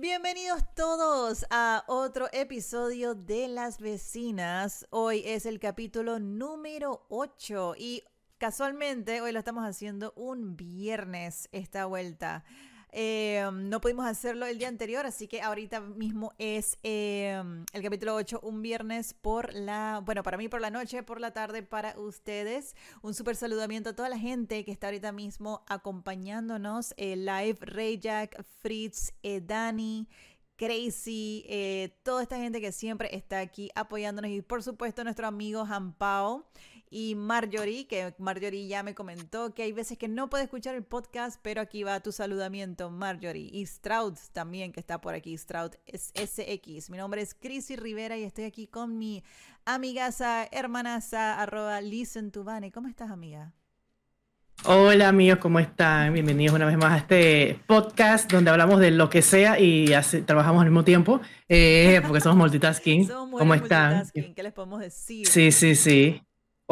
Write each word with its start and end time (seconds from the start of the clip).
Bienvenidos 0.00 0.62
todos 0.74 1.44
a 1.50 1.84
otro 1.86 2.28
episodio 2.32 3.14
de 3.14 3.48
Las 3.48 3.78
Vecinas. 3.80 4.86
Hoy 4.88 5.22
es 5.26 5.44
el 5.44 5.60
capítulo 5.60 6.18
número 6.18 7.04
8 7.10 7.74
y 7.76 8.04
casualmente 8.38 9.20
hoy 9.20 9.32
lo 9.32 9.38
estamos 9.38 9.62
haciendo 9.62 10.14
un 10.16 10.56
viernes 10.56 11.50
esta 11.52 11.84
vuelta. 11.84 12.44
Eh, 12.92 13.48
no 13.52 13.80
pudimos 13.80 14.06
hacerlo 14.06 14.46
el 14.46 14.58
día 14.58 14.68
anterior, 14.68 15.06
así 15.06 15.28
que 15.28 15.42
ahorita 15.42 15.80
mismo 15.80 16.32
es 16.38 16.78
eh, 16.82 17.40
el 17.72 17.82
capítulo 17.82 18.14
8, 18.14 18.40
un 18.42 18.62
viernes 18.62 19.14
por 19.14 19.54
la, 19.54 20.02
bueno, 20.04 20.22
para 20.22 20.36
mí 20.36 20.48
por 20.48 20.60
la 20.60 20.70
noche, 20.70 21.02
por 21.02 21.20
la 21.20 21.32
tarde 21.32 21.62
para 21.62 21.98
ustedes. 21.98 22.74
Un 23.02 23.14
súper 23.14 23.36
saludamiento 23.36 23.90
a 23.90 23.92
toda 23.94 24.08
la 24.08 24.18
gente 24.18 24.64
que 24.64 24.72
está 24.72 24.88
ahorita 24.88 25.12
mismo 25.12 25.64
acompañándonos. 25.68 26.94
Eh, 26.96 27.16
live, 27.16 27.58
Ray 27.60 27.98
Jack, 27.98 28.44
Fritz, 28.60 29.12
Dani. 29.42 30.08
Crazy, 30.56 31.90
toda 32.02 32.22
esta 32.22 32.36
gente 32.36 32.60
que 32.60 32.70
siempre 32.70 33.16
está 33.16 33.40
aquí 33.40 33.70
apoyándonos 33.74 34.30
y 34.30 34.42
por 34.42 34.62
supuesto 34.62 35.02
nuestro 35.04 35.26
amigo 35.26 35.64
Jampao 35.64 36.50
y 36.90 37.14
Marjorie, 37.14 37.86
que 37.86 38.12
Marjorie 38.18 38.66
ya 38.66 38.82
me 38.82 38.96
comentó 38.96 39.54
que 39.54 39.62
hay 39.62 39.70
veces 39.70 39.96
que 39.96 40.08
no 40.08 40.28
puede 40.28 40.44
escuchar 40.44 40.74
el 40.74 40.82
podcast, 40.82 41.38
pero 41.40 41.60
aquí 41.60 41.84
va 41.84 42.00
tu 42.00 42.10
saludamiento, 42.10 42.90
Marjorie. 42.90 43.48
Y 43.52 43.64
Stroud 43.64 44.14
también, 44.32 44.72
que 44.72 44.80
está 44.80 45.00
por 45.00 45.14
aquí, 45.14 45.38
Stroud 45.38 45.70
es 45.86 46.12
SX. 46.16 46.90
Mi 46.90 46.98
nombre 46.98 47.22
es 47.22 47.34
Chrissy 47.34 47.76
Rivera 47.76 48.16
y 48.16 48.24
estoy 48.24 48.44
aquí 48.44 48.66
con 48.66 48.98
mi 48.98 49.22
amigaza, 49.64 50.48
hermanaza, 50.50 51.40
arroba 51.40 51.80
listen 51.80 52.32
to 52.32 52.42
Vane. 52.42 52.72
¿Cómo 52.72 52.88
estás, 52.88 53.12
amiga? 53.12 53.52
Hola 54.64 55.08
amigos, 55.08 55.38
¿cómo 55.38 55.58
están? 55.58 56.12
Bienvenidos 56.12 56.56
una 56.56 56.66
vez 56.66 56.76
más 56.76 56.92
a 56.92 56.96
este 56.98 57.58
podcast 57.66 58.30
donde 58.30 58.50
hablamos 58.50 58.78
de 58.78 58.90
lo 58.90 59.08
que 59.08 59.22
sea 59.22 59.58
y 59.58 59.86
trabajamos 60.26 60.60
al 60.60 60.68
mismo 60.68 60.84
tiempo, 60.84 61.20
eh, 61.48 62.02
porque 62.04 62.20
somos 62.20 62.36
multitasking. 62.36 63.06
Somos 63.06 63.38
¿Cómo 63.38 63.54
están? 63.54 64.10
¿Qué 64.12 64.42
les 64.42 64.52
podemos 64.52 64.80
decir? 64.80 65.26
Sí, 65.26 65.50
sí, 65.52 65.76
sí. 65.76 66.20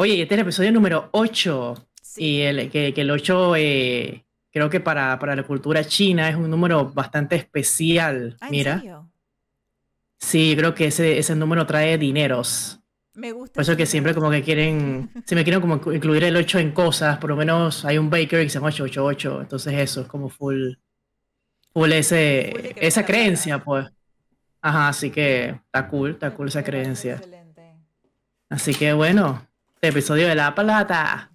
Oye, 0.01 0.21
este 0.21 0.33
es 0.33 0.39
el 0.39 0.43
episodio 0.43 0.71
número 0.71 1.09
8. 1.11 1.87
Y 2.15 2.39
el, 2.39 2.71
que, 2.71 2.93
el 2.95 3.11
8 3.11 3.55
eh, 3.57 4.25
creo 4.49 4.69
que 4.69 4.79
para, 4.79 5.19
para, 5.19 5.35
la 5.35 5.43
cultura 5.43 5.83
china 5.83 6.29
es 6.29 6.37
un 6.37 6.49
número 6.49 6.89
bastante 6.89 7.35
especial. 7.35 8.37
¿Ah, 8.39 8.47
Mira. 8.49 8.81
Sí, 10.17 10.55
creo 10.57 10.73
que 10.73 10.85
ese, 10.85 11.17
ese 11.17 11.35
número 11.35 11.65
trae 11.65 11.97
dineros. 11.97 12.79
Me 13.15 13.33
gusta. 13.33 13.55
Por 13.55 13.63
eso 13.63 13.75
que 13.75 13.85
siempre 13.85 14.13
como 14.13 14.31
que 14.31 14.41
quieren, 14.41 15.11
si 15.25 15.35
me 15.35 15.43
quieren 15.43 15.59
como 15.59 15.75
incluir 15.91 16.23
el 16.23 16.37
8 16.37 16.59
en 16.59 16.71
cosas, 16.71 17.17
por 17.17 17.31
lo 17.31 17.35
menos 17.35 17.83
hay 17.83 17.97
un 17.97 18.09
baker 18.09 18.41
que 18.41 18.49
se 18.49 18.53
llama 18.53 18.69
888, 18.69 19.41
entonces 19.41 19.73
eso 19.73 19.99
es 19.99 20.07
como 20.07 20.29
full, 20.29 20.75
full 21.73 21.91
ese, 21.91 22.73
esa 22.77 23.05
creencia, 23.05 23.61
pues. 23.61 23.85
Ajá, 24.61 24.87
así 24.87 25.09
que 25.09 25.49
está 25.49 25.89
cool, 25.89 26.11
está 26.11 26.33
cool 26.33 26.47
esa 26.47 26.63
creencia. 26.63 27.15
Excelente. 27.15 27.75
Así 28.49 28.73
que 28.73 28.93
bueno, 28.93 29.48
episodio 29.81 30.27
de 30.27 30.35
La 30.35 30.53
Plata. 30.53 31.31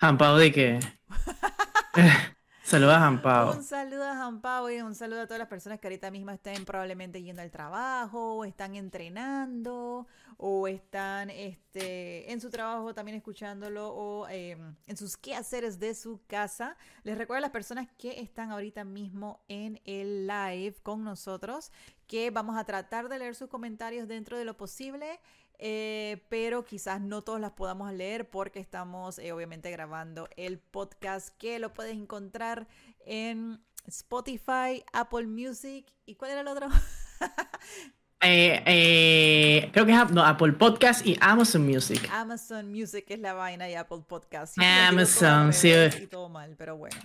Jampao 0.00 0.36
de 0.36 0.52
que. 0.52 0.80
Saludos 2.64 2.96
a 2.96 2.98
Jampao. 2.98 3.52
Un 3.52 3.62
saludo 3.62 4.02
a 4.02 4.16
Jampao 4.16 4.68
y 4.68 4.80
un 4.80 4.96
saludo 4.96 5.20
a 5.20 5.26
todas 5.26 5.38
las 5.38 5.46
personas 5.46 5.78
que 5.78 5.86
ahorita 5.86 6.10
mismo 6.10 6.32
estén 6.32 6.64
probablemente 6.64 7.22
yendo 7.22 7.40
al 7.40 7.52
trabajo, 7.52 8.38
o 8.38 8.44
están 8.44 8.74
entrenando, 8.74 10.08
o 10.36 10.66
están 10.66 11.30
este, 11.30 12.32
en 12.32 12.40
su 12.40 12.50
trabajo 12.50 12.92
también 12.92 13.16
escuchándolo, 13.16 13.94
o 13.94 14.26
em, 14.28 14.74
en 14.88 14.96
sus 14.96 15.16
quehaceres 15.16 15.78
de 15.78 15.94
su 15.94 16.20
casa. 16.26 16.76
Les 17.04 17.16
recuerdo 17.16 17.38
a 17.38 17.42
las 17.42 17.50
personas 17.52 17.86
que 17.96 18.20
están 18.20 18.50
ahorita 18.50 18.82
mismo 18.82 19.44
en 19.46 19.80
el 19.84 20.26
live 20.26 20.74
con 20.82 21.04
nosotros 21.04 21.70
que 22.06 22.30
vamos 22.30 22.56
a 22.56 22.64
tratar 22.64 23.08
de 23.08 23.18
leer 23.18 23.34
sus 23.34 23.48
comentarios 23.48 24.08
dentro 24.08 24.38
de 24.38 24.44
lo 24.44 24.56
posible. 24.56 25.20
Eh, 25.58 26.22
pero 26.28 26.64
quizás 26.64 27.00
no 27.00 27.22
todos 27.22 27.40
las 27.40 27.52
podamos 27.52 27.92
leer 27.92 28.28
porque 28.28 28.60
estamos 28.60 29.18
eh, 29.18 29.32
obviamente 29.32 29.70
grabando 29.70 30.28
el 30.36 30.58
podcast 30.58 31.30
que 31.38 31.58
lo 31.58 31.72
puedes 31.72 31.96
encontrar 31.96 32.68
en 33.06 33.58
Spotify, 33.86 34.84
Apple 34.92 35.26
Music 35.26 35.86
y 36.04 36.16
¿cuál 36.16 36.32
era 36.32 36.40
el 36.42 36.48
otro? 36.48 36.68
Eh, 38.28 39.70
creo 39.72 39.86
que 39.86 39.92
es 39.92 39.98
Apple 39.98 40.52
Podcast 40.54 41.06
y 41.06 41.16
Amazon 41.20 41.64
Music. 41.64 42.08
Amazon 42.10 42.72
Music 42.72 43.04
es 43.08 43.20
la 43.20 43.34
vaina 43.34 43.70
y 43.70 43.74
Apple 43.74 44.02
Podcast. 44.08 44.58
Amazon, 44.58 45.52
sí. 45.52 45.70
Y 46.00 46.06
todo 46.08 46.28
mal, 46.28 46.56
pero 46.56 46.76
bueno. 46.76 46.96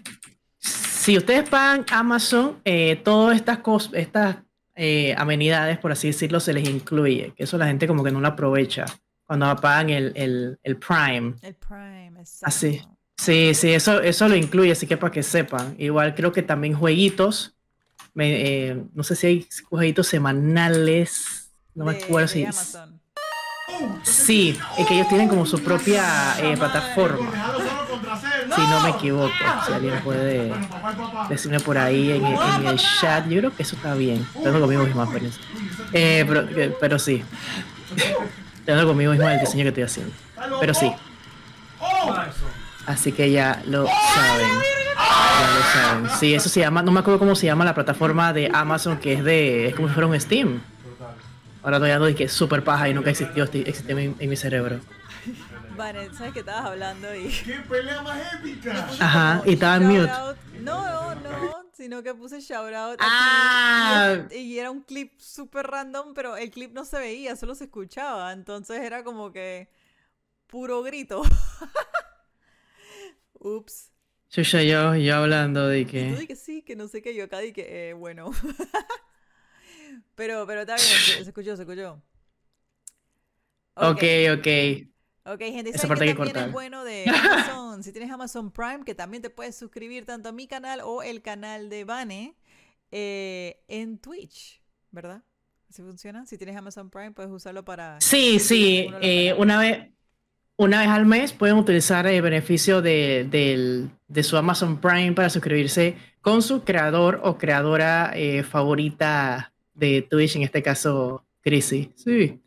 Si 0.58 1.16
ustedes 1.16 1.48
pagan 1.48 1.86
Amazon, 1.92 2.60
todas 3.04 3.36
estas 3.36 3.60
cosas, 3.60 3.94
estas 3.94 4.38
eh, 4.76 5.14
amenidades, 5.18 5.78
por 5.78 5.92
así 5.92 6.08
decirlo, 6.08 6.40
se 6.40 6.54
les 6.54 6.68
incluye, 6.68 7.34
que 7.36 7.44
eso 7.44 7.58
la 7.58 7.68
gente 7.68 7.88
como 7.88 8.04
que 8.04 8.12
no 8.12 8.22
lo 8.22 8.28
aprovecha 8.28 8.86
cuando 9.26 9.56
pagan 9.58 9.90
el, 9.90 10.12
el, 10.16 10.60
el 10.64 10.78
Prime. 10.78 11.36
El 11.42 11.56
Prime, 11.56 12.20
exacto. 12.20 12.48
Así. 12.48 12.82
Sí, 13.18 13.54
sí, 13.54 13.72
eso, 13.72 14.02
eso 14.02 14.28
lo 14.28 14.36
incluye, 14.36 14.72
así 14.72 14.88
que 14.88 14.98
para 14.98 15.12
que 15.12 15.24
sepan. 15.24 15.76
Igual 15.78 16.16
creo 16.16 16.32
que 16.32 16.42
también 16.42 16.74
jueguitos, 16.74 17.56
eh, 18.16 18.84
no 18.94 19.04
sé 19.04 19.16
si 19.16 19.28
hay 19.28 19.48
jueguitos 19.70 20.08
semanales, 20.08 21.52
no 21.76 21.86
me 21.86 21.98
acuerdo 21.98 22.28
si... 22.28 22.46
Sí, 24.04 24.58
es 24.78 24.88
que 24.88 24.96
ellos 24.96 25.08
tienen 25.08 25.30
como 25.30 25.46
su 25.46 25.64
propia 25.64 26.36
eh, 26.40 26.58
plataforma. 26.58 27.32
Si 28.56 28.62
no 28.62 28.80
me 28.82 28.90
equivoco, 28.90 29.32
si 29.66 29.74
alguien 29.74 30.00
puede 30.04 30.52
decirme 31.30 31.60
por 31.60 31.78
ahí 31.78 32.12
en, 32.12 32.26
el 32.26 32.78
chat, 32.78 33.28
yo 33.28 33.40
creo 33.40 33.56
que 33.56 33.64
eso 33.64 33.76
está 33.76 33.94
bien. 33.94 34.26
Tengo 34.44 34.60
conmigo 34.60 34.84
mismo 34.84 35.04
experiencia. 35.04 35.42
Eh, 35.94 36.26
pero, 36.28 36.48
pero 36.80 37.00
sí. 37.00 37.24
Tengo 38.66 38.88
conmigo 38.88 39.12
mismo 39.12 39.28
el 39.28 39.40
diseño 39.40 39.64
que 39.64 39.70
estoy 39.70 39.84
haciendo. 39.84 40.14
Pero 40.60 40.74
sí. 40.74 40.92
Así 42.86 43.12
que 43.12 43.32
ya 43.32 43.62
lo 43.66 43.86
saben. 43.88 44.50
Ya 44.98 45.54
lo 45.54 45.62
saben. 45.74 46.20
Sí, 46.20 46.34
eso 46.34 46.50
se 46.50 46.60
llama, 46.60 46.82
no 46.82 46.92
me 46.92 47.00
acuerdo 47.00 47.20
cómo 47.20 47.36
se 47.36 47.46
llama 47.46 47.66
la 47.66 47.74
plataforma 47.74 48.34
de 48.34 48.50
Amazon 48.54 48.98
que 48.98 49.14
es 49.14 49.24
de, 49.24 49.68
es 49.68 49.76
como 49.76 49.88
si 49.88 49.94
fuera 49.94 50.08
un 50.08 50.20
Steam. 50.20 50.62
Ahora 51.64 51.78
todavía 51.78 52.00
no 52.00 52.16
que 52.16 52.24
es 52.24 52.32
súper 52.32 52.64
paja 52.64 52.90
y 52.90 52.94
nunca 52.94 53.12
existió, 53.12 53.44
existió 53.44 53.98
en, 53.98 54.16
mi 54.20 54.36
cerebro. 54.36 54.80
Vale, 55.76 56.14
¿sabes 56.14 56.34
que 56.34 56.40
estabas 56.40 56.66
hablando? 56.66 57.14
Y... 57.16 57.30
¡Qué 57.46 57.60
pelea 57.68 58.02
más 58.02 58.34
épica! 58.34 58.88
Ajá, 59.00 59.42
y 59.46 59.54
estaba 59.54 59.78
en 59.78 59.88
mute. 59.88 60.12
No, 60.60 61.16
no, 61.16 61.66
sino 61.74 62.04
que 62.04 62.14
puse 62.14 62.40
shoutout. 62.40 63.00
Ah. 63.00 64.28
Y, 64.32 64.36
y, 64.36 64.60
era 64.60 64.70
un 64.70 64.82
clip 64.82 65.20
súper 65.20 65.68
random, 65.68 66.14
pero 66.14 66.38
el 66.38 66.52
clip 66.52 66.74
no 66.74 66.86
se 66.86 67.00
veía, 67.00 67.36
solo 67.36 67.56
se 67.56 67.66
escuchaba. 67.66 68.32
Entonces 68.34 68.82
era 68.82 69.04
como 69.04 69.32
que 69.32 69.70
puro 70.48 70.84
grito. 70.84 71.24
Ups. 73.34 73.92
Yo 74.30 74.44
ya 74.44 74.62
yo, 74.62 74.96
yo 74.96 75.16
hablando 75.16 75.68
de 75.68 75.86
que. 75.86 76.10
Y 76.10 76.16
tú 76.16 76.28
que 76.28 76.36
sí, 76.36 76.62
que 76.62 76.76
no 76.76 76.88
sé 76.88 77.02
qué, 77.02 77.16
yo 77.16 77.26
acá 77.26 77.40
di 77.40 77.52
que, 77.52 77.90
eh, 77.90 77.94
bueno. 77.94 78.32
Pero, 80.16 80.46
pero 80.46 80.62
está 80.62 80.76
bien, 80.76 80.88
se, 80.88 81.22
escuchó, 81.22 81.56
se 81.56 81.64
escuchó. 81.64 82.02
Ok, 83.76 84.04
ok. 84.38 84.91
Ok, 85.34 85.40
gente, 85.40 85.78
¿sabes 85.78 86.00
que 86.00 86.14
también 86.14 86.38
es 86.38 86.52
bueno 86.52 86.84
de 86.84 87.06
Amazon? 87.10 87.84
si 87.84 87.94
tienes 87.94 88.12
Amazon 88.12 88.52
Prime, 88.52 88.82
que 88.86 88.94
también 88.96 89.24
te 89.24 89.30
puedes 89.30 89.56
suscribir 89.56 90.06
tanto 90.06 90.30
a 90.30 90.32
mi 90.34 90.46
canal 90.46 90.82
o 90.84 91.04
el 91.04 91.22
canal 91.22 91.70
de 91.70 91.86
Vane 91.86 92.36
eh, 92.92 93.62
en 93.70 93.98
Twitch, 93.98 94.62
¿verdad? 94.92 95.24
¿Así 95.70 95.82
funciona? 95.82 96.26
Si 96.26 96.38
tienes 96.38 96.58
Amazon 96.58 96.90
Prime, 96.90 97.12
puedes 97.12 97.32
usarlo 97.32 97.64
para... 97.64 98.02
Sí, 98.02 98.40
sí. 98.40 98.90
Eh, 99.02 99.34
una, 99.38 99.58
vez, 99.58 99.88
una 100.58 100.82
vez 100.82 100.90
al 100.90 101.06
mes 101.06 101.32
pueden 101.32 101.56
utilizar 101.56 102.06
el 102.08 102.22
beneficio 102.22 102.82
de, 102.82 103.90
de 104.08 104.24
su 104.24 104.36
Amazon 104.36 104.82
Prime 104.82 105.14
para 105.14 105.30
suscribirse 105.30 105.96
con 106.20 106.42
su 106.42 106.66
creador 106.66 107.22
o 107.24 107.38
creadora 107.38 108.12
eh, 108.16 108.44
favorita 108.44 109.54
de 109.74 110.02
Twitch, 110.02 110.36
en 110.36 110.44
este 110.44 110.62
caso, 110.62 111.24
Chrissy. 111.42 111.94
Sí. 111.96 112.41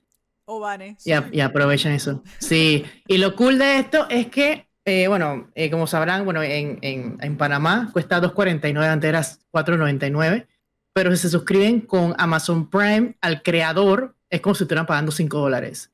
O 0.46 0.61
Vane. 0.61 0.96
Y, 1.05 1.41
aprovechan 1.41 1.93
eso. 1.93 2.23
Sí. 2.38 2.85
Y 3.06 3.19
lo 3.19 3.35
cool 3.35 3.58
de 3.58 3.79
esto 3.79 4.06
es 4.11 4.26
que, 4.29 4.69
eh, 4.85 5.08
bueno, 5.08 5.50
eh, 5.55 5.70
como 5.70 5.87
sabrán, 5.87 6.25
bueno, 6.25 6.43
en, 6.43 6.79
en, 6.82 7.19
en 7.20 7.37
Panamá 7.37 7.91
cuesta 7.93 8.20
2.49, 8.20 8.87
antes 8.87 9.08
era 9.08 9.20
4.99. 9.20 10.46
Pero 10.93 11.11
si 11.11 11.17
se 11.17 11.31
suscriben 11.31 11.81
con 11.81 12.14
Amazon 12.19 12.70
Prime 12.70 13.17
al 13.20 13.43
creador, 13.43 14.14
es 14.31 14.41
como 14.41 14.55
si 14.55 14.64
estuvieran 14.64 14.87
pagando 14.87 15.12
5 15.12 15.38
dólares. 15.38 15.91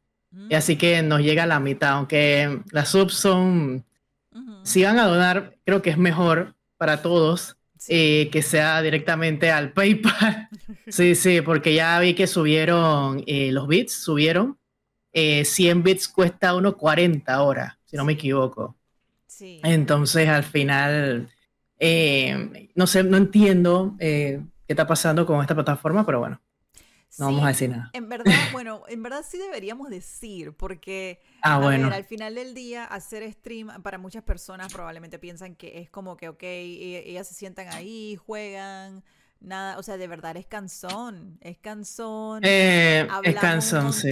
Y 0.48 0.54
así 0.54 0.76
que 0.76 1.02
nos 1.02 1.20
llega 1.22 1.42
a 1.42 1.46
la 1.46 1.58
mitad, 1.58 1.90
aunque 1.90 2.62
las 2.70 2.90
subs 2.90 3.14
son, 3.14 3.84
si 4.62 4.84
van 4.84 4.98
a 5.00 5.06
donar, 5.06 5.56
creo 5.64 5.82
que 5.82 5.90
es 5.90 5.98
mejor 5.98 6.54
para 6.76 7.02
todos 7.02 7.56
eh, 7.88 8.28
que 8.30 8.42
sea 8.42 8.82
directamente 8.82 9.50
al 9.50 9.72
PayPal. 9.72 10.48
sí, 10.88 11.14
sí, 11.14 11.40
porque 11.40 11.74
ya 11.74 11.98
vi 11.98 12.14
que 12.14 12.26
subieron 12.26 13.22
eh, 13.26 13.50
los 13.52 13.66
bits, 13.66 13.92
subieron. 13.92 14.58
100 15.12 15.78
eh, 15.78 15.82
bits 15.82 16.06
cuesta 16.06 16.54
1.40 16.54 17.24
ahora, 17.28 17.78
si 17.84 17.96
no 17.96 18.04
me 18.04 18.12
equivoco. 18.12 18.76
Sí. 19.26 19.60
Entonces, 19.64 20.28
al 20.28 20.44
final, 20.44 21.28
no 22.74 22.86
sé, 22.86 23.02
no 23.02 23.16
entiendo. 23.16 23.96
qué 23.98 24.42
está 24.68 24.86
pasando 24.86 25.26
con 25.26 25.40
esta 25.40 25.54
plataforma, 25.54 26.06
pero 26.06 26.20
bueno, 26.20 26.40
no 27.18 27.26
vamos 27.26 27.44
a 27.44 27.48
decir 27.48 27.70
nada. 27.70 27.90
En 27.92 28.08
verdad, 28.08 28.24
bueno, 28.52 28.82
en 28.88 29.02
verdad 29.02 29.24
sí 29.28 29.38
deberíamos 29.38 29.90
decir, 29.90 30.52
porque 30.52 31.20
ah, 31.42 31.58
bueno. 31.58 31.88
al 31.92 32.04
final 32.04 32.34
del 32.34 32.54
día, 32.54 32.84
hacer 32.84 33.30
stream, 33.32 33.82
para 33.82 33.98
muchas 33.98 34.22
personas 34.22 34.72
probablemente 34.72 35.18
piensan 35.18 35.56
que 35.56 35.80
es 35.80 35.90
como 35.90 36.16
que, 36.16 36.28
ok, 36.28 36.42
e, 36.42 37.02
ellas 37.06 37.26
se 37.28 37.34
sientan 37.34 37.68
ahí, 37.68 38.16
juegan, 38.16 39.02
nada, 39.40 39.78
o 39.78 39.82
sea, 39.82 39.96
de 39.96 40.06
verdad 40.06 40.36
es 40.36 40.46
cansón, 40.46 41.38
es 41.40 41.58
cansón. 41.58 42.42
Eh, 42.44 43.08
es 43.24 43.36
cansón, 43.36 43.86
un 43.86 43.92
sí. 43.92 44.10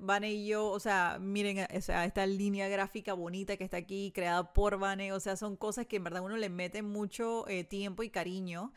Vane 0.00 0.32
y 0.32 0.46
yo, 0.46 0.66
o 0.66 0.80
sea, 0.80 1.18
miren, 1.20 1.66
o 1.76 1.80
sea, 1.80 2.04
esta 2.04 2.26
línea 2.26 2.68
gráfica 2.68 3.12
bonita 3.12 3.56
que 3.56 3.64
está 3.64 3.76
aquí, 3.76 4.12
creada 4.14 4.52
por 4.52 4.78
Vane, 4.78 5.12
o 5.12 5.20
sea, 5.20 5.36
son 5.36 5.56
cosas 5.56 5.86
que 5.86 5.96
en 5.96 6.04
verdad 6.04 6.22
uno 6.22 6.36
le 6.36 6.48
mete 6.48 6.82
mucho 6.82 7.46
eh, 7.48 7.64
tiempo 7.64 8.02
y 8.02 8.10
cariño. 8.10 8.72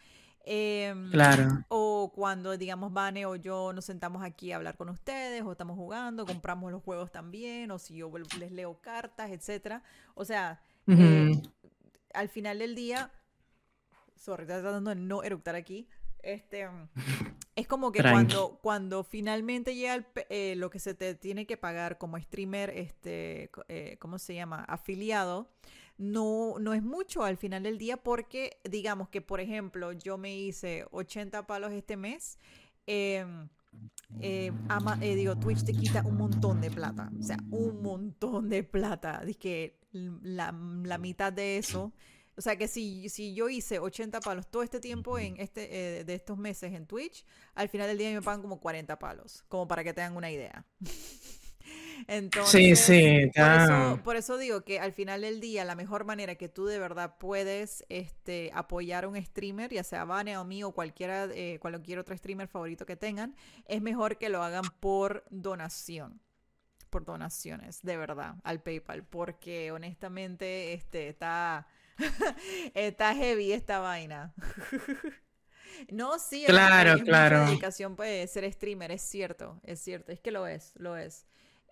Em, 0.48 1.10
claro. 1.10 1.66
O 1.70 2.12
cuando, 2.14 2.56
digamos, 2.56 2.94
Vane 2.94 3.26
o 3.26 3.36
yo 3.36 3.74
nos 3.74 3.86
sentamos 3.86 4.24
aquí 4.24 4.52
a 4.52 4.58
hablar 4.58 4.78
con 4.78 4.90
ustedes, 4.90 5.42
o 5.44 5.52
estamos 5.52 5.76
jugando, 5.76 6.26
compramos 6.26 6.72
los 6.72 6.84
juegos 6.84 7.12
también, 7.12 7.72
o 7.72 7.80
si 7.80 7.98
yo 7.98 8.12
les 8.40 8.52
leo 8.52 8.80
cartas, 8.80 9.32
etcétera. 9.32 9.82
O 10.14 10.24
sea, 10.24 10.62
eh, 10.88 11.42
al 12.14 12.30
final 12.30 12.60
del 12.60 12.76
día, 12.76 13.12
sorry, 14.16 14.44
estoy 14.44 14.62
tratando 14.62 14.92
de 14.92 14.96
no 14.98 15.24
eructar 15.24 15.56
aquí. 15.56 15.88
Este, 16.22 16.68
es 17.56 17.68
como 17.68 17.92
que 17.92 18.02
cuando, 18.02 18.60
cuando 18.62 19.04
finalmente 19.04 19.76
llega 19.76 20.06
eh, 20.30 20.56
lo 20.58 20.70
que 20.70 20.80
se 20.80 20.94
te 20.94 21.16
tiene 21.16 21.48
que 21.48 21.58
pagar 21.58 21.98
como 21.98 22.20
streamer, 22.20 22.70
este, 22.70 23.50
eh, 23.68 23.98
¿cómo 24.00 24.20
se 24.20 24.36
llama? 24.36 24.64
Afiliado 24.68 25.50
no, 25.98 26.56
no 26.60 26.74
es 26.74 26.84
mucho 26.84 27.24
al 27.24 27.38
final 27.38 27.64
del 27.64 27.78
día 27.78 27.98
porque 27.98 28.58
digamos 28.70 29.10
que, 29.10 29.22
por 29.22 29.40
ejemplo, 29.40 29.94
yo 29.94 30.18
me 30.18 30.36
hice 30.38 30.86
80 30.92 31.48
palos 31.48 31.72
este 31.72 31.96
mes. 31.96 32.38
Em, 32.86 33.48
eh, 34.20 34.52
eh, 35.02 35.16
digo, 35.16 35.38
Twitch 35.38 35.64
te 35.64 35.74
quita 35.74 36.04
un 36.06 36.18
montón 36.18 36.62
de 36.62 36.70
plata. 36.70 37.12
O 37.18 37.24
sea, 37.24 37.38
un 37.52 37.82
montón 37.82 38.50
de 38.50 38.64
plata. 38.64 39.22
Dice 39.26 39.40
que 39.40 39.80
la, 39.92 40.52
mitad 40.52 41.32
de 41.32 41.58
eso. 41.58 41.94
O 42.38 42.42
sea 42.42 42.58
que 42.58 42.68
si, 42.68 43.08
si 43.08 43.34
yo 43.34 43.48
hice 43.48 43.80
80 43.80 44.20
palos 44.20 44.48
todo 44.52 44.62
este 44.62 44.82
tiempo 44.82 45.18
en 45.18 45.40
este, 45.40 46.00
eh, 46.00 46.04
de 46.04 46.16
estos 46.16 46.38
meses 46.38 46.74
en 46.74 46.86
Twitch, 46.86 47.26
al 47.54 47.70
final 47.70 47.88
del 47.88 47.98
día 47.98 48.12
me 48.12 48.22
pagan 48.22 48.42
como 48.42 48.60
40 48.60 49.00
palos. 49.00 49.46
Como 49.48 49.68
para 49.68 49.84
que 49.86 49.94
tengan 49.94 50.18
una 50.18 50.30
idea. 50.30 50.66
sí, 52.46 52.76
sí, 52.76 53.32
por 54.04 54.16
eso, 54.16 54.38
digo 54.38 54.64
que 54.64 54.80
al 54.80 54.92
final 54.92 55.22
del 55.22 55.40
día 55.40 55.66
la 55.66 55.76
mejor 55.76 56.06
manera 56.06 56.36
que 56.36 56.50
tú 56.50 56.66
de 56.66 56.80
verdad 56.80 57.16
puedes 57.20 57.86
este, 57.90 58.52
apoyar 58.54 59.06
a 59.06 59.08
un 59.08 59.22
streamer, 59.22 59.72
ya 59.72 59.84
sea 59.84 60.06
Vane 60.06 60.38
o 60.38 60.46
mí 60.46 60.64
o 60.64 60.72
cualquiera, 60.72 61.26
eh, 61.34 61.60
cualquier 61.60 62.00
otro 62.00 62.16
streamer 62.16 62.48
favorito 62.48 62.86
que 62.86 62.96
tengan, 62.96 63.36
es 63.66 63.82
mejor 63.82 64.18
que 64.18 64.30
lo 64.30 64.44
hagan 64.44 64.66
por 64.80 65.24
donación 65.30 66.22
por 66.96 67.04
donaciones, 67.04 67.82
de 67.82 67.98
verdad, 67.98 68.36
al 68.46 68.62
PayPal, 68.62 69.04
porque 69.04 69.70
honestamente 69.74 70.72
este, 70.72 71.10
está, 71.10 71.68
está 72.74 73.14
heavy 73.14 73.52
esta 73.52 73.80
vaina. 73.80 74.34
no, 75.92 76.18
sí, 76.20 76.46
claro, 76.48 76.98
claro. 77.04 77.48
dedicación 77.48 77.98
puede 77.98 78.26
ser 78.28 78.50
streamer, 78.50 78.92
es 78.92 79.02
cierto, 79.02 79.60
es 79.64 79.82
cierto, 79.82 80.14
es 80.14 80.22
que 80.22 80.32
lo 80.32 80.48
es, 80.48 80.72
lo 80.78 80.96
es. 80.96 81.26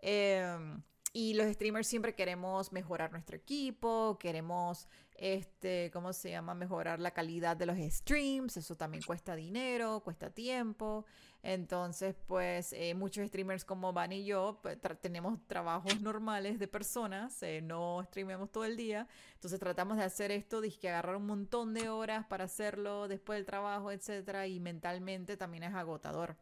Em, 0.06 0.84
y 1.14 1.34
los 1.36 1.50
streamers 1.54 1.88
siempre 1.88 2.14
queremos 2.14 2.74
mejorar 2.74 3.12
nuestro 3.14 3.38
equipo, 3.38 4.18
queremos, 4.20 4.90
este, 5.16 5.92
¿cómo 5.94 6.12
se 6.12 6.32
llama? 6.32 6.56
Mejorar 6.56 7.00
la 7.00 7.12
calidad 7.12 7.56
de 7.56 7.66
los 7.68 7.78
streams. 7.78 8.58
Eso 8.58 8.76
también 8.76 9.04
cuesta 9.04 9.34
dinero, 9.34 10.02
cuesta 10.04 10.30
tiempo. 10.32 11.06
Entonces, 11.42 12.16
pues, 12.28 12.74
eh, 12.74 12.96
muchos 12.96 13.28
streamers 13.28 13.64
como 13.64 13.94
Van 13.94 14.12
y 14.12 14.26
yo 14.26 14.60
pues, 14.62 14.78
tenemos 15.00 15.40
trabajos 15.48 16.02
normales 16.02 16.60
de 16.60 16.68
personas, 16.68 17.42
eh, 17.44 17.62
no 17.62 18.04
streamemos 18.06 18.52
todo 18.52 18.66
el 18.66 18.76
día. 18.76 19.08
Entonces, 19.36 19.60
tratamos 19.60 19.98
de 19.98 20.04
hacer 20.04 20.32
esto, 20.32 20.60
de 20.60 20.70
que 20.72 20.90
agarrar 20.90 21.16
un 21.16 21.28
montón 21.28 21.74
de 21.74 21.88
horas 21.88 22.26
para 22.26 22.46
hacerlo 22.46 23.08
después 23.08 23.38
del 23.38 23.46
trabajo, 23.46 23.92
etcétera. 23.92 24.48
Y 24.48 24.60
mentalmente 24.60 25.38
también 25.38 25.64
es 25.64 25.74
agotador. 25.74 26.36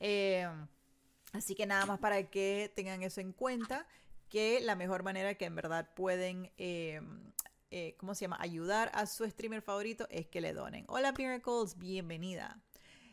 Eh, 0.00 0.48
Así 1.32 1.54
que 1.54 1.66
nada 1.66 1.86
más 1.86 1.98
para 1.98 2.22
que 2.24 2.72
tengan 2.74 3.02
eso 3.02 3.20
en 3.20 3.32
cuenta, 3.32 3.86
que 4.28 4.60
la 4.60 4.74
mejor 4.74 5.02
manera 5.02 5.34
que 5.34 5.44
en 5.44 5.54
verdad 5.54 5.88
pueden, 5.94 6.50
eh, 6.58 7.00
eh, 7.70 7.94
¿cómo 7.98 8.14
se 8.14 8.22
llama?, 8.22 8.38
ayudar 8.40 8.90
a 8.94 9.06
su 9.06 9.28
streamer 9.28 9.62
favorito 9.62 10.06
es 10.10 10.26
que 10.26 10.40
le 10.40 10.52
donen. 10.52 10.84
Hola 10.88 11.12
Miracles, 11.12 11.76
bienvenida. 11.78 12.60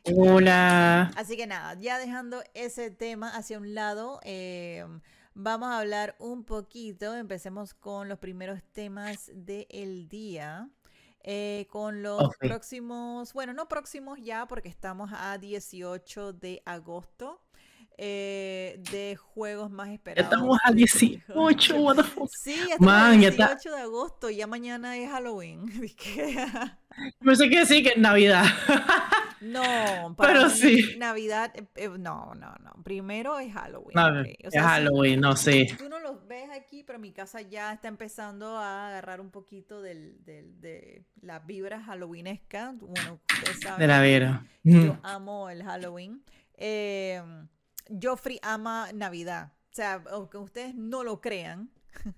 Hola. 0.06 1.12
Así 1.15 1.38
que 1.38 1.48
nada, 1.48 1.75
ya 1.80 1.98
dejando 1.98 2.44
ese 2.54 2.92
tema 2.92 3.30
hacia 3.30 3.57
un 3.57 3.74
lado, 3.74 4.19
eh, 4.24 4.86
vamos 5.33 5.69
a 5.69 5.80
hablar 5.80 6.15
un 6.19 6.44
poquito, 6.44 7.15
empecemos 7.15 7.74
con 7.74 8.10
los 8.10 8.19
primeros 8.19 8.62
temas 8.74 9.31
del 9.33 10.07
día. 10.07 10.69
con 11.69 12.04
los 12.04 12.36
próximos, 12.38 13.31
bueno, 13.31 13.54
no 13.54 13.69
próximos 13.69 14.19
ya 14.21 14.45
porque 14.45 14.68
estamos 14.68 15.10
a 15.13 15.38
18 15.38 16.33
de 16.33 16.62
agosto. 16.65 17.43
Eh, 17.98 18.81
de 18.92 19.16
juegos 19.16 19.69
más 19.69 19.90
esperados. 19.90 20.31
Estamos 20.31 20.57
a 20.63 20.72
18, 20.72 21.75
what 21.78 21.95
the 21.95 22.04
fuck. 22.04 22.28
Sí, 22.30 22.56
estamos 22.72 23.19
18 23.19 23.72
de 23.72 23.81
agosto, 23.81 24.30
ya 24.31 24.48
mañana 24.48 24.98
es 24.98 25.10
Halloween. 25.10 25.66
No 27.22 27.36
sé 27.36 27.50
qué 27.50 27.60
decir 27.60 27.84
que 27.84 27.90
es 27.90 27.98
Navidad. 27.98 28.45
No, 29.42 29.63
para 30.16 30.34
pero 30.34 30.50
sí. 30.50 30.95
Navidad, 31.00 31.51
eh, 31.56 31.66
eh, 31.74 31.90
no, 31.90 32.36
no, 32.36 32.54
no. 32.62 32.84
Primero 32.84 33.40
es 33.40 33.51
Halloween. 33.51 34.36
es 34.38 34.54
Halloween, 34.54 35.19
no 35.19 35.36
sé. 35.36 35.75
Tú 35.75 35.89
no 35.89 36.00
los 36.00 36.28
ves 36.28 36.50
aquí, 36.51 36.84
pero 36.84 37.00
mi 37.00 37.12
casa 37.12 37.42
ya 37.42 37.74
está 37.74 37.88
empezando 37.88 38.57
a 38.57 38.89
agarrar 38.89 39.22
un 39.22 39.31
poquito 39.31 39.81
del, 39.81 40.24
del, 40.24 40.62
de 40.62 41.04
la 41.22 41.39
vibra 41.39 41.81
halloweenesca. 41.81 42.75
Bueno, 42.78 43.19
ustedes 43.28 43.60
saben. 43.60 43.80
De 43.80 43.88
la 43.88 44.00
vera. 44.00 44.46
Yo 44.63 44.98
amo 45.01 45.50
el 45.50 45.63
Halloween. 45.63 46.24
Eh, 46.56 47.24
Joffrey 47.90 48.40
ama 48.42 48.92
Navidad. 48.94 49.52
O 49.72 49.76
sea, 49.76 50.04
aunque 50.12 50.38
ustedes 50.38 50.76
no 50.76 51.04
lo 51.04 51.22
crean, 51.22 51.70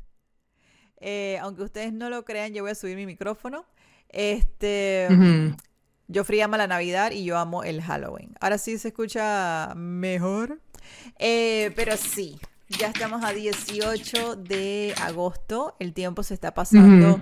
eh, 0.97 1.37
aunque 1.41 1.63
ustedes 1.63 1.93
no 1.93 2.09
lo 2.09 2.25
crean, 2.25 2.53
yo 2.53 2.63
voy 2.63 2.71
a 2.71 2.75
subir 2.75 2.95
mi 2.95 3.05
micrófono. 3.05 3.65
Este, 4.09 5.07
Joffrey 6.13 6.41
ama 6.41 6.57
la 6.57 6.67
Navidad 6.67 7.11
y 7.11 7.23
yo 7.23 7.37
amo 7.37 7.63
el 7.63 7.81
Halloween. 7.81 8.33
Ahora 8.39 8.57
sí 8.57 8.77
se 8.77 8.89
escucha 8.89 9.73
mejor. 9.75 10.61
Eh, 11.17 11.71
pero 11.75 11.97
sí, 11.97 12.39
ya 12.69 12.87
estamos 12.87 13.23
a 13.23 13.31
18 13.31 14.35
de 14.35 14.93
agosto. 15.01 15.75
El 15.79 15.93
tiempo 15.93 16.23
se 16.23 16.33
está 16.33 16.53
pasando 16.53 17.21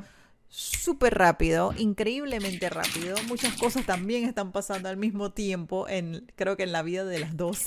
súper 0.54 1.16
rápido, 1.16 1.74
increíblemente 1.76 2.70
rápido. 2.70 3.16
Muchas 3.28 3.56
cosas 3.56 3.86
también 3.88 4.26
están 4.26 4.52
pasando 4.52 4.88
al 4.88 4.98
mismo 4.98 5.32
tiempo, 5.32 5.88
en, 5.90 6.32
creo 6.36 6.56
que 6.56 6.64
en 6.64 6.72
la 6.72 6.84
vida 6.84 7.04
de 7.06 7.20
las 7.20 7.36
dos. 7.36 7.64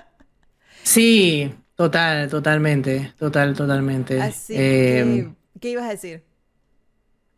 sí, 0.82 1.52
total, 1.74 2.30
totalmente, 2.30 3.12
total, 3.18 3.54
totalmente. 3.54 4.18
Así 4.18 4.54
eh, 4.56 5.30
¿qué 5.60 5.70
ibas 5.70 5.84
a 5.84 5.90
decir? 5.90 6.24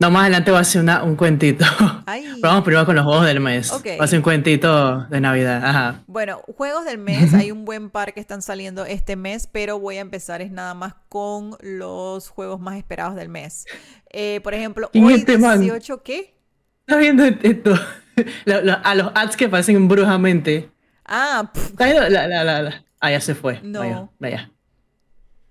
No, 0.02 0.10
más 0.10 0.22
adelante 0.22 0.50
va 0.50 0.58
a 0.58 0.64
ser 0.64 0.84
un 1.04 1.14
cuentito. 1.14 1.64
vamos 2.40 2.64
primero 2.64 2.84
con 2.84 2.96
los 2.96 3.04
juegos 3.04 3.24
del 3.24 3.38
mes. 3.38 3.70
Va 3.72 4.04
a 4.04 4.08
ser 4.08 4.18
un 4.18 4.24
cuentito 4.24 5.04
de 5.04 5.20
Navidad. 5.20 5.64
Ajá. 5.64 6.02
Bueno, 6.08 6.40
juegos 6.56 6.84
del 6.84 6.98
mes, 6.98 7.32
hay 7.34 7.52
un 7.52 7.64
buen 7.64 7.88
par 7.88 8.12
que 8.12 8.18
están 8.18 8.42
saliendo 8.42 8.84
este 8.84 9.14
mes, 9.14 9.46
pero 9.46 9.78
voy 9.78 9.98
a 9.98 10.00
empezar 10.00 10.42
es 10.42 10.50
nada 10.50 10.74
más 10.74 10.94
con 11.08 11.56
los 11.60 12.28
juegos 12.30 12.58
más 12.58 12.78
esperados 12.78 13.14
del 13.14 13.28
mes. 13.28 13.64
Eh, 14.12 14.40
por 14.42 14.54
ejemplo, 14.54 14.90
hoy 14.94 15.14
este 15.14 15.38
18, 15.38 16.02
¿qué? 16.02 16.34
¿Estás 16.80 16.98
viendo 16.98 17.24
esto? 17.24 17.74
a 18.84 18.94
los 18.94 19.12
ads 19.14 19.36
que 19.36 19.48
parecen 19.48 19.88
brujamente. 19.88 20.70
Ah. 21.04 21.50
La, 21.78 22.08
la, 22.10 22.44
la, 22.44 22.84
Ah, 23.00 23.10
ya 23.10 23.20
se 23.20 23.34
fue. 23.34 23.60
No. 23.62 23.80
Vaya, 23.80 24.08
vaya. 24.18 24.52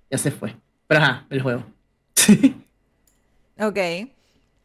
Ya 0.10 0.18
se 0.18 0.32
fue. 0.32 0.56
Pero 0.88 1.02
ajá, 1.02 1.26
el 1.30 1.42
juego. 1.42 1.66
Sí. 2.16 2.56
Ok. 3.60 3.78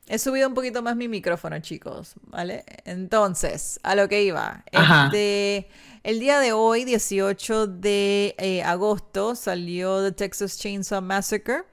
He 0.09 0.19
subido 0.19 0.49
un 0.49 0.55
poquito 0.55 0.83
más 0.83 0.95
mi 0.95 1.09
micrófono, 1.09 1.59
chicos, 1.61 2.15
¿vale? 2.23 2.65
Entonces, 2.85 3.81
a 3.83 3.97
lo 3.97 4.09
que 4.09 4.23
iba. 4.23 4.63
Este, 4.71 5.69
el 6.05 6.21
día 6.21 6.39
de 6.39 6.53
hoy, 6.53 6.85
18 6.85 7.67
de 7.67 8.37
eh, 8.39 8.63
agosto, 8.63 9.35
salió 9.35 10.03
The 10.05 10.13
Texas 10.13 10.59
Chainsaw 10.59 11.03
Massacre. 11.03 11.65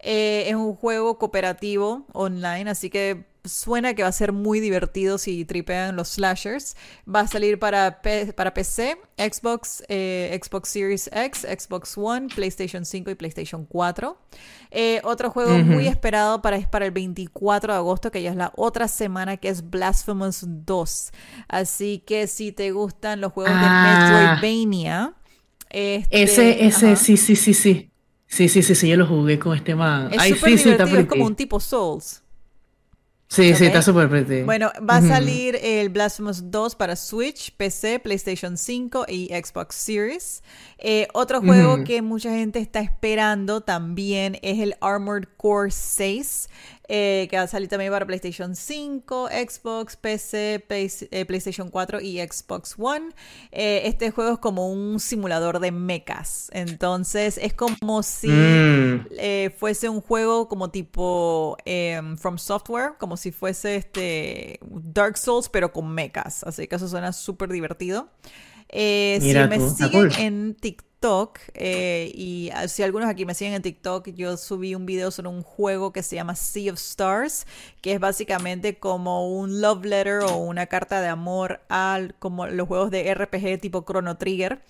Eh, 0.00 0.44
es 0.48 0.54
un 0.54 0.74
juego 0.74 1.18
cooperativo 1.18 2.06
online, 2.12 2.70
así 2.70 2.88
que 2.90 3.26
suena 3.44 3.94
que 3.94 4.02
va 4.02 4.08
a 4.10 4.12
ser 4.12 4.32
muy 4.32 4.60
divertido 4.60 5.16
si 5.16 5.44
tripean 5.44 5.96
los 5.96 6.08
slashers. 6.10 6.76
Va 7.12 7.20
a 7.20 7.26
salir 7.26 7.58
para, 7.58 8.02
para 8.36 8.52
PC, 8.54 8.98
Xbox, 9.16 9.82
eh, 9.88 10.38
Xbox 10.42 10.68
Series 10.68 11.10
X, 11.12 11.46
Xbox 11.48 11.96
One, 11.96 12.28
PlayStation 12.34 12.84
5 12.84 13.10
y 13.10 13.14
PlayStation 13.14 13.64
4. 13.64 14.18
Eh, 14.70 15.00
otro 15.02 15.30
juego 15.30 15.56
muy 15.58 15.86
esperado 15.86 16.42
para, 16.42 16.56
es 16.58 16.68
para 16.68 16.84
el 16.84 16.90
24 16.92 17.72
de 17.72 17.78
agosto, 17.78 18.10
que 18.10 18.20
ya 18.22 18.30
es 18.30 18.36
la 18.36 18.52
otra 18.54 18.86
semana, 18.86 19.38
que 19.38 19.48
es 19.48 19.68
Blasphemous 19.70 20.44
2. 20.46 21.10
Así 21.48 22.02
que 22.06 22.26
si 22.26 22.52
te 22.52 22.70
gustan 22.72 23.20
los 23.20 23.32
juegos 23.32 23.52
de 23.54 23.60
Ah. 23.62 24.38
Metroidvania... 24.40 25.14
Ese, 25.70 26.06
este, 26.10 26.66
ese, 26.66 26.86
ajá. 26.86 26.96
sí, 26.96 27.16
sí, 27.18 27.36
sí, 27.36 27.52
sí. 27.52 27.90
Sí, 28.28 28.48
sí, 28.48 28.62
sí, 28.62 28.74
sí, 28.74 28.88
yo 28.88 28.96
lo 28.96 29.06
jugué 29.06 29.38
con 29.38 29.56
este 29.56 29.74
man. 29.74 30.12
Es 30.12 30.18
Ay, 30.20 30.34
súper 30.34 30.50
sí, 30.50 30.58
sí, 30.58 30.70
está 30.70 30.84
es 30.84 31.06
como 31.06 31.24
un 31.26 31.34
tipo 31.34 31.58
Souls. 31.58 32.22
Sí, 33.30 33.54
sí, 33.54 33.66
está 33.66 33.82
súper 33.82 34.08
pretty. 34.08 34.42
Bueno, 34.42 34.72
va 34.88 34.96
a 34.96 35.02
salir 35.02 35.58
el 35.62 35.90
Blasphemous 35.90 36.50
2 36.50 36.76
para 36.76 36.96
Switch, 36.96 37.54
PC, 37.54 37.98
PlayStation 37.98 38.56
5 38.56 39.04
y 39.06 39.28
Xbox 39.28 39.74
Series. 39.74 40.42
Eh, 40.78 41.08
otro 41.12 41.42
juego 41.42 41.84
que 41.84 42.00
mucha 42.00 42.30
gente 42.30 42.58
está 42.58 42.80
esperando 42.80 43.60
también 43.60 44.38
es 44.40 44.60
el 44.60 44.76
Armored 44.80 45.28
Core 45.36 45.70
6, 45.70 46.48
eh, 46.88 47.26
que 47.30 47.36
va 47.36 47.42
a 47.42 47.46
salir 47.46 47.68
también 47.68 47.92
para 47.92 48.06
PlayStation 48.06 48.56
5, 48.56 49.28
Xbox, 49.28 49.96
PC, 49.96 50.64
Play- 50.66 50.90
eh, 51.10 51.24
PlayStation 51.26 51.68
4 51.68 52.00
y 52.00 52.18
Xbox 52.18 52.74
One. 52.78 53.10
Eh, 53.52 53.82
este 53.84 54.10
juego 54.10 54.32
es 54.32 54.38
como 54.38 54.70
un 54.72 54.98
simulador 54.98 55.60
de 55.60 55.70
mechas. 55.70 56.50
Entonces 56.52 57.38
es 57.38 57.52
como 57.54 58.02
si 58.02 58.28
Mm, 58.28 59.06
fuese 59.58 59.88
un 59.88 60.00
juego 60.00 60.48
como 60.48 60.70
tipo 60.70 61.56
em, 61.64 62.16
From 62.16 62.38
Software, 62.38 62.92
como 62.98 63.16
si 63.16 63.32
fuese 63.32 63.76
este 63.76 64.58
Dark 64.62 65.18
Souls, 65.18 65.48
pero 65.48 65.72
con 65.72 65.88
mechas. 65.92 66.42
Así 66.44 66.66
que 66.66 66.76
eso 66.76 66.88
suena 66.88 67.12
súper 67.12 67.50
divertido. 67.50 68.08
Si 69.20 69.28
me 69.48 69.58
siguen 69.76 70.08
cool. 70.10 70.12
en 70.18 70.54
TikTok, 70.54 70.87
eh, 71.54 72.10
y 72.14 72.50
ah, 72.54 72.66
si 72.66 72.82
algunos 72.82 73.08
aquí 73.08 73.24
me 73.24 73.34
siguen 73.34 73.54
en 73.54 73.62
TikTok, 73.62 74.08
yo 74.08 74.36
subí 74.36 74.74
un 74.74 74.84
video 74.84 75.10
sobre 75.10 75.28
un 75.28 75.42
juego 75.42 75.92
que 75.92 76.02
se 76.02 76.16
llama 76.16 76.34
Sea 76.34 76.72
of 76.72 76.78
Stars, 76.78 77.46
que 77.80 77.92
es 77.92 78.00
básicamente 78.00 78.78
como 78.78 79.28
un 79.38 79.60
love 79.60 79.84
letter 79.84 80.20
o 80.20 80.36
una 80.36 80.66
carta 80.66 81.00
de 81.00 81.08
amor 81.08 81.60
al 81.68 82.14
como 82.18 82.46
los 82.46 82.66
juegos 82.66 82.90
de 82.90 83.14
RPG 83.14 83.60
tipo 83.60 83.84
Chrono 83.84 84.16
Trigger. 84.16 84.60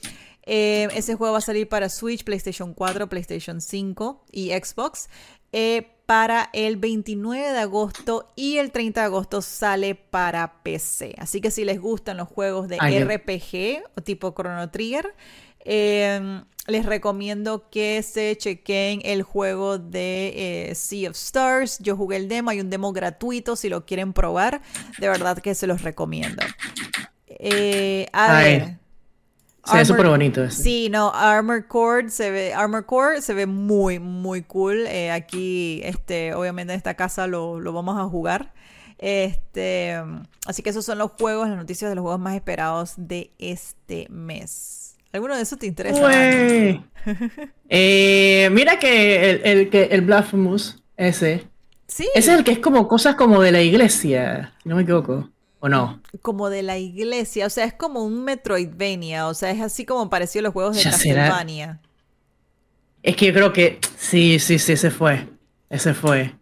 Eh, 0.51 0.89
ese 0.95 1.15
juego 1.15 1.33
va 1.33 1.39
a 1.39 1.43
salir 1.43 1.69
para 1.69 1.89
Switch, 1.89 2.25
PlayStation 2.25 2.73
4, 2.75 3.09
PlayStation 3.09 3.61
5 3.61 4.25
y 4.33 4.51
Xbox 4.51 5.09
eh, 5.53 5.89
para 6.07 6.49
el 6.55 6.77
29 6.79 7.53
de 7.53 7.59
agosto 7.59 8.33
y 8.35 8.57
el 8.57 8.71
30 8.71 9.01
de 9.01 9.07
agosto 9.07 9.43
sale 9.43 9.95
para 9.95 10.63
PC. 10.63 11.15
Así 11.19 11.43
que 11.43 11.51
si 11.51 11.67
les 11.67 11.79
gustan 11.79 12.17
los 12.17 12.29
juegos 12.29 12.69
de 12.69 12.79
Ah. 12.81 12.89
RPG 12.89 13.83
o 13.95 14.01
tipo 14.01 14.33
Chrono 14.35 14.71
Trigger, 14.71 15.15
eh, 15.65 16.43
les 16.69 16.85
recomiendo 16.85 17.71
que 17.71 18.03
se 18.03 18.37
chequen 18.37 19.01
el 19.03 19.23
juego 19.23 19.79
de 19.79 20.69
eh, 20.71 20.75
Sea 20.75 21.11
of 21.11 21.17
Stars. 21.17 21.79
Yo 21.79 21.97
jugué 21.97 22.17
el 22.17 22.29
demo, 22.29 22.51
hay 22.51 22.61
un 22.61 22.69
demo 22.69 22.93
gratuito 22.93 23.57
si 23.57 23.71
lo 23.71 23.87
quieren 23.87 24.13
probar. 24.13 24.61
De 24.99 25.09
verdad 25.09 25.39
que 25.39 25.55
se 25.55 25.67
los 25.67 25.81
recomiendo. 25.83 26.43
Eh, 27.27 28.07
a 28.13 28.37
Ay, 28.37 28.59
ver. 28.59 28.79
Se 29.65 29.77
ve 29.79 29.85
súper 29.85 30.09
bonito. 30.09 30.51
Sí, 30.51 30.89
no, 30.91 31.11
Armor 31.15 31.67
Core 31.67 32.11
se 32.11 32.31
ve, 32.31 32.53
Armor 32.55 32.85
Core 32.85 33.23
se 33.23 33.33
ve 33.33 33.47
muy, 33.47 33.99
muy 33.99 34.43
cool. 34.43 34.87
Eh, 34.89 35.11
aquí, 35.11 35.81
este, 35.85 36.35
obviamente 36.35 36.75
en 36.75 36.77
esta 36.77 36.95
casa 36.95 37.27
lo, 37.27 37.61
lo 37.61 37.73
vamos 37.73 37.99
a 37.99 38.05
jugar. 38.05 38.53
Este, 38.99 39.99
así 40.47 40.63
que 40.63 40.71
esos 40.71 40.85
son 40.85 40.99
los 40.99 41.13
juegos, 41.13 41.49
las 41.49 41.57
noticias 41.57 41.91
de 41.91 41.95
los 41.95 42.03
juegos 42.03 42.21
más 42.21 42.35
esperados 42.35 42.93
de 42.97 43.33
este 43.39 44.07
mes. 44.11 44.98
¿Alguno 45.13 45.37
de 45.37 45.43
esos 45.43 45.59
te 45.59 45.67
interesa? 45.67 46.11
Eh, 47.71 48.49
mira 48.53 48.79
que 48.79 49.31
el, 49.31 49.41
el, 49.45 49.71
que 49.71 49.85
el 49.85 50.01
Blasphemous, 50.03 50.83
ese. 50.97 51.47
Sí, 51.87 52.09
Ese 52.15 52.33
es 52.33 52.39
el 52.39 52.45
que 52.45 52.53
es 52.53 52.59
como 52.59 52.87
cosas 52.89 53.15
como 53.15 53.41
de 53.41 53.53
la 53.53 53.63
iglesia, 53.63 54.55
si 54.63 54.69
no 54.69 54.77
me 54.77 54.83
equivoco. 54.83 55.31
¿O 55.61 55.69
no? 55.69 56.01
como 56.23 56.51
de 56.51 56.63
la 56.63 56.79
iglesia, 56.79 57.47
o 57.47 57.51
sea, 57.51 57.65
es 57.65 57.75
como 57.75 58.05
un 58.05 58.25
Metroidvania, 58.25 59.27
o 59.27 59.35
sea, 59.35 59.51
es 59.51 59.61
así 59.61 59.85
como 59.85 60.09
parecido 60.09 60.41
a 60.41 60.45
los 60.45 60.53
juegos 60.53 60.77
de 60.77 60.83
Ya 60.83 60.93
será. 60.93 61.23
Castlevania. 61.23 61.81
Es 63.03 63.17
que 63.17 63.27
yo 63.27 63.33
creo 63.33 63.53
que 63.53 63.79
sí, 63.97 64.39
sí, 64.39 64.59
sí, 64.59 64.73
ese 64.73 64.91
fue. 64.91 65.27
Ese 65.71 65.95
fue. 65.95 66.35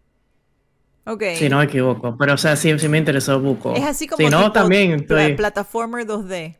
Ok. 1.07 1.23
Si 1.37 1.49
no 1.49 1.59
me 1.59 1.65
equivoco. 1.65 2.17
Pero, 2.19 2.35
o 2.35 2.37
sea, 2.37 2.57
sí, 2.57 2.77
sí 2.79 2.89
me 2.89 2.99
interesó 2.99 3.41
Buco. 3.41 3.75
Es 3.75 3.85
así 3.85 4.07
como 4.07 4.25
Si 4.25 4.31
no, 4.31 4.53
también 4.53 4.93
estoy... 4.93 5.35
plataformer 5.35 6.07
2D. 6.07 6.57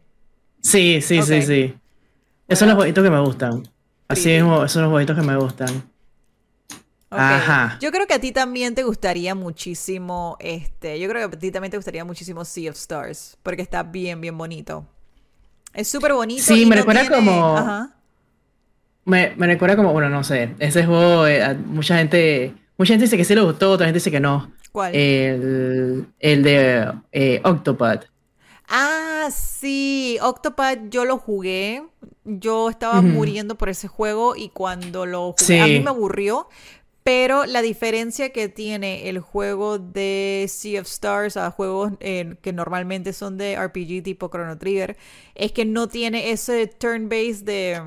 Sí, 0.63 1.01
sí, 1.03 1.23
sí, 1.23 1.43
sí. 1.43 1.75
Esos 2.49 2.61
son 2.61 2.69
los 2.69 2.77
jueguitos 2.77 3.03
que 3.05 3.11
me 3.11 3.21
gustan. 3.21 3.69
Así 4.09 4.29
mismo, 4.29 4.57
esos 4.59 4.73
son 4.73 4.83
los 4.83 4.91
jueguitos 4.93 5.17
que 5.19 5.23
me 5.27 5.37
gustan. 5.37 5.83
Ajá. 7.11 7.79
Yo 7.81 7.91
creo 7.93 8.07
que 8.07 8.15
a 8.15 8.21
ti 8.21 8.33
también 8.33 8.75
te 8.75 8.83
gustaría 8.83 9.35
muchísimo, 9.35 10.37
este, 10.41 10.99
yo 10.99 11.09
creo 11.09 11.29
que 11.31 11.37
a 11.37 11.39
ti 11.39 11.51
también 11.51 11.71
te 11.71 11.77
gustaría 11.77 12.05
muchísimo 12.05 12.45
Sea 12.45 12.71
of 12.71 12.77
Stars, 12.77 13.39
porque 13.43 13.63
está 13.63 13.83
bien, 13.85 14.21
bien 14.21 14.37
bonito. 14.37 14.87
Es 15.73 15.89
súper 15.89 16.13
bonito. 16.15 16.43
Sí, 16.43 16.67
me 16.67 16.75
no 16.75 16.81
recuerda 16.83 17.03
tiene- 17.03 17.17
como- 17.17 17.57
Ajá. 17.57 17.91
Me, 19.05 19.35
me 19.37 19.47
recuerda 19.47 19.77
como, 19.77 19.93
bueno, 19.93 20.09
no 20.09 20.25
sé, 20.25 20.55
ese 20.59 20.85
juego, 20.85 21.29
eh, 21.29 21.55
mucha 21.55 21.97
gente, 21.99 22.55
mucha 22.77 22.93
gente 22.95 23.05
dice 23.05 23.17
que 23.17 23.25
sí 23.25 23.35
le 23.37 23.41
gustó, 23.43 23.71
otra 23.71 23.87
gente 23.87 23.99
dice 23.99 24.11
que 24.11 24.19
no. 24.21 24.51
¿Cuál? 24.73 24.95
El, 24.95 26.07
el 26.19 26.43
de 26.43 26.93
eh, 27.13 27.41
Octopad. 27.45 28.01
Ah, 28.69 29.29
sí, 29.33 30.19
Octopad 30.23 30.79
yo 30.91 31.05
lo 31.05 31.19
jugué. 31.19 31.85
Yo 32.25 32.69
estaba 32.71 33.03
muriendo 33.03 33.57
por 33.57 33.69
ese 33.69 33.87
juego 33.89 34.35
y 34.37 34.49
cuando 34.49 35.07
lo 35.07 35.33
jugué, 35.33 35.45
Sí. 35.45 35.59
a 35.59 35.67
mí 35.67 35.81
me 35.81 35.91
aburrió. 35.91 36.49
Pero 37.05 37.47
la 37.47 37.63
diferencia 37.63 38.33
que 38.33 38.49
tiene 38.49 39.09
el 39.09 39.21
juego 39.21 39.79
de 39.79 40.47
Sea 40.49 40.81
of 40.81 40.89
Stars 40.89 41.37
a 41.37 41.53
juegos 41.53 41.93
eh, 42.01 42.35
que 42.43 42.53
normalmente 42.53 43.13
son 43.13 43.39
de 43.39 43.55
RPG 43.57 44.03
tipo 44.03 44.29
Chrono 44.29 44.59
Trigger 44.59 44.97
es 45.37 45.53
que 45.53 45.65
no 45.65 45.87
tiene 45.89 46.33
ese 46.33 46.67
turn-based 46.67 47.45
de... 47.45 47.81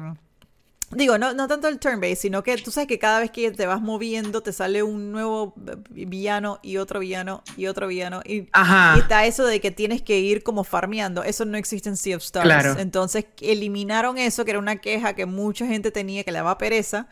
Digo, 0.91 1.19
no, 1.19 1.33
no 1.33 1.47
tanto 1.47 1.67
el 1.67 1.77
turn-based, 1.77 2.17
sino 2.17 2.41
que 2.41 2.57
tú 2.57 2.71
sabes 2.71 2.87
que 2.87 2.97
cada 2.97 3.19
vez 3.19 3.29
que 3.29 3.51
te 3.51 3.67
vas 3.67 3.79
moviendo 3.79 4.41
te 4.41 4.51
sale 4.51 4.81
un 4.81 5.11
nuevo 5.11 5.53
villano 5.89 6.59
y 6.63 6.77
otro 6.77 6.99
villano 6.99 7.43
y 7.57 7.67
otro 7.67 7.87
villano. 7.87 8.21
Y 8.25 8.47
Ajá. 8.53 8.95
y 8.97 9.01
está 9.01 9.25
eso 9.25 9.45
de 9.45 9.61
que 9.61 9.69
tienes 9.69 10.01
que 10.01 10.19
ir 10.19 10.41
como 10.41 10.63
farmeando. 10.63 11.23
Eso 11.23 11.45
no 11.45 11.57
existe 11.57 11.89
en 11.89 11.97
Sea 11.97 12.17
of 12.17 12.23
Stars. 12.23 12.45
Claro. 12.45 12.79
Entonces 12.79 13.25
eliminaron 13.39 14.17
eso, 14.17 14.45
que 14.45 14.51
era 14.51 14.59
una 14.59 14.77
queja 14.77 15.13
que 15.13 15.27
mucha 15.27 15.67
gente 15.67 15.91
tenía 15.91 16.23
que 16.23 16.31
le 16.31 16.39
daba 16.39 16.57
pereza. 16.57 17.07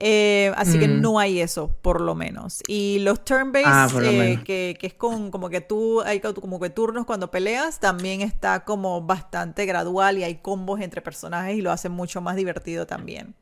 Eh, 0.00 0.52
así 0.56 0.78
que 0.78 0.88
Mm. 0.88 1.00
no 1.00 1.18
hay 1.20 1.40
eso, 1.40 1.70
por 1.80 2.00
lo 2.00 2.14
menos. 2.14 2.62
Y 2.66 2.98
los 3.00 3.24
turn-based, 3.24 3.66
Ah, 3.68 3.88
eh, 4.02 4.38
que, 4.44 4.76
que 4.78 4.86
es 4.88 4.94
con 4.94 5.30
como 5.30 5.48
que 5.50 5.60
tú, 5.60 6.00
hay 6.02 6.20
co- 6.20 6.34
como 6.34 6.58
que 6.58 6.68
turnos 6.70 7.06
cuando 7.06 7.30
peleas, 7.30 7.78
también 7.80 8.20
está 8.20 8.64
como 8.64 9.02
bastante 9.02 9.66
gradual 9.66 10.18
y 10.18 10.24
hay 10.24 10.36
combos 10.36 10.80
entre 10.80 11.00
personajes 11.00 11.56
y 11.56 11.62
lo 11.62 11.70
hace 11.70 11.88
mucho 11.88 12.20
más 12.20 12.34
divertido 12.36 12.86
también. 12.86 13.34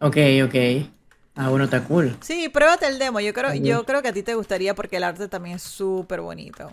Ok, 0.00 0.16
ok. 0.44 0.54
Ah, 1.34 1.48
bueno, 1.48 1.64
está 1.64 1.82
cool. 1.84 2.16
Sí, 2.20 2.48
pruébate 2.48 2.86
el 2.86 2.98
demo. 2.98 3.18
Yo 3.20 3.32
creo, 3.32 3.54
yo 3.54 3.84
creo 3.84 4.02
que 4.02 4.08
a 4.08 4.12
ti 4.12 4.22
te 4.22 4.34
gustaría 4.34 4.74
porque 4.74 4.98
el 4.98 5.04
arte 5.04 5.28
también 5.28 5.56
es 5.56 5.62
súper 5.62 6.20
bonito. 6.20 6.70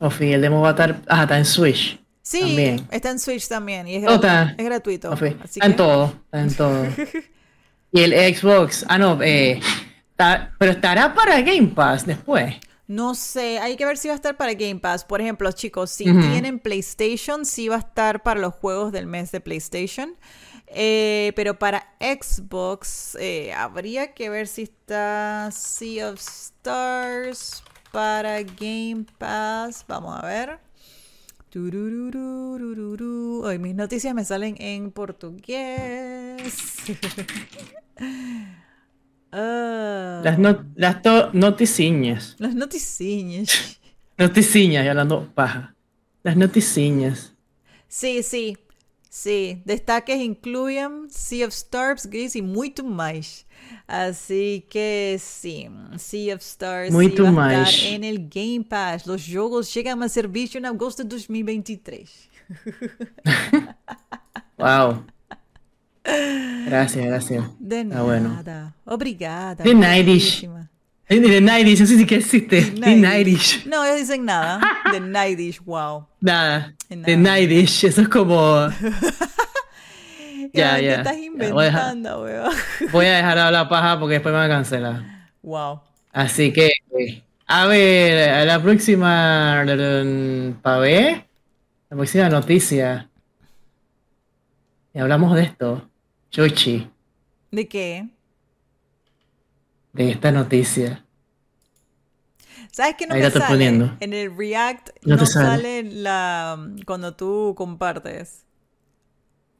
Ofi, 0.00 0.32
el 0.32 0.42
demo 0.42 0.60
va 0.60 0.68
a 0.68 0.70
estar. 0.72 1.00
Ah, 1.08 1.22
está 1.22 1.38
en 1.38 1.44
Switch. 1.44 2.00
Sí, 2.26 2.40
También. 2.40 2.88
está 2.90 3.10
en 3.10 3.18
Switch 3.18 3.46
también 3.48 3.86
y 3.86 3.96
es, 3.96 4.04
Oh, 4.04 4.12
gra- 4.12 4.14
está. 4.14 4.54
es 4.56 4.64
gratuito. 4.64 5.12
Así 5.12 5.26
está 5.60 5.66
en 5.66 5.76
todo. 5.76 6.06
Está 6.32 6.40
en 6.40 6.54
todo. 6.54 6.86
y 7.92 8.00
el 8.00 8.34
Xbox. 8.34 8.86
Ah, 8.88 8.96
no, 8.96 9.20
eh. 9.22 9.60
está- 10.10 10.52
pero 10.58 10.72
estará 10.72 11.12
para 11.12 11.40
Game 11.42 11.68
Pass 11.68 12.06
después. 12.06 12.54
No 12.86 13.14
sé, 13.14 13.58
hay 13.58 13.76
que 13.76 13.84
ver 13.86 13.96
si 13.98 14.08
va 14.08 14.14
a 14.14 14.16
estar 14.16 14.36
para 14.38 14.54
Game 14.54 14.76
Pass. 14.80 15.04
Por 15.04 15.20
ejemplo, 15.20 15.52
chicos, 15.52 15.90
si 15.90 16.04
tienen 16.04 16.58
PlayStation, 16.58 17.44
sí 17.44 17.68
va 17.68 17.76
a 17.76 17.80
estar 17.80 18.22
para 18.22 18.40
los 18.40 18.54
juegos 18.54 18.90
del 18.92 19.06
mes 19.06 19.30
de 19.30 19.40
PlayStation. 19.40 20.14
Eh, 20.66 21.32
pero 21.36 21.58
para 21.58 21.94
Xbox, 22.00 23.16
eh, 23.20 23.52
habría 23.54 24.12
que 24.14 24.28
ver 24.30 24.46
si 24.48 24.62
está 24.62 25.50
Sea 25.52 26.10
of 26.10 26.20
Stars 26.20 27.62
para 27.92 28.42
Game 28.42 29.06
Pass. 29.18 29.84
Vamos 29.88 30.18
a 30.22 30.26
ver. 30.26 30.58
Ay, 33.46 33.58
mis 33.58 33.74
noticias 33.74 34.14
me 34.14 34.24
salen 34.24 34.56
en 34.58 34.90
portugués. 34.90 36.54
Ah, 39.36 40.20
Las, 40.22 40.38
no, 40.38 40.64
las 40.76 41.02
to- 41.02 41.30
noticiñas. 41.32 42.36
las 42.38 42.54
noticias. 42.54 43.80
Noticiñas, 44.16 44.84
y 44.84 44.88
hablando 44.88 45.28
paja. 45.34 45.74
Las 46.22 46.36
noticiñas. 46.36 47.34
Sí, 47.88 48.22
sí. 48.22 48.56
Sí, 49.16 49.62
destaques 49.64 50.20
incluyen 50.20 51.08
Sea 51.08 51.46
of 51.46 51.54
Stars, 51.54 52.04
Gris 52.04 52.34
y 52.34 52.42
muito 52.42 52.82
mais. 52.82 53.46
Así 53.86 54.66
que 54.68 55.16
sí, 55.20 55.68
Sea 55.98 56.34
of 56.34 56.40
Stars 56.42 56.90
Muito 56.90 57.18
sí 57.18 57.22
va 57.22 57.28
a 57.28 57.32
mais. 57.32 57.68
estar 57.74 57.92
en 57.92 58.02
el 58.02 58.28
Game 58.28 58.64
Pass. 58.68 59.06
Los 59.06 59.22
jogos 59.24 59.72
llegan 59.72 60.02
a 60.02 60.08
servicio 60.08 60.58
en 60.58 60.66
agosto 60.66 61.04
de 61.04 61.10
2023. 61.10 62.10
Wow. 64.58 65.04
Gracias, 66.66 67.06
gracias. 67.06 67.44
De 67.60 67.78
Ah, 67.80 67.84
nada. 67.84 68.02
bueno. 68.02 68.42
Obrigada. 68.84 69.62
De 69.62 69.74
Nightish. 69.74 70.44
De 71.08 71.40
Nightish, 71.40 71.80
eso 71.82 71.94
sí 71.96 72.06
que 72.06 72.16
existe. 72.16 72.62
De 72.62 72.96
Nightish. 72.96 73.66
No, 73.66 73.84
ellos 73.84 73.98
dicen 73.98 74.24
nada. 74.24 74.60
De 74.90 75.00
Nightish, 75.00 75.60
wow. 75.64 76.06
Nada. 76.20 76.74
Nada. 76.88 77.16
Nightish, 77.16 77.84
eso 77.84 78.00
es 78.02 78.08
como. 78.08 78.68
Ya, 80.52 80.76
¿Qué 80.76 80.84
ya. 80.84 80.94
estás 80.96 81.16
Ya, 81.16 81.30
voy 81.52 81.64
a 81.64 81.66
dejar- 81.66 81.96
inventando, 81.96 82.22
weón? 82.22 82.52
Voy 82.92 83.06
a 83.06 83.16
dejar 83.16 83.34
de 83.34 83.40
hablar 83.40 83.68
paja 83.68 83.98
porque 83.98 84.14
después 84.14 84.32
me 84.32 84.38
van 84.38 84.50
a 84.52 84.54
cancelar. 84.54 85.02
Wow. 85.42 85.80
Así 86.12 86.52
que, 86.52 86.70
a 87.48 87.66
ver, 87.66 88.28
a 88.30 88.44
la 88.44 88.62
próxima, 88.62 89.64
para 90.62 90.78
ver, 90.78 91.24
la 91.90 91.96
próxima 91.96 92.28
noticia. 92.28 93.08
Y 94.92 95.00
hablamos 95.00 95.34
de 95.34 95.42
esto, 95.42 95.90
Chuchi, 96.30 96.88
¿De 97.50 97.66
qué? 97.66 98.06
De 99.94 100.10
esta 100.10 100.30
noticia. 100.30 101.06
¿Sabes 102.72 102.96
qué 102.98 103.06
no 103.06 103.14
Ahí 103.14 103.22
estoy 103.22 103.42
sale? 103.42 103.46
poniendo. 103.46 103.96
En 104.00 104.12
el 104.12 104.36
React 104.36 104.90
No 105.04 105.16
no, 105.16 105.16
te 105.16 105.26
sale. 105.26 105.48
sale 105.48 105.82
la 105.84 106.58
cuando 106.86 107.14
tú 107.16 107.54
compartes. 107.56 108.44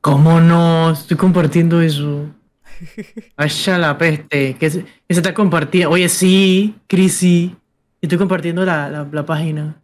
¿Cómo 0.01 0.41
no? 0.41 0.93
Estoy 0.93 1.17
compartiendo 1.17 1.81
eso. 1.81 2.33
Vaya 3.37 3.79
la 3.79 3.99
peste, 3.99 4.57
que 4.59 4.71
se, 4.71 4.87
está 5.09 5.35
compartiendo. 5.35 5.91
Oye, 5.91 6.09
sí, 6.09 6.77
Crisi, 6.87 7.57
estoy 8.01 8.19
compartiendo 8.19 8.65
la, 8.65 8.89
la, 8.91 9.09
la 9.11 9.27
página. 9.27 9.83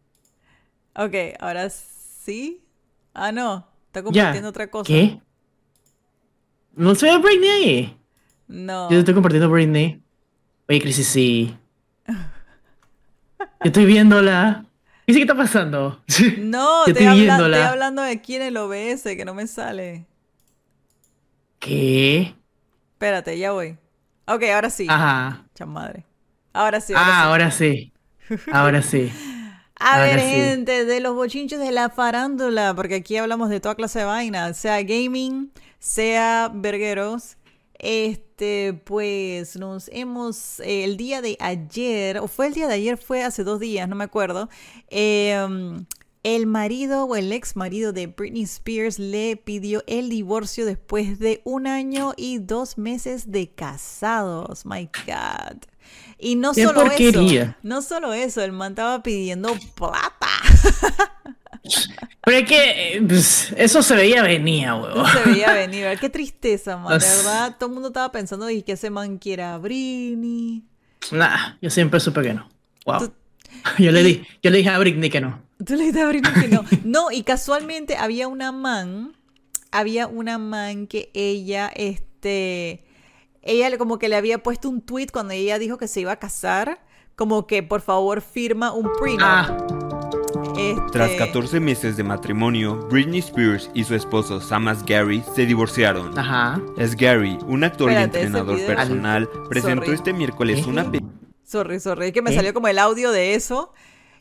Ok, 0.95 1.14
ahora 1.40 1.71
sí. 1.71 2.64
Ah, 3.14 3.33
no. 3.33 3.66
Está 3.87 4.02
Ya. 4.04 4.04
compartiendo 4.04 4.49
otra 4.50 4.71
cosa. 4.71 4.88
¿Qué? 4.88 5.21
No 6.75 6.95
se 6.95 7.07
ve 7.07 7.19
Britney. 7.19 7.97
No. 8.49 8.90
Yo 8.90 8.99
estoy 8.99 9.14
compartiendo 9.14 9.50
Britney. 9.50 10.02
Oye, 10.71 10.81
Crisis, 10.81 11.09
sí. 11.09 11.57
Yo 12.07 12.15
estoy 13.65 13.87
viéndola. 13.87 14.65
¿Qué 15.05 15.15
¿Qué 15.15 15.23
está 15.23 15.35
pasando? 15.37 16.00
No, 16.39 16.87
Yo 16.87 16.93
estoy, 16.93 17.07
habla- 17.07 17.21
viéndola. 17.23 17.57
estoy 17.57 17.73
hablando 17.73 18.03
de 18.03 18.12
aquí 18.12 18.37
en 18.37 18.43
el 18.43 18.57
OBS, 18.57 19.03
que 19.17 19.25
no 19.25 19.35
me 19.35 19.49
sale. 19.49 20.07
¿Qué? 21.59 22.37
Espérate, 22.93 23.37
ya 23.37 23.50
voy. 23.50 23.77
Ok, 24.29 24.45
ahora 24.55 24.71
sí. 24.71 24.87
Ajá. 24.89 25.45
Chamadre. 25.57 26.05
Ahora 26.53 26.81
sí. 26.81 26.93
ahora 26.95 27.09
Ah, 27.09 27.23
sí. 27.23 27.27
ahora 27.27 27.50
sí. 27.50 27.93
Ahora 28.53 28.83
sí. 28.83 29.12
A 29.83 29.95
Ahora 29.95 30.05
ver, 30.05 30.21
sí. 30.21 30.27
gente, 30.27 30.85
de 30.85 31.00
los 31.00 31.15
bochinches 31.17 31.59
de 31.59 31.73
la 31.73 31.89
farándula, 31.91 32.75
porque 32.75 32.97
aquí 32.97 33.17
hablamos 33.17 33.49
de 33.49 33.59
toda 33.61 33.75
clase 33.75 34.00
de 34.00 34.05
vainas, 34.05 34.57
sea 34.59 34.81
gaming, 34.83 35.50
sea 35.81 36.50
vergueros. 36.55 37.39
Este, 37.83 38.75
pues 38.85 39.57
nos 39.57 39.89
hemos, 39.93 40.61
eh, 40.61 40.85
el 40.85 40.97
día 40.99 41.23
de 41.23 41.37
ayer, 41.41 42.19
o 42.19 42.29
fue 42.29 42.47
el 42.47 42.55
día 42.55 42.69
de 42.69 42.75
ayer, 42.75 42.99
fue 42.99 43.23
hace 43.25 43.43
dos 43.43 43.59
días, 43.59 43.89
no 43.89 43.97
me 43.97 44.05
acuerdo. 44.05 44.49
em, 44.89 45.87
el 46.23 46.47
marido 46.47 47.05
o 47.05 47.17
el 47.17 47.33
ex 47.33 47.57
marido 47.57 47.95
de 47.95 48.07
Britney 48.07 48.43
Spears 48.43 48.99
le 48.99 49.37
pidió 49.37 49.83
el 49.87 50.11
divorcio 50.11 50.67
después 50.67 51.19
de 51.19 51.41
un 51.45 51.67
año 51.67 52.13
y 52.17 52.39
dos 52.39 52.77
meses 52.77 53.31
de 53.33 53.49
casados. 53.49 54.67
My 54.67 54.91
God. 55.07 55.63
Y 56.19 56.37
no 56.37 56.53
¡Qué 56.53 56.65
solo 56.65 56.83
eso, 56.83 56.91
porquería! 56.91 57.59
no 57.63 57.81
solo 57.81 58.13
eso, 58.13 58.43
el 58.43 58.53
man 58.53 58.73
estaba 58.73 59.03
pidiendo 59.03 59.57
plata. 59.75 60.29
Pero 62.25 62.37
es 62.37 62.49
que 62.49 62.97
eh, 62.97 63.02
pues, 63.07 63.52
eso 63.57 63.83
se 63.83 63.95
veía 63.95 64.23
venir, 64.23 64.69
huevo. 64.73 65.07
Se 65.09 65.31
veía 65.31 65.52
venir. 65.52 65.87
Qué 66.00 66.09
tristeza, 66.09 66.76
man. 66.76 66.99
De 66.99 67.07
verdad, 67.07 67.57
todo 67.59 67.69
el 67.69 67.75
mundo 67.75 67.88
estaba 67.88 68.11
pensando 68.12 68.49
y 68.50 68.62
que 68.62 68.73
ese 68.73 68.90
man 68.90 69.19
quiera 69.19 69.55
a 69.55 69.59
Britney. 69.59 70.64
Nah, 71.12 71.55
yo 71.61 71.71
siempre 71.71 72.00
supe 72.00 72.23
que 72.23 72.35
no. 72.35 72.49
Wow. 72.87 72.99
Tú- 73.00 73.12
Yo 73.79 73.90
le 73.93 74.02
di, 74.02 74.23
yo 74.43 74.50
le 74.50 74.59
dije 74.59 74.71
a 74.71 74.79
Britney 74.79 75.11
que 75.11 75.21
no. 75.21 75.43
Tú 75.64 75.75
le 75.75 75.81
dijiste 75.81 76.00
a 76.00 76.07
Britney 76.09 76.33
que 76.33 76.49
no. 76.49 76.64
No, 76.85 77.11
y 77.11 77.25
casualmente 77.25 77.97
había 77.97 78.29
una 78.29 78.52
man, 78.52 79.12
había 79.71 80.07
una 80.07 80.38
man 80.38 80.87
que 80.87 81.11
ella, 81.15 81.71
este, 81.75 82.85
ella 83.43 83.76
como 83.76 83.99
que 83.99 84.08
le 84.08 84.17
había 84.17 84.43
puesto 84.43 84.69
un 84.71 84.80
tweet 84.80 85.08
cuando 85.13 85.35
ella 85.35 85.58
dijo 85.58 85.78
que 85.78 85.89
se 85.89 86.00
iba 86.00 86.13
a 86.13 86.19
casar, 86.19 86.80
como 87.17 87.47
que 87.47 87.63
por 87.63 87.80
favor 87.82 88.23
firma 88.23 88.73
un 88.73 88.89
prenup. 88.99 89.21
Ah, 89.23 90.10
Este, 90.61 90.83
Tras 90.93 91.11
14 91.13 91.61
meses 91.61 91.97
de 91.97 92.03
matrimonio, 92.05 92.77
Britney 92.91 93.21
Spears 93.21 93.71
y 93.75 93.85
su 93.85 93.95
esposo 93.95 94.41
Sam 94.41 94.69
Asghari 94.69 95.23
se 95.35 95.47
divorciaron. 95.47 96.17
ajá. 96.19 96.61
Asghari, 96.79 97.39
un 97.47 97.65
actor 97.65 97.91
Espérate, 97.91 98.19
y 98.19 98.23
entrenador 98.27 98.59
personal, 98.67 99.29
presentó 99.49 99.85
Sorry. 99.87 99.95
este 99.97 100.13
miércoles 100.13 100.63
¿Qué? 100.65 100.71
una 100.71 100.91
pe- 100.91 101.01
Sorry, 101.45 101.81
sorry, 101.81 102.07
es 102.09 102.13
que 102.13 102.23
me 102.23 102.31
¿Qué? 102.31 102.37
salió 102.37 102.53
como 102.55 102.69
el 102.69 102.79
audio 102.79 103.11
de 103.11 103.35
eso. 103.35 103.73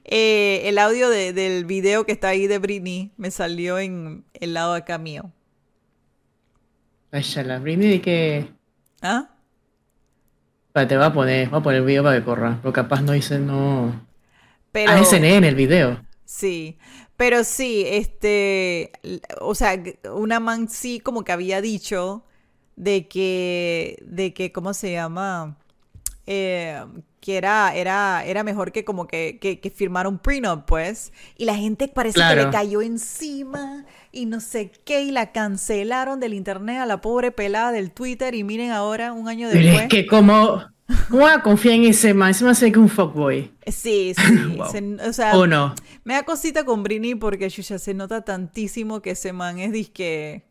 Eh, 0.06 0.62
el 0.66 0.78
audio 0.80 1.10
de- 1.10 1.34
del 1.34 1.66
video 1.66 2.06
que 2.06 2.12
está 2.14 2.30
ahí 2.30 2.48
de 2.48 2.58
Britney 2.58 3.12
me 3.18 3.30
salió 3.32 3.78
en 3.78 4.24
el 4.34 4.54
lado 4.54 4.74
acá 4.74 4.98
mío. 4.98 5.32
La 7.12 7.60
Britney 7.60 7.90
de 7.90 8.02
que. 8.02 8.48
¿Ah? 9.02 9.30
Espérate, 10.68 10.96
voy 10.98 11.06
a 11.06 11.14
poner, 11.14 11.50
voy 11.50 11.60
a 11.60 11.64
poner 11.64 11.80
el 11.82 11.86
video 11.86 12.04
para 12.04 12.18
que 12.20 12.24
corra. 12.24 12.60
Pero 12.62 12.72
capaz 12.74 13.02
no 13.02 13.14
hice, 13.16 13.40
no. 13.40 14.08
Pero, 14.72 14.92
Ah, 14.92 15.00
el 15.48 15.56
video. 15.56 16.00
Sí, 16.30 16.78
pero 17.18 17.44
sí, 17.44 17.84
este, 17.88 18.92
o 19.42 19.56
sea, 19.56 19.82
una 20.14 20.40
man 20.40 20.70
sí 20.70 21.00
como 21.00 21.24
que 21.24 21.32
había 21.32 21.60
dicho 21.62 22.24
de 22.76 23.08
que, 23.08 23.98
de 24.06 24.34
que, 24.34 24.52
¿cómo 24.52 24.74
se 24.74 24.92
llama? 24.92 25.58
Eh, 26.28 26.84
que 27.20 27.38
era, 27.38 27.74
era, 27.76 28.24
era 28.26 28.44
mejor 28.44 28.72
que 28.72 28.86
como 28.86 29.08
que, 29.08 29.40
que, 29.42 29.60
que 29.60 29.70
firmara 29.72 30.08
un 30.08 30.20
prenup, 30.20 30.66
pues. 30.66 31.12
Y 31.36 31.46
la 31.46 31.56
gente 31.56 31.88
parece 31.88 32.24
que 32.24 32.36
le 32.36 32.50
cayó 32.50 32.82
encima 32.82 33.86
y 34.12 34.26
no 34.26 34.40
sé 34.40 34.72
qué, 34.86 35.02
y 35.02 35.12
la 35.12 35.32
cancelaron 35.32 36.20
del 36.20 36.34
internet 36.36 36.78
a 36.80 36.86
la 36.86 37.02
pobre 37.02 37.32
pelada 37.32 37.72
del 37.72 37.92
Twitter. 37.92 38.36
Y 38.36 38.44
miren 38.44 38.72
ahora, 38.72 39.14
un 39.14 39.28
año 39.28 39.50
Pero 39.52 39.72
después. 39.72 39.84
es 39.84 39.90
que 39.90 40.06
como. 40.08 40.64
¿Cómo 41.10 41.24
va 41.24 41.36
a 41.36 41.44
confiar 41.44 41.76
en 41.76 41.84
ese 41.86 42.14
man? 42.14 42.32
Ese 42.32 42.44
man 42.44 42.56
se 42.56 42.66
ve 42.66 42.72
que 42.72 42.80
es 42.80 42.84
un 42.84 42.90
fuckboy. 42.90 43.52
Sí, 43.68 44.14
sí. 44.18 44.56
Wow. 44.58 44.72
se- 44.72 45.08
o 45.10 45.14
sea, 45.14 45.38
¿O 45.38 45.46
no? 45.48 45.76
me 46.04 46.16
da 46.16 46.24
cosita 46.24 46.64
con 46.66 46.84
Britney 46.84 47.16
porque 47.16 47.50
ya 47.50 47.78
se 47.80 47.94
nota 47.94 48.22
tantísimo 48.22 49.02
que 49.02 49.12
ese 49.12 49.32
man 49.34 49.60
es 49.60 49.72
disque. 49.72 50.46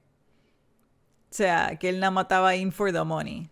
O 1.31 1.35
sea, 1.35 1.77
que 1.79 1.89
él 1.91 2.01
la 2.01 2.11
mataba 2.11 2.55
in 2.57 2.73
for 2.73 2.93
the 2.93 3.03
money. 3.05 3.49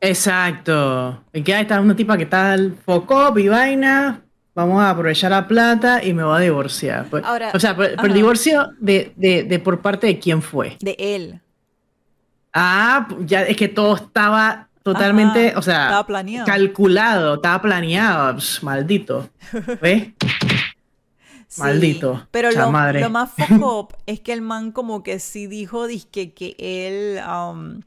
Exacto. 0.00 1.24
Y 1.32 1.42
que 1.42 1.54
ahí 1.54 1.62
está 1.62 1.80
una 1.80 1.94
tipa 1.96 2.16
que 2.16 2.24
está 2.24 2.52
al 2.52 2.74
foco 2.76 3.38
y 3.38 3.48
vaina. 3.48 4.22
Vamos 4.54 4.82
a 4.82 4.90
aprovechar 4.90 5.30
la 5.30 5.46
plata 5.46 6.02
y 6.04 6.12
me 6.12 6.24
voy 6.24 6.36
a 6.36 6.40
divorciar. 6.40 7.06
Pues- 7.08 7.24
Ahora, 7.24 7.50
o 7.54 7.60
sea, 7.60 7.72
el 7.72 7.98
ajá. 7.98 8.08
divorcio 8.08 8.70
de, 8.78 9.12
de, 9.16 9.44
de 9.44 9.58
por 9.58 9.80
parte 9.80 10.06
de 10.06 10.18
quién 10.18 10.42
fue. 10.42 10.76
De 10.80 10.96
él. 10.98 11.40
Ah, 12.52 13.06
ya 13.20 13.42
es 13.42 13.56
que 13.56 13.68
todo 13.68 13.94
estaba 13.96 14.68
totalmente, 14.82 15.48
Ajá, 15.50 15.58
o 15.58 15.62
sea, 15.62 15.84
estaba 15.84 16.06
planeado. 16.06 16.46
calculado, 16.46 17.34
estaba 17.36 17.62
planeado. 17.62 18.36
Pss, 18.38 18.62
maldito. 18.62 19.28
¿Ves? 19.80 20.08
Sí, 21.48 21.62
Maldito, 21.62 22.28
Pero 22.30 22.48
lo, 22.50 22.54
chamadre. 22.54 23.00
lo 23.00 23.10
más 23.10 23.32
up 23.60 23.96
es 24.06 24.20
que 24.20 24.32
el 24.32 24.40
man 24.40 24.70
como 24.70 25.02
que 25.02 25.18
sí 25.18 25.48
dijo 25.48 25.88
disque 25.88 26.32
que 26.32 26.54
él 26.60 27.20
um, 27.28 27.80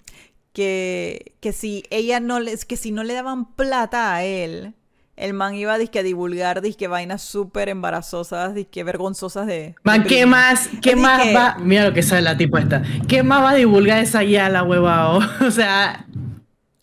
que, 0.51 1.33
que 1.39 1.53
si 1.53 1.83
ella 1.89 2.19
no 2.19 2.41
les 2.41 2.65
que 2.65 2.75
si 2.75 2.91
no 2.91 3.05
le 3.05 3.13
daban 3.13 3.45
plata 3.55 4.13
a 4.15 4.23
él, 4.25 4.73
el 5.15 5.33
man 5.33 5.55
iba 5.55 5.77
disque 5.77 5.99
a 5.99 6.03
divulgar 6.03 6.61
disque 6.61 6.89
vainas 6.89 7.21
súper 7.21 7.69
embarazosas, 7.69 8.53
disque 8.53 8.83
vergonzosas 8.83 9.47
de, 9.47 9.53
de 9.53 9.75
Man, 9.83 10.03
¿qué 10.03 10.25
más, 10.25 10.69
qué 10.81 10.97
más 10.97 11.21
va? 11.33 11.55
Mira 11.61 11.85
lo 11.85 11.93
que 11.93 12.03
sabe 12.03 12.21
la 12.21 12.35
tipa 12.35 12.59
esta. 12.59 12.83
¿Qué 13.07 13.23
más 13.23 13.41
va 13.43 13.51
a 13.51 13.55
divulgar 13.55 13.99
esa 13.99 14.23
ya 14.23 14.49
la 14.49 14.63
hueva? 14.63 15.19
O 15.39 15.51
sea, 15.51 16.05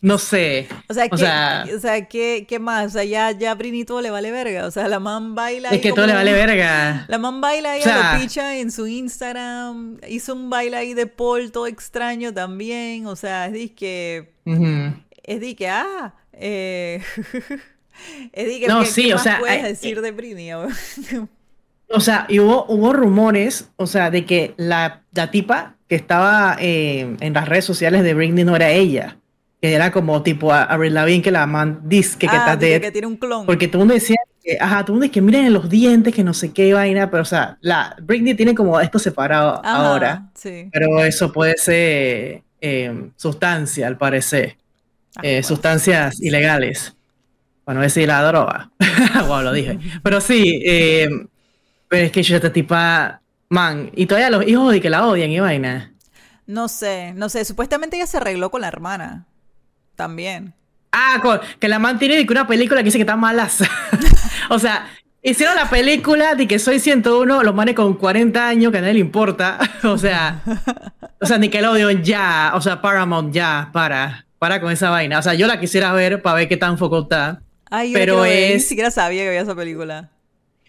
no 0.01 0.17
sé. 0.17 0.67
O 0.89 0.93
sea, 0.93 1.05
O 1.05 1.09
¿qué, 1.11 1.17
sea- 1.17 1.65
o 1.75 1.79
sea, 1.79 2.05
¿qué, 2.07 2.45
qué 2.49 2.59
más? 2.59 2.87
O 2.87 2.89
sea, 2.89 3.03
ya, 3.03 3.31
ya 3.31 3.51
a 3.51 3.55
Britney 3.55 3.85
todo 3.85 4.01
le 4.01 4.09
vale 4.09 4.31
verga. 4.31 4.65
O 4.65 4.71
sea, 4.71 4.87
la 4.87 4.99
man 4.99 5.35
baila 5.35 5.69
Es 5.69 5.73
ahí 5.75 5.81
que 5.81 5.93
todo 5.93 6.07
le 6.07 6.13
vale 6.13 6.33
verga. 6.33 7.05
La 7.07 7.17
man 7.19 7.39
baila 7.41 7.71
ahí 7.73 7.81
O 7.81 7.83
sea- 7.83 8.11
a 8.11 8.15
lo 8.17 8.21
picha 8.21 8.57
en 8.57 8.71
su 8.71 8.87
Instagram. 8.87 9.97
Hizo 10.07 10.33
un 10.33 10.49
baile 10.49 10.77
ahí 10.77 10.93
de 10.93 11.07
Paul 11.07 11.51
todo 11.51 11.67
extraño 11.67 12.33
también. 12.33 13.05
O 13.07 13.15
sea, 13.15 13.45
es 13.47 13.53
disque. 13.53 14.31
Ujú. 14.45 14.93
Es 15.23 15.39
disque, 15.39 15.67
ah. 15.69 16.13
Eh, 16.33 17.01
es 18.33 18.45
disque, 18.47 18.67
No, 18.67 18.79
¿qué, 18.81 18.85
sí, 18.87 19.03
qué 19.05 19.13
o 19.13 19.15
más 19.17 19.23
sea, 19.23 19.39
puedes 19.39 19.57
hay- 19.57 19.69
decir 19.69 20.01
de 20.01 20.11
Britney? 20.11 20.49
ahora? 20.49 20.73
o 21.89 21.99
sea, 21.99 22.25
y 22.29 22.39
hubo, 22.39 22.65
hubo 22.67 22.93
rumores, 22.93 23.69
o 23.75 23.85
sea, 23.85 24.09
de 24.09 24.25
que 24.25 24.53
la, 24.57 25.03
la 25.13 25.29
tipa 25.29 25.75
que 25.87 25.95
estaba 25.95 26.55
eh, 26.59 27.17
en 27.19 27.33
las 27.33 27.47
redes 27.47 27.65
sociales 27.65 28.01
de 28.03 28.13
Britney 28.13 28.43
no 28.45 28.55
era 28.55 28.69
ella. 28.71 29.17
Que 29.61 29.73
era 29.73 29.91
como 29.91 30.23
tipo 30.23 30.51
a 30.51 30.63
Avril 30.63 30.93
Lavigne 30.95 31.21
que 31.21 31.31
la 31.31 31.45
man 31.45 31.81
dice 31.83 32.17
que, 32.17 32.27
que 32.27 32.35
Ah, 32.35 32.55
dead. 32.55 32.81
que 32.81 32.91
tiene 32.91 33.07
un 33.07 33.17
clon. 33.17 33.45
Porque 33.45 33.67
todo 33.67 33.77
el 33.77 33.87
mundo 33.87 33.93
decía, 33.93 34.17
que, 34.43 34.57
ajá, 34.59 34.83
todo 34.83 34.93
el 34.93 34.93
mundo 34.93 35.03
dice 35.03 35.11
que 35.13 35.21
miren 35.21 35.45
en 35.45 35.53
los 35.53 35.69
dientes, 35.69 36.15
que 36.15 36.23
no 36.23 36.33
sé 36.33 36.51
qué 36.51 36.73
vaina, 36.73 37.11
pero 37.11 37.21
o 37.21 37.25
sea, 37.25 37.57
la 37.61 37.95
Britney 38.01 38.33
tiene 38.33 38.55
como 38.55 38.79
esto 38.79 38.97
separado 38.97 39.61
Ajá, 39.63 39.75
ahora, 39.91 40.29
Sí. 40.33 40.67
pero 40.73 41.03
eso 41.03 41.31
puede 41.31 41.57
ser 41.57 42.41
eh, 42.59 43.09
sustancia, 43.15 43.85
al 43.87 43.97
parecer, 43.97 44.57
Ah, 45.15 45.19
eh, 45.23 45.31
bueno. 45.33 45.47
sustancias 45.47 46.19
ilegales, 46.21 46.95
para 47.63 47.75
no 47.77 47.83
decir 47.83 48.07
la 48.07 48.23
droga. 48.23 48.71
wow, 49.27 49.41
lo 49.43 49.51
dije. 49.53 49.77
Pero 50.01 50.21
sí, 50.21 50.61
eh, 50.65 51.07
pero 51.87 52.05
es 52.05 52.11
que 52.11 52.23
yo 52.23 52.35
esta 52.35 52.51
tipa, 52.51 53.21
man, 53.49 53.91
y 53.95 54.07
todavía 54.07 54.29
los 54.31 54.47
hijos 54.47 54.71
de 54.73 54.81
que 54.81 54.89
la 54.89 55.05
odian 55.05 55.29
y 55.29 55.39
vaina. 55.39 55.93
No 56.47 56.67
sé, 56.67 57.13
no 57.15 57.29
sé. 57.29 57.45
Supuestamente 57.45 57.97
ella 57.97 58.07
se 58.07 58.17
arregló 58.17 58.49
con 58.49 58.61
la 58.61 58.67
hermana. 58.67 59.27
También. 60.01 60.53
Ah, 60.91 61.19
con- 61.21 61.39
que 61.59 61.67
la 61.67 61.77
man 61.77 61.99
tiene 61.99 62.15
de 62.15 62.25
que 62.25 62.33
una 62.33 62.47
película 62.47 62.79
que 62.81 62.85
dice 62.85 62.97
que 62.97 63.03
está 63.03 63.15
malaza. 63.15 63.65
o 64.49 64.57
sea, 64.57 64.87
hicieron 65.21 65.55
la 65.55 65.69
película 65.69 66.33
de 66.33 66.47
que 66.47 66.57
soy 66.57 66.79
101, 66.79 67.43
los 67.43 67.53
manes 67.53 67.75
con 67.75 67.93
40 67.93 68.47
años 68.47 68.71
que 68.71 68.79
a 68.79 68.81
nadie 68.81 68.95
le 68.95 68.99
importa. 68.99 69.59
o 69.83 69.97
sea, 69.97 70.41
o 71.21 71.25
sea, 71.27 71.37
Nickelodeon 71.37 72.01
ya, 72.03 72.51
o 72.55 72.61
sea, 72.61 72.81
Paramount 72.81 73.31
ya, 73.31 73.69
para, 73.71 74.25
para 74.39 74.59
con 74.59 74.71
esa 74.71 74.89
vaina. 74.89 75.19
O 75.19 75.21
sea, 75.21 75.35
yo 75.35 75.45
la 75.45 75.59
quisiera 75.59 75.93
ver 75.93 76.21
para 76.23 76.37
ver 76.37 76.47
qué 76.49 76.57
tan 76.57 76.77
foco 76.79 77.03
está. 77.03 77.41
Ay, 77.69 77.93
Pero 77.93 78.21
ver, 78.21 78.49
Ni 78.49 78.55
es- 78.55 78.67
siquiera 78.67 78.89
sabía 78.91 79.21
que 79.21 79.27
había 79.29 79.41
esa 79.41 79.55
película. 79.55 80.09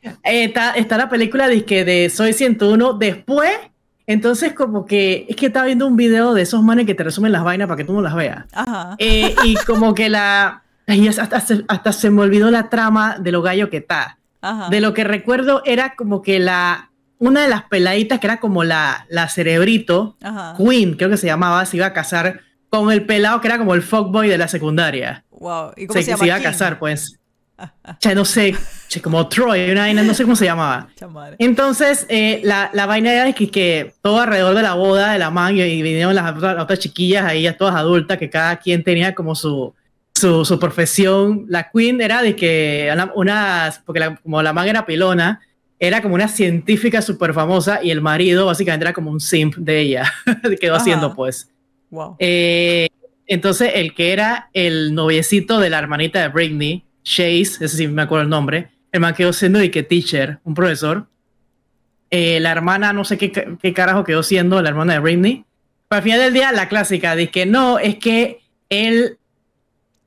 Eh, 0.03 0.45
está, 0.45 0.73
está 0.73 0.99
la 0.99 1.09
película 1.09 1.49
de, 1.49 1.65
que 1.65 1.85
de 1.85 2.11
Soy 2.11 2.33
101 2.33 2.93
después. 2.93 3.51
Entonces, 4.07 4.53
como 4.53 4.85
que 4.87 5.27
es 5.29 5.37
que 5.37 5.47
estaba 5.47 5.67
viendo 5.67 5.87
un 5.87 5.97
video 5.97 6.35
de 6.35 6.43
esos 6.43 6.63
manes 6.63 6.87
que 6.87 6.95
te 6.95 7.05
resumen 7.05 7.33
las 7.33 7.45
vainas 7.45 7.69
para 7.69 7.77
que 7.77 7.85
tú 7.85 7.93
no 7.93 8.03
las 8.03 8.15
veas. 8.15 8.45
Ajá. 8.53 8.97
Eh, 8.99 9.35
y 9.45 9.55
como 9.67 9.95
que 9.95 10.09
la. 10.11 10.63
ay, 10.87 11.07
hasta, 11.09 11.41
se- 11.41 11.65
hasta 11.69 11.93
se 11.93 12.11
me 12.11 12.23
olvidó 12.23 12.51
la 12.51 12.69
trama 12.69 13.17
de 13.19 13.33
lo 13.33 13.43
gallo 13.43 13.71
que 13.71 13.79
está. 13.79 14.19
Ajá. 14.41 14.69
De 14.71 14.81
lo 14.81 14.93
que 14.95 15.05
recuerdo 15.05 15.63
era 15.65 15.95
como 15.95 16.23
que 16.23 16.39
la. 16.39 16.91
Una 17.19 17.43
de 17.43 17.49
las 17.49 17.63
peladitas 17.65 18.19
que 18.19 18.27
era 18.27 18.41
como 18.41 18.65
la, 18.65 19.07
la 19.09 19.29
cerebrito, 19.29 20.17
Ajá. 20.23 20.55
Queen, 20.57 20.95
creo 20.97 21.09
que 21.09 21.17
se 21.17 21.27
llamaba, 21.29 21.65
se 21.67 21.77
iba 21.77 21.87
a 21.87 21.93
casar 21.93 22.41
con 22.69 22.91
el 22.91 23.07
pelado 23.07 23.41
que 23.41 23.47
era 23.47 23.59
como 23.59 23.75
el 23.75 23.83
fuckboy 23.83 24.29
de 24.29 24.39
la 24.39 24.49
secundaria. 24.49 25.25
Wow. 25.31 25.71
¿Y 25.77 25.87
cómo 25.87 25.99
Se, 26.01 26.03
se, 26.05 26.11
llama? 26.11 26.19
se 26.19 26.27
iba 26.27 26.35
a 26.35 26.39
King? 26.39 26.45
casar, 26.45 26.79
pues. 26.81 27.21
Ya 28.01 28.15
no 28.15 28.25
sé, 28.25 28.55
como 29.03 29.29
Troy, 29.29 29.71
una 29.71 29.83
vaina, 29.83 30.03
no 30.03 30.15
sé 30.15 30.23
cómo 30.25 30.37
se 30.37 30.45
llamaba. 30.45 30.89
Entonces, 31.39 32.07
eh, 32.09 32.41
la, 32.45 32.71
la 32.73 32.87
vaina 32.87 33.13
era 33.13 33.33
que, 33.33 33.51
que 33.51 33.95
todo 34.03 34.21
alrededor 34.21 34.55
de 34.55 34.63
la 34.63 34.75
boda 34.75 35.13
de 35.13 35.19
la 35.19 35.31
man 35.31 35.57
y, 35.57 35.83
vinieron 35.83 36.15
las 36.15 36.31
otras, 36.37 36.55
las 36.55 36.65
otras 36.65 36.79
chiquillas 36.79 37.25
ahí, 37.25 37.43
ya 37.43 37.57
todas 37.57 37.75
adultas, 37.75 38.19
que 38.19 38.31
cada 38.31 38.57
quien 38.57 38.83
tenía 38.85 39.15
como 39.15 39.35
su, 39.35 39.75
su, 40.15 40.45
su 40.45 40.59
profesión. 40.59 41.45
La 41.49 41.71
queen 41.71 42.01
era 42.01 42.23
de 42.23 42.35
que 42.37 42.89
una, 42.93 43.13
una- 43.15 43.73
porque 43.85 44.01
la- 44.01 44.17
como 44.17 44.43
la 44.43 44.53
man 44.53 44.69
era 44.69 44.87
pilona, 44.87 45.41
era 45.79 46.01
como 46.01 46.15
una 46.15 46.29
científica 46.29 47.03
súper 47.03 47.35
famosa 47.35 47.81
y 47.83 47.91
el 47.91 48.01
marido 48.01 48.47
básicamente 48.47 48.85
era 48.85 48.93
como 48.93 49.11
un 49.11 49.21
simp 49.21 49.57
de 49.57 49.81
ella, 49.81 50.13
quedó 50.61 50.75
Ajá. 50.75 50.83
haciendo 50.83 51.15
pues. 51.15 51.51
Wow. 51.91 52.17
Eh, 52.21 52.89
entonces, 53.27 53.73
el 53.75 53.95
que 53.95 54.13
era 54.13 54.49
el 54.53 54.95
noviecito 54.95 55.59
de 55.59 55.71
la 55.71 55.79
hermanita 55.79 56.21
de 56.21 56.29
Britney, 56.29 56.85
Chase, 57.05 57.65
ese 57.65 57.69
sí 57.69 57.89
me 57.89 58.03
acuerdo 58.03 58.25
el 58.25 58.29
nombre, 58.31 58.71
el 58.93 59.01
man 59.01 59.15
quedó 59.15 59.33
siendo 59.33 59.63
y 59.63 59.71
que 59.71 59.83
teacher, 59.83 60.39
un 60.45 60.55
profesor. 60.55 61.09
Eh, 62.11 62.41
la 62.41 62.53
hermana, 62.53 62.93
no 62.93 63.05
sé 63.05 63.17
qué, 63.17 63.33
qué 63.61 63.73
carajo 63.73 64.05
quedó 64.05 64.23
siendo, 64.23 64.61
la 64.61 64.69
hermana 64.69 64.93
de 64.95 64.99
Britney. 64.99 65.45
Pero 65.89 65.97
al 65.99 66.03
final 66.03 66.21
del 66.21 66.35
día, 66.35 66.53
la 66.53 66.69
clásica, 66.69 67.17
dice 67.17 67.31
que 67.31 67.47
no, 67.47 67.79
es 67.79 67.97
que 67.97 68.41
él, 68.69 69.17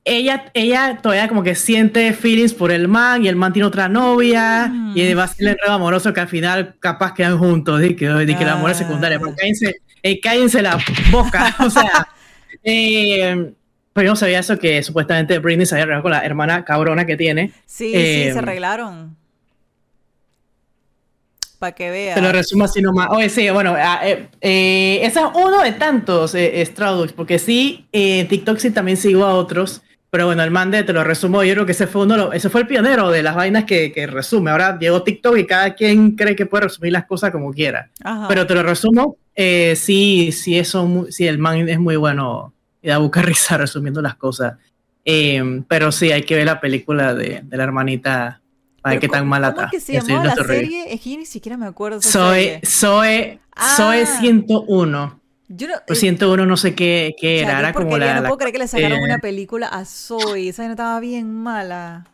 ella, 0.04 0.52
ella 0.54 1.00
todavía 1.02 1.28
como 1.28 1.42
que 1.42 1.56
siente 1.56 2.14
feelings 2.14 2.54
por 2.54 2.72
el 2.72 2.88
man 2.88 3.26
y 3.26 3.28
el 3.28 3.36
man 3.36 3.54
tiene 3.54 3.68
otra 3.68 3.90
novia 3.90 4.68
Mm. 4.68 4.98
y 4.98 5.14
va 5.16 5.24
a 5.24 5.28
ser 5.28 5.48
el 5.48 5.54
enredo 5.54 5.74
amoroso 5.74 6.14
que 6.14 6.20
al 6.22 6.28
final 6.28 6.76
capaz 6.80 7.14
quedan 7.16 7.38
juntos, 7.40 7.84
y 7.84 7.96
que, 7.96 8.08
di 8.26 8.36
que 8.36 8.44
el 8.44 8.50
amor 8.50 8.70
es 8.72 8.78
secundario. 8.78 9.20
Pero 9.20 9.32
Ah. 9.32 9.36
cállense, 9.38 9.76
eh, 10.04 10.20
cállense 10.22 10.62
la 10.62 10.78
boca, 11.12 11.56
o 11.60 11.70
sea. 11.72 12.08
Eh, 12.64 13.52
pero 13.96 14.08
yo 14.08 14.12
no 14.12 14.16
sabía 14.18 14.40
eso 14.40 14.60
que 14.60 14.84
supuestamente 14.84 15.40
Britney 15.40 15.66
se 15.66 15.76
había 15.76 15.84
arreglado 15.84 16.04
con 16.04 16.12
la 16.12 16.26
hermana 16.26 16.66
cabrona 16.66 17.06
que 17.06 17.16
tiene. 17.16 17.54
Sí, 17.66 17.94
sí, 17.94 18.24
se 18.30 18.38
arreglaron. 18.38 19.16
Para 21.60 21.72
que 21.72 21.90
veas. 21.90 22.16
Te 22.16 22.22
lo 22.22 22.34
resumo 22.34 22.66
así 22.66 22.82
nomás. 22.82 23.08
Oye, 23.12 23.30
sí, 23.30 23.50
bueno, 23.52 23.74
ah, 23.78 24.02
eh, 24.04 24.28
eh, 24.42 25.00
ese 25.02 25.22
es 25.22 25.26
uno 25.34 25.64
de 25.64 25.72
tantos 25.72 26.36
eh, 26.36 26.62
Stradux, 26.66 27.14
porque 27.14 27.40
sí, 27.40 27.88
eh, 27.94 28.26
TikTok 28.26 28.58
sí 28.58 28.72
también 28.72 28.98
sigo 28.98 29.24
a 29.24 29.34
otros, 29.34 29.82
pero 30.10 30.26
bueno, 30.26 30.44
el 30.44 30.52
mande 30.52 30.84
te 30.84 30.92
lo 30.92 31.06
resumo, 31.06 31.42
yo 31.46 31.54
creo 31.54 31.66
que 31.66 31.72
ese 31.72 31.88
fue 31.88 32.02
uno, 32.02 32.32
de 32.32 32.36
ese 32.36 32.50
fue 32.50 32.62
el 32.62 32.68
pionero 32.68 33.12
de 33.12 33.24
las 33.24 33.34
vainas 33.34 33.64
que, 33.64 33.94
que 33.94 34.08
resume. 34.08 34.52
Ahora 34.52 34.78
llegó 34.78 35.04
TikTok 35.04 35.38
y 35.38 35.46
cada 35.46 35.74
quien 35.74 36.18
cree 36.18 36.36
que 36.36 36.46
puede 36.46 36.66
resumir 36.66 36.92
las 36.92 37.06
cosas 37.06 37.32
como 37.32 37.54
quiera. 37.54 37.90
Ajá. 38.04 38.28
Pero 38.28 38.46
te 38.46 38.56
lo 38.56 38.64
resumo, 38.64 39.16
eh, 39.34 39.74
sí, 39.78 40.34
sí, 40.34 40.60
eso, 40.60 41.08
sí, 41.10 41.26
el 41.26 41.38
man 41.38 41.70
es 41.70 41.80
muy 41.80 41.96
bueno 41.96 42.52
y 42.86 42.90
da 42.90 43.00
buscar 43.00 43.26
risa 43.34 43.58
resumiendo 43.58 44.02
las 44.02 44.16
cosas. 44.16 44.54
Eh, 45.04 45.62
pero 45.68 45.92
sí, 45.92 46.12
hay 46.12 46.24
que 46.24 46.36
ver 46.36 46.46
la 46.46 46.60
película 46.62 47.14
de, 47.14 47.42
de 47.44 47.58
la 47.58 47.64
hermanita 47.64 48.42
para 48.82 49.00
qué 49.00 49.08
tan 49.08 49.22
¿cómo- 49.22 49.30
mala 49.32 49.54
¿Cómo 49.54 49.66
está. 49.66 49.78
es 49.78 49.84
que 49.86 49.92
se 50.00 50.08
llamaba 50.08 50.26
la 50.26 50.36
serie? 50.44 50.94
Es 50.94 51.02
que 51.02 51.12
yo 51.12 51.18
ni 51.18 51.26
siquiera 51.26 51.58
me 51.58 51.66
acuerdo. 51.66 52.02
Soy, 52.02 52.60
soy, 52.64 53.38
Ah. 53.58 54.06
101. 54.20 55.20
Yo 55.48 55.68
no, 55.68 55.74
Pues 55.88 56.00
eh, 56.00 56.02
101 56.02 56.46
no 56.46 56.58
sé 56.58 56.76
qué, 56.76 57.16
qué 57.20 57.42
era. 57.42 57.60
Era 57.60 57.74
como 57.74 57.98
la, 57.98 58.16
no 58.16 58.22
la- 58.22 58.28
puedo 58.30 58.38
creer 58.40 58.54
que 58.54 58.60
le 58.60 58.68
sacaron 58.68 59.00
eh, 59.00 59.04
una 59.04 59.20
película 59.20 59.68
a 59.68 59.86
Zoe. 59.86 60.50
Esa 60.50 60.66
no 60.66 60.72
estaba 60.72 61.00
bien 61.00 61.32
mala. 61.34 62.06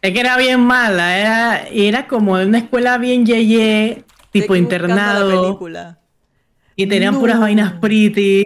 Es 0.00 0.12
que 0.12 0.20
era 0.20 0.36
bien 0.38 0.60
mala. 0.60 1.18
Era, 1.18 1.62
era 1.70 2.06
como 2.08 2.38
de 2.38 2.46
una 2.46 2.58
escuela 2.58 2.96
bien 2.98 3.26
yeye, 3.26 4.04
tipo 4.32 4.54
buscando 4.54 4.54
la 4.54 4.58
internado. 4.58 5.42
película. 5.42 5.98
Y 6.76 6.86
tenían 6.86 7.18
puras 7.18 7.38
vainas 7.38 7.72
pretty. 7.74 8.44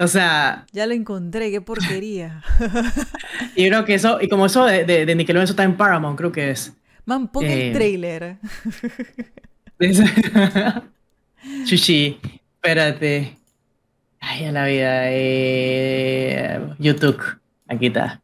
O 0.00 0.08
sea, 0.08 0.64
Ya 0.72 0.86
lo 0.86 0.94
encontré, 0.94 1.50
qué 1.50 1.60
porquería. 1.60 2.42
y 3.54 3.68
creo 3.68 3.84
que 3.84 3.94
eso, 3.94 4.18
y 4.20 4.28
como 4.28 4.46
eso 4.46 4.64
de, 4.64 4.84
de, 4.84 5.04
de 5.06 5.14
Nickelodeon, 5.14 5.44
eso 5.44 5.52
está 5.52 5.62
en 5.64 5.76
Paramount, 5.76 6.16
creo 6.18 6.32
que 6.32 6.50
es. 6.50 6.72
Man, 7.04 7.28
pon 7.28 7.44
Eh, 7.44 7.68
el 7.68 7.72
trailer. 7.74 8.36
Chuchi, 11.64 12.18
espérate. 12.54 13.36
Ay, 14.20 14.44
a 14.46 14.52
la 14.52 14.66
vida. 14.66 15.00
Eh, 15.06 16.60
YouTube. 16.78 17.22
Aquí 17.68 17.86
está. 17.86 18.20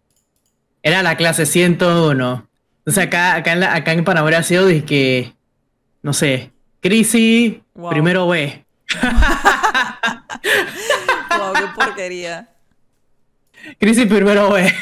Era 0.83 1.03
la 1.03 1.17
clase 1.17 1.47
101. 1.47 2.49
Entonces 2.79 3.05
acá, 3.05 3.35
acá 3.35 3.53
en, 3.53 3.61
la- 3.61 3.75
acá 3.75 3.93
en 3.93 4.05
Panamá 4.05 4.29
ha 4.37 4.43
sido 4.43 4.67
de 4.67 4.85
que, 4.85 5.33
no 6.03 6.13
sé, 6.13 6.53
crisis, 6.81 7.57
Wow. 7.75 7.91
primero 7.91 8.27
B. 8.29 8.65
wow, 11.39 11.53
qué 11.55 11.63
porquería. 11.75 12.49
Crisis 13.79 14.07
primero 14.07 14.53
B. 14.53 14.73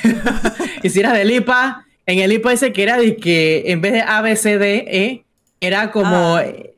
y 0.83 0.91
si 0.91 1.03
del 1.03 1.31
IPA, 1.31 1.87
en 2.07 2.19
el 2.19 2.33
IPA 2.33 2.53
ese 2.53 2.73
que 2.73 2.83
era 2.83 2.97
de 2.99 3.17
que 3.17 3.65
en 3.67 3.81
vez 3.81 3.93
de 3.93 4.03
A, 4.03 4.21
B, 4.21 4.37
C, 4.37 4.59
D, 4.59 4.85
E, 4.87 5.25
era 5.61 5.91
como 5.91 6.37
Ah. 6.37 6.45
eh, 6.45 6.75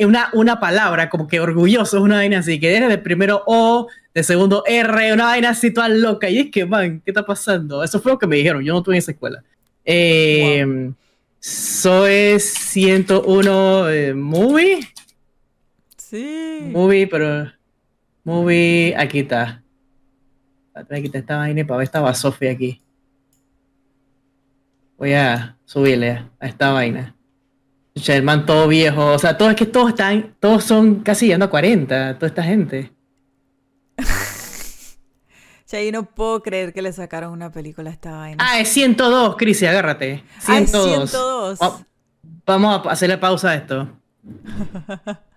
una, 0.00 0.30
una 0.34 0.60
palabra, 0.60 1.08
como 1.08 1.26
que 1.26 1.40
orgulloso, 1.40 2.02
una 2.02 2.16
vaina 2.16 2.38
así, 2.40 2.58
que 2.60 2.76
era 2.76 2.88
de 2.88 2.98
primero 2.98 3.42
O, 3.46 3.88
de 4.14 4.22
segundo 4.22 4.62
R, 4.66 5.12
una 5.12 5.24
vaina 5.26 5.50
así 5.50 5.70
toda 5.72 5.88
loca. 5.88 6.28
Y 6.28 6.38
es 6.38 6.50
que, 6.50 6.66
man, 6.66 7.00
¿qué 7.04 7.10
está 7.12 7.24
pasando? 7.24 7.82
Eso 7.82 8.00
fue 8.00 8.12
lo 8.12 8.18
que 8.18 8.26
me 8.26 8.36
dijeron, 8.36 8.62
yo 8.62 8.72
no 8.72 8.80
estuve 8.80 8.96
en 8.96 8.98
esa 8.98 9.12
escuela. 9.12 9.42
Eh, 9.84 10.90
Soy 11.40 12.38
101 12.38 13.88
eh, 13.90 14.14
Movie. 14.14 14.78
Sí. 16.12 16.68
Movie, 16.70 17.06
pero. 17.06 17.50
Movie. 18.22 18.94
Aquí 18.98 19.20
está. 19.20 19.62
Aquí 20.74 21.06
está 21.06 21.18
esta 21.18 21.38
vaina 21.38 21.66
para 21.66 21.78
ver 21.78 21.84
estaba 21.84 22.12
Sofía 22.14 22.52
aquí. 22.52 22.82
Voy 24.98 25.14
a 25.14 25.56
subirle 25.64 26.28
a 26.38 26.46
esta 26.46 26.70
vaina. 26.72 27.16
Chucha, 27.96 28.14
El 28.14 28.22
man 28.24 28.44
todo 28.46 28.68
viejo. 28.68 29.12
O 29.12 29.18
sea, 29.18 29.38
todo 29.38 29.48
es 29.50 29.56
que 29.56 29.64
todos 29.66 29.88
están. 29.88 30.36
Todos 30.38 30.64
son 30.64 30.96
casi 31.00 31.26
llegando 31.26 31.46
a 31.46 31.50
40. 31.50 32.14
Toda 32.18 32.26
esta 32.28 32.42
gente. 32.42 32.92
Sea, 35.64 35.82
yo 35.82 35.90
no 35.92 36.04
puedo 36.04 36.42
creer 36.42 36.74
que 36.74 36.82
le 36.82 36.92
sacaron 36.92 37.32
una 37.32 37.50
película 37.50 37.88
a 37.88 37.92
esta 37.94 38.12
vaina. 38.12 38.44
Ah, 38.46 38.60
es 38.60 38.68
102, 38.68 39.36
Crisi, 39.36 39.64
agárrate. 39.64 40.22
Ah, 40.46 40.58
es 40.60 40.70
102. 40.70 41.10
102. 41.10 41.58
Va- 41.62 41.86
Vamos 42.44 42.86
a 42.86 42.90
hacerle 42.90 43.16
pausa 43.16 43.50
a 43.50 43.54
esto. 43.54 43.88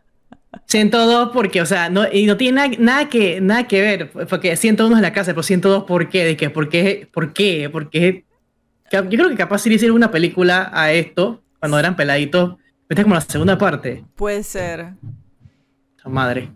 102 0.68 1.30
porque, 1.32 1.62
o 1.62 1.66
sea, 1.66 1.90
no, 1.90 2.06
y 2.12 2.26
no 2.26 2.38
tiene 2.38 2.68
na- 2.70 2.76
nada, 2.80 3.10
que, 3.10 3.40
nada 3.40 3.68
que 3.68 3.82
ver, 3.82 4.12
porque 4.30 4.56
101 4.58 4.96
es 4.96 5.02
la 5.02 5.14
casa, 5.14 5.32
pero 5.32 5.44
102 5.44 5.84
¿por 5.84 6.10
qué? 6.10 6.26
¿De 6.26 6.36
qué? 6.38 6.50
¿Por 6.50 6.70
qué? 6.70 7.08
¿Por 7.12 7.34
qué? 7.34 7.70
Porque 7.72 8.26
yo 8.92 9.04
creo 9.10 9.30
que 9.30 9.36
capaz 9.36 9.60
si 9.60 9.70
le 9.70 9.76
hicieron 9.76 9.96
una 9.96 10.12
película 10.12 10.70
a 10.74 10.92
esto, 10.92 11.44
cuando 11.60 11.78
eran 11.80 11.96
peladitos, 11.96 12.56
Esta 12.90 13.02
es 13.02 13.04
como 13.06 13.16
la 13.16 13.22
segunda 13.22 13.58
parte. 13.58 14.04
Puede 14.16 14.44
ser. 14.44 14.94
La 16.04 16.10
madre. 16.10 16.52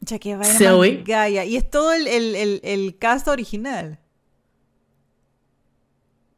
Ya 0.00 0.18
que 0.18 0.36
Zoe. 0.42 1.02
Gaia. 1.04 1.44
Y 1.44 1.56
es 1.56 1.68
todo 1.70 1.92
el, 1.92 2.06
el, 2.08 2.34
el, 2.34 2.60
el 2.64 2.98
cast 2.98 3.28
original. 3.28 3.98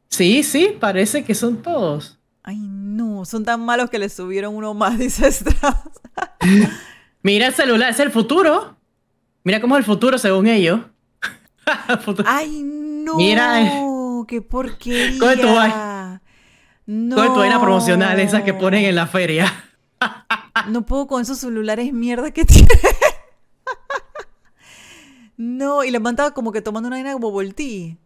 Sí, 0.09 0.43
sí, 0.43 0.77
parece 0.79 1.25
que 1.25 1.35
son 1.35 1.63
todos. 1.63 2.19
Ay, 2.45 2.59
no. 2.59 3.25
Son 3.25 3.45
tan 3.45 3.65
malos 3.65 3.89
que 3.91 3.99
le 3.99 4.09
subieron 4.09 4.55
uno 4.57 4.75
más, 4.75 4.99
dice 4.99 5.29
Strauss. 5.29 5.77
Mira 7.23 7.47
el 7.49 7.55
celular, 7.55 7.91
es 7.91 8.01
el 8.01 8.11
futuro. 8.11 8.77
Mira 9.45 9.61
cómo 9.61 9.77
es 9.77 9.81
el 9.81 9.85
futuro 9.87 10.19
según 10.19 10.47
ellos. 10.47 10.81
Ay, 12.27 12.63
no. 12.65 13.17
Mira, 13.17 13.63
eh. 13.63 13.83
Qué 14.29 14.41
porquería. 14.41 15.19
Coge 15.19 15.37
tu 15.37 15.47
vai- 15.49 16.21
No. 16.87 17.17
Toda 17.17 17.27
tu 17.29 17.37
vaina 17.41 17.61
promocional, 17.61 18.19
esas 18.21 18.43
que 18.43 18.55
ponen 18.55 18.85
en 18.85 18.95
la 18.95 19.07
feria. 19.07 19.53
No 20.69 20.85
puedo 20.85 21.07
con 21.09 21.23
esos 21.23 21.39
celulares 21.39 21.93
mierda 21.93 22.31
que 22.33 22.45
tiene. 22.45 22.69
no, 25.37 25.83
y 25.83 25.91
la 25.91 25.99
man 26.01 26.13
estaba 26.15 26.33
como 26.35 26.53
que 26.53 26.61
tomando 26.63 26.87
una 26.89 26.97
vaina 26.97 27.13
como 27.15 27.31
voltí. 27.31 27.97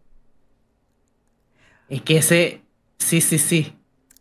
Es 1.89 2.03
que 2.03 2.19
ese. 2.19 2.63
Sí, 2.99 3.21
sí, 3.21 3.39
sí. 3.39 3.76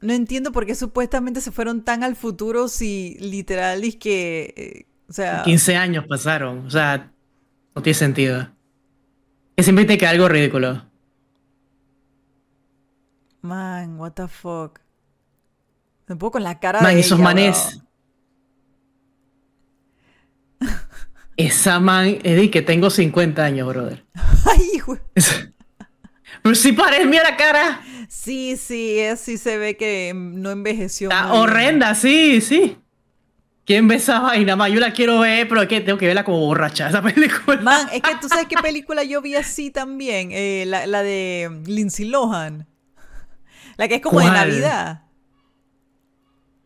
No 0.05 0.13
entiendo 0.13 0.51
por 0.51 0.67
qué 0.67 0.75
supuestamente 0.75 1.41
se 1.41 1.51
fueron 1.51 1.83
tan 1.83 2.03
al 2.03 2.15
futuro 2.15 2.67
si 2.67 3.17
literal 3.19 3.83
es 3.83 3.95
que. 3.95 4.53
eh, 4.55 4.85
o 5.09 5.13
sea. 5.13 5.41
15 5.43 5.75
años 5.75 6.05
pasaron. 6.07 6.65
O 6.67 6.69
sea, 6.69 7.11
no 7.73 7.81
tiene 7.81 7.95
sentido. 7.95 8.47
Que 9.57 9.63
siempre 9.63 9.85
te 9.85 9.97
queda 9.97 10.11
algo 10.11 10.29
ridículo. 10.29 10.85
Man, 13.41 13.99
what 13.99 14.11
the 14.11 14.27
fuck. 14.27 14.79
Un 16.07 16.19
poco 16.19 16.33
con 16.33 16.43
la 16.43 16.59
cara 16.59 16.81
Man, 16.81 16.93
de 16.93 16.99
esos 16.99 17.17
ella, 17.17 17.23
manes. 17.23 17.81
Esa 21.37 21.79
man, 21.79 22.19
Eddie, 22.23 22.51
que 22.51 22.61
tengo 22.61 22.91
50 22.91 23.43
años, 23.43 23.67
brother. 23.67 24.05
bro. 24.13 24.23
Ay, 24.51 24.61
hijo. 24.75 24.99
Pero 26.43 26.55
sí 26.55 26.73
parece, 26.73 27.05
mira 27.07 27.23
la 27.23 27.35
cara. 27.37 27.81
Sí, 28.09 28.57
sí, 28.57 28.99
es- 28.99 29.19
sí 29.19 29.37
se 29.37 29.57
ve 29.57 29.77
que 29.77 30.13
no 30.15 30.51
envejeció. 30.51 31.09
Está 31.09 31.23
muy 31.27 31.31
bien. 31.31 31.41
horrenda, 31.43 31.95
sí, 31.95 32.41
sí. 32.41 32.77
¿Quién 33.65 33.87
ve 33.87 33.95
esa 33.95 34.19
vaina? 34.19 34.55
Man, 34.55 34.71
yo 34.71 34.79
la 34.79 34.93
quiero 34.93 35.19
ver, 35.21 35.47
pero 35.47 35.63
es 35.63 35.67
que 35.67 35.81
tengo 35.81 35.97
que 35.97 36.05
verla 36.05 36.23
como 36.23 36.39
borracha, 36.39 36.87
esa 36.89 37.01
película. 37.01 37.61
Man, 37.61 37.87
es 37.91 38.01
que 38.01 38.15
tú 38.21 38.29
sabes 38.29 38.45
qué 38.47 38.57
película 38.57 39.03
yo 39.03 39.21
vi 39.21 39.35
así 39.35 39.71
también. 39.71 40.29
Eh, 40.31 40.65
la, 40.67 40.85
la 40.85 41.01
de 41.01 41.61
Lindsay 41.65 42.05
Lohan. 42.05 42.67
La 43.77 43.87
que 43.87 43.95
es 43.95 44.01
como 44.01 44.19
de 44.19 44.27
¿Cuál? 44.27 44.37
Navidad. 44.37 45.01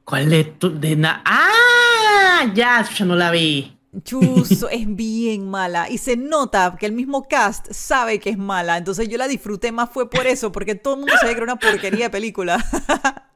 ¿Cuál 0.03 0.29
de 0.29 0.43
tu? 0.43 0.77
De 0.79 0.95
na 0.95 1.21
¡Ah! 1.25 2.51
Ya, 2.53 2.83
ya 2.83 3.05
no 3.05 3.15
la 3.15 3.31
vi. 3.31 3.77
Chuzo, 4.03 4.69
es 4.71 4.85
bien 4.95 5.49
mala. 5.49 5.89
Y 5.89 5.97
se 5.97 6.15
nota 6.15 6.75
que 6.79 6.85
el 6.85 6.91
mismo 6.93 7.27
cast 7.27 7.71
sabe 7.71 8.19
que 8.19 8.29
es 8.29 8.37
mala. 8.37 8.77
Entonces 8.77 9.07
yo 9.09 9.17
la 9.17 9.27
disfruté 9.27 9.71
más 9.71 9.89
fue 9.89 10.09
por 10.09 10.27
eso, 10.27 10.51
porque 10.51 10.75
todo 10.75 10.93
el 10.95 10.99
mundo 11.01 11.13
sabía 11.19 11.33
que 11.33 11.41
era 11.41 11.53
una 11.53 11.59
porquería 11.59 12.05
de 12.05 12.09
película. 12.09 12.63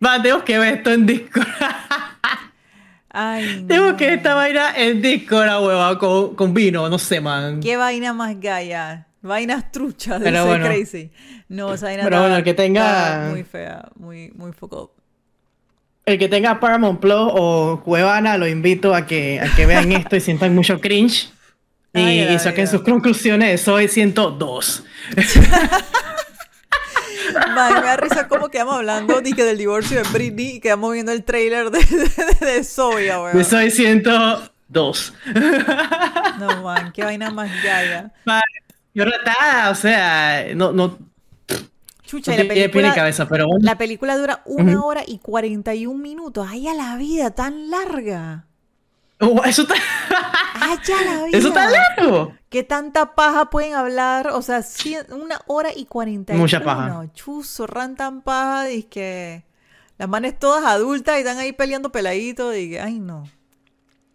Man, 0.00 0.22
tengo 0.22 0.44
que 0.44 0.58
ver 0.58 0.74
esto 0.78 0.92
en 0.92 1.06
Discord. 1.06 1.46
Ay, 3.14 3.64
tengo 3.68 3.90
no. 3.92 3.96
que 3.96 4.06
ver 4.06 4.14
esta 4.14 4.34
vaina 4.34 4.74
en 4.74 5.02
Discord, 5.02 5.46
ah, 5.48 5.60
hueva, 5.60 5.98
con, 5.98 6.34
con 6.34 6.54
vino, 6.54 6.88
no 6.88 6.98
sé, 6.98 7.20
man. 7.20 7.60
Qué 7.60 7.76
vaina 7.76 8.14
más 8.14 8.40
gaya. 8.40 9.06
Vainas 9.20 9.70
truchas 9.70 10.18
de 10.20 10.30
bueno. 10.42 10.64
crazy. 10.64 11.10
No, 11.48 11.74
esa 11.74 11.86
vaina 11.86 12.04
Pero 12.04 12.20
bueno, 12.22 12.42
que 12.42 12.54
tenga- 12.54 13.28
muy 13.30 13.44
fea, 13.44 13.90
muy, 13.96 14.30
muy 14.34 14.52
foco. 14.52 14.94
El 16.04 16.18
que 16.18 16.28
tenga 16.28 16.58
Paramount 16.58 17.00
Plus 17.00 17.30
o 17.32 17.80
Cuevana, 17.84 18.36
lo 18.36 18.48
invito 18.48 18.94
a 18.94 19.06
que, 19.06 19.40
a 19.40 19.54
que 19.54 19.66
vean 19.66 19.92
esto 19.92 20.16
y 20.16 20.20
sientan 20.20 20.54
mucho 20.54 20.80
cringe. 20.80 21.30
Y, 21.94 22.00
Ay, 22.00 22.34
y 22.34 22.38
saquen 22.38 22.66
sus 22.66 22.82
conclusiones. 22.82 23.60
Soy 23.60 23.86
102. 23.88 24.84
Man, 27.54 27.80
me 27.80 27.86
da 27.86 27.96
risa 27.96 28.28
como 28.28 28.48
quedamos 28.48 28.76
hablando 28.76 29.20
de 29.20 29.32
que 29.32 29.44
del 29.44 29.58
divorcio 29.58 30.02
de 30.02 30.08
Britney 30.10 30.56
y 30.56 30.60
quedamos 30.60 30.92
viendo 30.92 31.12
el 31.12 31.22
trailer 31.22 31.70
de, 31.70 31.78
de, 31.78 32.46
de 32.46 32.64
Zoe, 32.64 33.08
weón. 33.16 33.44
Soy 33.44 33.70
102. 33.70 35.14
No, 36.38 36.62
man, 36.62 36.92
qué 36.92 37.04
vaina 37.04 37.30
más 37.30 37.50
gaya. 37.62 38.10
Man, 38.24 38.42
Yo 38.94 39.04
retada, 39.04 39.70
o 39.70 39.74
sea, 39.74 40.46
no, 40.54 40.72
no, 40.72 40.98
Chucha, 42.18 42.32
no 42.36 42.42
y 42.42 42.46
la 42.46 42.54
película, 42.54 42.94
cabeza, 42.94 43.26
pero 43.26 43.46
bueno. 43.46 43.64
la 43.64 43.78
película 43.78 44.16
dura 44.18 44.42
una 44.44 44.76
Ujú. 44.78 44.86
hora 44.86 45.02
y 45.06 45.18
41 45.18 45.98
minutos. 45.98 46.46
¡Ay, 46.50 46.68
a 46.68 46.74
la 46.74 46.96
vida! 46.96 47.30
¡Tan 47.30 47.70
larga! 47.70 48.46
Oh, 49.20 49.42
eso 49.44 49.62
está, 49.62 49.74
¡Ay, 50.60 50.76
a 51.00 51.04
la 51.04 51.24
vida! 51.24 51.38
eso 51.38 51.48
está 51.48 51.70
largo. 51.70 52.34
¿Qué 52.50 52.62
tanta 52.64 53.14
paja 53.14 53.50
pueden 53.50 53.74
hablar? 53.74 54.28
O 54.28 54.42
sea, 54.42 54.58
cien- 54.60 55.10
una 55.12 55.40
hora 55.46 55.70
y 55.74 55.86
41. 55.86 56.38
Mucha 56.42 56.62
paja. 56.62 57.06
Chuzo, 57.14 57.66
ran 57.66 57.96
tan 57.96 58.20
paja. 58.20 58.70
Y 58.70 58.82
que 58.82 59.44
las 59.96 60.08
manes 60.08 60.38
todas 60.38 60.64
adultas 60.64 61.16
y 61.16 61.20
están 61.20 61.38
ahí 61.38 61.52
peleando 61.52 61.90
peladitos. 61.92 62.54
Y 62.56 62.70
que, 62.70 62.80
ay, 62.80 62.98
no. 62.98 63.24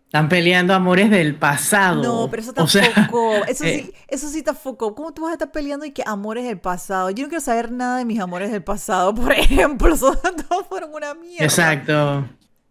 Están 0.07 0.29
peleando 0.29 0.73
amores 0.73 1.09
del 1.09 1.35
pasado. 1.35 2.01
No, 2.01 2.29
pero 2.31 2.41
eso 2.41 2.53
O 2.55 2.67
sea, 2.67 2.93
tampoco. 2.93 3.35
eso, 3.45 3.65
eh, 3.65 3.83
sí, 3.87 3.93
eso 4.07 4.29
sí 4.29 4.37
está 4.39 4.53
foco. 4.53 4.95
¿Cómo 4.95 5.13
tú 5.13 5.23
vas 5.23 5.31
a 5.31 5.33
estar 5.33 5.51
peleando 5.51 5.85
y 5.85 5.91
que 5.91 6.01
amores 6.05 6.45
del 6.45 6.57
pasado? 6.59 7.09
Yo 7.09 7.23
no 7.23 7.29
quiero 7.29 7.43
saber 7.43 7.71
nada 7.73 7.97
de 7.97 8.05
mis 8.05 8.19
amores 8.21 8.49
del 8.51 8.63
pasado, 8.63 9.13
por 9.15 9.33
ejemplo. 9.33 9.95
Son, 9.97 10.17
todos 10.47 10.65
fueron 10.67 10.93
una 10.93 11.13
mierda. 11.13 11.43
Exacto. 11.43 12.25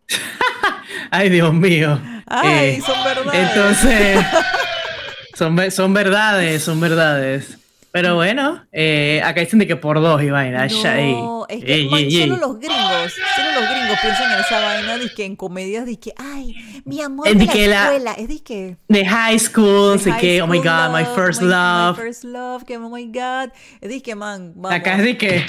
Ay, 1.11 1.29
Dios 1.29 1.53
mío. 1.53 2.01
Ay, 2.27 2.79
Eh, 2.79 2.83
son 2.85 3.05
verdades. 3.05 3.51
Entonces, 3.51 4.27
son, 5.35 5.71
son 5.71 5.93
verdades, 5.95 6.63
son 6.63 6.81
verdades. 6.81 7.59
Pero 7.93 8.15
bueno, 8.15 8.63
eh, 8.73 9.23
acá 9.25 9.41
dicen 9.41 9.59
de 9.59 9.67
que 9.67 9.77
por 9.77 10.01
dos 10.03 10.23
y 10.23 10.29
vaina. 10.29 10.67
No, 10.67 11.47
es 11.49 11.65
que 11.65 11.75
Ey, 11.75 11.89
man, 11.89 12.01
ey, 12.01 12.11
solo 12.21 12.35
ey. 12.35 12.41
los 12.41 12.59
gringos, 12.59 13.13
solo 13.37 13.61
los 13.61 13.71
gringos 13.71 13.99
piensan 14.03 14.33
en 14.35 14.41
esa 14.41 14.61
vaina 14.61 14.99
de 14.99 15.09
que 15.15 15.25
en 15.25 15.35
comedias 15.37 15.87
de 15.87 15.99
que, 15.99 16.13
ay, 16.19 16.55
mi 16.85 17.01
amor 17.01 17.27
Es 17.27 17.39
de 17.39 17.47
la 17.47 17.53
que 17.53 17.69
la- 17.69 17.85
escuela, 17.85 18.13
es 18.13 18.29
de 18.29 18.43
que 18.43 18.77
De 18.89 19.07
high 19.07 19.39
school, 19.39 19.99
de 20.03 20.11
high 20.13 20.21
que, 20.21 20.43
oh 20.43 20.47
my 20.47 20.59
god, 20.59 20.91
my 20.95 21.05
first 21.15 21.41
my- 21.41 21.49
love. 21.49 21.97
my 21.99 22.05
first 22.05 22.25
love, 22.25 22.65
que 22.65 22.77
oh 22.77 22.91
my 22.91 23.07
god, 23.07 23.51
es 23.81 23.89
de 23.89 24.03
que 24.03 24.15
man, 24.15 24.53
vamos, 24.57 24.73
Acá 24.79 24.97
es 24.99 25.03
de 25.03 25.17
que, 25.17 25.45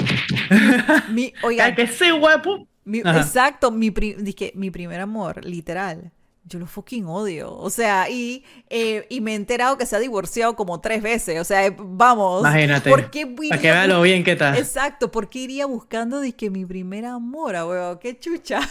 mi, 1.09 1.33
oigan, 1.43 1.75
que 1.75 1.87
sí, 1.87 2.11
guapo. 2.11 2.65
mi- 2.85 2.99
exacto, 2.99 3.71
mi, 3.71 3.91
pri- 3.91 4.15
dizque, 4.19 4.53
mi 4.55 4.71
primer 4.71 5.01
amor, 5.01 5.43
literal. 5.43 6.11
Yo 6.47 6.59
lo 6.59 6.65
fucking 6.65 7.05
odio. 7.07 7.53
O 7.53 7.69
sea, 7.69 8.09
y, 8.09 8.43
eh, 8.69 9.05
y 9.09 9.19
me 9.21 9.33
he 9.33 9.35
enterado 9.35 9.77
que 9.77 9.85
se 9.85 9.95
ha 9.95 9.99
divorciado 9.99 10.55
como 10.55 10.79
tres 10.79 11.01
veces. 11.01 11.41
O 11.41 11.43
sea, 11.43 11.65
eh, 11.65 11.75
vamos. 11.77 12.39
Imagínate. 12.41 12.89
¿Por 12.89 13.09
qué 13.11 13.27
Para 13.27 13.61
que 13.61 13.69
vean 13.71 13.89
lo 13.89 14.01
bien 14.01 14.23
que 14.23 14.31
está. 14.31 14.57
Exacto, 14.57 15.11
¿por 15.11 15.29
qué 15.29 15.39
iría 15.39 15.65
buscando 15.65 16.21
de 16.21 16.31
que 16.33 16.49
mi 16.49 16.65
primer 16.65 17.05
amor, 17.05 17.55
ah, 17.57 17.65
huevo? 17.65 17.99
Qué 17.99 18.17
chucha. 18.17 18.61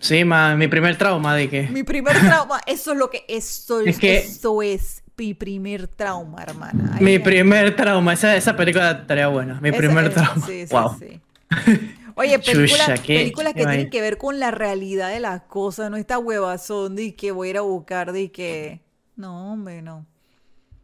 Sí, 0.00 0.24
man, 0.24 0.58
mi 0.58 0.68
primer 0.68 0.96
trauma 0.96 1.34
de 1.34 1.48
que. 1.48 1.62
mi 1.70 1.82
primer 1.82 2.18
trauma, 2.18 2.60
eso 2.66 2.92
es 2.92 2.98
lo 2.98 3.10
que, 3.10 3.24
eso 3.28 3.80
Es 3.80 3.98
que- 3.98 4.18
eso 4.18 4.62
es 4.62 5.02
mi 5.16 5.34
primer 5.34 5.86
trauma, 5.86 6.42
hermana. 6.42 6.96
Mi 7.00 7.18
primer 7.18 7.76
trauma, 7.76 8.14
esa, 8.14 8.34
esa 8.36 8.56
película 8.56 8.92
estaría 8.92 9.28
buena. 9.28 9.60
Mi 9.60 9.68
Esa- 9.68 9.78
primer 9.78 10.12
trauma. 10.14 10.46
sí, 10.46 10.66
sí, 10.66 10.74
wow. 10.74 10.96
sí. 10.98 11.20
Oye, 12.20 12.38
películas, 12.38 12.86
Chucha, 12.86 12.94
qué- 13.02 13.14
películas 13.20 13.54
qué 13.54 13.60
que 13.60 13.66
tienen 13.66 13.90
que 13.90 14.00
ver 14.00 14.18
con 14.18 14.38
la 14.38 14.50
realidad 14.50 15.10
de 15.10 15.20
las 15.20 15.42
cosas, 15.42 15.90
no 15.90 15.96
esta 15.96 16.18
huevazón 16.18 16.96
de 16.96 17.14
que 17.14 17.32
voy 17.32 17.48
a 17.48 17.50
ir 17.50 17.56
a 17.58 17.62
buscar 17.62 18.12
de 18.12 18.30
que... 18.30 18.80
No, 19.16 19.52
hombre, 19.52 19.82
no. 19.82 20.06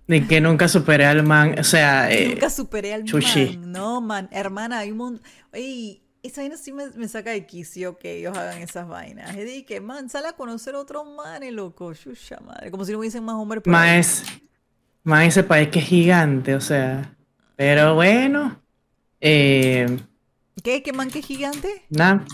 De 0.06 0.26
que 0.26 0.40
nunca 0.40 0.68
superé 0.68 1.04
al 1.06 1.22
man. 1.24 1.58
O 1.58 1.64
sea, 1.64 2.10
eh, 2.12 2.28
Nunca 2.30 2.48
superé 2.50 2.94
al 2.94 3.04
chuchi. 3.04 3.58
man. 3.58 3.72
No, 3.72 4.00
man, 4.00 4.28
hermana, 4.32 4.78
hay 4.80 4.90
un 4.92 4.98
montón... 4.98 5.22
Oye, 5.52 6.02
esa 6.22 6.40
vaina 6.42 6.56
sí 6.56 6.72
me, 6.72 6.88
me 6.90 7.08
saca 7.08 7.30
de 7.30 7.46
quicio 7.46 7.98
que 7.98 8.18
ellos 8.18 8.36
hagan 8.36 8.58
esas 8.62 8.86
vainas. 8.88 9.30
Es 9.36 9.44
de 9.44 9.64
que, 9.64 9.80
man, 9.80 10.08
sale 10.08 10.28
a 10.28 10.32
conocer 10.32 10.74
otro 10.74 11.04
man, 11.04 11.42
loco. 11.54 11.92
Chucha 11.94 12.38
madre. 12.40 12.70
Como 12.70 12.84
si 12.84 12.92
no 12.92 12.98
hubiesen 12.98 13.24
más 13.24 13.34
hombres 13.36 13.62
más, 13.66 14.24
más 15.04 15.26
ese 15.26 15.42
país 15.44 15.68
que 15.68 15.78
es 15.80 15.86
gigante, 15.86 16.54
o 16.54 16.60
sea. 16.60 17.14
Pero 17.56 17.94
bueno. 17.94 18.60
Eh, 19.20 19.86
¿Qué? 20.66 20.82
¿Qué 20.82 20.92
man 20.92 21.12
que 21.12 21.22
gigante? 21.22 21.68
nada. 21.88 22.24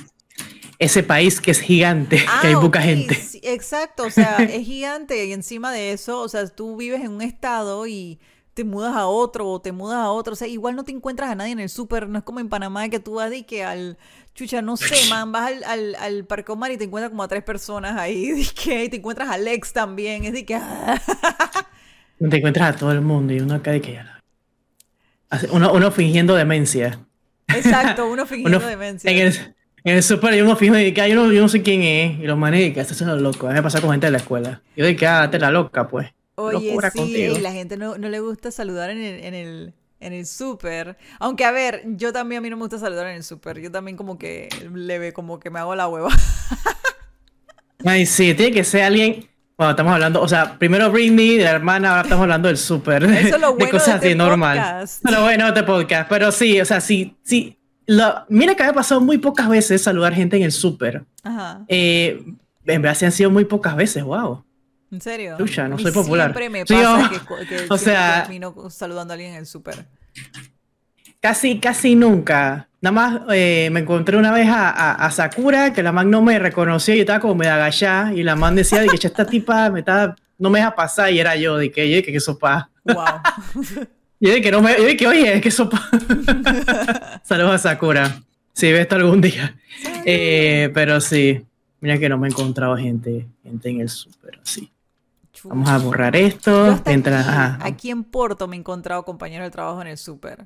Ese 0.78 1.02
país 1.02 1.40
que 1.40 1.50
es 1.50 1.60
gigante, 1.60 2.16
que 2.40 2.48
hay 2.48 2.54
Ah, 2.54 2.60
poca 2.60 2.80
gente. 2.80 3.14
sí, 3.14 3.40
exacto, 3.42 4.06
o 4.06 4.10
sea, 4.10 4.42
es 4.48 4.64
gigante 4.66 5.26
y 5.26 5.32
encima 5.34 5.70
de 5.70 5.92
eso, 5.92 6.20
o 6.20 6.28
sea, 6.28 6.46
tú 6.48 6.76
vives 6.76 7.02
en 7.02 7.10
un 7.12 7.20
estado 7.22 7.86
y 7.86 8.18
te 8.54 8.64
mudas 8.64 8.96
a 8.96 9.06
otro 9.06 9.48
o 9.50 9.60
te 9.60 9.72
mudas 9.72 9.98
a 9.98 10.10
otro, 10.10 10.32
o 10.32 10.36
sea, 10.36 10.48
igual 10.48 10.76
no 10.76 10.84
te 10.84 10.92
encuentras 10.92 11.30
a 11.30 11.34
nadie 11.34 11.52
en 11.52 11.60
el 11.60 11.68
súper, 11.68 12.08
no 12.08 12.18
es 12.18 12.24
como 12.24 12.40
en 12.40 12.48
Panamá 12.48 12.88
que 12.88 13.00
tú 13.00 13.14
vas 13.14 13.30
de 13.30 13.44
que 13.46 13.64
al, 13.64 13.98
chucha, 14.34 14.62
no 14.62 14.76
sé, 14.78 14.96
man, 15.10 15.30
vas 15.32 15.48
al, 15.52 15.64
al, 15.64 15.94
al 15.96 16.24
Parque 16.26 16.52
Omar 16.52 16.72
y 16.72 16.78
te 16.78 16.84
encuentras 16.84 17.10
como 17.10 17.22
a 17.22 17.28
tres 17.28 17.44
personas 17.44 17.98
ahí, 17.98 18.30
de 18.32 18.46
que, 18.54 18.84
y 18.84 18.88
te 18.88 18.96
encuentras 18.96 19.28
a 19.28 19.34
Alex 19.34 19.72
también, 19.74 20.24
es 20.24 20.32
de 20.32 20.44
que, 20.46 20.58
Te 22.18 22.36
encuentras 22.38 22.74
a 22.74 22.78
todo 22.78 22.92
el 22.92 23.02
mundo 23.02 23.34
y 23.34 23.40
uno 23.40 23.54
acá 23.54 23.72
de 23.72 23.80
que 23.82 23.92
ya 23.94 24.20
Uno, 25.50 25.72
uno 25.72 25.90
fingiendo 25.90 26.34
demencia. 26.34 26.98
Exacto, 27.56 28.08
uno 28.10 28.26
fingiendo 28.26 28.58
Uno- 28.58 28.66
demencia. 28.66 29.10
En 29.10 29.18
el, 29.18 29.34
en 29.84 29.96
el 29.96 30.02
super 30.02 30.32
hay 30.32 30.40
uno 30.42 30.56
fijo 30.56 30.74
de 30.74 30.92
que 30.94 31.00
"Ay, 31.00 31.10
yo 31.12 31.16
no, 31.16 31.32
yo 31.32 31.40
no 31.40 31.48
sé 31.48 31.62
quién 31.62 31.82
es. 31.82 32.18
Y 32.20 32.22
los 32.24 32.38
manes 32.38 32.72
que 32.72 32.80
estás 32.80 32.96
haciendo 32.96 33.16
loco. 33.16 33.46
A 33.46 33.50
mí 33.50 33.54
me 33.56 33.62
pasa 33.62 33.80
con 33.80 33.90
gente 33.90 34.06
de 34.06 34.12
la 34.12 34.18
escuela. 34.18 34.62
Yo 34.76 34.84
de 34.84 34.94
que, 34.96 35.06
ah, 35.06 35.28
te 35.30 35.38
la 35.38 35.50
loca, 35.50 35.88
pues. 35.88 36.08
Oye, 36.36 36.68
locura 36.68 36.90
sí, 36.90 36.98
contigo. 36.98 37.36
y 37.36 37.40
la 37.40 37.52
gente 37.52 37.76
no, 37.76 37.98
no 37.98 38.08
le 38.08 38.20
gusta 38.20 38.50
saludar 38.50 38.90
en 38.90 39.02
el, 39.02 39.24
en 39.24 39.34
el, 39.34 39.74
en 40.00 40.12
el 40.12 40.24
súper. 40.26 40.96
Aunque, 41.20 41.44
a 41.44 41.50
ver, 41.50 41.82
yo 41.86 42.12
también 42.12 42.38
a 42.38 42.42
mí 42.42 42.48
no 42.50 42.56
me 42.56 42.62
gusta 42.62 42.78
saludar 42.78 43.06
en 43.08 43.16
el 43.16 43.22
súper. 43.24 43.60
Yo 43.60 43.70
también 43.70 43.96
como 43.96 44.18
que 44.18 44.48
leve, 44.72 45.12
como 45.12 45.38
que 45.40 45.50
me 45.50 45.58
hago 45.58 45.74
la 45.74 45.88
hueva. 45.88 46.08
Ay, 47.84 48.06
sí, 48.06 48.34
tiene 48.34 48.52
que 48.52 48.64
ser 48.64 48.82
alguien. 48.82 49.28
Bueno, 49.62 49.70
estamos 49.70 49.92
hablando, 49.92 50.20
o 50.20 50.26
sea, 50.26 50.58
primero 50.58 50.90
Britney, 50.90 51.36
de 51.36 51.44
la 51.44 51.52
hermana, 51.52 51.90
ahora 51.90 52.02
estamos 52.02 52.22
hablando 52.24 52.48
del 52.48 52.56
súper. 52.56 53.04
Eso 53.04 53.36
es 53.36 53.40
lo 53.40 53.46
de 53.52 53.54
bueno 53.54 53.70
cosas 53.70 53.86
de 53.86 53.94
este 53.94 54.08
así, 54.08 54.14
normal. 54.16 54.88
Lo 55.04 55.22
bueno 55.22 55.44
de 55.44 55.50
este 55.50 55.62
podcast. 55.62 56.08
Pero 56.08 56.32
sí, 56.32 56.60
o 56.60 56.64
sea, 56.64 56.80
sí, 56.80 57.16
sí. 57.22 57.56
Lo, 57.86 58.24
mira 58.28 58.56
que 58.56 58.64
me 58.64 58.70
ha 58.70 58.72
pasado 58.72 59.00
muy 59.00 59.18
pocas 59.18 59.48
veces 59.48 59.80
saludar 59.80 60.14
gente 60.14 60.36
en 60.36 60.42
el 60.42 60.50
súper. 60.50 61.04
Ajá. 61.22 61.60
Eh, 61.68 62.24
en 62.66 62.82
verdad 62.82 62.96
sí 62.98 63.04
han 63.04 63.12
sido 63.12 63.30
muy 63.30 63.44
pocas 63.44 63.76
veces, 63.76 64.02
wow. 64.02 64.44
¿En 64.90 65.00
serio? 65.00 65.36
Chucha, 65.38 65.68
no 65.68 65.78
soy 65.78 65.92
popular. 65.92 66.32
Siempre 66.34 66.50
me 66.50 66.66
Sí, 66.66 66.74
pasa 66.74 67.10
oh, 67.30 67.36
que, 67.48 67.66
o 67.70 67.78
sea- 67.78 68.22
termino 68.24 68.68
saludando 68.68 69.12
a 69.12 69.14
alguien 69.14 69.34
en 69.34 69.38
el 69.38 69.46
súper. 69.46 69.86
Casi, 71.20 71.60
casi 71.60 71.94
nunca. 71.94 72.68
Nada 72.82 72.92
más 72.92 73.20
eh, 73.32 73.70
me 73.72 73.80
encontré 73.80 74.16
una 74.16 74.32
vez 74.32 74.48
a, 74.48 74.68
a- 74.68 74.94
a 75.06 75.10
Sakura, 75.10 75.72
que 75.72 75.82
la 75.82 75.92
man 75.92 76.10
no 76.10 76.20
me 76.20 76.38
reconoció 76.38 76.94
y 76.94 77.00
estaba 77.00 77.20
como 77.20 77.36
medio 77.36 77.54
agachada. 77.54 78.12
Y 78.12 78.22
la 78.24 78.36
man 78.36 78.54
decía 78.56 78.80
de 78.80 78.88
que 78.88 78.98
"Ya 78.98 79.08
esta 79.08 79.24
tipa 79.24 79.70
me 79.70 79.78
está, 79.80 80.14
no 80.38 80.50
me 80.50 80.58
deja 80.58 80.74
pasar. 80.74 81.10
Y 81.12 81.20
era 81.20 81.36
yo, 81.36 81.56
de 81.56 81.70
que, 81.70 81.82
oye, 81.82 82.02
que 82.02 82.12
qué 82.12 82.20
sopa. 82.20 82.68
Wow. 82.84 82.96
Y 84.24 84.28
yo 84.28 84.34
de 84.34 84.40
que 84.40 84.52
no 84.52 84.62
me, 84.62 84.76
yo 84.76 84.84
de 84.84 84.96
que, 84.96 85.08
oye, 85.08 85.40
qué 85.40 85.50
sopa. 85.50 85.82
Saludos 87.24 87.54
a 87.54 87.58
Sakura. 87.58 88.22
Si 88.52 88.70
ve 88.70 88.82
esto 88.82 88.94
algún 88.94 89.20
día. 89.20 89.56
Eh, 90.04 90.70
pero 90.74 91.00
sí, 91.00 91.44
mira 91.80 91.98
que 91.98 92.08
no 92.08 92.18
me 92.18 92.28
he 92.28 92.30
encontrado 92.30 92.76
gente, 92.76 93.26
gente 93.42 93.68
en 93.70 93.80
el 93.80 93.88
súper 93.88 94.38
así. 94.40 94.70
Vamos 95.42 95.68
a 95.68 95.78
borrar 95.78 96.12
Yo 96.14 96.24
esto. 96.26 96.80
Mientras, 96.86 97.26
aquí, 97.62 97.90
en 97.90 98.04
Porto 98.04 98.46
me 98.46 98.54
he 98.54 98.60
encontrado 98.60 99.04
compañeros 99.04 99.46
de 99.46 99.50
trabajo 99.50 99.82
en 99.82 99.88
el 99.88 99.98
súper. 99.98 100.44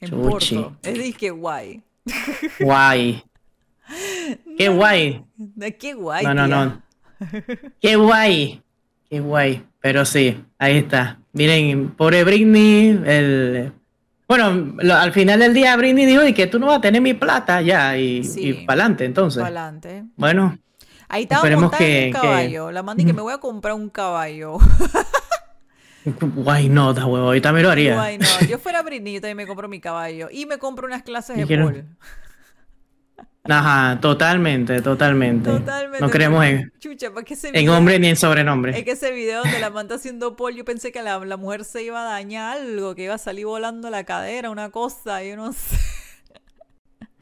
En 0.00 0.10
Chuchi. 0.10 0.56
Porto. 0.56 0.76
Es 0.82 0.94
disque 0.94 1.30
guay. 1.30 1.82
Guay. 2.60 3.22
Qué 4.56 4.68
guay. 4.68 5.24
Qué 5.78 5.94
guay. 5.94 6.24
No, 6.24 6.34
no, 6.34 6.46
tía. 6.46 6.56
no. 6.56 6.82
Qué 7.80 7.96
guay. 7.96 8.62
Qué 9.08 9.20
guay. 9.20 9.64
Pero 9.80 10.04
sí, 10.04 10.42
ahí 10.58 10.78
está. 10.78 11.18
Miren, 11.32 11.90
pobre 11.96 12.24
Britney, 12.24 13.00
el... 13.04 13.72
Bueno, 14.28 14.74
lo- 14.78 14.94
al 14.94 15.12
final 15.12 15.40
del 15.40 15.52
día 15.54 15.76
Britney 15.76 16.06
dijo 16.06 16.24
y 16.24 16.32
que 16.32 16.46
tú 16.46 16.58
no 16.60 16.66
vas 16.66 16.78
a 16.78 16.80
tener 16.80 17.02
mi 17.02 17.14
plata 17.14 17.60
ya 17.62 17.96
y, 17.98 18.22
Sí. 18.24 18.52
para 18.66 18.82
adelante 18.82 19.04
entonces. 19.04 19.42
Adelante. 19.42 20.04
Bueno, 20.16 20.56
Ahí 21.08 21.24
estaba 21.24 21.40
Esperemos 21.40 21.62
montada 21.64 21.84
en 21.84 21.90
que- 21.90 22.06
un 22.06 22.12
que- 22.12 22.20
caballo. 22.28 22.70
La 22.70 22.82
mandí 22.84 23.04
que 23.04 23.12
me 23.12 23.22
voy 23.22 23.32
a 23.32 23.38
comprar 23.38 23.74
un 23.74 23.90
caballo. 23.90 24.58
guay 26.04 26.68
no, 26.68 26.94
da 26.94 27.06
huevo, 27.06 27.34
yo 27.34 27.42
también 27.42 27.66
lo 27.66 27.72
haría. 27.72 27.94
Guay, 27.94 28.18
no. 28.18 28.26
Yo 28.48 28.58
fuera 28.58 28.82
Britney, 28.82 29.14
yo 29.14 29.20
también 29.20 29.36
me 29.36 29.46
compro 29.46 29.68
mi 29.68 29.80
caballo. 29.80 30.28
Y 30.30 30.46
me 30.46 30.58
compro 30.58 30.86
unas 30.86 31.02
clases 31.02 31.36
de 31.36 31.46
quiero-. 31.46 31.72
Ajá, 33.44 33.98
totalmente, 34.00 34.82
totalmente. 34.82 35.50
Totalmente. 35.50 36.00
No 36.00 36.10
creemos 36.10 36.44
en, 36.44 36.72
Chucha, 36.78 37.10
¿para 37.12 37.24
qué 37.24 37.34
ese 37.34 37.50
en 37.52 37.68
hombre 37.70 37.98
ni 37.98 38.06
en 38.06 38.12
Es 38.12 38.20
sobrenombre. 38.20 38.84
que 38.84 38.90
ese 38.92 39.12
video 39.12 39.42
donde 39.42 39.58
la 39.58 39.70
manta 39.70 39.94
haciendo 39.94 40.36
pole, 40.36 40.56
yo 40.56 40.64
pensé 40.64 40.92
que 40.92 41.02
la, 41.02 41.18
la 41.24 41.36
mujer 41.36 41.64
se 41.64 41.82
iba 41.82 42.02
a 42.02 42.04
dañar 42.04 42.58
algo, 42.58 42.94
que 42.94 43.04
iba 43.04 43.14
a 43.14 43.18
salir 43.18 43.46
volando 43.46 43.88
la 43.90 44.04
cadera, 44.04 44.50
una 44.50 44.70
cosa, 44.70 45.24
yo 45.24 45.36
no 45.36 45.52
sé. 45.52 45.76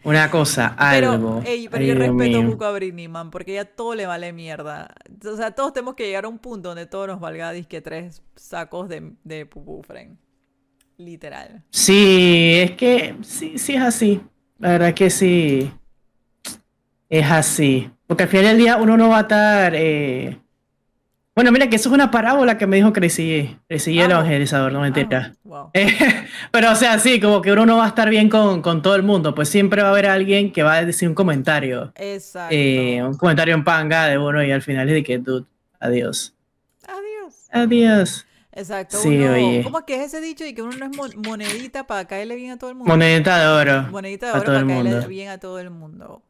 Una 0.04 0.30
cosa, 0.30 0.74
Pero, 0.90 1.12
algo. 1.12 1.42
ey, 1.44 1.68
pero 1.68 1.82
Ay, 1.82 1.88
yo 1.88 1.94
Dios 1.94 1.98
respeto 2.06 2.38
mío. 2.38 2.42
mucho 2.42 2.64
a 2.64 2.72
Britney, 2.72 3.08
man, 3.08 3.30
porque 3.30 3.54
ya 3.54 3.64
todo 3.64 3.94
le 3.94 4.06
vale 4.06 4.32
mierda. 4.32 4.94
O 5.30 5.37
sea, 5.37 5.50
todos 5.50 5.72
tenemos 5.72 5.94
que 5.96 6.06
llegar 6.06 6.24
a 6.24 6.28
un 6.28 6.38
punto 6.38 6.68
donde 6.70 6.87
todos 6.87 7.08
nos 7.08 7.20
valga 7.20 7.52
disque 7.52 7.80
tres 7.80 8.22
sacos 8.37 8.88
de, 8.88 9.12
de 9.24 9.44
pupú, 9.46 9.82
Fren. 9.82 10.18
Literal. 10.96 11.62
Sí, 11.70 12.54
es 12.62 12.70
que 12.72 13.16
sí, 13.22 13.58
sí 13.58 13.74
es 13.74 13.82
así. 13.82 14.20
La 14.58 14.70
verdad 14.70 14.94
que 14.94 15.11
sí. 15.11 15.70
Es 17.08 17.30
así. 17.30 17.90
Porque 18.06 18.24
al 18.24 18.28
final 18.28 18.44
del 18.46 18.58
día 18.58 18.76
uno 18.76 18.96
no 18.96 19.08
va 19.08 19.18
a 19.18 19.20
estar. 19.22 19.72
eh, 19.76 20.38
Bueno, 21.38 21.53
mira 21.53 21.70
que 21.70 21.77
eso 21.77 21.88
es 21.88 21.94
una 21.94 22.11
parábola 22.11 22.59
que 22.59 22.66
me 22.66 22.74
dijo 22.79 22.92
Crazy 22.92 23.57
el 23.68 23.81
Ah. 24.01 24.05
evangelizador, 24.07 24.72
no 24.72 24.81
mentira. 24.81 25.35
Ah, 25.37 25.38
wow. 25.44 25.70
Eh, 25.74 25.96
pero 26.51 26.72
o 26.72 26.74
sea, 26.74 26.98
sí, 26.98 27.20
como 27.20 27.40
que 27.42 27.53
uno 27.53 27.64
no 27.64 27.77
va 27.77 27.85
a 27.85 27.88
estar 27.88 28.11
bien 28.11 28.29
con, 28.29 28.61
con 28.61 28.83
todo 28.83 28.96
el 28.96 29.05
mundo. 29.05 29.37
Pues 29.37 29.48
siempre 29.48 29.81
va 29.83 29.87
a 29.87 29.90
haber 29.92 30.07
alguien 30.07 30.51
que 30.53 30.64
va 30.64 30.74
a 30.74 30.85
decir 30.85 31.09
un 31.09 31.14
comentario. 31.14 31.92
Exacto. 31.94 32.53
eh, 32.57 33.01
un 33.05 33.16
comentario 33.16 33.55
en 33.55 33.62
panga 33.62 34.07
de 34.07 34.18
uno 34.18 34.42
y 34.42 34.51
al 34.51 34.62
final 34.62 34.88
es 34.88 34.94
de 34.96 35.03
que, 35.05 35.18
dude, 35.18 35.46
adiós. 35.79 36.35
Adiós. 36.88 37.46
Adiós. 37.53 38.27
Exacto. 38.51 38.96
Sí, 38.96 39.16
uno- 39.18 39.33
oye. 39.35 39.61
¿Cómo 39.62 39.79
es 39.79 39.85
que 39.85 39.94
es 39.94 40.12
ese 40.12 40.20
dicho 40.20 40.44
y 40.44 40.55
que 40.57 40.62
uno 40.62 40.77
no 40.77 40.87
es 40.87 40.96
mon- 40.96 41.22
monedita 41.24 41.87
para 41.87 42.05
caerle 42.09 42.35
bien 42.35 42.51
a 42.51 42.59
todo 42.59 42.70
el 42.70 42.74
mundo? 42.74 42.90
Monedita 42.92 43.38
de 43.38 43.46
oro. 43.46 43.87
Monedita 43.92 44.27
de 44.27 44.33
oro 44.33 44.42
para 44.44 44.59
el 44.59 44.66
caerle 44.66 44.90
mundo. 44.90 45.07
bien 45.07 45.29
a 45.29 45.38
todo 45.38 45.61
el 45.61 45.70
mundo. 45.70 46.20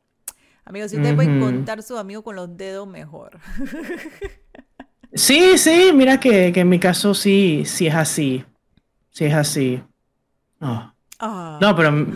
Amigos, 0.66 0.90
si 0.90 0.98
ustedes 0.98 1.14
pueden 1.16 1.38
Ujú. 1.40 1.46
contar 1.46 1.82
sus 1.82 1.98
amigos 1.98 2.22
con 2.24 2.36
los 2.36 2.54
dedos, 2.58 2.86
mejor. 2.86 3.38
Sí, 5.12 5.56
sí, 5.58 5.90
mira 5.94 6.20
que, 6.20 6.52
que 6.52 6.60
en 6.60 6.68
mi 6.68 6.78
caso 6.78 7.14
sí, 7.14 7.62
sí 7.64 7.86
es 7.86 7.94
así. 7.94 8.44
Sí 9.10 9.24
es 9.24 9.34
así. 9.34 9.82
No, 10.60 10.94
Ah, 11.20 11.58
no 11.60 11.76
pero 11.76 12.06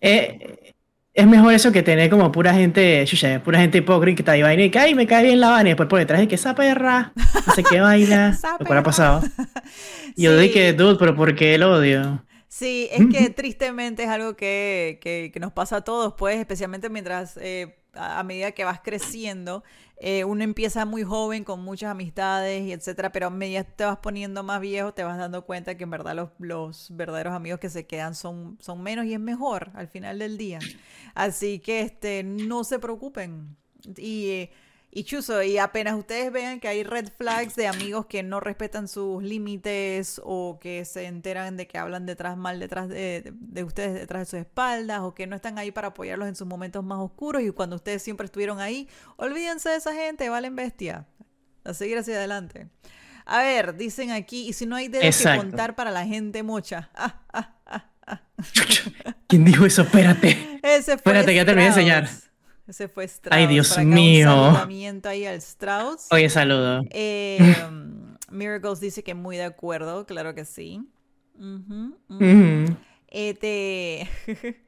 eh, 0.00 0.72
es 1.14 1.26
mejor 1.26 1.54
eso 1.54 1.72
que 1.72 1.82
tener 1.82 2.10
como 2.10 2.32
pura 2.32 2.54
gente, 2.54 3.04
chucha, 3.06 3.42
pura 3.42 3.60
gente 3.60 3.78
hipócrita 3.78 4.36
y 4.36 4.42
vaina 4.42 4.64
y 4.64 4.70
que 4.70 4.78
ay, 4.78 4.94
me 4.94 5.06
cae 5.06 5.24
bien 5.24 5.40
la 5.40 5.50
vaina 5.50 5.70
y 5.70 5.72
después 5.72 5.88
por 5.88 5.98
detrás 5.98 6.20
de 6.20 6.28
que 6.28 6.36
esa 6.36 6.54
perra, 6.54 7.12
no 7.46 7.52
sé 7.52 7.64
qué 7.64 7.80
vaina, 7.82 8.44
lo 8.58 8.66
cual 8.66 8.78
ha 8.80 8.82
pasado. 8.82 9.22
Y 10.16 10.24
yo 10.24 10.38
Sí. 10.38 10.38
dije, 10.38 10.72
dude, 10.74 10.96
pero 10.98 11.16
¿por 11.16 11.34
qué 11.34 11.54
el 11.54 11.62
odio? 11.62 12.24
Sí, 12.48 12.88
es 12.90 13.06
que 13.06 13.30
tristemente 13.30 14.02
es 14.04 14.08
algo 14.08 14.36
que, 14.36 14.98
que- 15.02 15.30
que 15.32 15.40
nos 15.40 15.52
pasa 15.52 15.76
a 15.76 15.84
todos, 15.84 16.14
pues, 16.18 16.38
especialmente 16.38 16.88
mientras, 16.90 17.36
eh, 17.38 17.76
a, 17.94 18.20
a 18.20 18.22
medida 18.24 18.52
que 18.52 18.64
vas 18.64 18.80
creciendo, 18.82 19.62
eh, 20.02 20.24
uno 20.24 20.42
empieza 20.42 20.86
muy 20.86 21.02
joven 21.02 21.44
con 21.44 21.60
muchas 21.60 21.90
amistades 21.90 22.62
y 22.62 22.72
etcétera, 22.72 23.12
pero 23.12 23.26
a 23.26 23.30
medida 23.30 23.64
que 23.64 23.72
te 23.72 23.84
vas 23.84 23.98
poniendo 23.98 24.42
más 24.42 24.58
viejo, 24.58 24.94
te 24.94 25.04
vas 25.04 25.18
dando 25.18 25.44
cuenta 25.44 25.76
que 25.76 25.84
en 25.84 25.90
verdad 25.90 26.14
los, 26.14 26.30
los 26.38 26.96
verdaderos 26.96 27.34
amigos 27.34 27.60
que 27.60 27.68
se 27.68 27.86
quedan 27.86 28.14
son, 28.14 28.56
son 28.60 28.82
menos 28.82 29.04
y 29.04 29.12
es 29.12 29.20
mejor 29.20 29.70
al 29.74 29.88
final 29.88 30.18
del 30.18 30.38
día. 30.38 30.58
Así 31.14 31.58
que 31.58 31.82
este, 31.82 32.22
no 32.24 32.64
se 32.64 32.78
preocupen. 32.78 33.56
Y, 33.98 34.28
eh, 34.30 34.50
y 34.92 35.04
chuzo, 35.04 35.42
y 35.42 35.58
apenas 35.58 35.94
ustedes 35.94 36.32
vean 36.32 36.58
que 36.58 36.66
hay 36.66 36.82
red 36.82 37.08
flags 37.16 37.54
de 37.54 37.68
amigos 37.68 38.06
que 38.06 38.24
no 38.24 38.40
respetan 38.40 38.88
sus 38.88 39.22
límites 39.22 40.20
o 40.24 40.58
que 40.60 40.84
se 40.84 41.06
enteran 41.06 41.56
de 41.56 41.68
que 41.68 41.78
hablan 41.78 42.06
detrás 42.06 42.36
mal 42.36 42.58
detrás 42.58 42.88
de, 42.88 43.32
de 43.32 43.64
ustedes 43.64 43.94
detrás 43.94 44.22
de 44.22 44.26
sus 44.26 44.40
espaldas 44.40 45.00
o 45.00 45.14
que 45.14 45.28
no 45.28 45.36
están 45.36 45.58
ahí 45.58 45.70
para 45.70 45.88
apoyarlos 45.88 46.28
en 46.28 46.34
sus 46.34 46.46
momentos 46.46 46.82
más 46.82 46.98
oscuros 46.98 47.42
y 47.42 47.50
cuando 47.50 47.76
ustedes 47.76 48.02
siempre 48.02 48.24
estuvieron 48.24 48.58
ahí, 48.58 48.88
olvídense 49.16 49.68
de 49.68 49.76
esa 49.76 49.94
gente, 49.94 50.28
valen 50.28 50.56
bestia. 50.56 51.06
A 51.62 51.74
seguir 51.74 51.98
hacia 51.98 52.16
adelante. 52.16 52.68
A 53.26 53.38
ver, 53.42 53.76
dicen 53.76 54.10
aquí, 54.10 54.48
y 54.48 54.54
si 54.54 54.66
no 54.66 54.76
hay 54.76 54.88
dedos 54.88 55.16
que 55.16 55.36
contar 55.36 55.76
para 55.76 55.90
la 55.90 56.04
gente 56.04 56.42
mocha. 56.42 56.90
Ah, 56.94 57.20
ah, 57.32 57.54
ah, 57.66 57.90
ah. 58.06 58.22
¿Quién 59.28 59.44
dijo 59.44 59.66
eso? 59.66 59.82
Espérate. 59.82 60.60
Ese 60.62 60.84
fue 60.84 60.94
Espérate, 60.96 61.26
que 61.26 61.34
ya 61.36 61.44
te 61.44 61.52
lo 61.52 61.58
voy 61.58 61.64
a 61.64 61.68
enseñar. 61.68 62.08
Ese 62.70 62.86
fue 62.86 63.02
Strauss. 63.04 63.36
Ay, 63.36 63.48
Dios 63.48 63.76
mío. 63.78 64.28
Un 64.28 64.44
saludamiento 64.44 65.08
ahí 65.08 65.26
al 65.26 65.38
Strauss. 65.38 66.06
Oye, 66.12 66.30
saludo. 66.30 66.84
Eh, 66.90 67.38
Miracles 68.30 68.78
dice 68.78 69.02
que 69.02 69.12
muy 69.14 69.36
de 69.36 69.42
acuerdo, 69.42 70.06
claro 70.06 70.36
que 70.36 70.44
sí. 70.44 70.80
Ujú, 71.36 71.96
ujú. 72.08 72.24
Ujú. 72.24 72.76
Este, 73.08 74.08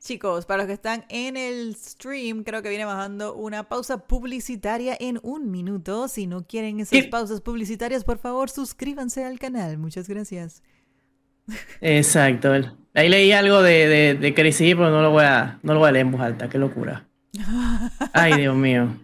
Chicos, 0.00 0.46
para 0.46 0.62
los 0.62 0.66
que 0.68 0.72
están 0.72 1.04
en 1.10 1.36
el 1.36 1.76
stream, 1.76 2.44
creo 2.44 2.62
que 2.62 2.70
viene 2.70 2.86
bajando 2.86 3.34
una 3.34 3.68
pausa 3.68 4.06
publicitaria 4.06 4.96
en 4.98 5.20
un 5.22 5.50
minuto. 5.50 6.08
Si 6.08 6.26
no 6.26 6.46
quieren 6.46 6.80
esas 6.80 6.98
¿Qué? 6.98 7.08
pausas 7.08 7.42
publicitarias, 7.42 8.04
por 8.04 8.16
favor, 8.16 8.48
suscríbanse 8.48 9.22
al 9.22 9.38
canal. 9.38 9.76
Muchas 9.76 10.08
gracias. 10.08 10.62
Exacto. 11.82 12.52
Ahí 12.94 13.10
leí 13.10 13.32
algo 13.32 13.60
de, 13.60 13.86
de, 13.86 14.14
de 14.14 14.34
Crazy, 14.34 14.74
pero 14.74 14.88
no 14.88 15.02
lo 15.02 15.10
voy 15.10 15.24
a, 15.24 15.58
no 15.62 15.74
lo 15.74 15.80
voy 15.80 15.90
a 15.90 15.92
leer 15.92 16.06
en 16.06 16.12
voz 16.12 16.22
alta. 16.22 16.48
Qué 16.48 16.56
locura. 16.56 17.06
Ay, 18.12 18.34
Dios 18.38 18.56
mío. 18.56 18.96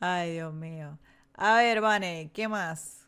Ay, 0.00 0.32
Dios 0.32 0.52
mío. 0.54 0.98
A 1.34 1.56
ver, 1.56 1.80
Vane, 1.80 2.30
¿qué 2.34 2.48
más? 2.48 3.06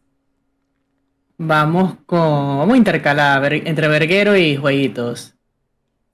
Vamos 1.39 1.97
con. 2.07 2.21
Vamos 2.59 2.75
a 2.75 2.77
intercalar 2.77 3.53
entre 3.53 3.89
verguero 3.89 4.37
y 4.37 4.57
jueguitos. 4.57 5.35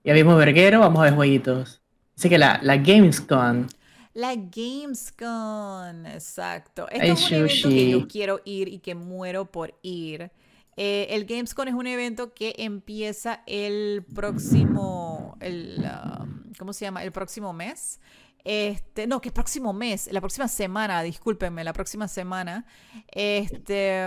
Ya 0.05 0.15
vimos 0.15 0.39
verguero, 0.39 0.81
vamos 0.81 1.01
a 1.01 1.05
ver 1.05 1.15
jueguitos. 1.15 1.83
Dice 2.15 2.29
que 2.31 2.39
la, 2.39 2.61
la 2.63 2.77
Gamescom. 2.77 3.67
La 4.15 4.35
Gamescom, 4.35 6.07
exacto. 6.07 6.87
Ay, 6.91 7.11
es 7.11 7.27
un 7.27 7.35
evento 7.35 7.69
que 7.69 7.91
yo 7.91 8.09
quiero 8.09 8.41
ir 8.45 8.69
y 8.69 8.79
que 8.79 8.95
muero 8.95 9.51
por 9.51 9.79
ir. 9.83 10.31
Eh, 10.77 11.09
el 11.11 11.25
Gamescom 11.27 11.69
es 11.69 11.75
un 11.75 11.87
evento 11.87 12.33
que 12.33 12.55
empieza 12.59 13.43
el 13.47 14.05
próximo, 14.15 15.37
el, 15.41 15.85
um, 16.21 16.53
¿cómo 16.59 16.73
se 16.73 16.85
llama? 16.85 17.03
El 17.03 17.13
próximo 17.13 17.53
mes. 17.53 18.01
Este, 18.49 19.09
no, 19.09 19.21
que 19.21 19.31
el 19.31 19.33
próximo 19.33 19.73
mes, 19.73 20.09
la 20.13 20.21
próxima 20.21 20.47
semana, 20.47 21.03
discúlpenme, 21.03 21.65
la 21.65 21.73
próxima 21.73 22.07
semana. 22.07 22.65
Este, 23.09 24.05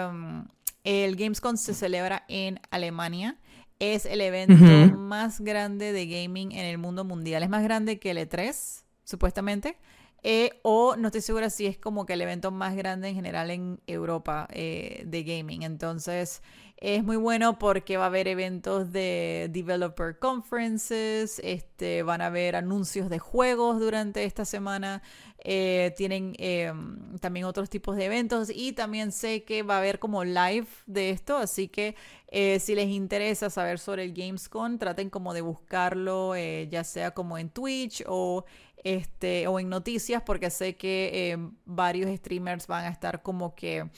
el 0.86 1.16
Gamescom 1.18 1.58
se 1.58 1.74
celebra 1.74 2.24
en 2.30 2.62
Alemania. 2.72 3.38
Es 3.80 4.06
el 4.06 4.22
evento 4.22 4.54
más 4.98 5.42
grande 5.42 5.92
de 5.92 6.08
gaming 6.08 6.54
en 6.54 6.64
el 6.64 6.78
mundo 6.78 7.04
mundial. 7.04 7.44
Es 7.44 7.50
más 7.50 7.64
grande 7.64 8.00
que 8.00 8.12
el 8.12 8.18
E3, 8.18 8.84
supuestamente. 9.04 9.78
Eh, 10.24 10.60
o 10.64 10.96
no 10.96 11.10
estoy 11.10 11.22
segura 11.22 11.50
si 11.50 11.66
es 11.66 11.78
como 11.78 12.06
que 12.06 12.14
el 12.14 12.22
evento 12.22 12.50
más 12.52 12.78
grande 12.78 13.10
en 13.10 13.16
general 13.16 13.52
en 13.52 13.82
Europa 13.88 14.48
eh, 14.52 15.04
de 15.06 15.24
gaming. 15.24 15.64
Entonces 15.64 16.42
es 16.82 17.04
muy 17.04 17.18
bueno 17.18 17.60
porque 17.60 17.98
va 17.98 18.06
a 18.06 18.08
haber 18.08 18.30
eventos 18.30 18.92
de 18.94 19.50
developer 19.52 20.18
conferences, 20.18 21.42
este, 21.44 22.04
van 22.04 22.22
a 22.22 22.28
haber 22.28 22.56
anuncios 22.56 23.10
de 23.10 23.20
juegos 23.20 23.82
durante 23.82 24.24
esta 24.24 24.46
semana, 24.46 25.02
eh, 25.44 25.94
tienen 25.98 26.36
eh, 26.38 26.72
también 27.20 27.46
otros 27.46 27.70
tipos 27.70 27.98
de 27.98 28.06
eventos 28.06 28.50
y 28.50 28.72
también 28.72 29.12
sé 29.12 29.44
que 29.44 29.62
va 29.62 29.76
a 29.76 29.78
haber 29.80 30.00
como 30.00 30.24
live 30.24 30.68
de 30.86 31.10
esto, 31.10 31.36
así 31.36 31.68
que 31.68 31.96
eh, 32.32 32.60
si 32.60 32.76
les 32.76 32.88
interesa 32.90 33.50
saber 33.50 33.80
sobre 33.80 34.04
el 34.04 34.14
Gamescom, 34.14 34.78
traten 34.78 35.10
como 35.10 35.34
de 35.34 35.42
buscarlo, 35.42 36.36
eh, 36.36 36.68
ya 36.70 36.84
sea 36.84 37.12
como 37.12 37.40
en 37.40 37.50
Twitch 37.50 38.04
o 38.08 38.46
este, 38.84 39.48
o 39.48 39.60
en 39.60 39.70
noticias, 39.70 40.22
porque 40.26 40.50
sé 40.50 40.76
que 40.76 41.10
eh, 41.32 41.38
varios 41.66 42.16
streamers 42.18 42.68
van 42.68 42.86
a 42.86 42.90
estar 42.90 43.22
como 43.22 43.56
que 43.56 43.90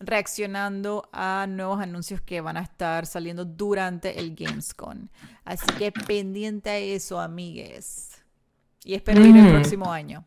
reaccionando 0.00 1.08
a 1.12 1.46
nuevos 1.48 1.80
anuncios 1.80 2.20
que 2.20 2.40
van 2.40 2.56
a 2.56 2.62
estar 2.62 3.04
saliendo 3.06 3.44
durante 3.44 4.18
el 4.20 4.34
Gamescom. 4.36 5.08
Así 5.44 5.66
que 5.78 5.90
pendiente 5.92 6.70
a 6.70 6.78
eso, 6.78 7.20
amigues. 7.20 8.10
Y 8.84 8.94
espero 8.94 9.20
ir 9.24 9.36
el 9.36 9.42
Mm. 9.44 9.50
próximo 9.50 9.92
año. 9.92 10.24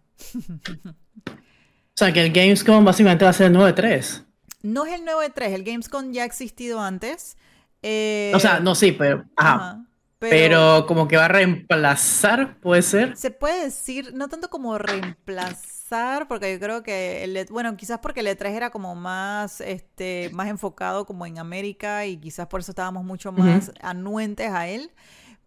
O 0.87 1.95
sea, 1.95 2.11
que 2.13 2.21
el 2.25 2.31
Gamescom 2.31 2.83
básicamente 2.83 3.25
va 3.25 3.31
a 3.31 3.33
ser 3.33 3.47
el 3.47 3.53
9-3. 3.53 4.23
No 4.63 4.85
es 4.85 4.93
el 4.93 5.03
nuevo 5.05 5.21
E3, 5.23 5.53
el 5.53 5.63
Gamescom 5.63 6.11
ya 6.11 6.23
ha 6.23 6.25
existido 6.25 6.79
antes. 6.81 7.37
eh, 7.83 8.31
O 8.35 8.39
sea, 8.39 8.59
no, 8.59 8.75
sí, 8.75 8.91
pero. 8.91 9.25
Ajá. 9.35 9.53
ajá, 9.55 9.85
pero... 10.29 10.85
como 10.87 11.07
que 11.07 11.17
va 11.17 11.25
a 11.25 11.27
reemplazar, 11.27 12.57
puede 12.59 12.81
ser. 12.81 13.17
Se 13.17 13.31
puede 13.31 13.65
decir, 13.65 14.13
no 14.13 14.27
tanto 14.29 14.49
como 14.49 14.77
reemplazar, 14.77 16.27
porque 16.27 16.53
yo 16.53 16.59
creo 16.59 16.83
que, 16.83 17.23
el, 17.23 17.35
E- 17.37 17.45
bueno, 17.49 17.75
quizás 17.77 17.99
porque 17.99 18.21
el 18.21 18.27
E3 18.27 18.51
era 18.51 18.69
como 18.69 18.95
más, 18.95 19.61
este, 19.61 20.29
más 20.33 20.47
enfocado 20.47 21.05
como 21.05 21.25
en 21.25 21.37
América 21.39 22.05
y 22.05 22.17
quizás 22.17 22.47
por 22.47 22.61
eso 22.61 22.71
estábamos 22.71 23.03
mucho 23.03 23.31
más 23.31 23.71
anuentes 23.81 24.49
a 24.51 24.67
él. 24.67 24.91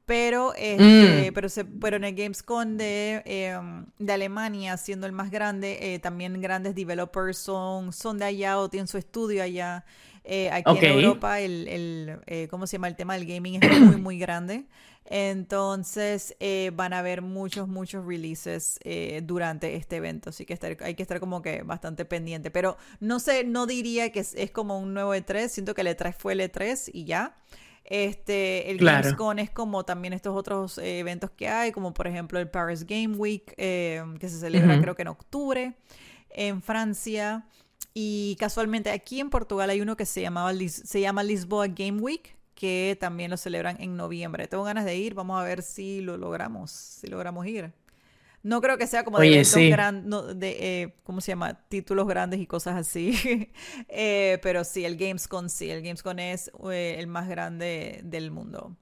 Pero, 0.06 0.52
este, 0.54 1.30
Mm. 1.30 1.34
pero, 1.34 1.48
se, 1.48 1.64
pero 1.64 1.96
en 1.96 2.04
el 2.04 2.14
Gamescom 2.14 2.76
de, 2.76 3.22
em, 3.24 3.86
de 3.98 4.12
Alemania, 4.12 4.76
siendo 4.76 5.06
el 5.06 5.12
más 5.12 5.30
grande, 5.30 5.94
eh, 5.94 5.98
también 5.98 6.38
grandes 6.42 6.74
developers 6.74 7.38
son, 7.38 7.90
son 7.90 8.18
de 8.18 8.26
allá 8.26 8.58
o 8.58 8.68
tienen 8.68 8.86
su 8.86 8.98
estudio 8.98 9.42
allá. 9.42 9.86
Eh, 10.24 10.50
aquí 10.50 10.70
Ok. 10.70 10.82
en 10.82 10.92
Europa, 10.92 11.40
el, 11.40 11.68
el, 11.68 12.18
eh, 12.26 12.48
¿cómo 12.50 12.66
se 12.66 12.76
llama? 12.76 12.88
El 12.88 12.96
tema 12.96 13.14
del 13.14 13.26
gaming 13.26 13.62
es 13.62 13.80
muy, 13.80 13.96
muy 13.96 14.18
grande. 14.18 14.64
Entonces 15.06 16.34
eh, 16.40 16.70
van 16.74 16.92
a 16.92 17.00
haber 17.00 17.20
muchos, 17.22 17.68
muchos 17.68 18.06
releases 18.06 18.78
eh, 18.84 19.20
durante 19.24 19.74
este 19.76 19.96
evento. 19.96 20.30
Así 20.30 20.46
que 20.46 20.54
estar- 20.54 20.76
hay 20.82 20.94
que 20.94 21.02
estar 21.02 21.20
como 21.20 21.42
que 21.42 21.62
bastante 21.62 22.04
pendiente. 22.04 22.50
Pero 22.50 22.76
no 23.00 23.20
sé, 23.20 23.44
no 23.44 23.66
diría 23.66 24.10
que 24.12 24.20
es, 24.20 24.34
es 24.34 24.50
como 24.50 24.78
un 24.78 24.94
nuevo 24.94 25.14
E3. 25.14 25.48
Siento 25.48 25.74
que 25.74 25.82
el 25.82 25.88
E3 25.88 26.14
fue 26.14 26.32
el 26.34 26.40
E3 26.40 26.90
y 26.92 27.04
ya. 27.04 27.36
Este, 27.84 28.70
el 28.70 28.78
Claro. 28.78 29.02
Gamescom 29.02 29.38
es 29.38 29.50
como 29.50 29.84
también 29.84 30.14
estos 30.14 30.34
otros 30.34 30.78
eh, 30.78 31.00
eventos 31.00 31.30
que 31.30 31.48
hay, 31.48 31.70
como 31.70 31.92
por 31.92 32.06
ejemplo 32.06 32.38
el 32.38 32.48
Paris 32.48 32.86
Game 32.86 33.16
Week, 33.16 33.52
eh, 33.58 34.02
que 34.18 34.28
se 34.30 34.38
celebra 34.38 34.72
Ujú. 34.74 34.82
creo 34.82 34.94
que 34.94 35.02
en 35.02 35.08
octubre 35.08 35.74
en 36.30 36.62
Francia. 36.62 37.44
Y 37.94 38.36
casualmente 38.40 38.90
aquí 38.90 39.20
en 39.20 39.30
Portugal 39.30 39.70
hay 39.70 39.80
uno 39.80 39.96
que 39.96 40.04
se, 40.04 40.20
llamaba, 40.20 40.52
se 40.68 41.00
llama 41.00 41.22
Lisboa 41.22 41.68
Game 41.68 42.00
Week, 42.00 42.36
que 42.56 42.96
también 43.00 43.30
lo 43.30 43.36
celebran 43.36 43.76
en 43.80 43.96
noviembre. 43.96 44.48
Tengo 44.48 44.64
ganas 44.64 44.84
de 44.84 44.96
ir, 44.96 45.14
vamos 45.14 45.40
a 45.40 45.44
ver 45.44 45.62
si 45.62 46.00
lo 46.00 46.16
logramos, 46.16 46.72
si 46.72 47.06
logramos 47.06 47.46
ir. 47.46 47.72
No 48.42 48.60
creo 48.60 48.76
que 48.76 48.86
sea 48.86 49.04
como 49.04 49.18
de 49.18 49.22
Oye, 49.28 49.32
eventos 49.36 49.52
sí. 49.54 49.70
gran- 49.70 50.08
no, 50.08 50.22
de, 50.22 50.56
eh, 50.82 50.94
¿cómo 51.04 51.20
se 51.22 51.32
llama? 51.32 51.54
Títulos 51.68 52.06
grandes 52.06 52.40
y 52.40 52.46
cosas 52.46 52.76
así. 52.76 53.48
Eh, 53.88 54.38
pero 54.42 54.64
sí, 54.64 54.84
el 54.84 54.96
Gamescom 54.96 55.48
sí, 55.48 55.70
el 55.70 55.80
Gamescom 55.82 56.18
es 56.18 56.50
eh, 56.70 56.96
el 56.98 57.06
más 57.06 57.28
grande 57.28 58.00
del 58.04 58.30
mundo, 58.32 58.76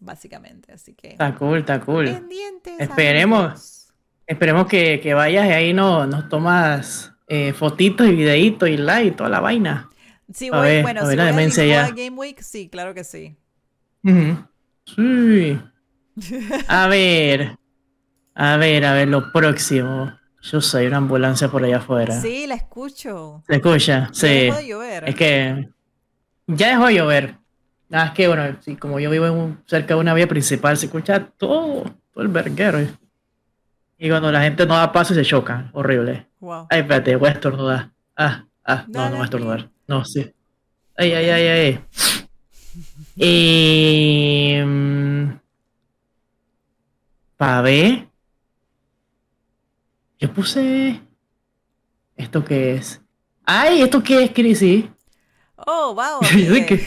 básicamente. 0.00 0.72
Así 0.72 0.94
que 0.94 1.08
Está 1.10 1.34
cool, 1.36 1.58
está 1.58 1.78
cool. 1.80 2.06
pendientes. 2.06 2.80
Esperemos. 2.80 3.38
amigos. 3.44 3.82
Esperemos 4.26 4.66
que, 4.66 4.98
que 5.00 5.14
vayas 5.14 5.46
y 5.46 5.52
ahí 5.52 5.72
no, 5.74 6.06
nos 6.06 6.28
tomas 6.28 7.12
eh, 7.28 7.52
fotitos 7.52 8.06
y 8.08 8.12
videitos 8.14 8.68
y 8.68 8.76
like 8.76 9.08
y 9.08 9.10
toda 9.12 9.28
la 9.30 9.40
vaina. 9.40 9.88
Sí, 10.32 10.48
A 10.52 10.60
ver, 10.60 10.82
bueno, 10.82 11.00
a 11.00 11.04
si 11.04 11.08
ver 11.10 11.16
la 11.18 11.24
voy 11.24 11.32
a 11.32 11.36
demencia 11.36 11.64
ya. 11.64 11.88
Game 11.90 12.10
Week, 12.16 12.40
sí, 12.40 12.68
claro 12.68 12.94
que 12.94 13.04
sí. 13.04 13.36
Sí. 14.84 15.58
A 16.68 16.86
ver. 16.88 17.56
A 18.34 18.56
ver, 18.58 18.84
a 18.84 18.92
ver, 18.92 19.08
lo 19.08 19.32
próximo. 19.32 20.12
Yo 20.42 20.60
soy 20.60 20.86
una 20.86 20.98
ambulancia 20.98 21.48
por 21.48 21.64
allá 21.64 21.78
afuera. 21.78 22.20
Sí, 22.20 22.46
la 22.46 22.54
escucho. 22.54 23.42
¿Se 23.46 23.54
escucha? 23.56 24.08
Ya 24.08 24.10
Sí. 24.12 24.26
dejó 24.28 24.56
de 24.58 24.66
llover. 24.66 25.08
Es 25.08 25.14
que 25.14 25.68
ya 26.46 26.68
dejó 26.68 26.86
de 26.86 26.94
llover. 26.94 27.38
Nada, 27.88 28.06
es 28.06 28.12
que 28.12 28.28
bueno, 28.28 28.56
sí, 28.62 28.76
como 28.76 29.00
yo 29.00 29.10
vivo 29.10 29.26
en 29.26 29.32
un- 29.32 29.62
cerca 29.66 29.94
de 29.94 30.00
una 30.00 30.12
vía 30.12 30.26
principal, 30.28 30.76
se 30.76 30.86
escucha 30.86 31.24
todo, 31.38 31.84
todo 32.12 32.22
el 32.24 32.28
verguero. 32.28 32.78
Y 33.98 34.08
cuando 34.10 34.30
la 34.30 34.42
gente 34.42 34.66
no 34.66 34.76
da 34.76 34.92
paso 34.92 35.14
se 35.14 35.24
choca. 35.24 35.70
Horrible. 35.72 36.26
Wow. 36.40 36.66
Ay, 36.70 36.80
espérate, 36.80 37.16
voy 37.16 37.28
a 37.28 37.32
estornudar. 37.32 37.90
Ah, 38.16 38.44
ah, 38.64 38.84
no, 38.88 38.92
Dale, 38.92 39.10
no 39.10 39.16
voy 39.16 39.20
a 39.22 39.24
estornudar. 39.24 39.70
No, 39.86 40.04
sí. 40.04 40.32
Ay, 40.96 41.12
ay, 41.12 41.30
ay, 41.30 41.48
ay. 41.48 41.80
Y... 43.16 44.58
Para 47.36 47.62
ver. 47.62 48.08
Yo 50.18 50.32
puse... 50.32 51.00
¿Esto 52.16 52.44
qué 52.44 52.74
es? 52.74 53.00
¡Ay! 53.44 53.82
¿Esto 53.82 54.02
qué 54.02 54.24
es, 54.24 54.30
Chrissy? 54.30 54.90
Oh, 55.56 55.94
wow. 55.94 56.20
Amigue. 56.30 56.86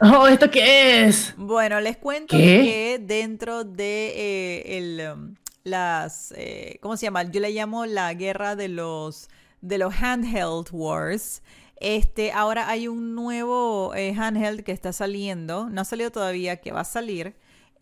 ¡Oh! 0.00 0.26
¿Esto 0.28 0.50
qué 0.50 1.04
es? 1.04 1.34
Bueno, 1.36 1.80
les 1.80 1.96
cuento 1.96 2.36
¿Qué? 2.36 2.42
que 2.42 2.98
dentro 3.00 3.64
de 3.64 4.12
eh, 4.16 4.78
el, 4.78 5.12
um, 5.12 5.34
las, 5.64 6.32
eh, 6.36 6.78
¿cómo 6.80 6.96
se 6.96 7.06
llama? 7.06 7.24
Yo 7.24 7.40
le 7.40 7.50
llamo 7.50 7.86
la 7.86 8.12
guerra 8.14 8.56
de 8.56 8.68
los, 8.68 9.28
de 9.60 9.78
los 9.78 9.94
handheld 9.94 10.68
wars. 10.72 11.42
Este, 11.76 12.32
ahora 12.32 12.68
hay 12.68 12.88
un 12.88 13.14
nuevo 13.14 13.94
eh, 13.94 14.14
handheld 14.16 14.62
que 14.62 14.72
está 14.72 14.92
saliendo, 14.92 15.68
no 15.68 15.80
ha 15.80 15.84
salido 15.84 16.12
todavía, 16.12 16.58
que 16.58 16.70
va 16.70 16.80
a 16.80 16.84
salir, 16.84 17.34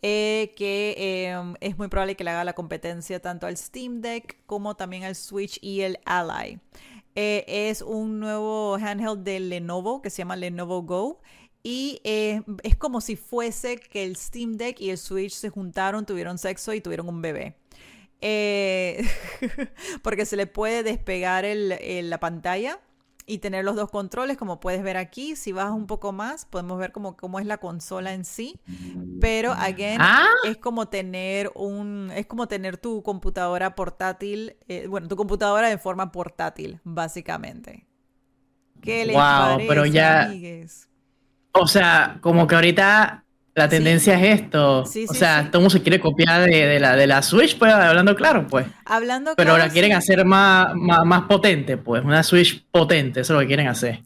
eh, 0.03 0.53
que 0.55 0.95
eh, 0.97 1.53
es 1.59 1.77
muy 1.77 1.87
probable 1.87 2.15
que 2.15 2.23
le 2.23 2.31
haga 2.31 2.43
la 2.43 2.53
competencia 2.53 3.21
tanto 3.21 3.45
al 3.45 3.55
Steam 3.55 4.01
Deck 4.01 4.37
como 4.47 4.75
también 4.75 5.03
al 5.03 5.15
Switch 5.15 5.59
y 5.61 5.81
el 5.81 5.99
Ally. 6.05 6.59
Eh, 7.15 7.43
es 7.47 7.81
un 7.81 8.19
nuevo 8.19 8.75
handheld 8.75 9.23
de 9.23 9.39
Lenovo 9.39 10.01
que 10.01 10.09
se 10.09 10.19
llama 10.19 10.35
Lenovo 10.35 10.81
Go. 10.81 11.21
Y 11.63 12.01
eh, 12.03 12.41
es 12.63 12.75
como 12.75 13.01
si 13.01 13.15
fuese 13.15 13.77
que 13.77 14.03
el 14.03 14.15
Steam 14.15 14.53
Deck 14.57 14.81
y 14.81 14.89
el 14.89 14.97
Switch 14.97 15.33
se 15.33 15.49
juntaron, 15.49 16.05
tuvieron 16.05 16.37
sexo 16.37 16.73
y 16.73 16.81
tuvieron 16.81 17.07
un 17.09 17.21
bebé. 17.21 17.55
Eh, 18.21 19.03
porque 20.03 20.25
se 20.25 20.35
le 20.37 20.47
puede 20.47 20.83
despegar 20.83 21.45
el- 21.45 21.71
el- 21.73 22.09
la 22.09 22.19
pantalla 22.19 22.79
y 23.27 23.37
tener 23.37 23.63
los 23.63 23.75
dos 23.75 23.89
controles, 23.91 24.37
como 24.37 24.59
puedes 24.59 24.81
ver 24.83 24.97
aquí. 24.97 25.35
Si 25.35 25.51
bajas 25.51 25.73
un 25.73 25.85
poco 25.87 26.11
más, 26.11 26.45
podemos 26.45 26.79
ver 26.79 26.91
como, 26.91 27.15
cómo 27.15 27.39
es 27.39 27.45
la 27.45 27.57
consola 27.59 28.13
en 28.13 28.25
sí. 28.25 28.59
Pero, 29.21 29.53
again, 29.53 29.99
Ah, 30.01 30.25
es 30.47 30.57
como 30.57 30.87
tener 30.89 31.51
un, 31.55 32.11
es 32.15 32.25
como 32.25 32.47
tener 32.47 32.77
tu 32.77 33.03
computadora 33.03 33.75
portátil, 33.75 34.55
eh, 34.67 34.87
bueno, 34.87 35.07
tu 35.07 35.15
computadora 35.15 35.69
de 35.69 35.77
forma 35.77 36.11
portátil, 36.11 36.79
básicamente. 36.83 37.85
¿Qué 38.81 39.05
les 39.05 39.15
Wow, 39.15 39.21
parece, 39.23 39.67
pero 39.67 39.85
ya- 39.85 40.23
amigues? 40.23 40.87
O 41.53 41.67
sea, 41.67 42.17
como 42.21 42.47
que 42.47 42.55
ahorita 42.55 43.23
la 43.53 43.63
Sí. 43.65 43.69
tendencia 43.69 44.13
es 44.19 44.39
esto. 44.41 44.85
Sí, 44.85 45.05
o 45.09 45.13
sí, 45.13 45.19
sea, 45.19 45.47
todo 45.47 45.57
el 45.59 45.63
mundo 45.63 45.69
se 45.71 45.81
quiere 45.81 45.99
copiar 45.99 46.49
de, 46.49 46.67
de 46.67 46.79
la, 46.79 46.95
de 46.95 47.05
la 47.07 47.21
Switch, 47.21 47.57
pues 47.57 47.73
hablando 47.73 48.15
claro, 48.15 48.47
pues. 48.47 48.65
Hablando 48.85 49.33
Pero 49.35 49.49
claro, 49.49 49.61
ahora 49.63 49.73
quieren 49.73 49.93
hacer 49.93 50.23
más, 50.25 50.73
más, 50.75 51.05
más 51.05 51.23
potente, 51.23 51.75
pues. 51.77 52.03
Una 52.03 52.23
Switch 52.23 52.63
potente, 52.71 53.21
eso 53.21 53.33
es 53.33 53.35
lo 53.35 53.41
que 53.41 53.47
quieren 53.47 53.67
hacer. 53.67 54.01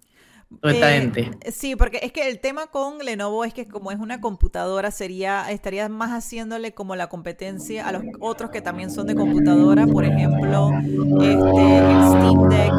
Totalmente. 0.62 1.32
Eh, 1.42 1.52
sí, 1.52 1.76
porque 1.76 2.00
es 2.02 2.12
que 2.12 2.28
el 2.28 2.40
tema 2.40 2.68
con 2.68 3.00
Lenovo 3.00 3.46
es 3.46 3.54
que 3.54 3.68
como 3.68 3.92
es 3.92 4.00
una 4.00 4.22
computadora, 4.22 4.92
sería, 4.92 5.50
estaría 5.52 5.88
más 5.90 6.12
haciéndole 6.12 6.74
como 6.74 6.96
la 6.96 7.08
competencia 7.08 7.88
a 7.88 7.92
los 7.92 8.04
otros 8.20 8.52
que 8.52 8.62
también 8.62 8.92
son 8.92 9.08
de 9.08 9.16
computadora, 9.16 9.86
por 9.88 10.06
ejemplo, 10.06 10.72
este, 11.22 11.78
el 11.78 12.04
Steam 12.08 12.50
Deck, 12.50 12.74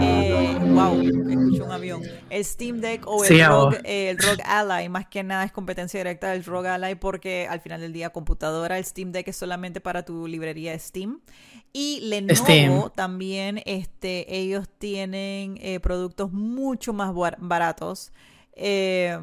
eh, 0.00 0.58
wow, 0.72 1.00
escucho 1.00 1.64
un 1.64 1.72
avión, 1.72 2.02
el 2.30 2.44
Steam 2.44 2.80
Deck 2.80 3.06
o 3.06 3.24
el, 3.24 3.28
Sí, 3.28 3.40
eh, 3.84 4.10
el 4.10 4.18
Rogue 4.18 4.42
Ally, 4.44 4.88
más 4.88 5.06
que 5.06 5.22
nada 5.22 5.44
es 5.44 5.52
competencia 5.52 6.00
directa 6.00 6.30
del 6.30 6.44
Rogue 6.44 6.68
Ally 6.68 6.94
porque 6.94 7.46
al 7.48 7.60
final 7.60 7.80
del 7.80 7.92
día 7.92 8.10
computadora, 8.10 8.78
el 8.78 8.84
Steam 8.84 9.12
Deck 9.12 9.28
es 9.28 9.36
solamente 9.36 9.80
para 9.80 10.04
tu 10.04 10.26
librería 10.26 10.72
de 10.72 10.78
Steam. 10.78 11.20
Y 11.72 12.00
Lenovo 12.02 12.34
Steam. 12.34 12.90
también, 12.94 13.62
este, 13.66 14.36
ellos 14.36 14.68
tienen 14.78 15.58
eh, 15.60 15.80
productos 15.80 16.32
mucho 16.32 16.92
más 16.92 17.14
bar- 17.14 17.36
baratos. 17.40 18.12
eh, 18.52 19.18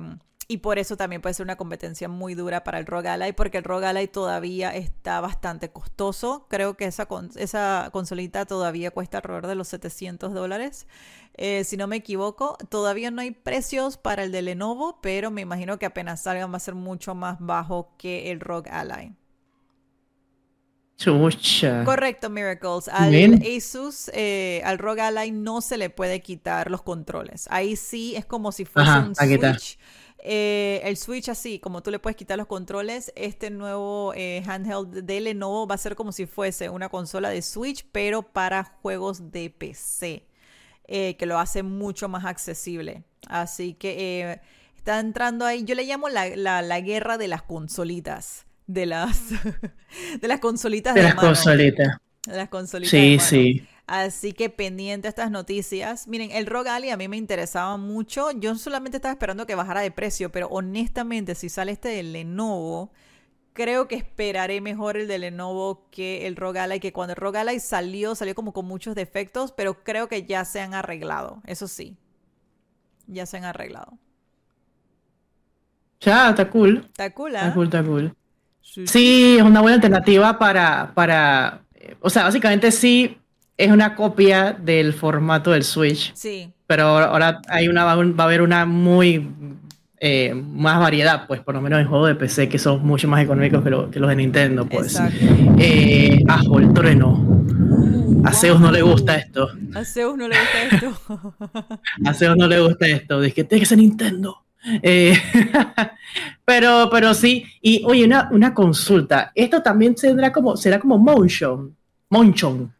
y 0.47 0.57
por 0.57 0.77
eso 0.77 0.95
también 0.95 1.23
puede 1.23 1.33
ser 1.33 1.43
una 1.43 1.55
competencia 1.55 2.07
muy 2.07 2.35
dura 2.35 2.63
para 2.63 2.77
el 2.77 2.85
ROG 2.85 3.07
Ally, 3.07 3.31
porque 3.33 3.57
el 3.57 3.63
ROG 3.63 3.83
Ally 3.83 4.07
todavía 4.07 4.75
está 4.75 5.19
bastante 5.19 5.71
costoso. 5.71 6.45
Creo 6.49 6.77
que 6.77 6.85
esa, 6.85 7.07
con- 7.07 7.31
esa 7.35 7.89
consolita 7.91 8.45
todavía 8.45 8.91
cuesta 8.91 9.17
alrededor 9.17 9.47
de 9.47 9.55
los 9.55 9.67
700 9.69 10.35
dólares. 10.35 10.85
Eh, 11.33 11.63
si 11.63 11.77
no 11.77 11.87
me 11.87 11.95
equivoco, 11.95 12.57
todavía 12.69 13.09
no 13.09 13.21
hay 13.23 13.31
precios 13.31 13.97
para 13.97 14.23
el 14.23 14.31
de 14.31 14.43
Lenovo, 14.43 14.99
pero 15.01 15.31
me 15.31 15.41
imagino 15.41 15.79
que 15.79 15.87
apenas 15.87 16.21
salgan 16.21 16.51
va 16.53 16.57
a 16.57 16.59
ser 16.59 16.75
mucho 16.75 17.15
más 17.15 17.37
bajo 17.39 17.95
que 17.97 18.29
el 18.29 18.39
ROG 18.39 18.67
Ally. 18.69 19.13
Chucha. 21.05 21.83
Correcto, 21.85 22.29
Miracles. 22.29 22.87
Al 22.89 23.11
Bien. 23.11 23.41
Asus, 23.57 24.09
eh, 24.13 24.61
al 24.65 24.77
ROG 24.77 24.99
Ally 24.99 25.31
no 25.31 25.61
se 25.61 25.77
le 25.77 25.89
puede 25.89 26.21
quitar 26.21 26.69
los 26.71 26.81
controles. 26.81 27.47
Ahí 27.49 27.75
sí 27.75 28.15
es 28.15 28.25
como 28.25 28.51
si 28.51 28.65
fuese 28.65 28.89
Ajá, 28.89 29.07
un. 29.07 29.15
Switch. 29.15 29.77
Eh, 30.27 30.81
el 30.83 30.97
Switch 30.97 31.29
así, 31.29 31.59
como 31.59 31.83
tú 31.83 31.91
le 31.91 31.99
puedes 31.99 32.15
quitar 32.15 32.35
los 32.37 32.47
controles, 32.47 33.13
este 33.15 33.51
nuevo 33.51 34.11
eh, 34.15 34.41
handheld 34.47 35.03
de 35.03 35.19
Lenovo 35.21 35.67
va 35.67 35.75
a 35.75 35.77
ser 35.77 35.95
como 35.95 36.11
si 36.11 36.25
fuese 36.25 36.69
una 36.69 36.89
consola 36.89 37.29
de 37.29 37.43
Switch, 37.43 37.85
pero 37.91 38.23
para 38.23 38.63
juegos 38.81 39.31
de 39.31 39.51
PC, 39.51 40.25
eh, 40.87 41.15
que 41.17 41.25
lo 41.27 41.37
hace 41.37 41.61
mucho 41.61 42.09
más 42.09 42.25
accesible. 42.25 43.03
Así 43.27 43.75
que 43.75 44.39
está 44.75 44.99
entrando 44.99 45.45
ahí, 45.45 45.63
yo 45.63 45.75
le 45.75 45.83
llamo 45.83 46.09
la, 46.09 46.35
la- 46.35 46.63
la 46.63 46.79
guerra 46.81 47.19
de 47.19 47.27
las 47.27 47.43
consolitas, 47.43 48.44
de 48.67 48.85
las, 48.85 49.29
de 50.21 50.27
las 50.27 50.39
consolitas 50.39 50.95
De 50.95 51.01
de, 51.01 51.03
las 51.03 51.15
mano. 51.15 51.29
consolitas. 51.29 51.97
De 52.25 52.37
las 52.37 52.49
consolitas 52.49 52.89
Sí, 52.89 53.19
sí. 53.19 53.67
Así 53.87 54.33
que 54.33 54.49
pendiente 54.49 55.07
a 55.07 55.09
estas 55.09 55.29
noticias. 55.31 56.07
Miren, 56.07 56.31
el 56.31 56.47
ROG 56.47 56.67
Ally 56.67 56.89
a 56.89 56.97
mí 56.97 57.07
me 57.07 57.17
interesaba 57.17 57.77
mucho. 57.77 58.31
Yo 58.31 58.55
solamente 58.55 58.97
estaba 58.97 59.11
esperando 59.11 59.45
que 59.45 59.53
bajara 59.55 59.81
de 59.81 59.91
precio, 59.91 60.31
pero 60.31 60.47
honestamente, 60.47 61.35
si 61.35 61.49
sale 61.49 61.71
este 61.71 61.89
de 61.89 62.01
Lenovo, 62.03 62.91
creo 63.53 63.87
que 63.87 63.95
esperaré 63.95 64.59
mejor 64.61 64.97
el 64.97 65.07
de 65.07 65.19
Lenovo 65.19 65.87
que 65.91 66.25
el 66.27 66.35
ROG 66.35 66.57
Ally, 66.57 66.79
que 66.79 66.93
cuando 66.93 67.13
el 67.13 67.17
ROG 67.17 67.37
Ally 67.37 67.59
salió, 67.59 68.15
salió 68.15 68.33
como 68.35 68.53
con 68.53 68.65
muchos 68.65 68.95
defectos, 68.95 69.51
pero 69.51 69.83
creo 69.83 70.07
que 70.09 70.25
ya 70.25 70.45
se 70.45 70.61
han 70.61 70.73
arreglado. 70.73 71.41
Eso 71.45 71.67
sí, 71.67 71.95
ya 73.07 73.25
se 73.27 73.37
han 73.37 73.45
arreglado. 73.45 73.99
Ya, 76.01 76.29
está 76.29 76.49
cool. 76.49 76.85
Está 76.85 77.09
cool, 77.13 77.35
Está 77.35 77.47
¿ah? 77.47 77.53
cool, 77.53 77.65
está 77.65 77.83
cool. 77.83 78.15
Sí, 78.67 78.87
Sí, 78.87 79.35
es 79.37 79.43
una 79.43 79.61
buena 79.61 79.75
alternativa 79.75 80.37
para, 80.39 80.91
para, 80.93 81.61
o 82.01 82.09
sea, 82.09 82.23
básicamente 82.23 82.71
sí 82.71 83.17
es 83.57 83.71
una 83.71 83.95
copia 83.95 84.51
del 84.51 84.91
formato 84.93 85.51
del 85.51 85.63
Switch, 85.63 86.11
Sí, 86.13 86.51
pero 86.67 86.83
ahora 86.87 87.39
hay 87.47 87.67
una, 87.69 87.85
va 87.85 87.91
a 87.91 88.23
haber 88.25 88.41
una 88.41 88.65
muy 88.65 89.29
eh, 90.01 90.33
más 90.35 90.79
variedad, 90.79 91.25
pues 91.25 91.39
por 91.39 91.55
lo 91.55 91.61
menos 91.61 91.79
en 91.79 91.87
juegos 91.87 92.09
de 92.09 92.15
PC 92.15 92.49
que 92.49 92.59
son 92.59 92.85
mucho 92.85 93.07
más 93.07 93.23
económicos 93.23 93.63
que, 93.63 93.69
lo- 93.69 93.89
que 93.89 93.99
los 93.99 94.09
de 94.09 94.15
Nintendo, 94.17 94.65
pues. 94.65 94.99
Eh, 95.57 96.19
ajo, 96.27 96.59
el 96.59 96.73
trueno. 96.73 97.11
Uh, 97.13 98.21
A 98.27 98.33
Zeus 98.33 98.59
no 98.59 98.71
le 98.71 98.81
gusta 98.81 99.15
esto. 99.15 99.49
A 99.73 99.85
Zeus 99.85 100.17
no 100.17 100.27
le 100.27 100.35
gusta 100.37 100.75
esto. 100.75 101.35
A 102.05 102.13
Zeus 102.13 102.35
no 102.35 102.47
le 102.47 102.59
gusta 102.59 102.87
esto. 102.87 103.21
Dice 103.21 103.35
que 103.35 103.43
tiene 103.45 103.59
que 103.61 103.65
ser 103.67 103.77
Nintendo. 103.77 104.44
Eh, 104.81 105.13
pero, 106.45 106.89
pero 106.91 107.13
sí. 107.13 107.45
Y 107.61 107.83
oye, 107.85 108.05
una, 108.05 108.29
una 108.31 108.53
consulta. 108.53 109.31
Esto 109.35 109.61
también 109.61 109.95
tendrá 109.95 110.31
como, 110.31 110.57
será 110.57 110.79
como 110.79 110.97
motion. 110.97 111.75
Motion. 112.09 112.73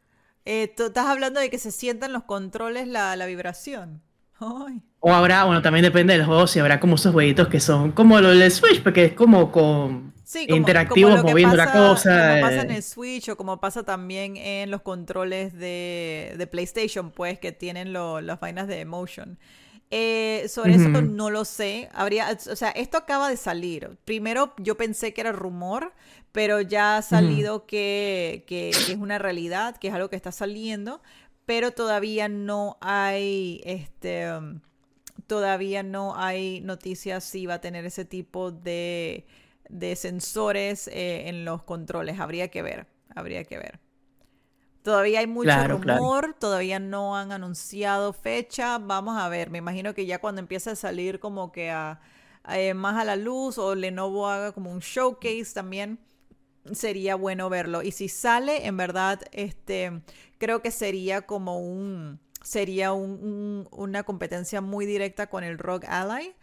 Eh, 0.46 0.72
tú 0.76 0.86
estás 0.86 1.08
hablando 1.08 1.40
de 1.40 1.50
que 1.50 1.58
se 1.58 1.72
sientan 1.72 2.14
los 2.14 2.24
controles 2.24 2.88
la, 2.88 3.16
la 3.16 3.26
vibración. 3.26 4.02
Ay. 4.40 4.82
O 5.00 5.14
habrá, 5.14 5.44
bueno, 5.46 5.62
también 5.62 5.84
depende 5.84 6.14
del 6.14 6.26
juego, 6.26 6.46
si 6.48 6.60
habrá 6.60 6.80
como 6.80 6.96
esos 6.96 7.14
jueguitos 7.14 7.48
que 7.48 7.60
son 7.60 7.92
como 7.92 8.20
lo 8.22 8.30
del 8.30 8.52
Switch, 8.52 8.82
porque 8.84 9.06
es 9.06 9.14
como 9.14 9.52
con 9.52 10.14
Sí, 10.24 10.46
como, 10.48 10.58
interactivos 10.58 11.18
como 11.18 11.30
moviendo 11.30 11.56
la 11.56 11.66
pasa- 11.66 11.78
cosa. 11.88 12.30
Como 12.30 12.42
pasa 12.42 12.62
en 12.64 12.72
eh. 12.72 12.76
el 12.78 12.84
Switch 12.84 13.30
o 13.30 13.38
como 13.38 13.60
pasa 13.60 13.84
también 13.84 14.36
en 14.38 14.72
los 14.72 14.82
controles 14.82 15.54
de, 15.54 16.34
de 16.38 16.48
PlayStation, 16.48 17.12
pues, 17.12 17.40
que 17.40 17.52
tienen 17.52 17.94
lo- 17.94 18.20
las 18.22 18.40
vainas 18.40 18.68
de 18.68 18.84
motion. 18.86 19.38
Eh, 19.98 20.48
sobre 20.50 20.76
eso 20.76 20.90
Ujú. 20.90 21.02
no 21.02 21.30
lo 21.30 21.46
sé. 21.46 21.90
Habría, 21.94 22.38
o 22.52 22.56
sea, 22.56 22.70
esto 22.72 22.98
acaba 22.98 23.30
de 23.30 23.38
salir. 23.38 23.98
Primero 24.04 24.54
yo 24.58 24.76
pensé 24.76 25.14
que 25.14 25.22
era 25.22 25.32
rumor, 25.32 25.94
pero 26.34 26.60
ya 26.62 26.98
ha 26.98 27.02
salido 27.02 27.66
que, 27.66 28.44
que- 28.48 28.82
que 28.86 28.92
es 28.94 28.98
una 29.00 29.20
realidad, 29.20 29.78
que 29.78 29.88
es 29.90 29.94
algo 29.94 30.10
que 30.10 30.18
está 30.18 30.32
saliendo, 30.34 31.02
pero 31.46 31.72
todavía 31.72 32.28
no 32.28 32.78
hay 32.82 33.62
este 33.66 34.32
um, 34.34 34.60
todavía 35.28 35.84
no 35.84 36.16
hay 36.18 36.62
noticias 36.62 37.24
si 37.24 37.46
va 37.46 37.56
a 37.56 37.62
tener 37.62 37.86
ese 37.86 38.06
tipo 38.06 38.52
de, 38.52 39.26
de 39.70 39.96
sensores 39.96 40.88
eh, 40.90 41.30
en 41.30 41.46
los 41.46 41.64
controles. 41.64 42.20
Habría 42.20 42.50
que 42.50 42.62
ver, 42.62 42.88
habría 43.16 43.44
que 43.46 43.58
ver. 43.58 43.80
Todavía 44.86 45.20
hay 45.22 45.28
mucho 45.28 45.46
Claro, 45.48 45.80
claro. 45.80 46.00
rumor, 46.00 46.36
todavía 46.40 46.80
no 46.80 47.18
han 47.18 47.32
anunciado 47.34 48.14
fecha. 48.14 48.78
Vamos 48.78 49.18
a 49.20 49.28
ver, 49.30 49.50
me 49.50 49.58
imagino 49.58 49.96
que 49.96 50.06
ya 50.06 50.20
cuando 50.20 50.42
empiece 50.42 50.70
a 50.70 50.76
salir 50.76 51.20
como 51.20 51.52
que 51.52 51.72
a, 51.72 52.00
a, 52.44 52.60
eh, 52.60 52.76
más 52.76 52.96
a 53.02 53.04
la 53.04 53.16
luz 53.16 53.58
o 53.58 53.74
Lenovo 53.76 54.28
haga 54.30 54.52
como 54.54 54.72
un 54.72 54.80
showcase 54.82 55.54
también, 55.56 56.00
sería 56.72 57.16
bueno 57.16 57.50
verlo. 57.50 57.82
Y 57.82 57.92
si 57.92 58.10
sale, 58.10 58.68
en 58.68 58.78
verdad, 58.78 59.22
este, 59.32 60.02
creo 60.38 60.62
que 60.62 60.72
sería 60.72 61.24
como 61.24 61.60
un, 61.60 62.20
sería 62.44 62.94
un- 62.94 63.20
un- 63.24 63.68
una 63.72 64.04
competencia 64.04 64.62
muy 64.62 64.86
directa 64.86 65.28
con 65.28 65.44
el 65.44 65.58
ROG 65.58 65.86
Ally. 65.88 66.36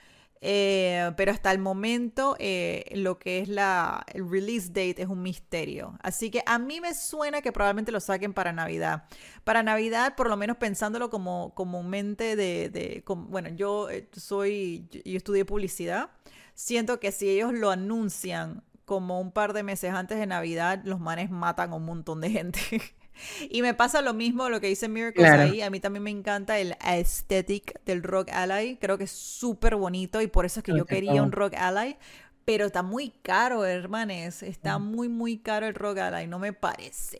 Eh, 0.44 1.12
pero 1.16 1.30
hasta 1.30 1.52
el 1.52 1.60
momento 1.60 2.34
eh, 2.40 2.84
lo 2.96 3.16
que 3.20 3.38
es 3.38 3.48
la 3.48 4.04
el 4.12 4.28
release 4.28 4.68
date 4.68 5.00
es 5.02 5.08
un 5.08 5.22
misterio. 5.22 5.96
Así 6.02 6.30
que 6.32 6.42
a 6.46 6.58
mí 6.58 6.80
me 6.80 6.94
suena 6.94 7.42
que 7.42 7.52
probablemente 7.52 7.92
lo 7.92 8.00
saquen 8.00 8.32
para 8.34 8.52
Navidad. 8.52 9.04
Para 9.44 9.62
Navidad, 9.62 10.16
por 10.16 10.28
lo 10.28 10.36
menos 10.36 10.56
pensándolo 10.56 11.10
como 11.10 11.54
comúnmente 11.54 12.34
de, 12.36 12.70
de 12.70 13.02
com- 13.04 13.28
bueno, 13.30 13.50
yo 13.50 13.88
eh, 13.90 14.08
soy, 14.12 14.88
yo 15.04 15.16
estudié 15.16 15.44
publicidad. 15.44 16.10
Siento 16.54 16.98
que 17.00 17.12
si 17.12 17.30
ellos 17.30 17.52
lo 17.52 17.70
anuncian 17.70 18.64
como 18.84 19.20
un 19.20 19.30
par 19.32 19.52
de 19.52 19.62
meses 19.62 19.92
antes 19.94 20.18
de 20.18 20.26
Navidad, 20.26 20.82
los 20.84 20.98
manes 21.00 21.30
matan 21.30 21.72
a 21.72 21.76
un 21.76 21.84
montón 21.84 22.20
de 22.20 22.30
gente. 22.30 22.60
Y 23.50 23.62
me 23.62 23.74
pasa 23.74 24.02
lo 24.02 24.14
mismo 24.14 24.48
lo 24.48 24.60
que 24.60 24.68
dice 24.68 24.88
Miracles 24.88 25.26
Claro. 25.26 25.42
ahí. 25.42 25.62
A 25.62 25.70
mí 25.70 25.80
también 25.80 26.02
me 26.02 26.10
encanta 26.10 26.58
el 26.58 26.76
aesthetic 26.80 27.82
del 27.84 28.02
Rock 28.02 28.30
Ally. 28.32 28.76
Creo 28.80 28.98
que 28.98 29.04
es 29.04 29.10
súper 29.12 29.76
bonito 29.76 30.20
y 30.20 30.26
por 30.26 30.44
eso 30.44 30.60
es 30.60 30.64
que 30.64 30.76
yo 30.76 30.86
quería 30.86 31.22
un 31.22 31.32
Rock 31.32 31.54
Ally. 31.56 31.96
Pero 32.44 32.66
está 32.66 32.82
muy 32.82 33.10
caro, 33.10 33.64
hermanes. 33.64 34.42
Está 34.42 34.78
muy, 34.78 35.08
muy 35.08 35.38
caro 35.38 35.66
el 35.66 35.74
Rock 35.74 35.98
Ally. 35.98 36.26
No 36.26 36.38
me 36.38 36.52
parece. 36.52 37.18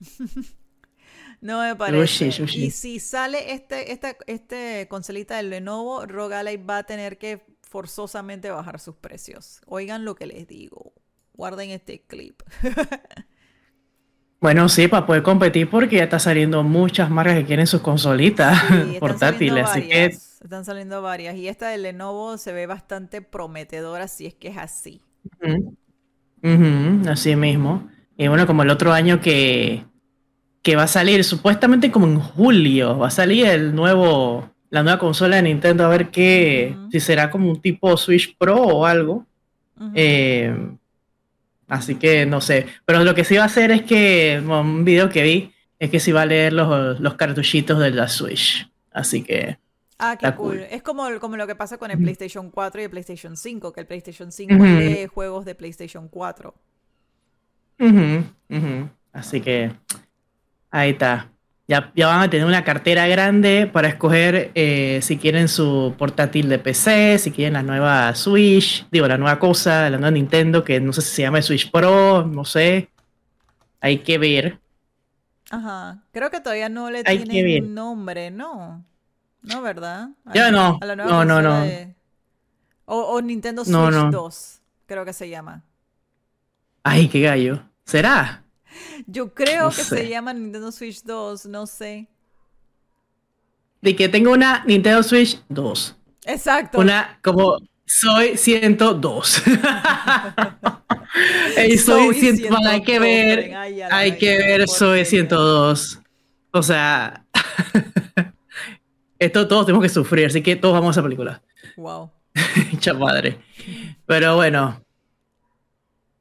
no 1.40 1.60
me 1.60 1.76
parece. 1.76 2.30
Y 2.54 2.70
si 2.70 2.98
sale 2.98 3.52
este, 3.52 3.92
esta 3.92 4.16
este 4.26 4.86
consolita 4.88 5.36
del 5.36 5.50
Lenovo, 5.50 6.04
Rock 6.06 6.32
Ally 6.32 6.56
va 6.56 6.78
a 6.78 6.82
tener 6.84 7.18
que 7.18 7.44
forzosamente 7.62 8.50
bajar 8.50 8.80
sus 8.80 8.96
precios. 8.96 9.60
Oigan 9.66 10.04
lo 10.04 10.14
que 10.14 10.26
les 10.26 10.46
digo. 10.46 10.92
Guarden 11.34 11.70
este 11.70 12.02
clip. 12.02 12.42
Bueno, 14.40 14.68
sí, 14.68 14.86
para 14.86 15.06
poder 15.06 15.22
competir 15.22 15.68
porque 15.68 15.96
ya 15.96 16.04
está 16.04 16.18
saliendo 16.18 16.62
muchas 16.62 17.10
marcas 17.10 17.36
que 17.36 17.44
quieren 17.46 17.66
sus 17.66 17.80
consolitas 17.80 18.60
Sí, 18.68 18.96
portátiles, 19.00 19.64
así 19.64 19.88
que 19.88 20.04
Están 20.04 20.64
saliendo 20.64 21.00
varias. 21.02 21.36
Y 21.36 21.48
esta 21.48 21.68
de 21.68 21.78
Lenovo 21.78 22.36
se 22.36 22.52
ve 22.52 22.66
bastante 22.66 23.22
prometedora 23.22 24.08
si 24.08 24.26
es 24.26 24.34
que 24.34 24.48
es 24.48 24.58
así. 24.58 25.00
Así 27.08 27.34
mismo. 27.34 27.88
Y 28.16 28.28
bueno, 28.28 28.46
como 28.46 28.62
el 28.62 28.70
otro 28.70 28.92
año 28.92 29.20
que, 29.20 29.84
que 30.62 30.76
va 30.76 30.84
a 30.84 30.88
salir, 30.88 31.24
supuestamente 31.24 31.90
como 31.90 32.06
en 32.06 32.20
julio, 32.20 32.98
va 32.98 33.08
a 33.08 33.10
salir 33.10 33.46
el 33.46 33.74
nuevo, 33.74 34.50
la 34.70 34.82
nueva 34.82 34.98
consola 34.98 35.36
de 35.36 35.42
Nintendo, 35.42 35.84
a 35.84 35.88
ver 35.88 36.10
qué, 36.10 36.76
si 36.90 37.00
será 37.00 37.30
como 37.30 37.50
un 37.50 37.60
tipo 37.60 37.96
Switch 37.96 38.36
Pro 38.36 38.62
o 38.62 38.86
algo. 38.86 39.26
Eh, 39.94 40.54
así 41.68 41.96
que 41.96 42.26
no 42.26 42.40
sé. 42.40 42.66
Pero 42.84 43.04
lo 43.04 43.14
que 43.14 43.24
sí 43.24 43.36
va 43.36 43.42
a 43.44 43.46
hacer 43.46 43.70
es 43.70 43.82
que, 43.82 44.40
bueno, 44.44 44.60
un 44.62 44.84
video 44.84 45.08
que 45.08 45.22
vi, 45.22 45.52
es 45.78 45.90
que 45.90 46.00
sí 46.00 46.12
va 46.12 46.22
a 46.22 46.26
leer 46.26 46.52
los, 46.52 47.00
los 47.00 47.14
cartuchitos 47.14 47.78
de 47.78 47.90
la 47.90 48.08
Switch. 48.08 48.68
Así 48.92 49.22
que 49.22 49.58
Ah, 49.98 50.16
qué 50.18 50.26
cool. 50.34 50.56
cool. 50.58 50.66
Es 50.70 50.82
como, 50.82 51.08
como 51.20 51.36
lo 51.36 51.46
que 51.46 51.54
pasa 51.54 51.78
con 51.78 51.90
el. 51.90 51.98
PlayStation 51.98 52.50
4 52.50 52.80
y 52.82 52.84
el 52.84 52.90
PlayStation 52.90 53.36
5, 53.36 53.72
que 53.72 53.80
el 53.80 53.86
PlayStation 53.86 54.30
5 54.30 54.54
Ujú. 54.54 54.64
es 54.64 54.78
de 54.78 55.06
juegos 55.08 55.44
de 55.46 55.54
PlayStation 55.54 56.08
4. 56.08 56.54
Ujú, 57.78 58.24
ujú. 58.50 58.90
Así 59.12 59.40
que 59.40 59.72
ahí 60.70 60.90
está. 60.90 61.30
Ya, 61.68 61.90
ya 61.96 62.06
van 62.06 62.20
a 62.22 62.30
tener 62.30 62.46
una 62.46 62.62
cartera 62.62 63.08
grande 63.08 63.66
para 63.66 63.88
escoger 63.88 64.52
eh, 64.54 65.00
si 65.02 65.18
quieren 65.18 65.48
su 65.48 65.94
portátil 65.98 66.48
de 66.48 66.60
PC, 66.60 67.18
si 67.18 67.32
quieren 67.32 67.54
la 67.54 67.62
nueva 67.64 68.14
Switch, 68.14 68.86
digo, 68.92 69.08
la 69.08 69.18
nueva 69.18 69.40
cosa, 69.40 69.90
la 69.90 69.96
nueva 69.98 70.12
Nintendo, 70.12 70.62
que 70.62 70.80
no 70.80 70.92
sé 70.92 71.02
si 71.02 71.08
se 71.16 71.22
llama 71.22 71.42
Switch 71.42 71.68
Pro, 71.72 72.24
no 72.24 72.44
sé. 72.44 72.88
Hay 73.80 73.98
que 73.98 74.16
ver. 74.18 74.60
Ajá. 75.50 76.04
Creo 76.12 76.30
que 76.30 76.40
todavía 76.40 76.68
no 76.68 76.88
le 76.90 77.02
Hay 77.04 77.24
tienen 77.24 77.74
nombre, 77.74 78.30
¿no? 78.30 78.84
No, 79.42 79.62
¿verdad? 79.62 80.10
A 80.24 80.34
Ya 80.34 80.44
la- 80.44 80.50
no. 80.52 80.78
a 80.80 80.86
la 80.86 80.96
nueva 80.96 81.10
No, 81.10 81.24
no, 81.24 81.42
no. 81.42 81.60
de- 81.62 81.94
O, 82.84 83.00
o 83.00 83.20
Nintendo 83.22 83.64
Switch 83.64 83.72
No, 83.76 83.90
no. 83.90 84.10
2, 84.12 84.60
creo 84.86 85.04
que 85.04 85.12
se 85.12 85.28
llama. 85.28 85.64
Ay, 86.84 87.08
qué 87.08 87.20
gallo. 87.22 87.60
¿Será? 87.84 88.44
Yo 89.06 89.32
creo 89.34 89.64
No 89.64 89.70
que 89.70 89.84
sé. 89.84 89.96
se 89.96 90.08
llama 90.08 90.32
Nintendo 90.32 90.72
Switch 90.72 91.02
2, 91.02 91.46
no 91.46 91.66
sé. 91.66 92.08
De 93.80 93.94
que 93.94 94.08
tengo 94.08 94.32
una 94.32 94.64
Nintendo 94.66 95.02
Switch 95.02 95.40
2. 95.48 95.96
Exacto. 96.26 96.78
Una 96.80 97.18
como 97.22 97.58
soy 97.86 98.36
102. 98.36 99.42
Ey, 101.56 101.78
soy 101.78 102.14
Soy 102.14 102.36
100 102.36 102.50
bueno, 102.50 102.68
hay 102.68 102.82
que 102.82 102.98
102, 102.98 103.00
ver. 103.00 103.54
Ay, 103.54 103.76
la 103.76 103.96
hay 103.96 104.18
que 104.18 104.38
ver, 104.38 104.68
soy 104.68 104.78
porquería. 104.88 105.04
102. 105.04 106.00
O 106.52 106.62
sea, 106.62 107.24
esto 109.18 109.48
todos 109.48 109.66
tenemos 109.66 109.82
que 109.82 109.88
sufrir, 109.88 110.26
así 110.26 110.42
que 110.42 110.56
todos 110.56 110.74
vamos 110.74 110.96
a 110.96 111.00
esa 111.00 111.02
película. 111.02 111.42
Wow. 111.76 112.10
Hincha 112.72 112.94
madre. 112.98 113.38
Pero 114.06 114.36
bueno. 114.36 114.82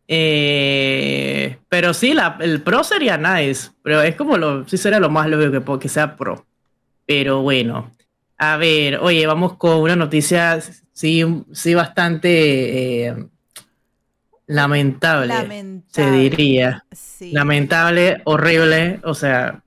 Eh, 0.07 1.57
pero 1.67 1.93
sí, 1.93 2.13
la, 2.13 2.37
el 2.41 2.61
pro 2.61 2.83
sería 2.83 3.17
nice. 3.17 3.71
Pero 3.81 4.01
es 4.01 4.15
como 4.15 4.37
lo, 4.37 4.67
sí 4.67 4.77
sería 4.77 4.99
lo 4.99 5.09
más 5.09 5.27
lógico 5.27 5.77
que, 5.77 5.83
que 5.83 5.89
sea 5.89 6.15
pro. 6.15 6.45
Pero 7.05 7.41
bueno. 7.41 7.91
A 8.37 8.57
ver, 8.57 8.97
oye, 8.97 9.25
vamos 9.27 9.55
con 9.55 9.77
una 9.79 9.95
noticia, 9.95 10.59
sí, 10.91 11.23
sí 11.53 11.73
bastante 11.73 13.07
eh, 13.07 13.15
lamentable, 14.45 15.83
se 15.87 16.11
diría. 16.11 16.83
Sí. 16.91 17.31
Lamentable, 17.31 18.21
horrible, 18.25 18.99
o 19.03 19.13
sea, 19.13 19.63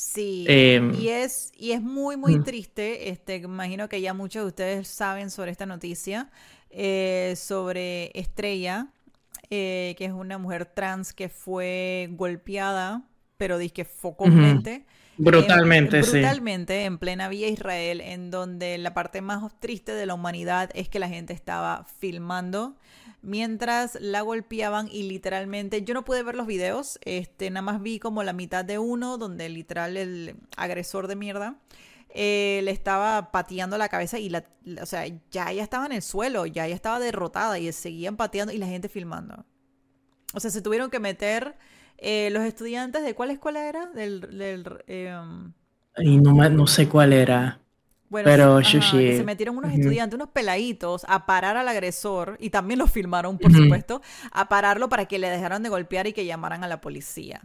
Sí, 0.00 0.46
Em, 0.48 0.94
y 0.98 1.10
es, 1.10 1.52
y 1.58 1.72
es 1.72 1.82
muy, 1.82 2.16
muy 2.16 2.38
mm. 2.38 2.44
triste. 2.44 3.10
Este, 3.10 3.36
imagino 3.36 3.86
que 3.86 4.00
ya 4.00 4.14
muchos 4.14 4.44
de 4.44 4.48
ustedes 4.48 4.88
saben 4.88 5.30
sobre 5.30 5.50
esta 5.50 5.66
noticia, 5.66 6.30
eh, 6.70 7.34
sobre 7.36 8.10
Estrella, 8.18 8.86
eh, 9.50 9.94
que 9.98 10.04
es 10.04 10.12
una 10.12 10.38
mujer 10.38 10.66
trans 10.66 11.12
que 11.12 11.28
fue 11.28 12.08
golpeada, 12.12 13.02
pero 13.36 13.58
que 13.58 13.84
focalmente. 13.84 14.84
brutalmente, 15.16 15.98
en, 15.98 16.04
sí. 16.04 16.10
brutalmente 16.12 16.84
en 16.84 16.98
plena 16.98 17.28
vía 17.28 17.48
Israel, 17.48 18.00
en 18.00 18.30
donde 18.30 18.78
la 18.78 18.94
parte 18.94 19.20
más 19.20 19.42
triste 19.58 19.92
de 19.92 20.06
la 20.06 20.14
humanidad 20.14 20.70
es 20.74 20.88
que 20.88 20.98
la 20.98 21.08
gente 21.08 21.32
estaba 21.32 21.84
filmando 21.98 22.76
mientras 23.22 23.98
la 24.00 24.22
golpeaban 24.22 24.88
y 24.90 25.02
literalmente 25.04 25.82
yo 25.82 25.94
no 25.94 26.04
pude 26.04 26.22
ver 26.22 26.34
los 26.34 26.46
videos, 26.46 26.98
este 27.04 27.50
nada 27.50 27.62
más 27.62 27.82
vi 27.82 27.98
como 27.98 28.22
la 28.22 28.32
mitad 28.32 28.64
de 28.64 28.78
uno 28.78 29.18
donde 29.18 29.48
literal 29.48 29.96
el 29.96 30.36
agresor 30.56 31.06
de 31.06 31.16
mierda 31.16 31.56
eh, 32.14 32.60
le 32.64 32.70
estaba 32.72 33.30
pateando 33.32 33.78
la 33.78 33.88
cabeza 33.88 34.18
y 34.18 34.28
la, 34.30 34.44
o 34.82 34.86
sea, 34.86 35.04
ya 35.30 35.50
ella 35.50 35.62
estaba 35.62 35.86
en 35.86 35.92
el 35.92 36.02
suelo, 36.02 36.46
ya 36.46 36.66
ella 36.66 36.74
estaba 36.74 36.98
derrotada 37.00 37.58
y 37.58 37.72
seguían 37.72 38.16
pateando 38.16 38.52
y 38.52 38.58
la 38.58 38.66
gente 38.66 38.88
filmando. 38.88 39.44
O 40.34 40.40
sea, 40.40 40.50
se 40.50 40.62
tuvieron 40.62 40.90
que 40.90 41.00
meter 41.00 41.56
eh, 41.98 42.30
los 42.32 42.44
estudiantes 42.44 43.02
de 43.04 43.14
cuál 43.14 43.30
escuela 43.30 43.68
era? 43.68 43.86
Del, 43.86 44.20
del 44.38 44.84
em, 44.86 45.52
Y 45.98 46.16
no, 46.18 46.34
me- 46.34 46.50
no 46.50 46.66
sé 46.66 46.88
cuál 46.88 47.12
era. 47.12 47.60
bueno, 48.08 48.26
Pero, 48.28 48.60
ajá, 48.62 49.04
que 49.04 49.12
Shushi, 49.12 49.12
se 49.12 49.24
metieron 49.24 49.56
unos 49.56 49.72
estudiantes, 49.72 50.16
unos 50.16 50.30
peladitos, 50.30 51.04
a 51.08 51.26
parar 51.26 51.56
al 51.56 51.68
agresor, 51.68 52.36
y 52.40 52.50
también 52.50 52.78
lo 52.78 52.86
filmaron, 52.88 53.38
por 53.38 53.52
supuesto, 53.52 54.02
a 54.32 54.48
pararlo 54.48 54.88
para 54.88 55.06
que 55.06 55.18
le 55.20 55.28
dejaran 55.30 55.62
de 55.62 55.68
golpear 55.68 56.06
y 56.08 56.12
que 56.12 56.26
llamaran 56.26 56.64
a 56.64 56.68
la 56.68 56.80
policía. 56.80 57.42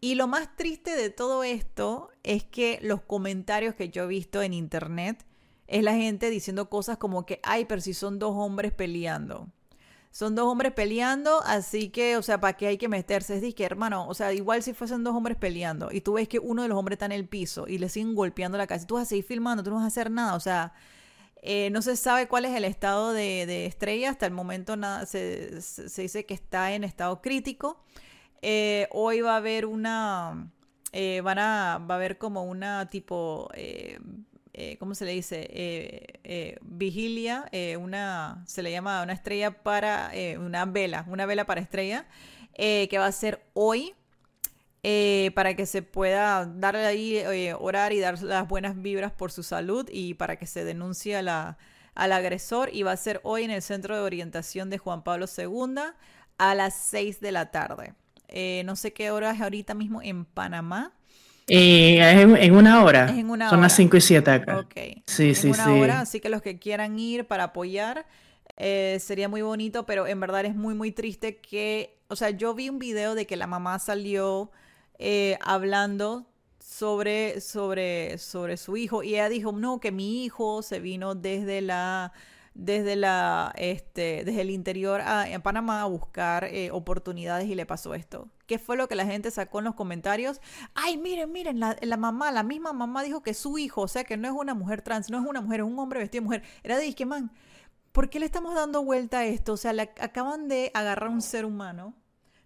Y 0.00 0.14
lo 0.14 0.28
más 0.28 0.54
triste 0.56 0.94
de 0.96 1.10
todo 1.10 1.42
esto 1.42 2.10
es 2.22 2.44
que 2.44 2.78
los 2.82 3.00
comentarios 3.02 3.74
que 3.74 3.88
yo 3.88 4.04
he 4.04 4.06
visto 4.06 4.42
en 4.42 4.54
internet 4.54 5.24
es 5.66 5.82
la 5.82 5.94
gente 5.94 6.30
diciendo 6.30 6.70
cosas 6.70 6.98
como 6.98 7.26
que, 7.26 7.40
ay, 7.42 7.64
pero 7.64 7.80
si 7.80 7.94
son 7.94 8.18
dos 8.18 8.32
hombres 8.36 8.72
peleando. 8.72 9.48
Son 10.10 10.34
dos 10.34 10.46
hombres 10.46 10.72
peleando, 10.72 11.42
así 11.44 11.90
que, 11.90 12.16
o 12.16 12.22
sea, 12.22 12.40
¿para 12.40 12.56
qué 12.56 12.66
hay 12.68 12.78
que 12.78 12.88
meterse? 12.88 13.36
Es 13.36 13.42
de 13.42 13.54
que, 13.54 13.64
hermano, 13.64 14.08
o 14.08 14.14
sea, 14.14 14.32
igual 14.32 14.62
si 14.62 14.72
fuesen 14.72 15.04
dos 15.04 15.14
hombres 15.14 15.36
peleando 15.36 15.90
y 15.92 16.00
tú 16.00 16.14
ves 16.14 16.28
que 16.28 16.38
uno 16.38 16.62
de 16.62 16.68
los 16.68 16.78
hombres 16.78 16.96
está 16.96 17.06
en 17.06 17.12
el 17.12 17.28
piso 17.28 17.66
y 17.68 17.78
le 17.78 17.88
siguen 17.90 18.14
golpeando 18.14 18.56
la 18.58 18.66
cabeza, 18.66 18.86
tú 18.86 18.94
vas 18.94 19.02
a 19.04 19.06
seguir 19.10 19.24
filmando, 19.24 19.62
tú 19.62 19.70
no 19.70 19.76
vas 19.76 19.84
a 19.84 19.88
hacer 19.88 20.10
nada, 20.10 20.34
o 20.34 20.40
sea, 20.40 20.72
eh, 21.42 21.70
no 21.70 21.82
se 21.82 21.96
sabe 21.96 22.28
cuál 22.28 22.44
es 22.46 22.56
el 22.56 22.64
estado 22.64 23.12
de, 23.12 23.46
de 23.46 23.66
Estrella, 23.66 24.10
hasta 24.10 24.26
el 24.26 24.32
momento 24.32 24.76
nada, 24.76 25.06
se, 25.06 25.62
se- 25.62 25.88
se 25.88 26.02
dice 26.02 26.26
que 26.26 26.34
está 26.34 26.72
en 26.74 26.84
estado 26.84 27.22
crítico. 27.22 27.80
Eh, 28.42 28.88
hoy 28.92 29.20
va 29.20 29.34
a 29.34 29.36
haber 29.38 29.66
una, 29.66 30.50
eh, 30.92 31.20
van 31.22 31.38
a, 31.38 31.78
va 31.78 31.94
a 31.94 31.98
haber 31.98 32.18
como 32.18 32.44
una 32.44 32.88
tipo, 32.90 33.48
eh, 33.54 33.98
eh, 34.52 34.76
¿cómo 34.78 34.94
se 34.94 35.04
le 35.04 35.12
dice? 35.12 35.46
Eh, 35.50 36.06
eh, 36.24 36.58
vigilia, 36.62 37.50
una, 37.80 38.42
se 38.46 38.62
le 38.62 38.70
llama 38.72 39.02
una 39.02 39.12
estrella 39.12 39.62
para, 39.62 40.12
una 40.40 40.64
vela, 40.66 41.04
una 41.08 41.26
vela 41.26 41.46
para 41.46 41.60
estrella, 41.60 42.06
que 42.56 42.96
va 42.98 43.06
a 43.06 43.12
ser 43.12 43.42
hoy, 43.54 43.94
para 45.34 45.54
que 45.54 45.66
se 45.66 45.82
pueda 45.82 46.46
darle 46.46 46.86
ahí, 46.86 47.22
orar 47.58 47.92
y 47.92 48.00
dar 48.00 48.20
las 48.22 48.48
buenas 48.48 48.80
vibras 48.80 49.12
por 49.12 49.30
su 49.32 49.42
salud 49.42 49.88
y 49.92 50.14
para 50.14 50.36
que 50.36 50.46
se 50.46 50.64
denuncie 50.64 51.16
a 51.16 51.22
la- 51.22 51.58
al 51.94 52.12
agresor. 52.12 52.70
Y 52.72 52.82
va 52.84 52.92
a 52.92 52.96
ser 52.96 53.20
hoy 53.24 53.44
en 53.44 53.50
el 53.50 53.62
Centro 53.62 53.96
de 53.96 54.02
Orientación 54.02 54.70
de 54.70 54.78
Juan 54.78 55.02
Pablo 55.02 55.26
II 55.26 55.94
a 56.38 56.54
las 56.54 56.74
6 56.74 57.20
de 57.20 57.32
la 57.32 57.50
tarde. 57.50 57.94
Eh, 58.28 58.62
no 58.64 58.76
sé 58.76 58.92
qué 58.92 59.10
hora 59.10 59.30
es 59.30 59.40
ahorita 59.40 59.74
mismo 59.74 60.02
en 60.02 60.24
Panamá. 60.24 60.92
Eh, 61.48 61.98
es 61.98 62.44
en, 62.44 62.54
una 62.54 62.84
hora. 62.84 63.06
Es 63.06 63.18
en 63.18 63.30
una 63.30 63.48
Son 63.48 63.60
las 63.60 63.72
hora. 63.72 63.76
5 63.76 63.96
y 63.96 64.00
7 64.00 64.30
acá. 64.30 64.58
Ok. 64.58 65.02
Sí, 65.06 65.28
en 65.28 65.34
sí, 65.34 65.48
una 65.48 65.64
sí. 65.64 65.70
hora, 65.70 66.00
así 66.00 66.20
que 66.20 66.28
los 66.28 66.42
que 66.42 66.58
quieran 66.58 66.98
ir 66.98 67.26
para 67.26 67.44
apoyar 67.44 68.06
eh, 68.56 68.98
sería 69.00 69.28
muy 69.28 69.42
bonito, 69.42 69.86
pero 69.86 70.06
en 70.06 70.20
verdad 70.20 70.44
es 70.44 70.54
muy, 70.54 70.74
muy 70.74 70.92
triste 70.92 71.36
que, 71.38 71.96
o 72.08 72.16
sea, 72.16 72.30
yo 72.30 72.54
vi 72.54 72.68
un 72.68 72.78
video 72.78 73.14
de 73.14 73.26
que 73.26 73.36
la 73.36 73.46
mamá 73.46 73.78
salió 73.78 74.50
eh, 74.98 75.38
hablando 75.40 76.26
sobre, 76.58 77.40
sobre, 77.40 78.18
sobre 78.18 78.56
su 78.56 78.76
hijo 78.76 79.02
y 79.02 79.14
ella 79.14 79.28
dijo, 79.28 79.52
no, 79.52 79.80
que 79.80 79.92
mi 79.92 80.24
hijo 80.24 80.62
se 80.62 80.80
vino 80.80 81.14
desde 81.14 81.60
la 81.60 82.12
desde 82.58 82.96
la 82.96 83.52
este 83.56 84.24
desde 84.24 84.40
el 84.42 84.50
interior 84.50 85.00
a, 85.00 85.26
Panamá 85.42 85.82
a 85.82 85.86
buscar 85.86 86.44
eh, 86.44 86.70
oportunidades 86.72 87.48
y 87.48 87.54
le 87.54 87.66
pasó 87.66 87.94
esto. 87.94 88.28
¿Qué 88.46 88.58
fue 88.58 88.76
lo 88.76 88.88
que 88.88 88.96
la 88.96 89.06
gente 89.06 89.30
sacó 89.30 89.60
en 89.60 89.66
los 89.66 89.74
comentarios? 89.76 90.40
Ay, 90.74 90.96
miren, 90.96 91.30
miren, 91.32 91.60
la, 91.60 91.76
la 91.80 91.96
mamá, 91.96 92.32
la 92.32 92.42
misma 92.42 92.72
mamá 92.72 93.02
dijo 93.04 93.22
que 93.22 93.34
su 93.34 93.58
hijo, 93.58 93.82
o 93.82 93.88
sea, 93.88 94.04
que 94.04 94.16
no 94.16 94.26
es 94.28 94.34
una 94.34 94.54
mujer 94.54 94.82
trans, 94.82 95.08
no 95.10 95.18
es 95.20 95.26
una 95.26 95.40
mujer, 95.40 95.60
es 95.60 95.66
un 95.66 95.78
hombre 95.78 96.00
vestido 96.00 96.22
de 96.22 96.26
mujer. 96.26 96.42
Era 96.64 96.76
de 96.78 96.94
que, 96.94 97.06
man, 97.06 97.30
¿por 97.92 98.10
qué 98.10 98.20
le 98.20 98.26
estamos 98.26 98.54
dando 98.54 98.82
vuelta 98.84 99.20
a 99.20 99.26
esto? 99.26 99.54
O 99.54 99.56
sea, 99.56 99.72
le 99.72 99.82
acaban 99.82 100.48
de 100.48 100.70
agarrar 100.74 101.10
a 101.10 101.12
un 101.12 101.22
ser 101.22 101.44
humano. 101.44 101.94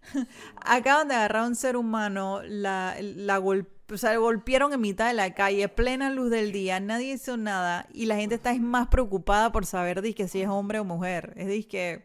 acaban 0.65 1.07
de 1.07 1.15
agarrar 1.15 1.43
a 1.43 1.47
un 1.47 1.55
ser 1.55 1.77
humano, 1.77 2.41
la, 2.43 2.95
la 2.99 3.37
gol- 3.39 3.67
o 3.91 3.97
sea, 3.97 4.15
golpearon 4.17 4.73
en 4.73 4.81
mitad 4.81 5.07
de 5.07 5.13
la 5.13 5.33
calle, 5.33 5.67
plena 5.69 6.09
luz 6.09 6.29
del 6.29 6.51
día, 6.51 6.79
nadie 6.79 7.13
hizo 7.13 7.37
nada 7.37 7.87
y 7.93 8.05
la 8.05 8.15
gente 8.15 8.35
está 8.35 8.51
es 8.51 8.61
más 8.61 8.87
preocupada 8.87 9.51
por 9.51 9.65
saber 9.65 10.01
si 10.27 10.41
es 10.41 10.47
hombre 10.49 10.79
o 10.79 10.85
mujer. 10.85 11.33
Es 11.37 11.65
que 11.67 12.03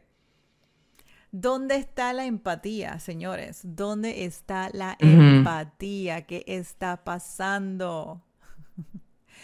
¿Dónde 1.31 1.77
está 1.77 2.13
la 2.13 2.25
empatía, 2.25 2.99
señores? 3.01 3.61
¿Dónde 3.63 4.25
está 4.25 4.71
la 4.73 4.97
empatía? 4.99 6.23
¿Qué 6.27 6.43
está 6.47 7.05
pasando? 7.05 8.23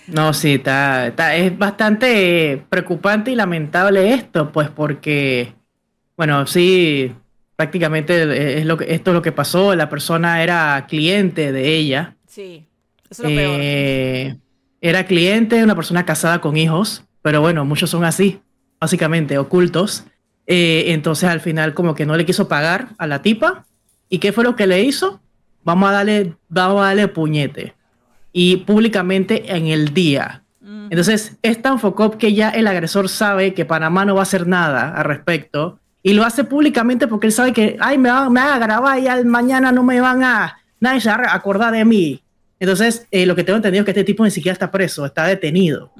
No, 0.06 0.34
sí, 0.34 0.54
está, 0.54 1.06
está- 1.08 1.34
es 1.34 1.56
bastante 1.56 2.64
preocupante 2.68 3.30
y 3.30 3.34
lamentable 3.36 4.12
esto, 4.12 4.52
pues 4.52 4.68
porque, 4.68 5.54
bueno, 6.16 6.46
sí, 6.46 7.14
prácticamente 7.56 8.58
es 8.60 8.66
lo 8.66 8.76
que, 8.76 8.94
esto 8.94 9.10
es 9.12 9.14
lo 9.14 9.22
que 9.22 9.32
pasó, 9.32 9.74
la 9.74 9.88
persona 9.88 10.42
era 10.42 10.86
cliente 10.88 11.52
de 11.52 11.74
ella, 11.76 12.16
Sí, 12.34 12.66
eso 13.10 13.22
es 13.22 13.30
lo 13.30 13.36
peor. 13.36 13.58
eh, 13.60 14.36
era 14.80 15.06
cliente, 15.06 15.62
una 15.62 15.76
persona 15.76 16.04
casada 16.04 16.40
con 16.40 16.56
hijos, 16.56 17.04
pero 17.22 17.40
bueno, 17.40 17.64
muchos 17.64 17.90
son 17.90 18.04
así, 18.04 18.40
básicamente 18.80 19.38
ocultos, 19.38 20.04
Eh, 20.46 20.92
entonces 20.92 21.30
al 21.30 21.40
final 21.40 21.72
como 21.72 21.94
que 21.94 22.04
no 22.04 22.16
le 22.16 22.26
quiso 22.26 22.48
pagar 22.48 22.88
a 22.98 23.06
la 23.06 23.22
tipa, 23.22 23.64
¿y 24.10 24.18
qué 24.18 24.30
fue 24.32 24.44
lo 24.44 24.56
que 24.56 24.66
le 24.66 24.82
hizo? 24.82 25.20
Vamos 25.62 25.88
a 25.88 25.92
darle, 25.92 26.34
vamos 26.50 26.82
a 26.82 26.88
darle 26.88 27.08
puñete 27.08 27.72
y 28.30 28.58
públicamente 28.58 29.56
en 29.56 29.68
el 29.68 29.94
día. 29.94 30.42
Ujú. 30.60 30.88
Entonces, 30.90 31.38
es 31.40 31.62
tan 31.62 31.78
focop 31.78 32.16
que 32.16 32.34
ya 32.34 32.50
el 32.50 32.66
agresor 32.66 33.08
sabe 33.08 33.54
que 33.54 33.64
Panamá 33.64 34.04
no 34.04 34.16
va 34.16 34.20
a 34.20 34.28
hacer 34.28 34.46
nada 34.46 34.92
al 34.94 35.04
respecto 35.04 35.78
y 36.02 36.12
lo 36.12 36.24
hace 36.24 36.44
públicamente 36.44 37.06
porque 37.06 37.28
él 37.28 37.32
sabe 37.32 37.54
que, 37.54 37.78
ay, 37.80 37.96
me 37.96 38.10
van, 38.10 38.30
me 38.30 38.40
van 38.40 38.52
a 38.52 38.58
grabar 38.58 38.98
y 38.98 39.06
al 39.08 39.24
mañana 39.24 39.72
no 39.72 39.82
me 39.82 39.98
van 40.02 40.22
a, 40.22 40.58
nadie 40.78 41.00
se 41.00 41.08
va 41.08 41.22
a 41.26 41.34
acordar 41.34 41.72
de 41.72 41.86
mí. 41.86 42.20
Entonces, 42.60 43.06
eh, 43.10 43.26
lo 43.26 43.34
que 43.36 43.44
tengo 43.44 43.56
entendido 43.56 43.82
es 43.82 43.84
que 43.84 43.90
este 43.90 44.04
tipo 44.04 44.24
ni 44.24 44.30
siquiera 44.30 44.52
está 44.52 44.70
preso, 44.70 45.04
está 45.04 45.26
detenido. 45.26 45.92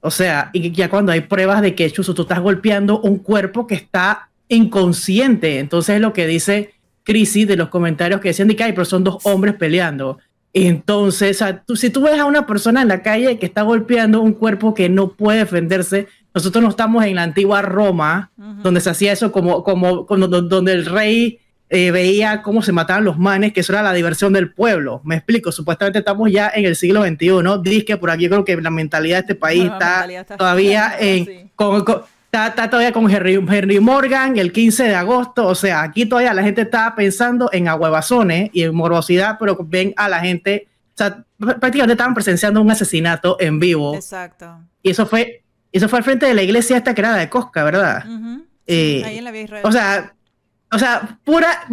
O 0.00 0.10
sea, 0.10 0.50
y 0.52 0.70
ya 0.70 0.88
cuando 0.88 1.10
hay 1.12 1.22
pruebas 1.22 1.60
de 1.62 1.74
que, 1.74 1.90
Chuzo, 1.90 2.14
tú 2.14 2.22
estás 2.22 2.40
golpeando 2.40 3.00
un 3.00 3.18
cuerpo 3.18 3.66
que 3.66 3.74
está 3.74 4.28
inconsciente. 4.48 5.58
Entonces, 5.58 6.00
lo 6.00 6.12
que 6.12 6.26
dice 6.26 6.74
Crisis 7.02 7.46
de 7.48 7.56
los 7.56 7.68
comentarios 7.68 8.20
que 8.20 8.28
decían 8.28 8.48
de 8.48 8.56
que, 8.56 8.64
ay, 8.64 8.72
pero 8.72 8.84
son 8.84 9.04
dos 9.04 9.18
hombres 9.24 9.54
peleando. 9.54 10.18
Entonces, 10.52 11.36
o 11.36 11.38
sea, 11.44 11.62
tú- 11.62 11.76
si 11.76 11.90
tú 11.90 12.02
ves 12.02 12.18
a 12.18 12.24
una 12.24 12.46
persona 12.46 12.82
en 12.82 12.88
la 12.88 13.02
calle 13.02 13.38
que 13.38 13.46
está 13.46 13.62
golpeando 13.62 14.20
un 14.22 14.32
cuerpo 14.32 14.74
que 14.74 14.88
no 14.88 15.12
puede 15.12 15.40
defenderse, 15.40 16.08
nosotros 16.34 16.62
no 16.64 16.70
estamos 16.70 17.04
en 17.04 17.16
la 17.16 17.22
antigua 17.24 17.62
Roma, 17.62 18.30
donde 18.62 18.80
se 18.80 18.90
hacía 18.90 19.12
eso 19.12 19.32
como, 19.32 19.62
como, 19.62 20.06
como 20.06 20.28
do- 20.28 20.42
donde 20.42 20.72
el 20.72 20.86
rey 20.86 21.38
eh, 21.68 21.90
veía 21.90 22.42
cómo 22.42 22.62
se 22.62 22.72
mataban 22.72 23.04
los 23.04 23.18
manes, 23.18 23.52
que 23.52 23.60
eso 23.60 23.72
era 23.72 23.82
la 23.82 23.92
diversión 23.92 24.32
del 24.32 24.52
pueblo. 24.52 25.00
Me 25.04 25.16
explico, 25.16 25.50
supuestamente 25.50 25.98
estamos 25.98 26.30
ya 26.30 26.50
en 26.54 26.64
el 26.64 26.76
siglo 26.76 27.04
XXI, 27.04 27.42
¿no? 27.42 27.58
Dice 27.58 27.84
que 27.84 27.96
por 27.96 28.10
aquí 28.10 28.24
yo 28.24 28.30
creo 28.30 28.44
que 28.44 28.56
la 28.60 28.70
mentalidad 28.70 29.16
de 29.16 29.20
este 29.22 29.34
país 29.34 29.64
está, 29.64 30.04
está- 30.06 30.36
todavía 30.36 30.94
en, 30.98 31.24
Sí. 31.26 31.50
con- 31.56 31.84
con- 31.84 32.02
está, 32.26 32.48
está 32.48 32.70
todavía 32.70 32.92
con 32.92 33.10
Henry, 33.10 33.34
Henry 33.34 33.80
Morgan 33.80 34.36
el 34.38 34.52
15 34.52 34.84
de 34.84 34.94
agosto, 34.94 35.46
o 35.46 35.54
sea, 35.54 35.82
aquí 35.82 36.06
todavía 36.06 36.34
la 36.34 36.42
gente 36.42 36.60
está 36.62 36.94
pensando 36.94 37.50
en 37.52 37.66
ahuevazones 37.66 38.50
y 38.52 38.62
en 38.62 38.74
morbosidad, 38.74 39.36
pero 39.40 39.56
ven 39.64 39.92
a 39.96 40.08
la 40.08 40.20
gente, 40.20 40.68
o 40.94 40.96
sea, 40.98 41.24
pr- 41.40 41.58
prácticamente 41.58 41.92
estaban 41.94 42.14
presenciando 42.14 42.60
un 42.62 42.70
asesinato 42.70 43.36
en 43.40 43.58
vivo. 43.58 43.94
Exacto. 43.96 44.58
Y 44.82 44.90
eso 44.90 45.04
fue, 45.06 45.42
eso 45.72 45.88
fue 45.88 45.98
al 45.98 46.04
frente 46.04 46.26
de 46.26 46.34
la 46.34 46.42
iglesia 46.42 46.76
esta 46.76 46.94
que 46.94 47.00
era 47.00 47.14
de 47.16 47.28
Cosca, 47.28 47.64
¿verdad? 47.64 48.04
Ujú. 48.06 48.44
Eh, 48.68 49.02
Ahí 49.04 49.18
en 49.18 49.24
la 49.24 49.30
Vía 49.30 49.42
Israel. 49.42 49.62
O 49.64 49.72
sea, 49.72 50.12
o 50.72 50.78
sea, 50.78 51.18
pura 51.24 51.64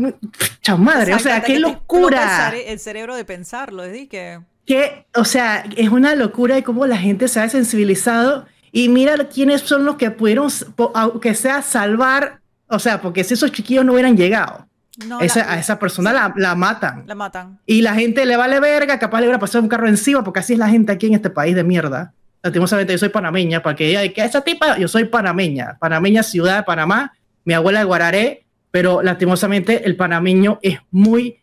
chamadre, 0.61 1.13
o 1.13 1.19
sea, 1.19 1.41
qué 1.41 1.59
locura. 1.59 2.49
El, 2.49 2.53
cere- 2.53 2.63
el 2.67 2.79
cerebro 2.79 3.15
de 3.15 3.25
pensarlo, 3.25 3.83
es 3.83 4.07
que 4.09 4.39
Que, 4.65 5.05
o 5.15 5.25
sea, 5.25 5.65
es 5.75 5.89
una 5.89 6.15
locura 6.15 6.55
de 6.55 6.63
cómo 6.63 6.85
la 6.85 6.97
gente 6.97 7.27
se 7.27 7.39
ha 7.39 7.49
sensibilizado 7.49 8.45
y 8.71 8.89
mira 8.89 9.15
quiénes 9.29 9.61
son 9.61 9.85
los 9.85 9.95
que 9.97 10.09
pudieron, 10.11 10.49
aunque 10.93 11.35
sea 11.35 11.61
salvar, 11.61 12.39
o 12.67 12.79
sea, 12.79 13.01
porque 13.01 13.23
si 13.23 13.33
esos 13.35 13.51
chiquillos 13.51 13.83
no 13.85 13.93
hubieran 13.93 14.15
llegado, 14.17 14.67
no 15.07 15.19
esa- 15.21 15.45
la, 15.45 15.53
a 15.53 15.59
esa 15.59 15.79
persona 15.79 16.13
la, 16.13 16.33
la 16.37 16.55
matan. 16.55 17.03
la 17.07 17.15
matan. 17.15 17.59
Y 17.65 17.81
la 17.81 17.93
gente 17.95 18.25
le 18.25 18.37
vale 18.37 18.59
verga, 18.59 18.99
capaz 18.99 19.19
le 19.19 19.25
hubiera 19.27 19.39
pasado 19.39 19.63
un 19.63 19.69
carro 19.69 19.87
encima, 19.87 20.23
porque 20.23 20.39
así 20.39 20.53
es 20.53 20.59
la 20.59 20.69
gente 20.69 20.91
aquí 20.91 21.07
en 21.07 21.13
este 21.15 21.29
país 21.29 21.55
de 21.55 21.63
mierda. 21.63 22.13
Lastimosamente 22.41 22.93
yo 22.93 22.99
soy 22.99 23.09
panameña, 23.09 23.63
para 23.63 23.75
que 23.75 23.87
diga 23.87 24.01
de 24.01 24.11
que 24.13 24.23
esa 24.23 24.41
tipa, 24.41 24.77
yo 24.77 24.87
soy 24.87 25.05
panameña, 25.05 25.77
panameña 25.79 26.23
ciudad 26.23 26.57
de 26.57 26.63
Panamá, 26.63 27.13
mi 27.45 27.53
abuela 27.53 27.79
de 27.79 27.85
Guararé, 27.85 28.42
pero 28.73 29.03
lastimosamente 29.03 29.85
el 29.85 29.95
panameño 29.95 30.57
es 30.63 30.79
muy 30.89 31.37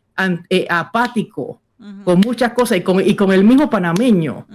eh, 0.49 0.67
apático 0.69 1.61
con 2.03 2.19
muchas 2.19 2.55
cosas 2.55 2.79
y 2.79 2.81
con, 2.81 3.07
y 3.07 3.15
con 3.15 3.31
el 3.33 3.45
mismo 3.45 3.71
panameño. 3.71 4.49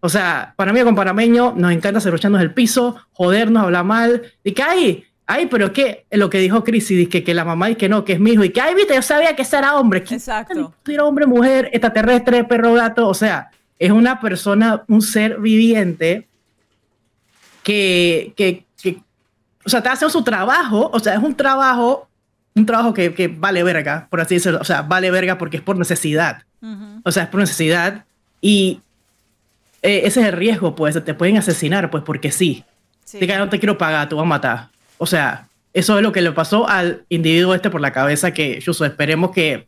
O 0.00 0.08
sea, 0.08 0.54
panameño 0.56 0.86
con 0.86 0.94
panameño, 0.94 1.52
nos 1.54 1.70
encanta 1.70 2.00
cerrocharnos 2.00 2.40
el 2.40 2.54
piso, 2.54 2.96
jodernos, 3.12 3.62
hablar 3.62 3.84
mal, 3.84 4.22
y 4.42 4.52
que 4.52 4.62
ay, 4.62 5.04
ay, 5.26 5.48
pero 5.50 5.70
qué, 5.74 6.06
lo 6.10 6.30
que 6.30 6.38
dijo 6.38 6.64
Crisis, 6.64 7.10
que, 7.10 7.22
que 7.22 7.34
la 7.34 7.44
mamá 7.44 7.68
y 7.68 7.74
que 7.74 7.90
no, 7.90 8.06
que 8.06 8.14
es 8.14 8.20
mi 8.20 8.30
hijo, 8.30 8.42
y 8.42 8.50
que 8.50 8.62
ay, 8.62 8.74
viste, 8.74 8.94
yo 8.94 9.02
sabía 9.02 9.36
que 9.36 9.42
ese 9.42 9.58
era 9.58 9.76
hombre. 9.76 10.02
¿Quién 10.02 10.18
Exacto. 10.18 10.72
era 10.86 11.04
hombre, 11.04 11.26
mujer, 11.26 11.68
extraterrestre, 11.74 12.42
perro, 12.44 12.72
gato, 12.72 13.06
o 13.06 13.14
sea, 13.14 13.50
es 13.78 13.90
una 13.90 14.18
persona, 14.18 14.82
un 14.88 15.02
ser 15.02 15.38
viviente 15.40 16.26
que, 17.62 18.32
que, 18.34 18.64
que 18.64 18.67
o 19.68 19.70
sea, 19.70 19.78
está 19.78 19.92
haciendo 19.92 20.10
su 20.10 20.22
trabajo, 20.22 20.90
o 20.92 20.98
sea, 20.98 21.14
es 21.14 21.22
un 21.22 21.34
trabajo, 21.34 22.08
un 22.54 22.66
trabajo 22.66 22.94
que, 22.94 23.14
que 23.14 23.28
vale 23.28 23.62
verga, 23.62 24.08
por 24.10 24.20
así 24.20 24.34
decirlo, 24.34 24.58
o 24.60 24.64
sea, 24.64 24.82
vale 24.82 25.10
verga 25.10 25.38
porque 25.38 25.58
es 25.58 25.62
por 25.62 25.76
necesidad, 25.76 26.42
o 27.04 27.12
sea, 27.12 27.24
es 27.24 27.28
por 27.28 27.40
necesidad 27.40 28.04
y 28.40 28.80
eh, 29.82 30.02
ese 30.04 30.20
es 30.20 30.26
el 30.26 30.32
riesgo, 30.32 30.74
pues, 30.74 31.02
te 31.04 31.14
pueden 31.14 31.36
asesinar, 31.36 31.90
pues, 31.90 32.02
porque 32.02 32.32
sí, 32.32 32.64
Sí. 33.08 33.16
Diga, 33.18 33.38
no 33.38 33.48
te 33.48 33.58
quiero 33.58 33.78
pagar, 33.78 34.06
tú 34.06 34.16
vas 34.16 34.24
a 34.24 34.28
matar. 34.28 34.68
O 34.98 35.06
sea, 35.06 35.48
eso 35.72 35.96
es 35.96 36.02
lo 36.02 36.12
que 36.12 36.20
le 36.20 36.30
pasó 36.32 36.68
al 36.68 37.06
individuo 37.08 37.54
este 37.54 37.70
por 37.70 37.80
la 37.80 37.90
cabeza 37.90 38.34
que, 38.34 38.60
Yuso, 38.60 38.84
esperemos 38.84 39.30
que, 39.30 39.66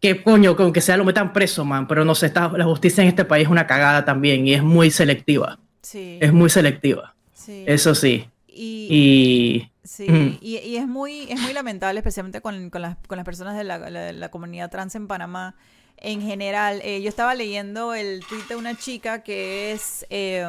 que 0.00 0.24
coño, 0.24 0.56
con 0.56 0.72
que 0.72 0.80
sea 0.80 0.96
lo 0.96 1.04
metan 1.04 1.32
preso, 1.32 1.64
man. 1.64 1.86
Pero 1.86 2.04
no 2.04 2.16
sé, 2.16 2.26
está, 2.26 2.48
la 2.48 2.64
justicia 2.64 3.00
en 3.02 3.06
este 3.06 3.24
país 3.24 3.44
es 3.44 3.48
una 3.48 3.68
cagada 3.68 4.04
también 4.04 4.44
y 4.44 4.54
es 4.54 4.62
muy 4.64 4.90
selectiva. 4.90 5.60
Sí. 5.82 6.18
Es 6.20 6.32
muy 6.32 6.50
selectiva. 6.50 7.14
sí. 7.32 7.62
Eso 7.64 7.94
sí. 7.94 8.26
Y, 8.54 8.88
Y 8.90 9.68
Sí, 9.84 10.06
y, 10.40 10.58
y 10.58 10.76
es 10.76 10.86
muy 10.86 11.26
es 11.30 11.40
muy 11.40 11.52
lamentable, 11.52 11.98
especialmente 11.98 12.40
con, 12.40 12.70
con 12.70 12.82
las, 12.82 12.96
con 13.08 13.16
las 13.16 13.24
personas 13.24 13.56
de 13.56 13.64
la, 13.64 13.78
la- 13.90 14.12
la 14.12 14.30
comunidad 14.30 14.70
trans 14.70 14.94
en 14.94 15.08
Panamá. 15.08 15.54
En 15.96 16.20
general, 16.22 16.80
eh, 16.84 17.00
yo 17.02 17.08
estaba 17.08 17.34
leyendo 17.34 17.94
el 17.94 18.24
tweet 18.28 18.44
de 18.48 18.56
una 18.56 18.76
chica 18.76 19.22
que 19.22 19.72
es 19.72 20.06
eh, 20.10 20.48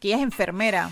que 0.00 0.08
ella 0.08 0.16
es 0.18 0.22
enfermera 0.22 0.90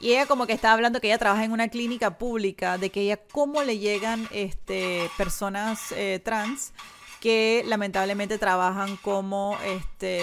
y 0.00 0.10
ella 0.10 0.26
como 0.26 0.46
que 0.46 0.52
estaba 0.52 0.74
hablando 0.74 1.00
que 1.00 1.06
ella 1.08 1.18
trabaja 1.18 1.44
en 1.44 1.52
una 1.52 1.68
clínica 1.68 2.18
pública 2.18 2.76
de 2.78 2.90
que 2.90 3.00
ella 3.02 3.16
cómo 3.32 3.62
le 3.62 3.78
llegan 3.78 4.28
este 4.32 5.08
personas 5.16 5.92
eh, 5.92 6.20
trans 6.24 6.72
que 7.20 7.64
lamentablemente 7.66 8.38
trabajan 8.38 8.96
como 8.98 9.56
este 9.64 10.20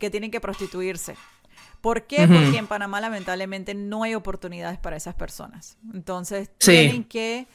que 0.00 0.10
tienen 0.10 0.30
que 0.30 0.40
prostituirse. 0.40 1.16
¿Por 1.86 2.02
qué? 2.08 2.26
Porque 2.26 2.58
en 2.58 2.66
Panamá 2.66 3.00
lamentablemente 3.00 3.72
no 3.74 4.02
hay 4.02 4.16
oportunidades 4.16 4.76
para 4.76 4.96
esas 4.96 5.14
personas. 5.14 5.78
Entonces 5.94 6.50
Sí. 6.58 6.72
tienen 6.72 7.04
que 7.04 7.46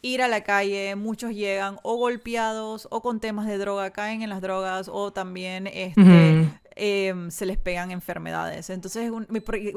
ir 0.00 0.22
a 0.22 0.28
la 0.28 0.44
calle, 0.44 0.94
muchos 0.94 1.32
llegan 1.32 1.76
o 1.82 1.96
golpeados 1.96 2.86
o 2.92 3.02
con 3.02 3.18
temas 3.18 3.46
de 3.48 3.58
droga, 3.58 3.90
caen 3.90 4.22
en 4.22 4.30
las 4.30 4.40
drogas 4.42 4.88
o 4.88 5.12
también 5.12 5.66
este, 5.66 6.48
em, 6.76 7.32
se 7.32 7.46
les 7.46 7.58
pegan 7.58 7.90
enfermedades. 7.90 8.70
Entonces, 8.70 9.06
es 9.06 9.10
un- 9.10 9.26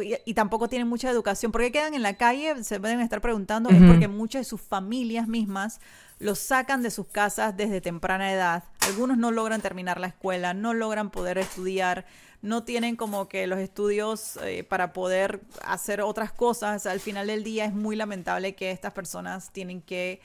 y, 0.04 0.14
y 0.30 0.34
tampoco 0.36 0.70
tienen 0.70 0.88
mucha 0.88 1.10
educación. 1.10 1.52
¿Por 1.52 1.62
qué 1.62 1.72
quedan 1.72 1.96
en 1.96 2.04
la 2.04 2.14
calle? 2.14 2.64
Se 2.64 2.80
pueden 2.80 3.00
estar 3.02 3.20
preguntando. 3.20 3.72
Es 3.72 3.82
porque 3.82 4.08
muchas 4.08 4.42
de 4.42 4.46
sus 4.46 4.62
familias 4.62 5.28
mismas 5.28 5.80
los 6.20 6.38
sacan 6.38 6.84
de 6.84 6.92
sus 6.92 7.08
casas 7.08 7.58
desde 7.58 7.82
temprana 7.82 8.32
edad. 8.32 8.64
Algunos 8.82 9.18
no 9.18 9.32
logran 9.32 9.60
terminar 9.62 10.00
la 10.00 10.08
escuela, 10.08 10.54
no 10.54 10.76
logran 10.76 11.10
poder 11.10 11.40
estudiar, 11.40 12.06
no 12.44 12.64
tienen 12.66 12.98
como 12.98 13.30
que 13.30 13.48
los 13.48 13.58
estudios 13.58 14.38
eh, 14.44 14.66
para 14.66 14.92
poder 14.92 15.40
hacer 15.66 16.02
otras 16.02 16.34
cosas. 16.34 16.86
Al 16.86 17.00
final 17.00 17.28
del 17.28 17.44
día 17.44 17.64
es 17.64 17.74
muy 17.74 17.96
lamentable 17.96 18.54
que 18.54 18.70
estas 18.70 18.92
personas 18.92 19.52
tienen 19.52 19.82
que 19.82 20.20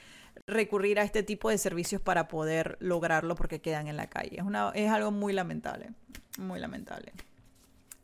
recurrir 0.45 0.99
a 0.99 1.03
este 1.03 1.23
tipo 1.23 1.49
de 1.49 1.57
servicios 1.57 2.01
para 2.01 2.27
poder 2.27 2.77
lograrlo 2.81 3.35
porque 3.35 3.61
quedan 3.61 3.87
en 3.87 3.95
la 3.95 4.07
calle. 4.07 4.35
Es, 4.37 4.43
una, 4.43 4.71
es 4.75 4.91
algo 4.91 5.11
muy 5.11 5.31
lamentable, 5.31 5.91
muy 6.37 6.59
lamentable. 6.59 7.13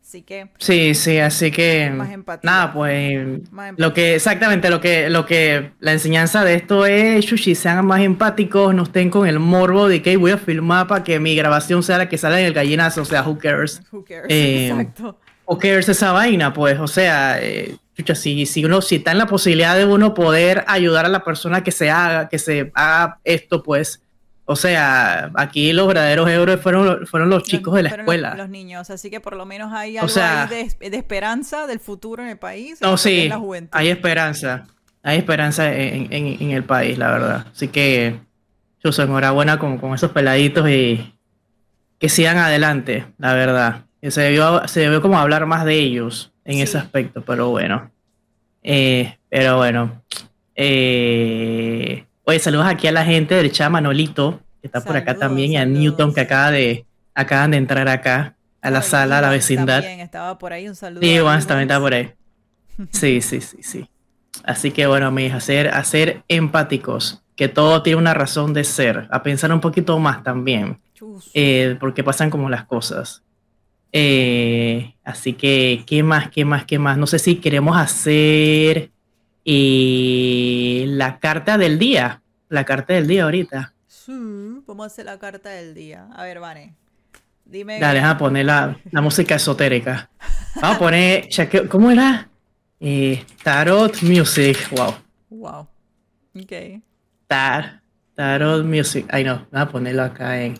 Así 0.06 0.22
que 0.22 0.46
sí, 0.58 0.94
sí, 0.94 1.18
así 1.18 1.50
que 1.50 1.90
Más 1.90 2.12
empatía. 2.12 2.48
nada, 2.48 2.72
pues 2.72 3.26
Más 3.50 3.70
empatía. 3.70 3.74
lo 3.88 3.92
que 3.92 4.14
exactamente 4.14 4.70
lo 4.70 4.80
que 4.80 5.10
lo 5.10 5.26
que 5.26 5.72
la 5.80 5.92
enseñanza 5.92 6.44
de 6.44 6.54
esto 6.54 6.86
es, 6.86 7.24
Shushi, 7.24 7.56
sean 7.56 7.84
más 7.84 8.00
empáticos, 8.02 8.72
no 8.72 8.84
estén 8.84 9.10
con 9.10 9.26
el 9.26 9.40
morbo 9.40 9.88
de 9.88 10.02
que 10.02 10.16
voy 10.16 10.30
a 10.30 10.38
filmar 10.38 10.86
para 10.86 11.02
que 11.02 11.18
mi 11.18 11.34
grabación 11.34 11.82
sea 11.82 11.98
la 11.98 12.08
que 12.08 12.18
sale 12.18 12.38
en 12.38 12.46
el 12.46 12.52
gallinazo, 12.52 13.02
o 13.02 13.04
sea, 13.04 13.22
who 13.26 13.36
cares. 13.36 13.82
who 13.90 14.04
cares? 14.04 14.26
Eh, 14.28 14.68
Exacto. 14.68 15.18
o 15.44 15.58
cares 15.58 15.88
esa 15.88 16.12
vaina, 16.12 16.52
pues, 16.52 16.78
o 16.78 16.86
sea, 16.86 17.42
eh, 17.42 17.74
chucha, 17.96 18.14
si, 18.14 18.46
si 18.46 18.64
uno, 18.64 18.82
si 18.82 18.96
está 18.96 19.10
en 19.10 19.18
la 19.18 19.26
posibilidad 19.26 19.76
de 19.76 19.86
uno 19.86 20.14
poder 20.14 20.62
ayudar 20.68 21.04
a 21.04 21.08
la 21.08 21.24
persona 21.24 21.64
que 21.64 21.72
se 21.72 21.90
haga, 21.90 22.28
que 22.28 22.38
se 22.38 22.70
haga 22.74 23.18
esto, 23.24 23.60
pues, 23.64 24.00
o 24.48 24.54
sea, 24.56 25.30
aquí 25.34 25.72
los 25.72 25.86
verdaderos 25.88 26.28
héroes 26.28 26.60
fueron, 26.60 27.06
fueron 27.06 27.28
los 27.30 27.42
chicos 27.42 27.74
de 27.74 27.82
la 27.82 27.88
escuela. 27.90 28.28
Los, 28.30 28.38
los 28.38 28.48
niños, 28.48 28.88
así 28.90 29.10
que 29.10 29.20
por 29.20 29.36
lo 29.36 29.44
menos 29.44 29.72
hay 29.72 29.96
O 29.98 30.02
algo 30.02 30.08
sea- 30.08 30.44
ahí 30.44 30.68
de, 30.80 30.90
de 30.90 30.96
esperanza 30.96 31.66
del 31.66 31.80
futuro 31.80 32.22
en 32.22 32.28
el 32.30 32.38
país. 32.38 32.80
No, 32.80 32.96
sí, 32.96 33.22
es 33.24 33.28
la 33.28 33.38
juventud. 33.38 33.70
hay 33.76 33.88
esperanza, 33.88 34.66
hay 35.02 35.18
esperanza 35.18 35.72
en, 35.74 36.12
en- 36.12 36.36
en 36.40 36.50
el 36.52 36.64
país, 36.64 36.96
la 36.96 37.10
verdad. 37.10 37.46
Así 37.52 37.68
que, 37.68 38.20
yo 38.84 38.92
soy 38.92 39.04
enhorabuena 39.06 39.58
con, 39.58 39.78
con 39.78 39.94
esos 39.94 40.12
peladitos 40.12 40.68
y 40.70 41.12
que 41.98 42.08
sigan 42.08 42.38
adelante, 42.38 43.04
la 43.18 43.34
verdad. 43.34 43.82
Se 44.02 44.20
debió, 44.20 44.68
se 44.68 44.80
debió 44.80 45.02
como 45.02 45.18
hablar 45.18 45.46
más 45.46 45.64
de 45.64 45.74
ellos 45.74 46.32
en 46.44 46.54
Sí. 46.56 46.62
ese 46.62 46.78
aspecto, 46.78 47.22
pero 47.22 47.48
bueno. 47.50 47.90
Eh, 48.62 49.16
pero 49.28 49.56
bueno. 49.56 50.02
Eh, 50.54 52.05
oye, 52.26 52.38
saludos 52.40 52.66
aquí 52.66 52.86
a 52.88 52.92
la 52.92 53.04
gente 53.04 53.34
del 53.36 53.52
chat 53.52 53.70
Manolito, 53.70 54.40
que 54.60 54.66
está 54.66 54.82
por 54.82 54.96
acá 54.96 55.12
Saludos, 55.12 55.28
también, 55.28 55.52
y 55.52 55.56
a. 55.56 55.64
Newton, 55.64 56.12
que 56.12 56.20
acaba 56.20 56.50
de, 56.50 56.84
acaban 57.14 57.52
de 57.52 57.56
entrar 57.56 57.88
acá, 57.88 58.36
a 58.60 58.70
la 58.70 58.80
Ay, 58.80 58.84
sala, 58.84 59.18
a 59.18 59.22
la 59.22 59.30
vecindad. 59.30 59.80
También 59.80 60.00
estaba 60.00 60.36
por 60.36 60.52
ahí, 60.52 60.68
un 60.68 60.74
saludo. 60.74 61.00
Sí, 61.00 61.10
Iván. 61.10 61.46
también 61.46 61.70
está 61.70 61.80
por 61.80 61.94
ahí. 61.94 62.12
Sí, 62.90 63.20
sí, 63.20 63.40
sí, 63.40 63.58
sí. 63.62 63.88
Así 64.44 64.72
que 64.72 64.86
bueno, 64.86 65.10
mis, 65.12 65.32
hacer, 65.32 65.68
hacer 65.68 66.24
empáticos, 66.28 67.22
que 67.36 67.48
todo 67.48 67.82
tiene 67.82 67.98
una 67.98 68.12
razón 68.12 68.52
de 68.52 68.64
ser, 68.64 69.06
a 69.10 69.22
pensar 69.22 69.52
un 69.52 69.60
poquito 69.60 69.98
más 69.98 70.22
también, 70.24 70.80
eh, 71.32 71.76
porque 71.78 72.02
pasan 72.02 72.28
como 72.28 72.50
las 72.50 72.64
cosas. 72.64 73.22
Eh, 73.92 74.94
así 75.04 75.32
que, 75.32 75.84
¿qué 75.86 76.02
más? 76.02 76.28
¿Qué 76.30 76.44
más? 76.44 76.64
¿Qué 76.64 76.78
más? 76.78 76.98
No 76.98 77.06
sé 77.06 77.18
si 77.18 77.36
queremos 77.36 77.76
hacer 77.76 78.90
eh, 79.46 80.84
la 80.88 81.18
carta 81.18 81.56
del 81.56 81.78
día. 81.78 82.22
La 82.48 82.64
carta 82.64 82.94
del 82.94 83.06
día 83.06 83.24
ahorita. 83.24 83.72
Sí, 83.86 84.12
vamos 84.66 84.84
a 84.84 84.86
hacer 84.86 85.04
la 85.06 85.18
carta 85.18 85.50
del 85.50 85.74
día. 85.74 86.08
A 86.14 86.24
ver, 86.24 86.40
Vane. 86.40 86.74
Dime. 87.44 87.78
Dale, 87.78 88.00
vamos 88.00 88.14
a 88.14 88.18
poner 88.18 88.44
la, 88.46 88.76
la 88.90 89.00
música 89.00 89.36
esotérica. 89.36 90.10
Vamos 90.60 90.76
a 90.76 90.78
poner, 90.78 91.28
que- 91.28 91.68
¿cómo 91.68 91.90
era? 91.90 92.28
Eh, 92.80 93.24
tarot 93.42 94.02
Music. 94.02 94.56
Wow. 94.72 94.94
Wow. 95.30 95.68
Ok. 96.34 96.82
Tar, 97.26 97.80
tarot 98.14 98.64
Music. 98.64 99.06
Ay, 99.10 99.24
no, 99.24 99.46
vamos 99.50 99.68
a 99.68 99.72
ponerlo 99.72 100.02
acá 100.02 100.40
en 100.42 100.58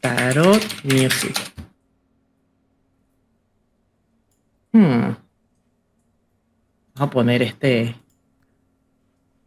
Tarot 0.00 0.62
Music. 0.84 1.36
Hmm. 4.72 5.12
Vamos 6.96 7.08
a 7.08 7.10
poner 7.10 7.42
este. 7.42 7.96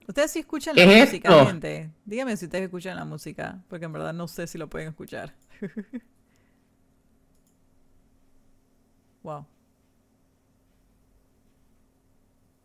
Ustedes 0.07 0.31
sí 0.31 0.39
escuchan 0.39 0.75
¿Qué 0.75 0.85
la 0.85 0.85
es 0.85 0.95
música, 0.95 1.29
esto? 1.29 1.45
gente. 1.45 1.89
Díganme 2.05 2.37
si 2.37 2.45
ustedes 2.45 2.65
escuchan 2.65 2.95
la 2.95 3.05
música, 3.05 3.59
porque 3.67 3.85
en 3.85 3.93
verdad 3.93 4.13
no 4.13 4.27
sé 4.27 4.47
si 4.47 4.57
lo 4.57 4.69
pueden 4.69 4.89
escuchar. 4.89 5.33
wow. 9.23 9.45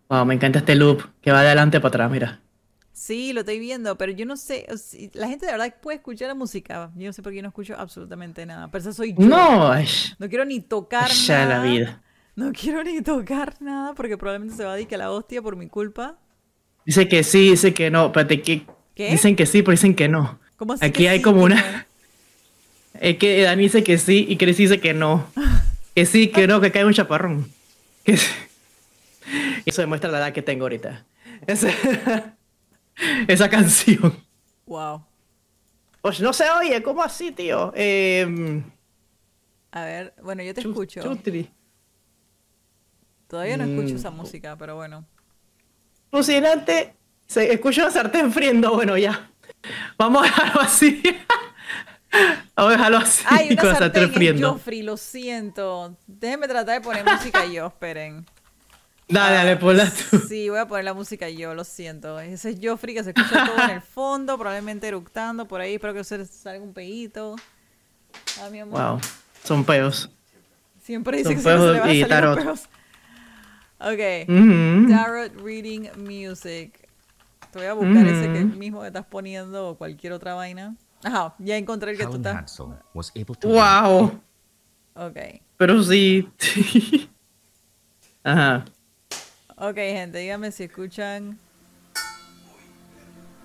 Wow, 0.09 0.25
me 0.27 0.35
encanta 0.35 0.61
este 0.61 0.75
loop 0.77 1.03
que 1.21 1.33
va 1.33 1.41
de 1.43 1.49
adelante 1.49 1.81
para 1.81 1.89
atrás, 1.89 2.11
mira. 2.13 2.41
Sí, 2.93 3.33
lo 3.33 3.41
estoy 3.41 3.59
viendo, 3.59 3.97
pero 3.97 4.13
yo 4.13 4.27
no 4.27 4.37
sé. 4.37 4.67
La 5.15 5.27
gente 5.29 5.47
de 5.47 5.53
verdad 5.53 5.75
puede 5.81 5.97
escuchar 5.97 6.29
la 6.29 6.35
música. 6.35 6.91
Yo 6.95 7.07
no 7.07 7.13
sé 7.13 7.23
por 7.23 7.33
qué 7.33 7.41
no 7.43 7.49
escucho 7.49 7.75
absolutamente 7.79 8.45
nada. 8.47 8.71
Pero 8.71 8.83
eso 8.83 8.93
soy 8.93 9.15
yo. 9.19 9.27
No, 9.27 9.73
No 10.19 10.29
quiero 10.29 10.45
ni 10.45 10.61
tocar 10.61 11.09
ya 11.27 11.35
nada. 11.35 11.47
la 11.47 11.61
vida. 11.61 12.03
No 12.35 12.51
quiero 12.53 12.83
ni 12.83 13.01
tocar 13.03 13.55
nada 13.61 13.95
porque 13.95 14.17
probablemente 14.17 14.57
se 14.57 14.65
va 14.65 14.73
a 14.73 14.77
dedicar 14.77 14.99
la 14.99 15.11
hostia 15.11 15.43
por 15.43 15.57
mi 15.57 15.69
culpa. 15.69 16.19
Dice 16.87 17.07
que 17.09 17.23
sí, 17.25 17.51
dice 17.51 17.75
que 17.75 17.91
no. 17.91 18.07
Espérate, 18.07 18.41
que 18.43 18.67
¿Qué? 18.95 19.11
dicen 19.11 19.37
que 19.37 19.47
sí, 19.47 19.63
pero 19.63 19.73
dicen 19.73 19.95
que 19.95 20.09
no. 20.09 20.39
¿Cómo 20.57 20.73
así 20.73 20.85
Aquí 20.85 21.03
que 21.05 21.09
hay 21.11 21.19
sí, 21.19 21.23
como 21.23 21.39
que 21.41 21.45
una- 21.45 21.87
Es 23.01 23.17
que 23.19 23.43
Dani 23.43 23.63
dice 23.65 23.83
que 23.83 23.99
sí 23.99 24.27
y 24.29 24.37
Chris 24.37 24.57
dice 24.57 24.81
que 24.81 24.95
no. 24.95 25.27
Que 25.95 26.07
sí, 26.07 26.29
que 26.29 26.47
no, 26.47 26.59
que 26.63 26.73
cae 26.73 26.87
un 26.87 26.95
chaparrón. 26.95 27.51
Que. 28.03 28.19
Eso 29.67 29.83
demuestra 29.83 30.11
la 30.11 30.19
edad 30.19 30.33
que 30.33 30.41
tengo 30.41 30.65
ahorita. 30.65 31.05
Esa, 31.47 31.69
esa 33.29 33.51
canción. 33.51 34.17
Wow. 34.65 35.05
Pues 36.01 36.19
no 36.21 36.33
se 36.33 36.49
oye, 36.51 36.83
¿cómo 36.83 37.03
así, 37.03 37.31
tío? 37.31 37.73
Eh, 37.77 38.63
A 39.73 39.85
ver, 39.85 40.15
bueno, 40.23 40.43
yo 40.43 40.55
te 40.55 40.63
escucho. 40.63 41.03
chutri. 41.03 41.51
Todavía 43.33 43.57
no 43.57 43.65
escucho 43.65 43.95
Mm. 43.95 43.97
esa 43.97 44.11
música, 44.11 44.57
pero 44.59 44.75
bueno. 44.77 45.07
Alucinante. 46.13 46.95
Se 47.27 47.51
escucha 47.51 47.85
una 47.85 47.91
sartén 47.91 48.31
friendo. 48.31 48.75
Bueno, 48.75 48.99
ya. 48.99 49.31
Vamos 49.97 50.21
a 50.21 50.25
dejarlo 50.27 50.61
así. 50.61 51.03
Vamos 52.55 52.75
a 52.75 52.77
dejarlo 52.77 52.99
así. 52.99 53.25
Ay, 53.27 53.49
una 53.53 53.63
con 53.63 53.75
sartén 53.77 54.03
en 54.03 54.13
friendo. 54.13 54.53
Joffrey, 54.53 54.83
lo 54.83 54.99
siento. 54.99 55.97
Déjenme 56.07 56.47
tratar 56.47 56.75
de 56.75 56.81
poner 56.83 57.07
música 57.07 57.47
yo, 57.47 57.67
esperen. 57.69 58.27
Dale, 59.09 59.35
dale, 59.37 59.57
ponla 59.57 59.91
tú. 59.91 60.19
Sí, 60.29 60.51
voy 60.51 60.59
a 60.59 60.69
poner 60.69 60.85
la 60.85 60.93
música 60.93 61.31
yo, 61.31 61.55
lo 61.55 61.65
siento. 61.65 62.21
Ese 62.21 62.51
es 62.51 62.59
Joffrey 62.63 62.95
que 62.95 63.03
se 63.03 63.15
escucha 63.17 63.47
todo 63.47 63.65
en 63.65 63.71
el 63.71 63.81
fondo, 63.95 64.37
probablemente 64.37 64.89
eructando 64.89 65.49
por 65.49 65.63
ahí. 65.63 65.77
Espero 65.77 65.95
que 65.95 66.05
se 66.05 66.23
salga 66.27 66.63
un 66.63 66.75
pedito. 66.75 67.37
Ah, 68.43 68.51
mi 68.51 68.61
amor. 68.61 68.79
Wow. 68.79 69.01
Son 69.43 69.65
peos. 69.65 70.11
Siempre 70.83 71.17
dice 71.17 71.31
Son 71.31 71.37
que 71.37 71.43
se 71.43 71.49
le 71.49 71.57
peos 71.57 71.79
van 71.81 71.89
a 71.89 71.93
y 71.95 72.01
salir 72.03 72.25
los 72.25 72.37
peos. 72.37 72.69
Ok. 73.83 74.29
Mm. 74.29 74.89
Tarot 74.89 75.33
Reading 75.43 75.89
Music. 75.99 76.89
Te 77.51 77.59
voy 77.59 77.67
a 77.67 77.75
buscar 77.75 78.07
ese 78.07 78.33
que 78.33 78.45
mismo 78.45 78.81
que 78.81 78.87
estás 78.87 79.05
poniendo 79.05 79.71
o 79.71 79.77
cualquier 79.77 80.13
otra 80.13 80.35
vaina. 80.35 80.75
Ajá, 81.03 81.35
ya 81.39 81.57
encontré 81.57 81.91
el 81.91 81.99
que 81.99 82.05
tú 82.05 82.13
Helen 82.13 82.27
estás. 82.27 82.37
Hansel 82.37 82.79
was 82.95 83.13
able 83.17 83.35
to 83.35 83.49
Wow. 83.49 84.21
Ok. 84.95 85.19
Pero 85.57 85.83
sí. 85.83 86.29
Ajá. 88.25 88.65
Ok, 89.57 89.77
gente, 89.77 90.19
díganme 90.19 90.53
si 90.53 90.65
escuchan. 90.65 91.39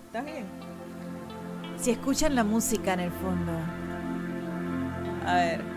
¿Estás 0.06 0.24
bien? 0.24 0.46
Si 1.78 1.92
escuchan 1.92 2.36
la 2.36 2.44
música 2.44 2.94
en 2.94 3.00
el 3.02 3.12
fondo. 3.12 3.52
A 5.26 5.36
ver. 5.36 5.77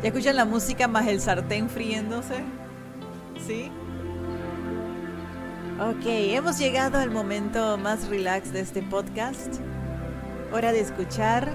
¿Ya 0.00 0.10
escuchan 0.10 0.36
la 0.36 0.44
música 0.44 0.86
más 0.86 1.08
el 1.08 1.20
sartén 1.20 1.68
friéndose? 1.68 2.44
¿Sí? 3.44 3.68
Ok, 5.80 6.04
hemos 6.04 6.56
llegado 6.56 6.98
al 6.98 7.10
momento 7.10 7.76
más 7.78 8.08
relax 8.08 8.52
de 8.52 8.60
este 8.60 8.80
podcast. 8.80 9.56
Hora 10.52 10.70
de 10.70 10.80
escuchar 10.80 11.50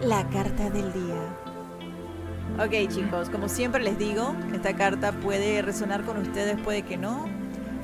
la 0.00 0.26
carta 0.30 0.70
del 0.70 0.94
día. 0.94 1.20
Ok 2.58 2.90
chicos, 2.90 3.28
como 3.28 3.50
siempre 3.50 3.82
les 3.82 3.98
digo, 3.98 4.34
esta 4.54 4.74
carta 4.74 5.12
puede 5.12 5.60
resonar 5.60 6.04
con 6.04 6.16
ustedes, 6.16 6.58
puede 6.62 6.82
que 6.82 6.96
no. 6.96 7.26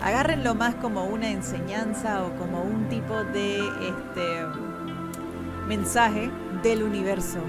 Agárrenlo 0.01 0.55
más 0.55 0.77
como 0.77 1.05
una 1.05 1.29
enseñanza 1.29 2.25
o 2.25 2.35
como 2.37 2.63
un 2.63 2.89
tipo 2.89 3.23
de 3.23 3.59
este 3.59 4.47
mensaje 5.67 6.31
del 6.63 6.83
universo 6.83 7.41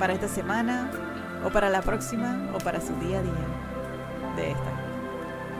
para 0.00 0.14
esta 0.14 0.26
semana 0.26 0.90
o 1.44 1.50
para 1.50 1.68
la 1.70 1.82
próxima 1.82 2.50
o 2.54 2.58
para 2.58 2.80
su 2.80 2.94
día 2.96 3.18
a 3.18 3.22
día 3.22 3.32
de 4.36 4.50
esta. 4.50 4.70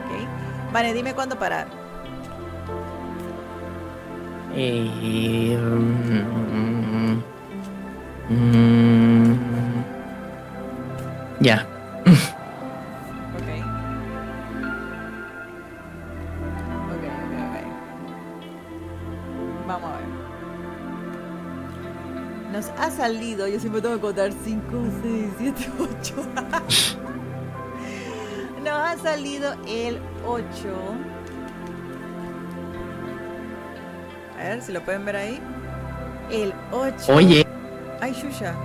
¿Ok? 0.03 0.73
Vale, 0.73 0.93
dime 0.93 1.13
cuándo 1.13 1.37
parar. 1.37 1.67
Eh, 4.55 5.57
mm, 5.59 7.21
mm, 8.29 8.85
ya. 8.89 8.94
Salido, 23.05 23.47
yo 23.47 23.59
siempre 23.59 23.81
tengo 23.81 23.95
que 23.95 24.01
contar 24.01 24.31
5, 24.31 24.61
6, 25.03 25.25
7, 25.37 25.71
8. 25.79 26.15
Nos 28.63 28.73
ha 28.73 28.97
salido 28.97 29.53
el 29.67 29.99
8. 30.25 30.43
A 34.39 34.43
ver 34.43 34.61
si 34.63 34.71
lo 34.71 34.81
pueden 34.81 35.05
ver 35.05 35.15
ahí. 35.17 35.39
El 36.31 36.51
8. 36.71 37.13
Oye, 37.13 37.45
Ay, 38.01 38.11
Shusha. 38.13 38.55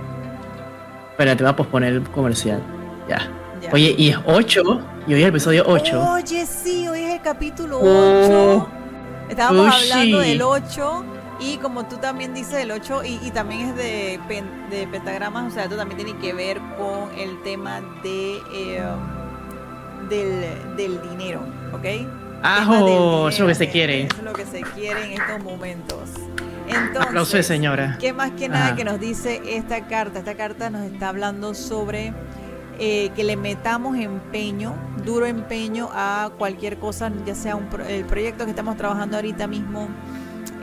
espérate, 1.11 1.43
va 1.43 1.51
a 1.51 1.55
posponer 1.55 1.93
el 1.93 2.09
comercial. 2.09 2.63
Ya. 3.07 3.29
Ya. 3.61 3.69
Oye, 3.71 3.93
y 3.95 4.09
es 4.09 4.17
8. 4.25 4.61
Y 5.05 5.13
hoy 5.13 5.19
es 5.19 5.23
el 5.23 5.29
episodio 5.29 5.63
8. 5.67 6.13
Oye, 6.13 6.47
sí, 6.47 6.87
hoy 6.87 7.03
es 7.03 7.13
el 7.13 7.21
capítulo 7.21 7.77
8. 7.77 7.87
Oh. 7.87 8.67
Estábamos 9.29 9.71
hablando 9.71 10.17
del 10.19 10.41
8 10.41 11.20
y 11.41 11.57
como 11.57 11.85
tú 11.87 11.97
también 11.97 12.33
dices 12.33 12.53
el 12.55 12.71
8 12.71 13.03
y, 13.03 13.19
y 13.23 13.31
también 13.31 13.69
es 13.69 13.75
de, 13.75 14.19
pen- 14.27 14.69
de 14.69 14.87
pentagramas, 14.87 15.51
o 15.51 15.53
sea, 15.53 15.63
esto 15.63 15.75
también 15.75 15.97
tiene 16.05 16.19
que 16.19 16.33
ver 16.33 16.59
con 16.77 17.11
el 17.19 17.41
tema 17.43 17.81
de 18.03 18.37
eh, 18.53 18.83
del, 20.09 20.75
del 20.75 21.01
dinero, 21.09 21.41
¿ok? 21.73 21.85
¡Ajo! 22.43 23.29
Eso 23.29 23.29
es 23.29 23.39
lo 23.39 23.47
que 23.47 23.55
se 23.55 23.69
quiere. 23.69 24.03
Eso 24.03 24.15
es 24.17 24.23
lo 24.23 24.33
que 24.33 24.45
se 24.45 24.61
quiere 24.61 25.05
en 25.13 25.21
estos 25.21 25.43
momentos. 25.43 26.09
Entonces, 26.67 27.07
Aplauso 27.09 27.37
de 27.37 27.43
señora. 27.43 27.97
¿Qué 27.99 28.13
más 28.13 28.31
que 28.31 28.47
nada 28.49 28.67
Ajá. 28.67 28.75
que 28.75 28.83
nos 28.83 28.99
dice 28.99 29.41
esta 29.45 29.87
carta? 29.87 30.19
Esta 30.19 30.35
carta 30.35 30.69
nos 30.69 30.83
está 30.83 31.09
hablando 31.09 31.53
sobre 31.53 32.13
eh, 32.79 33.09
que 33.15 33.23
le 33.23 33.35
metamos 33.35 33.97
empeño, 33.97 34.73
duro 35.05 35.25
empeño 35.25 35.89
a 35.93 36.31
cualquier 36.37 36.77
cosa, 36.77 37.11
ya 37.25 37.35
sea 37.35 37.55
un 37.55 37.65
pro- 37.67 37.85
el 37.85 38.05
proyecto 38.05 38.45
que 38.45 38.51
estamos 38.51 38.77
trabajando 38.77 39.17
ahorita 39.17 39.47
mismo, 39.47 39.87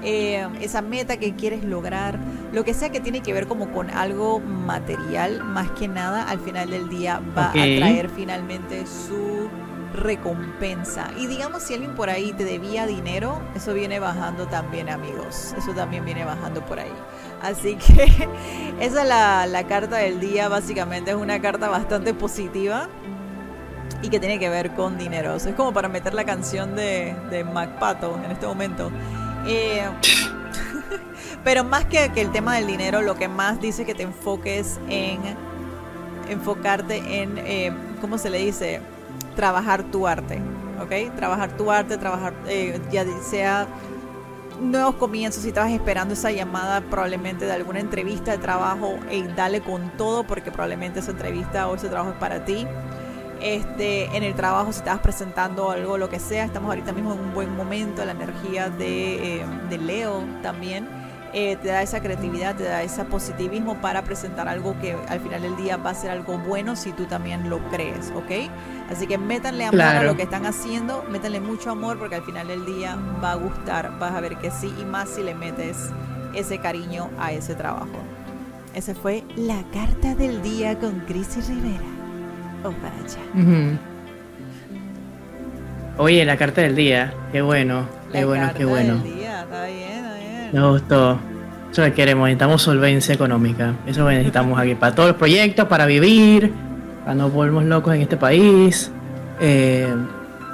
eh, 0.02 0.46
esa 0.60 0.82
meta 0.82 1.16
que 1.16 1.34
quieres 1.34 1.64
lograr, 1.64 2.18
lo 2.52 2.64
que 2.64 2.74
sea 2.74 2.90
que 2.90 3.00
tiene 3.00 3.20
que 3.20 3.32
ver 3.32 3.46
como 3.46 3.72
con 3.72 3.90
algo 3.90 4.40
material, 4.40 5.44
más 5.44 5.70
que 5.72 5.88
nada, 5.88 6.22
al 6.28 6.40
final 6.40 6.70
del 6.70 6.88
día 6.88 7.20
va 7.36 7.50
a 7.50 7.52
traer 7.52 8.08
finalmente 8.08 8.84
su 8.86 9.48
recompensa. 9.92 11.10
Y 11.18 11.26
digamos, 11.26 11.62
si 11.62 11.74
alguien 11.74 11.94
por 11.94 12.10
ahí 12.10 12.32
te 12.32 12.44
debía 12.44 12.86
dinero, 12.86 13.40
eso 13.54 13.74
viene 13.74 13.98
bajando 13.98 14.46
también, 14.46 14.88
amigos. 14.88 15.54
Eso 15.56 15.72
también 15.72 16.04
viene 16.04 16.24
bajando 16.24 16.64
por 16.64 16.78
ahí. 16.78 16.92
Así 17.42 17.76
que 17.76 18.04
esa 18.80 19.02
es 19.02 19.08
la, 19.08 19.46
la 19.46 19.66
carta 19.66 19.96
del 19.96 20.20
día. 20.20 20.48
Básicamente 20.48 21.10
es 21.10 21.16
una 21.16 21.40
carta 21.40 21.68
bastante 21.68 22.14
positiva 22.14 22.88
y 24.02 24.08
que 24.08 24.20
tiene 24.20 24.38
que 24.38 24.48
ver 24.48 24.72
con 24.72 24.98
dinero. 24.98 25.34
O 25.34 25.38
sea, 25.38 25.50
es 25.50 25.56
como 25.56 25.72
para 25.72 25.88
meter 25.88 26.14
la 26.14 26.24
canción 26.24 26.76
de, 26.76 27.16
de 27.30 27.44
MacPato 27.44 28.18
en 28.24 28.30
este 28.30 28.46
momento. 28.46 28.90
Eh, 29.46 29.84
Pero 31.44 31.64
más 31.64 31.84
que, 31.86 32.10
el 32.16 32.32
tema 32.32 32.56
del 32.56 32.66
dinero, 32.66 33.02
lo 33.02 33.14
que 33.14 33.28
más 33.28 33.60
dice 33.60 33.84
que 33.84 33.94
te 33.94 34.02
enfoques 34.02 34.78
en 34.88 35.20
enfocarte 36.28 37.22
en, 37.22 37.38
eh, 37.38 37.72
¿cómo 38.00 38.18
se 38.18 38.28
le 38.28 38.38
dice? 38.38 38.80
Trabajar 39.34 39.84
tu 39.84 40.06
arte, 40.06 40.40
¿ok? 40.80 41.14
Trabajar 41.16 41.56
tu 41.56 41.70
arte, 41.70 41.96
trabajar, 41.96 42.34
eh, 42.46 42.78
ya 42.90 43.06
sea 43.22 43.66
nuevos 44.60 44.96
comienzos, 44.96 45.42
si 45.42 45.48
estabas 45.48 45.70
esperando 45.70 46.14
esa 46.14 46.32
llamada 46.32 46.80
probablemente 46.80 47.46
de 47.46 47.52
alguna 47.52 47.80
entrevista 47.80 48.32
de 48.32 48.38
trabajo, 48.38 48.98
y 49.10 49.22
dale 49.22 49.60
con 49.60 49.90
todo 49.96 50.24
porque 50.24 50.50
probablemente 50.50 51.00
esa 51.00 51.12
entrevista 51.12 51.68
o 51.68 51.76
ese 51.76 51.88
trabajo 51.88 52.10
es 52.10 52.18
para 52.18 52.44
ti. 52.44 52.66
Este, 53.40 54.16
en 54.16 54.22
el 54.22 54.34
trabajo, 54.34 54.72
si 54.72 54.78
estabas 54.78 55.00
presentando 55.00 55.70
algo, 55.70 55.96
lo 55.96 56.08
que 56.08 56.18
sea, 56.18 56.44
estamos 56.44 56.68
ahorita 56.70 56.92
mismo 56.92 57.12
en 57.12 57.20
un 57.20 57.34
buen 57.34 57.54
momento, 57.56 58.04
la 58.04 58.12
energía 58.12 58.68
de, 58.68 59.40
eh, 59.40 59.46
de 59.70 59.78
Leo 59.78 60.24
también 60.42 60.88
eh, 61.34 61.56
te 61.56 61.68
da 61.68 61.82
esa 61.82 62.00
creatividad, 62.00 62.56
te 62.56 62.64
da 62.64 62.82
ese 62.82 63.04
positivismo 63.04 63.80
para 63.82 64.02
presentar 64.02 64.48
algo 64.48 64.78
que 64.80 64.96
al 65.08 65.20
final 65.20 65.42
del 65.42 65.56
día 65.56 65.76
va 65.76 65.90
a 65.90 65.94
ser 65.94 66.10
algo 66.10 66.38
bueno 66.38 66.74
si 66.74 66.92
tú 66.92 67.04
también 67.04 67.50
lo 67.50 67.58
crees, 67.68 68.10
¿ok? 68.16 68.50
Así 68.90 69.06
que 69.06 69.18
métanle 69.18 69.66
amor 69.66 69.82
a 69.82 70.02
lo 70.02 70.16
que 70.16 70.22
están 70.22 70.46
haciendo, 70.46 71.04
métanle 71.10 71.40
mucho 71.40 71.70
amor 71.70 71.98
porque 71.98 72.14
al 72.14 72.22
final 72.22 72.48
del 72.48 72.64
día 72.64 72.96
va 73.22 73.32
a 73.32 73.34
gustar, 73.34 73.98
vas 73.98 74.14
a 74.14 74.20
ver 74.20 74.38
que 74.38 74.50
sí 74.50 74.72
y 74.80 74.84
más 74.86 75.10
si 75.10 75.22
le 75.22 75.34
metes 75.34 75.90
ese 76.32 76.58
cariño 76.58 77.10
a 77.18 77.32
ese 77.32 77.54
trabajo. 77.54 77.98
Esa 78.74 78.94
fue 78.94 79.24
la 79.36 79.62
carta 79.70 80.14
del 80.14 80.40
día 80.40 80.78
con 80.78 81.00
Cris 81.00 81.46
Rivera. 81.46 81.97
Para 82.72 82.94
allá. 82.94 83.78
Oye, 85.96 86.24
la 86.24 86.36
carta 86.36 86.60
del 86.60 86.76
día, 86.76 87.12
qué 87.32 87.42
bueno, 87.42 87.88
qué 88.12 88.24
bueno, 88.24 88.50
qué 88.56 88.64
bueno. 88.64 88.98
Del 88.98 89.14
día, 89.16 89.42
está 89.42 89.66
bien. 89.66 90.50
Me 90.52 90.68
gustó. 90.68 91.18
Eso 91.72 91.82
que 91.82 91.92
queremos, 91.92 92.26
necesitamos 92.26 92.62
solvencia 92.62 93.14
económica. 93.14 93.74
Eso 93.86 94.08
necesitamos 94.08 94.58
aquí 94.58 94.74
para 94.74 94.94
todos 94.94 95.08
los 95.10 95.18
proyectos, 95.18 95.66
para 95.66 95.86
vivir, 95.86 96.52
para 97.04 97.14
no 97.14 97.28
volvernos 97.30 97.64
locos 97.64 97.94
en 97.94 98.02
este 98.02 98.16
país. 98.16 98.90
Eh, 99.40 99.92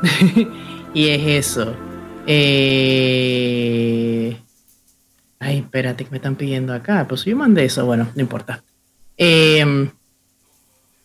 y 0.95 1.09
es 1.09 1.47
eso. 1.47 1.75
Eh, 2.27 3.17
ay, 5.41 5.59
espérate, 5.59 6.05
que 6.05 6.11
me 6.11 6.17
están 6.17 6.37
pidiendo 6.37 6.73
acá. 6.73 7.07
Pues 7.07 7.25
yo 7.25 7.37
mandé 7.37 7.67
eso, 7.67 7.85
bueno, 7.87 8.09
no 8.15 8.21
importa. 8.21 8.63
Eh, 9.17 9.91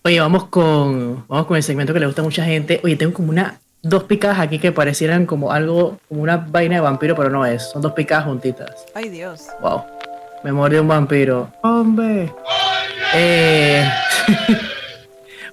oye, 0.03 0.19
vamos 0.19 0.45
con, 0.45 1.25
vamos 1.27 1.47
con 1.47 1.57
el 1.57 1.63
segmento 1.63 1.93
que 1.93 1.99
le 1.99 2.05
gusta 2.05 2.21
a 2.21 2.25
mucha 2.25 2.43
gente. 2.43 2.79
Oye, 2.83 2.95
tengo 2.95 3.13
como 3.13 3.29
una 3.29 3.59
dos 3.81 4.03
picadas 4.03 4.39
aquí 4.39 4.59
que 4.59 4.71
parecieran 4.71 5.25
como 5.25 5.51
algo, 5.51 5.97
como 6.07 6.21
una 6.21 6.37
vaina 6.37 6.75
de 6.75 6.81
vampiro, 6.81 7.15
pero 7.15 7.29
no 7.29 7.45
es. 7.45 7.69
Son 7.71 7.81
dos 7.81 7.93
picadas 7.93 8.25
juntitas. 8.25 8.85
Ay, 8.93 9.09
Dios. 9.09 9.47
Wow. 9.61 9.83
Me 10.43 10.51
mordió 10.51 10.81
un 10.81 10.87
vampiro. 10.87 11.51
¡Hombre! 11.63 12.31
Eh... 13.13 13.89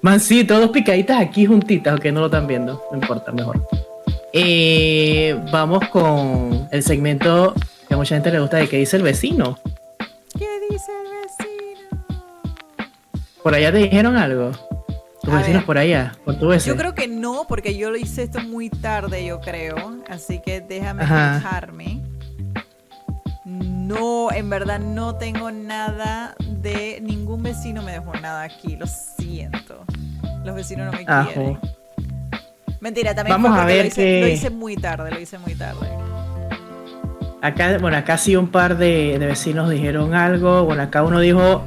Mancito, 0.02 0.60
dos 0.60 0.70
picaditas 0.70 1.20
aquí 1.20 1.46
juntitas, 1.46 1.98
ok, 1.98 2.04
no 2.06 2.20
lo 2.20 2.26
están 2.26 2.46
viendo. 2.46 2.80
No 2.92 2.98
importa, 2.98 3.32
mejor. 3.32 3.66
Eh, 4.32 5.36
vamos 5.50 5.88
con 5.88 6.68
el 6.70 6.82
segmento 6.82 7.54
que 7.88 7.94
a 7.94 7.96
mucha 7.96 8.14
gente 8.14 8.30
le 8.30 8.38
gusta 8.38 8.58
de 8.58 8.68
qué 8.68 8.76
dice 8.76 8.98
el 8.98 9.02
vecino. 9.02 9.58
¿Por 13.46 13.54
allá 13.54 13.70
te 13.70 13.78
dijeron 13.78 14.16
algo? 14.16 14.50
¿Tus 15.22 15.32
vecinos 15.32 15.62
por 15.62 15.78
allá? 15.78 16.16
¿Por 16.24 16.36
tu 16.36 16.52
Yo 16.52 16.76
creo 16.76 16.96
que 16.96 17.06
no, 17.06 17.44
porque 17.48 17.76
yo 17.76 17.92
lo 17.92 17.96
hice 17.96 18.24
esto 18.24 18.40
muy 18.40 18.68
tarde, 18.68 19.24
yo 19.24 19.40
creo. 19.40 20.02
Así 20.08 20.40
que 20.40 20.60
déjame 20.60 21.04
fijarme. 21.04 22.02
No, 23.44 24.32
en 24.32 24.50
verdad 24.50 24.80
no 24.80 25.14
tengo 25.14 25.52
nada 25.52 26.34
de. 26.40 26.98
Ningún 27.00 27.44
vecino 27.44 27.84
me 27.84 27.92
dejó 27.92 28.14
nada 28.14 28.42
aquí, 28.42 28.74
lo 28.74 28.88
siento. 28.88 29.84
Los 30.44 30.56
vecinos 30.56 30.86
no 30.86 30.98
me 30.98 31.04
quieren. 31.04 31.60
Mentira, 32.80 33.14
también 33.14 33.40
Vamos 33.40 33.56
a 33.56 33.64
ver 33.64 33.84
lo, 33.84 33.88
hice, 33.90 34.20
lo 34.22 34.26
hice 34.26 34.50
muy 34.50 34.74
tarde, 34.74 35.12
lo 35.12 35.20
hice 35.20 35.38
muy 35.38 35.54
tarde. 35.54 35.88
Acá, 37.42 37.78
bueno, 37.78 37.96
acá 37.96 38.18
sí 38.18 38.34
un 38.34 38.48
par 38.48 38.76
de, 38.76 39.20
de 39.20 39.26
vecinos 39.26 39.70
dijeron 39.70 40.14
algo. 40.14 40.64
Bueno, 40.64 40.82
acá 40.82 41.04
uno 41.04 41.20
dijo 41.20 41.64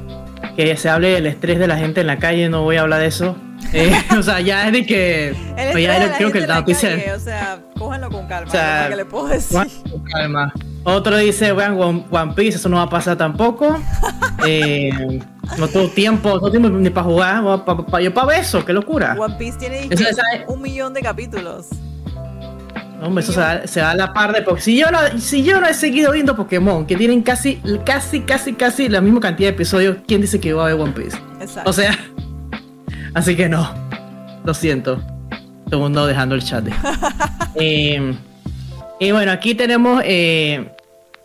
que 0.56 0.76
se 0.76 0.88
hable 0.88 1.10
del 1.10 1.26
estrés 1.26 1.58
de 1.58 1.66
la 1.66 1.76
gente 1.76 2.00
en 2.00 2.06
la 2.06 2.18
calle, 2.18 2.48
no 2.48 2.62
voy 2.62 2.76
a 2.76 2.82
hablar 2.82 3.00
de 3.00 3.06
eso. 3.06 3.36
Eh, 3.72 3.92
o 4.18 4.22
sea, 4.22 4.40
ya 4.40 4.66
es 4.66 4.72
de 4.72 4.86
que. 4.86 5.36
Pues 5.72 5.84
ya 5.84 6.16
creo 6.16 6.32
que 6.32 6.40
la 6.40 6.56
noticia. 6.56 7.14
o 7.14 7.20
sea, 7.20 7.60
cójanlo 7.78 8.10
con 8.10 8.26
calma. 8.26 8.48
O 8.48 8.50
sea, 8.50 8.86
que 8.88 8.96
le 8.96 9.04
puedo 9.04 9.28
decir. 9.28 9.60
Con 9.88 10.02
calma. 10.02 10.52
Otro 10.82 11.16
dice, 11.18 11.52
vean, 11.52 11.78
One, 11.78 12.32
Piece, 12.34 12.56
eso 12.56 12.68
no 12.68 12.78
va 12.78 12.84
a 12.84 12.88
pasar 12.88 13.16
tampoco. 13.16 13.78
eh, 14.46 15.20
no 15.58 15.68
tengo 15.68 15.88
tiempo, 15.88 16.40
no 16.40 16.50
tengo 16.50 16.70
ni 16.70 16.90
para 16.90 17.04
jugar. 17.04 17.44
yo 18.02 18.14
para 18.14 18.38
eso, 18.38 18.64
qué 18.64 18.72
locura. 18.72 19.14
One 19.18 19.34
Piece 19.36 19.58
tiene 19.58 19.88
un 20.48 20.62
millón 20.62 20.94
de 20.94 21.02
capítulos. 21.02 21.68
Hombre, 23.02 23.24
eso 23.24 23.32
se 23.32 23.80
da, 23.80 23.90
a 23.90 23.94
la 23.94 24.12
par 24.12 24.32
de 24.32 24.42
porque 24.42 24.60
si 24.60 24.76
yo 24.76 24.90
no, 24.90 24.98
si 25.18 25.42
yo 25.42 25.58
no 25.58 25.66
he 25.66 25.72
seguido 25.72 26.12
viendo 26.12 26.36
Pokémon, 26.36 26.86
que 26.86 26.96
tienen 26.96 27.22
casi, 27.22 27.60
casi, 27.84 28.20
casi, 28.20 28.52
casi 28.52 28.88
la 28.88 29.00
misma 29.00 29.20
cantidad 29.20 29.48
de 29.48 29.54
episodios, 29.54 29.98
¿quién 30.06 30.20
dice 30.20 30.38
que 30.38 30.52
va 30.52 30.64
a 30.64 30.74
ver 30.74 30.80
One 30.80 30.92
Piece? 30.92 31.16
Exacto. 31.40 31.70
O 31.70 31.72
sea, 31.72 31.98
así 33.14 33.34
que 33.36 33.48
no. 33.48 33.72
Lo 34.44 34.52
siento. 34.52 35.02
Todo 35.66 35.76
el 35.76 35.80
mundo 35.80 36.06
dejando 36.06 36.34
el 36.34 36.42
chat. 36.42 36.66
eh, 37.54 38.14
y 38.98 39.12
bueno, 39.12 39.32
aquí 39.32 39.54
tenemos, 39.54 40.02
eh, 40.04 40.70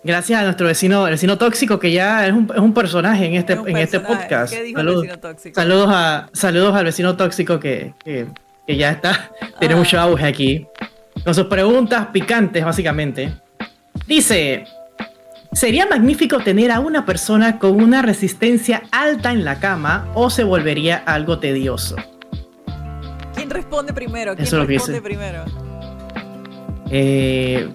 gracias 0.02 0.40
a 0.40 0.44
nuestro 0.46 0.68
vecino, 0.68 1.06
el 1.08 1.12
vecino 1.12 1.38
tóxico, 1.38 1.78
que 1.78 1.92
ya 1.92 2.26
es 2.26 2.32
un, 2.32 2.50
es 2.54 2.62
un 2.62 2.74
personaje 2.74 3.26
en 3.26 3.34
este, 3.34 3.54
en 3.54 3.78
este 3.78 4.00
podcast. 4.00 4.54
¿Qué 4.54 4.64
dijo 4.64 4.80
saludos, 4.80 5.04
el 5.04 5.10
vecino 5.10 5.20
tóxico? 5.20 5.56
Saludos, 5.60 5.90
a, 5.92 6.30
saludos 6.32 6.76
al 6.76 6.86
vecino 6.86 7.18
tóxico 7.18 7.60
que, 7.60 7.94
que, 8.04 8.28
que 8.66 8.78
ya 8.78 8.92
está, 8.92 9.30
tiene 9.60 9.74
ah. 9.74 9.78
mucho 9.78 10.00
auge 10.00 10.26
aquí 10.26 10.68
con 11.24 11.34
sus 11.34 11.46
preguntas 11.46 12.08
picantes, 12.08 12.64
básicamente. 12.64 13.34
Dice, 14.08 14.66
¿sería 15.52 15.86
magnífico 15.86 16.40
tener 16.40 16.72
a 16.72 16.80
una 16.80 17.06
persona 17.06 17.58
con 17.58 17.82
una 17.82 18.02
resistencia 18.02 18.84
alta 18.92 19.32
en 19.32 19.46
la 19.46 19.60
cama 19.60 20.08
o 20.14 20.30
se 20.30 20.44
volvería 20.44 20.98
algo 21.06 21.40
tedioso? 21.40 21.96
¿Quién 23.36 23.50
responde 23.50 23.94
primero? 23.94 24.36
¿Quién 24.36 24.48
Eso 24.48 24.64
responde 24.64 25.02
primero? 25.02 25.46
Eh... 26.92 27.70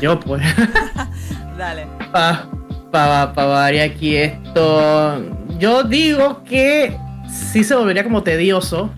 yo 0.00 0.18
pues. 0.20 0.42
Dale. 1.58 1.86
Para 2.10 2.48
pa, 2.90 3.32
pa, 3.34 3.66
aquí 3.66 4.16
esto. 4.16 5.22
Yo 5.58 5.82
digo 5.82 6.42
que 6.44 6.96
sí 7.32 7.64
se 7.64 7.74
volvería 7.74 8.04
como 8.04 8.22
tedioso. 8.22 8.90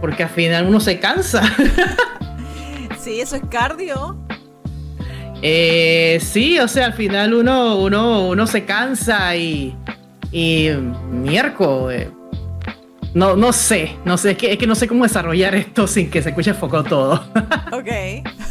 Porque 0.00 0.24
al 0.24 0.30
final 0.30 0.66
uno 0.66 0.80
se 0.80 0.98
cansa. 0.98 1.42
sí, 2.98 3.20
eso 3.20 3.36
es 3.36 3.42
cardio. 3.48 4.16
Eh, 5.42 6.18
sí, 6.20 6.58
o 6.58 6.68
sea, 6.68 6.86
al 6.86 6.92
final 6.92 7.34
uno, 7.34 7.76
uno, 7.76 8.28
uno 8.28 8.46
se 8.46 8.64
cansa 8.64 9.34
y. 9.36 9.74
Y. 10.32 10.70
Miércoles. 11.10 12.08
No, 13.14 13.34
no 13.34 13.50
sé, 13.54 13.96
no 14.04 14.18
sé, 14.18 14.32
es 14.32 14.36
que, 14.36 14.52
es 14.52 14.58
que 14.58 14.66
no 14.66 14.74
sé 14.74 14.86
cómo 14.86 15.04
desarrollar 15.04 15.54
esto 15.54 15.86
sin 15.86 16.10
que 16.10 16.20
se 16.20 16.28
escuche 16.28 16.52
foco 16.52 16.84
todo. 16.84 17.14
ok. 17.72 17.88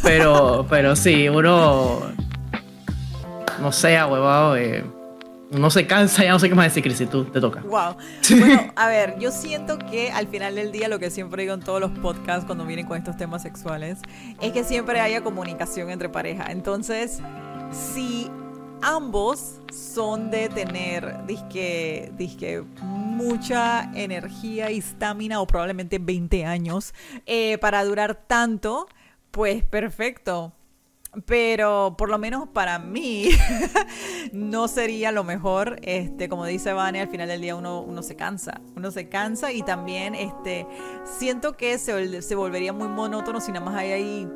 pero, 0.02 0.66
pero 0.68 0.96
sí, 0.96 1.30
uno. 1.30 2.02
No 3.62 3.72
sé, 3.72 4.04
huevado. 4.04 4.58
Eh, 4.58 4.84
no 5.60 5.70
se 5.70 5.88
cansa, 5.88 6.24
ya 6.24 6.32
no 6.32 6.40
sé 6.40 6.50
qué 6.50 6.56
más 6.56 6.66
decir, 6.66 6.84
Cris, 6.84 7.10
tú 7.10 7.26
te 7.26 7.40
toca. 7.40 7.62
Wow. 7.62 7.96
Bueno, 8.30 8.74
a 8.76 8.88
ver, 8.88 9.18
yo 9.20 9.32
siento 9.32 9.78
que 9.78 10.12
al 10.12 10.28
final 10.28 10.56
del 10.56 10.72
día, 10.72 10.88
lo 10.88 11.00
que 11.00 11.10
siempre 11.10 11.44
digo 11.44 11.54
en 11.54 11.62
todos 11.62 11.80
los 11.80 11.92
podcasts 11.92 12.46
cuando 12.46 12.66
vienen 12.66 12.86
con 12.86 12.98
estos 12.98 13.18
temas 13.18 13.42
sexuales, 13.42 14.00
es 14.42 14.52
que 14.52 14.64
siempre 14.64 15.00
haya 15.00 15.22
comunicación 15.22 15.90
entre 15.90 16.10
pareja. 16.10 16.52
Entonces, 16.52 17.20
si 17.72 18.30
ambos 18.82 19.62
son 19.74 20.30
de 20.30 20.50
tener, 20.50 21.26
disque, 21.26 22.12
disque 22.18 22.64
mucha 22.82 23.92
energía 23.96 24.72
y 24.72 24.80
estamina, 24.80 25.42
o 25.42 25.48
probablemente 25.48 26.00
20 26.00 26.46
años, 26.46 26.94
eh, 27.26 27.58
para 27.60 27.84
durar 27.84 28.16
tanto, 28.28 28.88
pues 29.32 29.64
perfecto 29.64 30.54
pero 31.26 31.96
por 31.98 32.10
lo 32.10 32.18
menos 32.18 32.50
para 32.50 32.80
mí 32.80 33.30
no 34.34 34.68
sería 34.68 35.12
lo 35.12 35.24
mejor, 35.24 35.80
este, 35.82 36.30
como 36.30 36.46
dice 36.46 36.74
Vane, 36.74 37.02
al 37.02 37.08
final 37.08 37.28
del 37.28 37.42
día 37.42 37.56
uno, 37.56 37.82
uno 37.82 38.04
se 38.04 38.16
cansa, 38.16 38.62
uno 38.76 38.92
se 38.92 39.10
cansa 39.10 39.52
y 39.52 39.62
también 39.62 40.16
este, 40.16 40.68
siento 41.18 41.54
que 41.54 41.78
se, 41.78 42.22
se 42.22 42.36
volvería 42.36 42.74
muy 42.74 42.88
monótono 42.88 43.40
si 43.40 43.52
nada 43.52 43.66
más 43.66 43.76
hay 43.76 43.92
ahí 43.92 44.28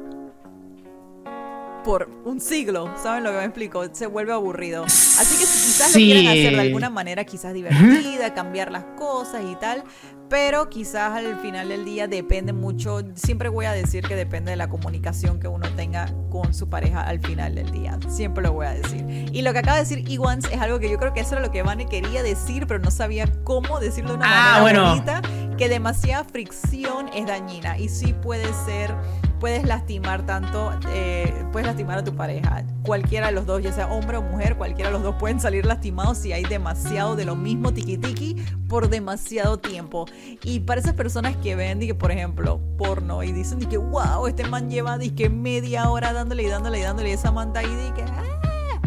por 1.84 2.10
un 2.26 2.40
siglo, 2.42 2.94
¿saben 3.02 3.24
lo 3.24 3.32
que 3.32 3.38
me 3.38 3.44
explico? 3.46 3.84
Se 3.94 4.08
vuelve 4.08 4.34
aburrido. 4.34 4.84
Así 4.86 5.38
que 5.38 5.46
si 5.46 5.68
quizás 5.68 5.92
Sí. 5.92 6.08
lo 6.08 6.14
quieren 6.14 6.28
hacer 6.28 6.56
de 6.56 6.62
alguna 6.62 6.90
manera 6.90 7.24
quizás 7.24 7.54
divertida, 7.54 8.34
cambiar 8.34 8.72
las 8.72 8.84
cosas 8.98 9.42
y 9.50 9.56
tal, 9.56 9.84
pero 10.30 10.70
quizás 10.70 11.12
al 11.14 11.40
final 11.40 11.70
del 11.70 11.86
día 11.86 12.08
depende 12.08 12.54
mucho, 12.54 13.02
siempre 13.16 13.50
voy 13.50 13.66
a 13.66 13.72
decir 13.72 14.04
que 14.08 14.16
depende 14.16 14.52
de 14.52 14.58
la 14.58 14.70
comunicación 14.70 15.40
que 15.40 15.48
uno 15.48 15.68
tenga 15.76 16.06
con 16.30 16.54
su 16.54 16.70
pareja 16.70 17.02
al 17.02 17.20
final 17.20 17.56
del 17.56 17.72
día, 17.72 17.98
siempre 18.08 18.44
lo 18.44 18.54
voy 18.54 18.68
a 18.68 18.72
decir. 18.72 19.04
Y 19.34 19.42
lo 19.42 19.52
que 19.54 19.60
acaba 19.60 19.78
de 19.78 19.84
decir 19.84 20.08
Iwans 20.10 20.46
es 20.52 20.62
algo 20.62 20.80
que 20.80 20.90
yo 20.90 20.98
creo 21.00 21.14
que 21.14 21.22
eso 21.22 21.34
era 21.36 21.42
lo 21.42 21.52
que 21.52 21.64
Vane 21.64 21.88
quería 21.88 22.22
decir, 22.22 22.68
pero 22.68 22.80
no 22.80 22.92
sabía 22.92 23.26
cómo 23.44 23.80
decirlo 23.80 24.12
de 24.12 24.18
una 24.18 24.26
Ah, 24.28 24.60
manera 24.60 24.62
bueno. 24.62 24.90
bonita, 24.90 25.22
que 25.58 25.68
demasiada 25.68 26.24
fricción 26.24 27.10
es 27.14 27.26
dañina 27.26 27.78
y 27.80 27.90
sí 27.90 28.14
puede 28.14 28.46
ser 28.66 28.94
puedes 29.40 29.64
lastimar 29.66 30.26
tanto, 30.26 30.72
eh, 30.94 31.34
puedes 31.52 31.66
lastimar 31.68 31.98
a 32.00 32.04
tu 32.04 32.16
pareja. 32.16 32.64
Cualquiera 32.84 33.28
de 33.28 33.34
los 33.34 33.46
dos, 33.46 33.62
ya 33.62 33.72
sea 33.72 33.88
hombre 33.88 34.18
o 34.18 34.22
mujer, 34.22 34.56
cualquiera 34.58 34.90
de 34.90 34.94
los 34.94 35.04
dos 35.04 35.16
pueden 35.16 35.40
salir 35.40 35.66
lastimados 35.66 36.18
si 36.18 36.34
hay 36.34 36.44
demasiado 36.44 37.16
de 37.16 37.26
lo 37.26 37.36
mismo 37.36 37.74
tiki 37.74 37.98
tiki 37.98 38.36
por 38.68 38.90
demasiado 38.90 39.58
tiempo. 39.60 40.06
Y 40.44 40.60
para 40.62 40.82
esas 40.82 40.94
personas 40.94 41.36
que 41.38 41.56
ven, 41.56 41.80
que 41.80 41.96
por 41.96 42.12
ejemplo, 42.12 42.60
porno 42.78 43.24
y 43.24 43.32
dicen 43.32 43.60
que 43.60 43.78
wow, 43.78 44.28
este 44.28 44.44
man 44.48 44.70
lleva 44.70 44.98
que 45.00 45.30
media 45.30 45.90
hora 45.90 46.12
dándole 46.14 46.44
y 46.44 46.48
dándole 46.48 46.80
y 46.80 46.82
dándole 46.84 47.10
y 47.10 47.14
esa 47.14 47.32
manta 47.32 47.64
y 47.64 47.68
que 47.96 48.04
"Ah". 48.04 48.82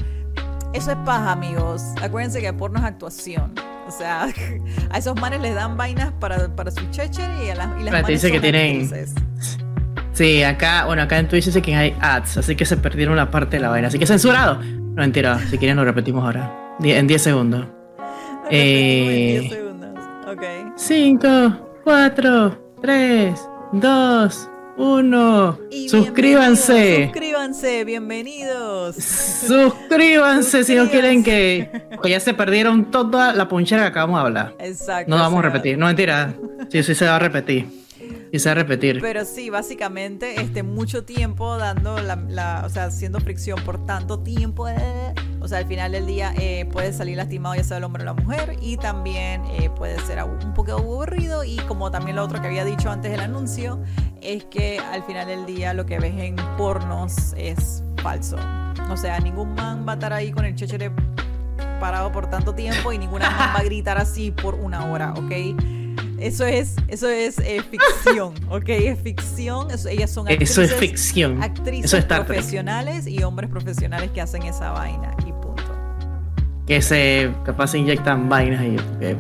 eso 0.72 0.90
es 0.92 0.96
paja, 1.04 1.32
amigos. 1.32 1.82
Acuérdense 2.02 2.40
que 2.40 2.52
porno 2.52 2.78
es 2.78 2.84
actuación. 2.84 3.54
O 3.88 3.90
sea, 3.90 4.28
a 4.90 4.98
esos 4.98 5.20
manes 5.20 5.40
les 5.40 5.54
dan 5.54 5.76
vainas 5.76 6.12
para, 6.20 6.54
para 6.54 6.70
su 6.70 6.84
cheche 6.90 7.22
y, 7.44 7.50
a 7.50 7.54
las, 7.56 7.66
y 7.80 7.84
las 7.84 7.84
Pero 7.84 7.84
te 7.84 7.90
manes 8.02 8.06
dice 8.08 8.28
que 8.28 8.34
son 8.34 8.42
tienen- 8.42 8.82
actrices. 8.82 9.14
Sí, 10.12 10.42
acá, 10.42 10.84
bueno, 10.84 11.02
acá 11.02 11.18
en 11.18 11.26
Twitch 11.28 11.46
dice 11.46 11.62
que 11.62 11.74
hay 11.74 11.94
ads, 12.00 12.36
así 12.38 12.54
que 12.54 12.66
se 12.66 12.76
perdieron 12.76 13.16
la 13.16 13.30
parte 13.30 13.56
de 13.56 13.62
la 13.62 13.70
vaina. 13.70 13.88
Así 13.88 13.98
que 13.98 14.06
censurado. 14.06 14.56
No, 14.62 15.00
mentira, 15.00 15.38
si 15.50 15.56
quieren 15.58 15.76
lo 15.78 15.84
repetimos 15.84 16.24
ahora. 16.24 16.52
En 16.82 17.06
10 17.06 17.22
segundos. 17.22 17.60
Lo 17.60 17.66
repetimos 18.44 18.50
en 18.50 18.58
Eh, 18.58 19.38
10 19.40 19.52
segundos. 19.52 19.98
Ok. 20.30 20.42
5, 20.76 21.80
4, 21.84 22.76
3, 22.82 23.48
2, 23.72 24.48
1. 24.76 25.58
Y 25.70 25.88
Suscríbanse. 25.88 26.74
bienvenidos, 26.74 27.06
Suscríbanse, 27.06 27.84
bienvenidos. 27.84 28.96
Suscríbanse 28.96 30.64
si 30.64 30.74
no 30.74 30.90
quieren 30.90 31.24
que. 31.24 31.70
Porque 31.94 32.10
ya 32.10 32.20
se 32.20 32.34
perdieron 32.34 32.90
toda 32.90 33.32
la 33.32 33.48
ponchera 33.48 33.82
que 33.82 33.88
acabamos 33.88 34.20
de 34.20 34.26
hablar. 34.26 34.54
Exacto. 34.60 35.08
No 35.10 35.16
o 35.16 35.20
vamos 35.20 35.38
a 35.38 35.42
repetir. 35.42 35.78
No, 35.78 35.86
mentira. 35.86 36.34
Sí, 36.70 36.82
sí 36.82 36.94
se 36.94 37.06
va 37.06 37.16
a 37.16 37.18
repetir. 37.18 37.81
A 38.32 38.54
repetir. 38.54 39.00
Pero 39.02 39.24
sí, 39.26 39.50
básicamente, 39.50 40.40
este, 40.40 40.62
mucho 40.62 41.04
tiempo 41.04 41.58
dando 41.58 42.00
la, 42.00 42.16
la- 42.16 42.62
o 42.64 42.68
sea, 42.70 42.84
haciendo 42.84 43.20
fricción 43.20 43.60
por 43.64 43.84
tanto 43.84 44.20
tiempo, 44.20 44.68
eh, 44.68 45.12
o 45.40 45.48
sea, 45.48 45.58
al 45.58 45.66
final 45.66 45.92
del 45.92 46.06
día 46.06 46.32
eh, 46.38 46.64
puede 46.72 46.92
salir 46.94 47.16
lastimado 47.18 47.54
ya 47.54 47.62
sea 47.64 47.76
el 47.76 47.84
hombre 47.84 48.02
o 48.02 48.06
la 48.06 48.14
mujer 48.14 48.56
y 48.62 48.78
también 48.78 49.42
eh, 49.60 49.68
puede 49.76 49.98
ser 50.06 50.22
un 50.24 50.54
poco 50.54 50.72
aburrido 50.72 51.44
y 51.44 51.56
como 51.68 51.90
también 51.90 52.16
lo 52.16 52.24
otro 52.24 52.40
que 52.40 52.46
había 52.46 52.64
dicho 52.64 52.90
antes 52.90 53.10
del 53.10 53.20
anuncio, 53.20 53.80
es 54.22 54.44
que 54.44 54.78
al 54.78 55.02
final 55.04 55.26
del 55.26 55.44
día 55.44 55.74
lo 55.74 55.84
que 55.84 55.98
ves 55.98 56.14
en 56.16 56.36
pornos 56.56 57.34
es 57.36 57.82
falso. 58.02 58.36
O 58.90 58.96
sea, 58.96 59.20
ningún 59.20 59.54
man 59.54 59.84
va 59.86 59.92
a 59.92 59.94
estar 59.96 60.12
ahí 60.12 60.32
con 60.32 60.44
el 60.46 60.54
chéchere 60.54 60.90
parado 61.80 62.10
por 62.12 62.30
tanto 62.30 62.54
tiempo 62.54 62.92
y 62.92 62.98
ninguna 62.98 63.28
man 63.30 63.50
va 63.54 63.60
a 63.60 63.62
gritar 63.64 63.98
así 63.98 64.30
por 64.30 64.54
una 64.54 64.86
hora, 64.90 65.12
¿ok? 65.14 65.32
Eso 66.22 66.44
es, 66.46 66.76
eso 66.88 67.08
es 67.08 67.38
eh, 67.40 67.62
ficción, 67.70 68.34
¿ok? 68.50 68.68
Es 68.68 68.98
ficción. 69.00 69.70
eso- 69.70 69.88
ellas 69.88 70.10
son 70.10 70.28
actrices, 70.28 70.50
Eso 70.58 70.62
es 70.62 70.74
ficción. 70.74 71.42
actrices 71.42 71.92
es 71.92 72.04
profesionales 72.04 73.06
y 73.06 73.22
hombres 73.22 73.50
profesionales 73.50 74.10
que 74.12 74.20
hacen 74.20 74.42
esa 74.44 74.70
vaina 74.70 75.14
y 75.26 75.32
punto. 75.32 75.62
Que 76.66 76.80
se 76.80 77.32
capaz 77.44 77.68
se 77.68 77.78
inyectan 77.78 78.28
vainas 78.28 78.62
y. 78.62 78.76
que- 78.98 79.16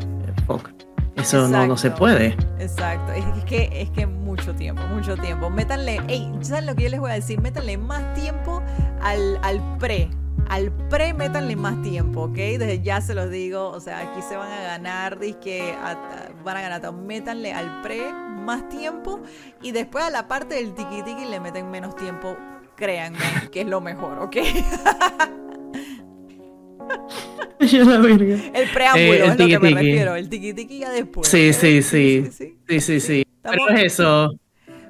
fuck. 0.46 0.70
Eso 1.16 1.46
no, 1.48 1.66
no 1.66 1.76
se 1.76 1.90
puede. 1.90 2.34
Exacto, 2.58 3.12
es 3.12 3.44
que 3.44 3.68
es 3.82 3.90
que 3.90 4.06
mucho 4.06 4.54
tiempo, 4.54 4.82
mucho 4.94 5.14
tiempo. 5.16 5.50
Métanle, 5.50 6.00
ey, 6.08 6.32
¿saben 6.40 6.64
lo 6.66 6.74
que 6.74 6.84
yo 6.84 6.88
les 6.88 7.00
voy 7.00 7.10
a 7.10 7.14
decir? 7.14 7.38
Métanle 7.40 7.76
más 7.76 8.14
tiempo 8.14 8.62
al, 9.02 9.38
al 9.42 9.60
pre. 9.78 10.08
Al 10.52 10.70
pre, 10.90 11.14
métanle 11.14 11.56
más 11.56 11.80
tiempo, 11.80 12.24
¿ok? 12.24 12.34
Desde 12.34 12.82
ya 12.82 13.00
se 13.00 13.14
los 13.14 13.30
digo, 13.30 13.70
o 13.70 13.80
sea, 13.80 14.00
aquí 14.00 14.20
se 14.20 14.36
van 14.36 14.52
a 14.52 14.60
ganar, 14.60 15.18
que 15.42 15.74
van 16.44 16.56
a 16.58 16.60
ganar, 16.60 16.82
todo. 16.82 16.92
métanle 16.92 17.54
al 17.54 17.80
pre 17.80 18.12
más 18.12 18.68
tiempo 18.68 19.22
y 19.62 19.70
después 19.70 20.04
a 20.04 20.10
la 20.10 20.28
parte 20.28 20.56
del 20.56 20.74
tiki 20.74 21.02
tiki 21.04 21.24
le 21.24 21.40
meten 21.40 21.70
menos 21.70 21.96
tiempo, 21.96 22.36
créanme, 22.76 23.16
que 23.50 23.62
es 23.62 23.66
lo 23.66 23.80
mejor, 23.80 24.18
¿ok? 24.18 24.36
Yo 27.60 27.84
la 27.84 27.96
verga. 27.96 28.36
El 28.52 28.68
preámbulo 28.74 29.10
Eh, 29.10 29.24
el 29.24 29.30
es 29.30 29.38
lo 29.38 29.46
que 29.46 29.58
me 29.58 29.70
refiero, 29.70 30.16
el 30.16 30.28
tiki 30.28 30.52
tiki 30.52 30.80
ya 30.80 30.90
después. 30.90 31.28
Sí, 31.28 31.54
sí, 31.54 31.80
sí. 31.80 32.28
sí. 32.30 32.58
Sí, 32.68 33.00
sí, 33.00 33.26
Pero 33.40 33.70
es 33.70 33.84
eso. 33.84 34.34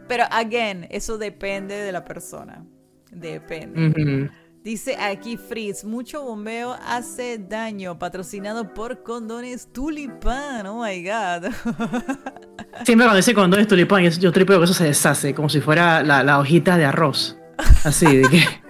Pero, 0.08 0.24
again, 0.28 0.88
eso 0.90 1.18
depende 1.18 1.76
de 1.76 1.92
la 1.92 2.04
persona. 2.04 2.64
Depende. 3.12 3.90
Ujú. 3.90 4.28
Dice 4.64 4.96
aquí 4.96 5.36
Fritz, 5.36 5.82
mucho 5.82 6.22
bombeo 6.22 6.76
hace 6.86 7.36
daño, 7.36 7.98
patrocinado 7.98 8.72
por 8.72 9.02
condones 9.02 9.66
tulipán. 9.72 10.66
Oh 10.68 10.84
my 10.84 11.02
god. 11.02 11.50
Siempre 12.84 13.04
cuando 13.04 13.16
dice 13.16 13.34
condón 13.34 13.58
es 13.58 13.66
tulipán, 13.66 14.08
yo 14.08 14.30
tripeo 14.30 14.58
que 14.58 14.64
eso 14.64 14.74
se 14.74 14.84
deshace, 14.84 15.34
como 15.34 15.48
si 15.48 15.60
fuera 15.60 16.04
la, 16.04 16.22
la 16.22 16.38
hojita 16.38 16.76
de 16.76 16.84
arroz. 16.84 17.36
Así, 17.82 18.18
de 18.18 18.28
que. 18.28 18.61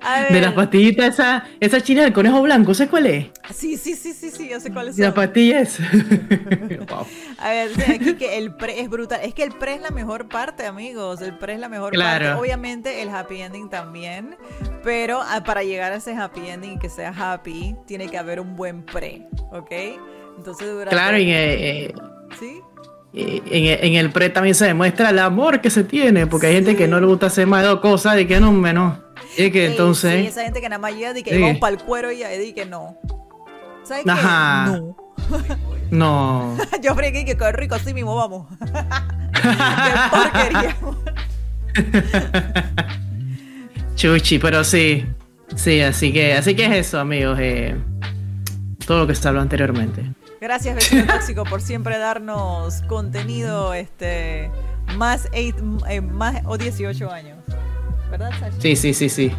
De 0.30 0.40
las 0.40 0.52
pastillitas, 0.54 1.14
esa, 1.14 1.44
esa 1.60 1.80
china 1.80 2.02
del 2.02 2.12
conejo 2.12 2.42
blanco, 2.42 2.74
¿sabes 2.74 2.90
cuál 2.90 3.06
es? 3.06 3.26
Sí, 3.54 3.76
sí, 3.76 3.94
sí, 3.94 4.12
sí, 4.12 4.30
sí, 4.30 4.48
yo 4.48 4.60
sé 4.60 4.72
cuáles 4.72 4.98
Y 4.98 5.02
las 5.02 5.12
pastillas. 5.14 5.78
Wow. 6.88 7.06
A 7.38 7.50
ver, 7.50 7.74
dice 7.74 7.92
aquí 7.92 8.14
que 8.14 8.38
el 8.38 8.54
pre 8.54 8.80
es 8.80 8.88
brutal. 8.88 9.20
Es 9.22 9.34
que 9.34 9.42
el 9.42 9.52
pre 9.52 9.74
es 9.74 9.80
la 9.80 9.90
mejor 9.90 10.28
parte, 10.28 10.66
amigos. 10.66 11.20
El 11.20 11.36
pre 11.38 11.54
es 11.54 11.60
la 11.60 11.68
mejor 11.68 11.92
Claro. 11.92 12.24
parte. 12.26 12.40
Obviamente 12.40 13.02
el 13.02 13.08
happy 13.08 13.40
ending 13.42 13.68
también. 13.68 14.36
Pero 14.84 15.20
ah, 15.22 15.42
para 15.44 15.62
llegar 15.64 15.92
a 15.92 15.96
ese 15.96 16.14
happy 16.14 16.48
ending 16.48 16.72
y 16.74 16.78
que 16.78 16.88
sea 16.88 17.10
happy, 17.16 17.74
tiene 17.86 18.08
que 18.08 18.18
haber 18.18 18.40
un 18.40 18.54
buen 18.56 18.84
pre. 18.84 19.26
¿Ok? 19.50 19.70
Entonces 20.38 20.68
durante... 20.68 20.90
Claro, 20.90 21.18
y 21.18 21.30
eh, 21.32 21.84
eh, 21.86 21.94
¿Sí? 22.38 22.60
En, 23.16 23.94
el 23.94 24.10
pre 24.10 24.28
también 24.30 24.54
se 24.54 24.66
demuestra 24.66 25.10
el 25.10 25.18
amor 25.18 25.60
que 25.60 25.70
se 25.70 25.84
tiene, 25.84 26.26
porque 26.26 26.48
hay 26.48 26.54
gente 26.54 26.76
que 26.76 26.86
no 26.86 27.00
le 27.00 27.06
gusta 27.06 27.26
hacer 27.26 27.46
más 27.46 27.62
de 27.62 27.68
dos 27.68 27.80
cosas 27.80 28.20
y 28.20 28.26
que 28.26 28.38
no 28.40 28.52
menos. 28.52 28.98
Y 29.38 29.50
que 29.50 29.66
Sí, 29.66 29.72
entonces. 29.72 30.20
Sí, 30.20 30.26
esa 30.26 30.42
gente 30.44 30.60
que 30.60 30.68
nada 30.68 30.78
más 30.78 30.94
llega 30.94 31.18
y 31.18 31.22
que 31.22 31.34
Sí. 31.34 31.40
vamos 31.40 31.58
para 31.58 31.74
el 31.74 31.82
cuero 31.82 32.12
y 32.12 32.22
di 32.22 32.52
que 32.52 32.66
no. 32.66 32.96
¿Sabes 33.84 34.04
qué? 34.04 34.10
No. 34.12 34.96
No. 35.90 36.56
Yo 36.82 36.94
fregué 36.96 37.24
que 37.24 37.36
qué 37.36 37.52
rico 37.52 37.76
así 37.76 37.94
mismo, 37.94 38.16
vamos. 38.16 38.46
qué 39.32 40.00
porquería. 40.10 40.76
Chuchi, 43.94 44.38
pero 44.38 44.64
sí. 44.64 45.06
Sí, 45.54 45.80
así 45.80 46.12
que, 46.12 46.34
así 46.34 46.56
que 46.56 46.66
es 46.66 46.88
eso, 46.88 46.98
amigos. 46.98 47.38
eh, 47.40 47.76
todo 48.84 49.00
lo 49.00 49.06
que 49.06 49.14
se 49.14 49.26
habló 49.28 49.40
anteriormente. 49.40 50.04
Gracias, 50.40 50.74
vecino 50.74 51.06
tóxico, 51.06 51.44
por 51.44 51.60
siempre 51.60 51.98
darnos 51.98 52.82
contenido 52.82 53.72
este 53.74 54.50
más, 54.96 55.28
eight- 55.32 55.56
eh, 55.88 56.00
más 56.00 56.42
o 56.44 56.58
18 56.58 57.10
años. 57.10 57.38
¿Verdad, 58.10 58.30
Sashi? 58.38 58.56
Sí, 58.60 58.76
sí, 58.76 58.94
sí, 58.94 59.08
sí. 59.08 59.32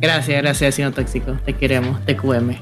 Gracias, 0.00 0.42
gracias, 0.42 0.74
señor 0.74 0.92
tóxico. 0.92 1.32
Te 1.44 1.54
queremos, 1.54 2.04
te 2.04 2.16
QM. 2.16 2.56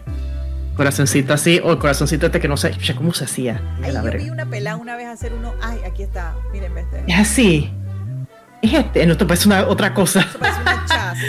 Corazoncito 0.76 1.34
así, 1.34 1.60
o 1.62 1.72
el 1.72 1.78
corazoncito 1.78 2.26
este 2.26 2.40
que 2.40 2.48
no 2.48 2.56
sé, 2.56 2.70
chucha, 2.70 2.94
¿cómo 2.96 3.12
se 3.12 3.24
hacía? 3.24 3.60
Ay, 3.82 3.92
la 3.92 4.02
yo 4.02 4.10
vi 4.18 4.30
una 4.30 4.46
pelada 4.46 4.76
una 4.76 4.96
vez 4.96 5.08
hacer 5.08 5.32
uno. 5.34 5.52
Ay, 5.60 5.78
aquí 5.86 6.02
está. 6.02 6.34
Miren, 6.52 6.76
este. 6.78 7.04
Es 7.06 7.18
así. 7.18 7.70
Es 8.62 8.72
este, 8.72 9.04
no, 9.06 9.12
esto 9.12 9.26
parece 9.26 9.48
una 9.48 9.66
otra 9.66 9.92
cosa. 9.92 10.20
Eso 10.20 10.38
parece 10.38 10.60
una 10.62 10.84
chas. 10.86 11.18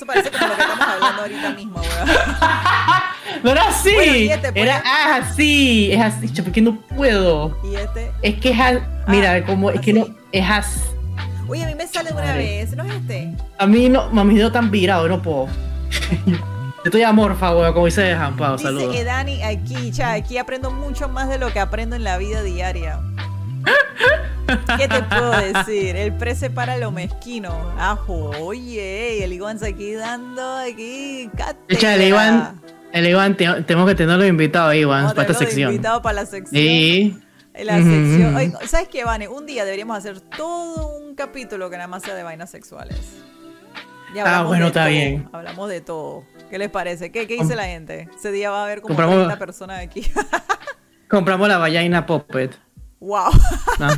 Eso 0.00 0.06
parece 0.06 0.30
como 0.30 0.46
lo 0.46 0.56
que 0.56 0.62
estamos 0.62 0.86
hablando 0.86 1.22
ahorita 1.22 1.50
mismo, 1.50 1.80
weón. 1.82 2.08
No 3.44 3.50
era 3.50 3.68
así. 3.68 3.92
Bueno, 3.92 4.16
y 4.16 4.30
este, 4.30 4.50
pues. 4.50 4.64
era 4.64 4.82
ah, 4.82 5.16
así, 5.16 5.92
es 5.92 6.00
así, 6.00 6.28
chucha, 6.28 6.42
porque 6.42 6.62
no 6.62 6.80
puedo. 6.80 7.58
Y 7.62 7.74
este. 7.74 8.10
Es 8.22 8.40
que 8.40 8.50
es 8.50 8.58
a- 8.58 8.80
mira, 9.08 9.44
como 9.44 9.70
es 9.70 9.78
que 9.82 9.92
no 9.92 10.04
así. 10.04 10.16
es 10.32 10.50
así. 10.50 10.80
Oye, 11.48 11.64
a 11.64 11.66
mí 11.66 11.74
me 11.74 11.86
sale 11.86 12.12
una 12.12 12.34
vez. 12.34 12.74
¿No 12.74 12.82
es 12.84 12.94
este? 12.94 13.30
A 13.58 13.66
mí 13.66 13.90
no, 13.90 14.08
mami, 14.08 14.38
yo 14.38 14.50
tan 14.50 14.70
virado, 14.70 15.06
no 15.06 15.20
puedo. 15.20 15.48
Yo 16.26 16.36
estoy 16.86 17.02
amorfa, 17.02 17.54
weón, 17.54 17.74
como 17.74 17.84
dice 17.84 18.16
Jampao, 18.16 18.52
Dice 18.52 18.64
saludos. 18.64 18.96
Edani 18.96 19.42
aquí, 19.42 19.92
cha, 19.92 20.14
aquí 20.14 20.38
aprendo 20.38 20.70
mucho 20.70 21.10
más 21.10 21.28
de 21.28 21.36
lo 21.36 21.52
que 21.52 21.60
aprendo 21.60 21.94
en 21.94 22.04
la 22.04 22.16
vida 22.16 22.42
diaria. 22.42 23.00
¿Qué 24.76 24.88
te 24.88 25.02
puedo 25.02 25.30
decir? 25.52 25.96
El 25.96 26.12
pre 26.16 26.34
separa 26.34 26.76
lo 26.76 26.90
mezquino. 26.90 27.52
Ajo, 27.78 28.30
oye, 28.40 29.22
el 29.24 29.32
Iguan 29.32 29.58
se 29.58 29.68
aquí 29.68 29.92
dando 29.94 30.56
aquí. 30.56 31.30
Echa, 31.68 31.94
el 31.94 32.02
Iván, 32.02 32.60
el 32.92 33.06
Iván, 33.08 33.36
te- 33.36 33.62
tenemos 33.62 33.88
que 33.88 33.94
tenerlo 33.94 34.26
invitado, 34.26 34.72
Iván, 34.74 35.06
a 35.06 35.08
para 35.14 35.22
esta 35.22 35.38
de 35.38 35.46
sección. 35.46 35.70
invitado 35.72 36.02
para 36.02 36.14
la 36.14 36.26
sección. 36.26 36.50
Sí. 36.62 37.18
La 37.54 37.76
sección. 37.76 38.36
Oye, 38.36 38.52
¿Sabes 38.66 38.88
qué, 38.88 39.04
Vane? 39.04 39.28
Un 39.28 39.44
día 39.46 39.64
deberíamos 39.64 39.96
hacer 39.98 40.20
todo 40.20 40.96
un 40.98 41.14
capítulo 41.14 41.68
que 41.68 41.76
nada 41.76 41.88
más 41.88 42.02
sea 42.02 42.14
de 42.14 42.22
vainas 42.22 42.50
sexuales. 42.50 42.98
Ya 44.14 44.24
Ah, 44.40 44.42
bueno, 44.42 44.64
de 44.64 44.68
está 44.68 44.80
todo, 44.84 44.90
bien. 44.90 45.28
Hablamos 45.32 45.68
de 45.68 45.80
todo. 45.80 46.24
¿Qué 46.50 46.58
les 46.58 46.68
parece? 46.70 47.12
¿Qué, 47.12 47.26
qué 47.28 47.34
dice 47.34 47.48
Com- 47.48 47.56
la 47.56 47.64
gente? 47.66 48.08
Ese 48.16 48.32
día 48.32 48.50
va 48.50 48.62
a 48.62 48.64
haber 48.64 48.80
como 48.80 48.94
Compramos- 48.96 49.16
30 49.26 49.38
personas 49.38 49.80
aquí. 49.80 50.02
Compramos 51.08 51.48
la 51.48 51.58
vallaina 51.58 52.06
Puppet. 52.06 52.58
wow. 53.00 53.30
¿no? 53.78 53.88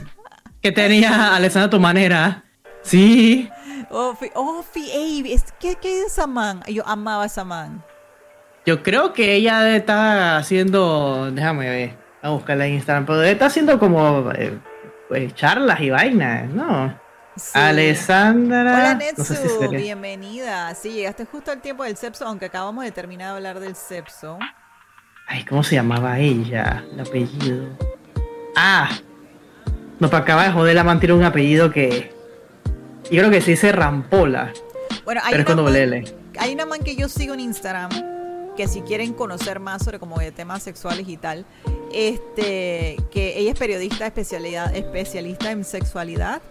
Que 0.62 0.72
tenía 0.72 1.34
Alessandra 1.34 1.66
a 1.66 1.70
tu 1.70 1.80
manera. 1.80 2.44
Sí. 2.82 3.48
Oh, 3.90 4.16
oh, 4.34 4.62
Fi- 4.62 4.90
ey, 4.90 5.32
es- 5.32 5.52
¿qué, 5.60 5.76
¿qué 5.80 6.00
es 6.00 6.06
esa 6.12 6.26
man? 6.26 6.62
Yo 6.68 6.86
amaba 6.86 7.26
esa 7.26 7.44
man. 7.44 7.84
Yo 8.64 8.82
creo 8.82 9.12
que 9.12 9.34
ella 9.34 9.74
está 9.76 10.36
haciendo. 10.36 11.30
Déjame 11.32 11.68
ver. 11.68 11.98
A 12.22 12.30
buscarla 12.30 12.66
en 12.66 12.74
Instagram. 12.74 13.04
Pero 13.06 13.22
está 13.22 13.46
haciendo 13.46 13.78
como. 13.78 14.30
eh, 14.32 14.58
pues, 15.08 15.34
charlas 15.34 15.80
y 15.80 15.90
vainas, 15.90 16.48
¿no? 16.48 16.96
Sí. 17.36 17.50
Alessandra. 17.58 18.60
Hola 18.60 18.92
no 18.92 18.98
Netsu, 19.00 19.24
sé 19.24 19.48
si 19.48 19.68
bienvenida. 19.76 20.74
Sí, 20.74 20.92
llegaste 20.92 21.24
justo 21.24 21.50
al 21.50 21.60
tiempo 21.60 21.82
del 21.82 21.96
sepso, 21.96 22.26
aunque 22.26 22.44
acabamos 22.46 22.84
de 22.84 22.92
terminar 22.92 23.30
de 23.30 23.36
hablar 23.36 23.58
del 23.58 23.74
sepso. 23.74 24.38
Ay, 25.26 25.44
¿cómo 25.44 25.62
se 25.62 25.74
llamaba 25.76 26.18
ella? 26.18 26.84
El 26.92 27.00
apellido. 27.00 27.66
Ah. 28.56 28.90
No, 30.02 30.10
para 30.10 30.24
acabar 30.24 30.46
de 30.48 30.52
joder, 30.52 30.74
la 30.74 30.82
man 30.82 30.98
tiene 30.98 31.14
un 31.14 31.22
apellido 31.22 31.70
que. 31.70 32.10
Yo 33.04 33.18
creo 33.20 33.30
que 33.30 33.40
se 33.40 33.52
dice 33.52 33.70
Rampola. 33.70 34.52
Bueno, 35.04 35.20
hay 35.22 35.30
Pero 35.30 35.42
es 35.42 35.46
con 35.46 35.60
una, 35.60 35.70
man, 35.70 35.76
L. 35.76 36.04
hay 36.40 36.54
una 36.54 36.66
man 36.66 36.80
que 36.80 36.96
yo 36.96 37.08
sigo 37.08 37.34
en 37.34 37.40
Instagram 37.40 37.90
que 38.56 38.66
si 38.66 38.80
quieren 38.80 39.12
conocer 39.12 39.60
más 39.60 39.84
sobre 39.84 40.00
como 40.00 40.18
de 40.18 40.32
temas 40.32 40.64
sexuales 40.64 41.08
y 41.08 41.16
tal, 41.18 41.46
este, 41.94 42.96
que 43.12 43.38
ella 43.38 43.52
es 43.52 43.58
periodista 43.58 44.04
especialidad, 44.04 44.74
especialista 44.74 45.52
en 45.52 45.64
sexualidad 45.64 46.42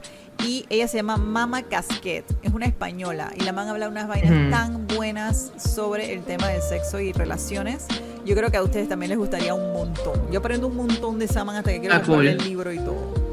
y 0.45 0.65
ella 0.69 0.87
se 0.87 0.97
llama 0.97 1.17
Mama 1.17 1.63
Casquet, 1.63 2.23
es 2.43 2.53
una 2.53 2.65
española 2.67 3.31
y 3.37 3.43
la 3.43 3.51
man 3.51 3.67
habla 3.67 3.89
unas 3.89 4.07
vainas 4.07 4.31
Ujú. 4.31 4.49
tan 4.49 4.87
buenas 4.87 5.51
sobre 5.57 6.13
el 6.13 6.23
tema 6.23 6.47
del 6.47 6.61
sexo 6.61 7.01
y 7.01 7.11
relaciones. 7.11 7.85
Yo 8.25 8.33
creo 8.33 8.49
que 8.49 8.55
a 8.57 8.63
ustedes 8.63 8.87
también 8.87 9.09
les 9.09 9.17
gustaría 9.17 9.53
un 9.53 9.73
montón. 9.73 10.31
Yo 10.31 10.39
aprendo 10.39 10.67
un 10.67 10.77
montón 10.77 11.19
de 11.19 11.25
esa 11.25 11.43
man 11.43 11.57
hasta 11.57 11.71
que 11.71 11.81
quiero 11.81 11.95
Ah, 11.95 12.01
comprar 12.01 12.25
el 12.27 12.37
cool. 12.37 12.47
libro 12.47 12.71
y 12.71 12.77
todo. 12.79 13.30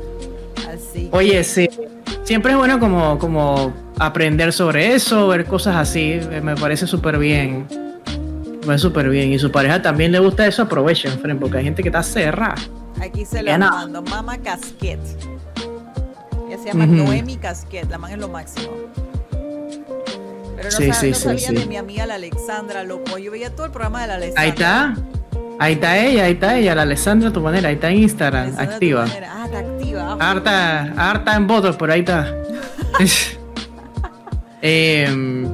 Así. 0.74 1.09
Oye, 1.12 1.43
sí. 1.45 1.69
Siempre 2.24 2.53
es 2.53 2.59
bueno 2.59 2.78
como, 2.78 3.19
como 3.19 3.73
aprender 3.99 4.53
sobre 4.53 4.95
eso, 4.95 5.28
ver 5.28 5.45
cosas 5.47 5.77
así. 5.77 6.12
eh, 6.20 6.40
Me 6.43 6.55
parece 6.57 6.86
súper 6.86 7.19
bien. 7.19 7.66
Me 8.51 8.66
parece 8.66 8.82
súper 8.82 9.09
bien. 9.09 9.32
Y 9.32 9.39
su 9.39 9.51
pareja 9.51 9.81
también 9.81 10.12
le 10.12 10.19
gusta 10.19 10.47
eso, 10.47 10.62
aprovechen, 10.62 11.19
friend, 11.20 11.40
porque 11.40 11.59
hay 11.59 11.65
gente 11.65 11.82
que 11.82 11.89
está 11.89 12.03
cerrada. 12.03 12.55
Aquí 13.01 13.24
se 13.24 13.43
lo 13.43 13.59
mando. 13.59 14.03
Mama 14.03 14.36
Casquet. 14.39 14.99
Ella 16.49 16.59
se 16.59 16.66
llama 16.69 16.85
Ujú. 16.85 16.95
Noemi 16.95 17.36
Casquet. 17.36 17.89
La 17.89 17.99
man 17.99 18.12
es 18.12 18.19
lo 18.19 18.28
máximo. 18.28 18.69
Pero 19.31 20.70
no, 20.70 20.77
Sí, 20.77 20.89
no 20.89 21.15
sabía 21.15 21.39
sí. 21.49 21.55
de 21.55 21.66
mi 21.66 21.77
amiga 21.77 22.05
la 22.07 22.15
Alexandra, 22.16 22.82
loco. 22.85 23.16
Yo 23.19 23.31
veía 23.31 23.55
todo 23.55 23.66
el 23.66 23.73
programa 23.73 24.03
de 24.03 24.09
la 24.09 24.15
Alexandra. 24.15 24.43
Ahí 24.43 24.53
está.Í 25.59 25.73
está 25.73 25.99
ella, 25.99 26.25
ahí 26.25 26.33
está 26.33 26.57
ella, 26.57 26.75
la 26.75 26.83
Alessandra 26.83 27.29
a 27.31 27.33
tu 27.33 27.41
manera, 27.41 27.69
ahí 27.69 27.75
está 27.75 27.91
en 27.91 27.99
Instagram, 27.99 28.55
activa. 28.59 29.07
manera. 29.07 29.33
Ah, 29.35 29.45
está 29.47 29.59
activa. 29.59 30.17
Ah, 30.21 30.31
Harta, 30.31 30.83
harta 30.97 31.37
en 31.37 31.47
votos, 31.47 31.77
pero 31.77 31.93
ahí 31.93 32.01
está. 32.01 32.35
Em, 34.61 35.47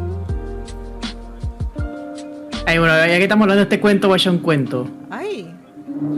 ay, 2.64 2.78
bueno, 2.78 2.94
ya 2.96 3.06
que 3.06 3.22
estamos 3.24 3.42
hablando 3.44 3.58
de 3.60 3.64
este 3.64 3.78
cuento, 3.80 4.08
vaya 4.08 4.30
un 4.30 4.38
cuento. 4.38 4.88
Ay. 5.10 5.54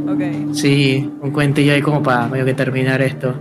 Ok. 0.08 0.54
Sí, 0.54 1.10
un 1.20 1.32
cuentillo 1.32 1.72
ahí 1.72 1.82
como 1.82 2.00
para 2.00 2.28
medio 2.28 2.44
que 2.44 2.54
terminar 2.54 3.02
esto. 3.02 3.34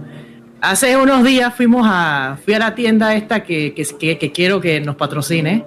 Hace 0.62 0.98
unos 0.98 1.24
días 1.24 1.54
fuimos 1.54 1.86
a, 1.88 2.40
fui 2.44 2.56
a 2.56 2.60
la 2.60 2.74
tienda 2.74 3.14
esta 3.14 3.44
que, 3.44 3.76
que, 3.76 3.84
que, 3.84 4.18
que 4.18 4.32
quiero 4.32 4.60
que 4.60 4.82
nos 4.82 4.96
patrocine. 4.96 5.66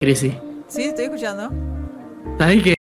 Crisis. 0.00 0.34
Sí, 0.68 0.82
estoy 0.82 1.06
escuchando. 1.06 1.50
¿Sabes 2.38 2.62
qué? 2.62 2.77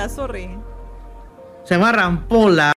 Ah, 0.00 0.08
sorry. 0.08 0.48
Se 1.64 1.74
llama 1.74 1.92
Rampola. 1.92 2.72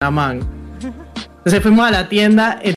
La 0.00 0.10
man. 0.10 0.40
Entonces 0.80 1.62
fuimos 1.62 1.86
a 1.86 1.90
la 1.90 2.08
tienda. 2.08 2.58
eh, 2.62 2.72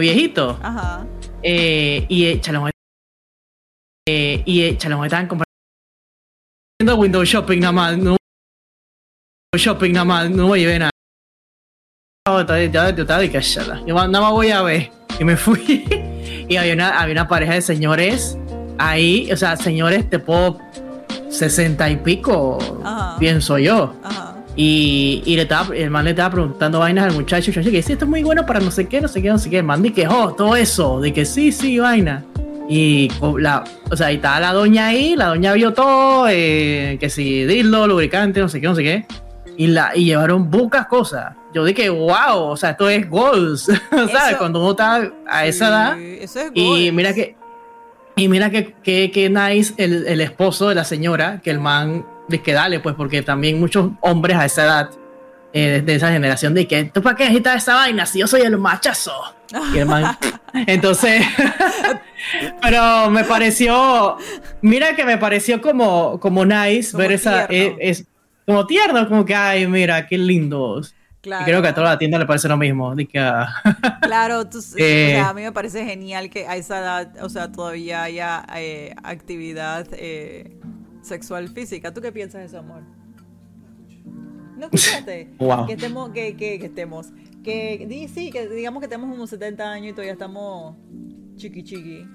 viejito. 0.00 0.58
Ajá. 0.60 1.06
Eh, 1.40 2.04
y 2.08 2.26
eh, 2.26 2.40
Chalón. 2.40 2.72
Eh, 4.08 4.42
y 4.44 4.62
eh, 4.62 4.76
Chalón 4.76 5.04
estaban 5.04 5.28
comprando. 5.28 5.46
Windows 7.00 7.28
Shopping 7.28 7.60
nada 7.60 7.72
más. 7.72 7.96
No. 7.96 8.16
Shopping 9.56 9.92
nada 9.92 10.04
más. 10.04 10.30
No 10.30 10.48
voy 10.48 10.64
a 10.64 10.66
ver 10.66 10.80
nada. 10.80 10.90
Yo 13.86 13.94
nada 13.94 14.20
más 14.20 14.32
voy 14.32 14.50
a 14.50 14.62
ver. 14.62 14.90
Y 15.20 15.24
me 15.24 15.36
fui. 15.36 15.84
y 16.48 16.56
había 16.56 16.74
una, 16.74 17.00
había 17.00 17.12
una 17.12 17.28
pareja 17.28 17.54
de 17.54 17.62
señores 17.62 18.36
ahí. 18.78 19.30
O 19.32 19.36
sea, 19.36 19.56
señores 19.56 20.08
te 20.08 20.18
puedo. 20.18 20.58
60 21.28 21.90
y 21.90 21.96
pico. 21.96 22.58
Ajá. 22.84 23.18
Pienso 23.18 23.58
yo. 23.58 23.94
Ajá. 24.02 24.34
Y, 24.58 25.22
y 25.26 25.36
le 25.36 25.42
estaba, 25.42 25.74
el 25.76 25.90
man 25.90 26.04
le 26.04 26.10
estaba 26.12 26.30
preguntando 26.30 26.78
vainas 26.78 27.06
al 27.06 27.12
muchacho. 27.14 27.50
Yo 27.50 27.62
que 27.70 27.82
sí, 27.82 27.92
esto 27.92 28.04
es 28.06 28.10
muy 28.10 28.22
bueno 28.22 28.46
para 28.46 28.60
no 28.60 28.70
sé 28.70 28.86
qué, 28.88 29.00
no 29.00 29.08
sé 29.08 29.20
qué, 29.20 29.28
no 29.28 29.38
sé 29.38 29.50
qué. 29.50 29.58
El 29.58 29.64
man 29.64 29.82
que, 29.92 30.08
oh, 30.08 30.32
todo 30.32 30.56
eso. 30.56 31.00
De 31.00 31.12
que 31.12 31.24
sí, 31.26 31.52
sí, 31.52 31.78
vaina. 31.78 32.24
Y 32.68 33.08
co- 33.20 33.38
la, 33.38 33.62
o 33.90 33.96
sea, 33.96 34.10
y 34.10 34.16
estaba 34.16 34.40
la 34.40 34.52
doña 34.52 34.86
ahí, 34.88 35.14
la 35.14 35.26
doña 35.26 35.52
vio 35.52 35.72
todo, 35.72 36.26
eh, 36.28 36.96
que 36.98 37.08
si 37.10 37.44
dildo, 37.44 37.86
lubricante, 37.86 38.40
no 38.40 38.48
sé 38.48 38.60
qué, 38.60 38.66
no 38.66 38.74
sé 38.74 38.82
qué. 38.82 39.06
Y, 39.58 39.68
la, 39.68 39.92
y 39.94 40.04
llevaron 40.06 40.50
pocas 40.50 40.86
cosas. 40.86 41.34
Yo 41.54 41.64
dije, 41.64 41.88
wow, 41.90 42.36
o 42.38 42.56
sea, 42.56 42.70
esto 42.70 42.88
es 42.88 43.08
goals. 43.08 43.66
¿Sabes? 43.90 44.36
Cuando 44.36 44.60
uno 44.60 44.70
está 44.72 45.10
a 45.28 45.46
esa 45.46 45.68
edad. 45.68 45.98
Eso 46.00 46.40
es 46.40 46.50
Y 46.54 46.66
goals. 46.66 46.92
mira 46.92 47.12
que, 47.14 47.36
y 48.16 48.28
mira 48.28 48.50
que, 48.50 48.72
que, 48.82 49.10
que 49.10 49.28
nice 49.28 49.74
el, 49.76 50.06
el 50.06 50.20
esposo 50.22 50.68
de 50.70 50.74
la 50.74 50.84
señora, 50.84 51.40
que 51.44 51.50
el 51.50 51.60
man, 51.60 52.04
de 52.28 52.42
que 52.42 52.52
dale, 52.54 52.80
pues, 52.80 52.94
porque 52.94 53.22
también 53.22 53.60
muchos 53.60 53.90
hombres 54.00 54.36
a 54.36 54.46
esa 54.46 54.64
edad, 54.64 54.90
eh, 55.52 55.82
de 55.84 55.94
esa 55.94 56.10
generación, 56.10 56.54
de 56.54 56.66
que, 56.66 56.84
¿tú 56.84 57.02
para 57.02 57.14
qué 57.14 57.24
necesitas 57.24 57.62
esa 57.62 57.74
vaina 57.74 58.04
si 58.06 58.18
yo 58.20 58.26
soy 58.26 58.40
el 58.40 58.56
machazo? 58.58 59.12
Y 59.72 59.78
el 59.78 59.86
man, 59.86 60.16
entonces, 60.66 61.22
pero 62.60 63.10
me 63.10 63.22
pareció, 63.22 64.16
mira 64.60 64.96
que 64.96 65.04
me 65.04 65.18
pareció 65.18 65.60
como, 65.62 66.18
como 66.18 66.44
nice 66.44 66.90
Como 66.90 67.02
ver 67.02 67.12
esa, 67.12 67.46
tierno. 67.46 67.76
eh, 67.76 67.90
es, 67.90 68.06
como 68.44 68.66
tierno, 68.66 69.08
como 69.08 69.24
que, 69.24 69.34
ay, 69.36 69.68
mira, 69.68 70.06
qué 70.06 70.18
lindos. 70.18 70.95
Claro. 71.26 71.42
Y 71.42 71.46
creo 71.46 71.60
que 71.60 71.66
a 71.66 71.74
toda 71.74 71.88
la 71.88 71.98
tienda 71.98 72.20
le 72.20 72.24
parece 72.26 72.46
lo 72.46 72.56
mismo. 72.56 72.94
Claro, 74.00 74.48
tú- 74.48 74.58
o 74.58 74.76
Eh. 74.78 75.10
sea, 75.14 75.30
a 75.30 75.34
mí 75.34 75.42
me 75.42 75.50
parece 75.50 75.84
genial 75.84 76.30
que 76.30 76.46
a 76.46 76.54
esa 76.54 76.78
edad, 76.78 77.12
o 77.20 77.28
sea, 77.28 77.50
todavía 77.50 78.04
haya 78.04 78.46
eh, 78.54 78.94
actividad 79.02 79.88
eh, 79.92 80.56
sexual 81.02 81.48
física. 81.48 81.92
¿Tú 81.92 82.00
qué 82.00 82.12
piensas 82.12 82.42
de 82.42 82.46
eso, 82.46 82.58
amor? 82.60 82.82
No. 84.56 84.68
Wow. 85.38 85.66
Que 85.66 85.72
estemos, 85.72 86.10
que, 86.10 86.36
que, 86.36 86.60
que 86.60 86.66
estemos. 86.66 87.08
Que, 87.42 88.08
sí, 88.14 88.30
que 88.30 88.48
digamos 88.48 88.80
que 88.80 88.86
tenemos 88.88 89.12
unos 89.12 89.28
70 89.30 89.68
años 89.68 89.88
y 89.88 89.92
todavía 89.94 90.12
estamos 90.12 90.76
chiqui 91.34 91.64
chiqui. 91.64 92.06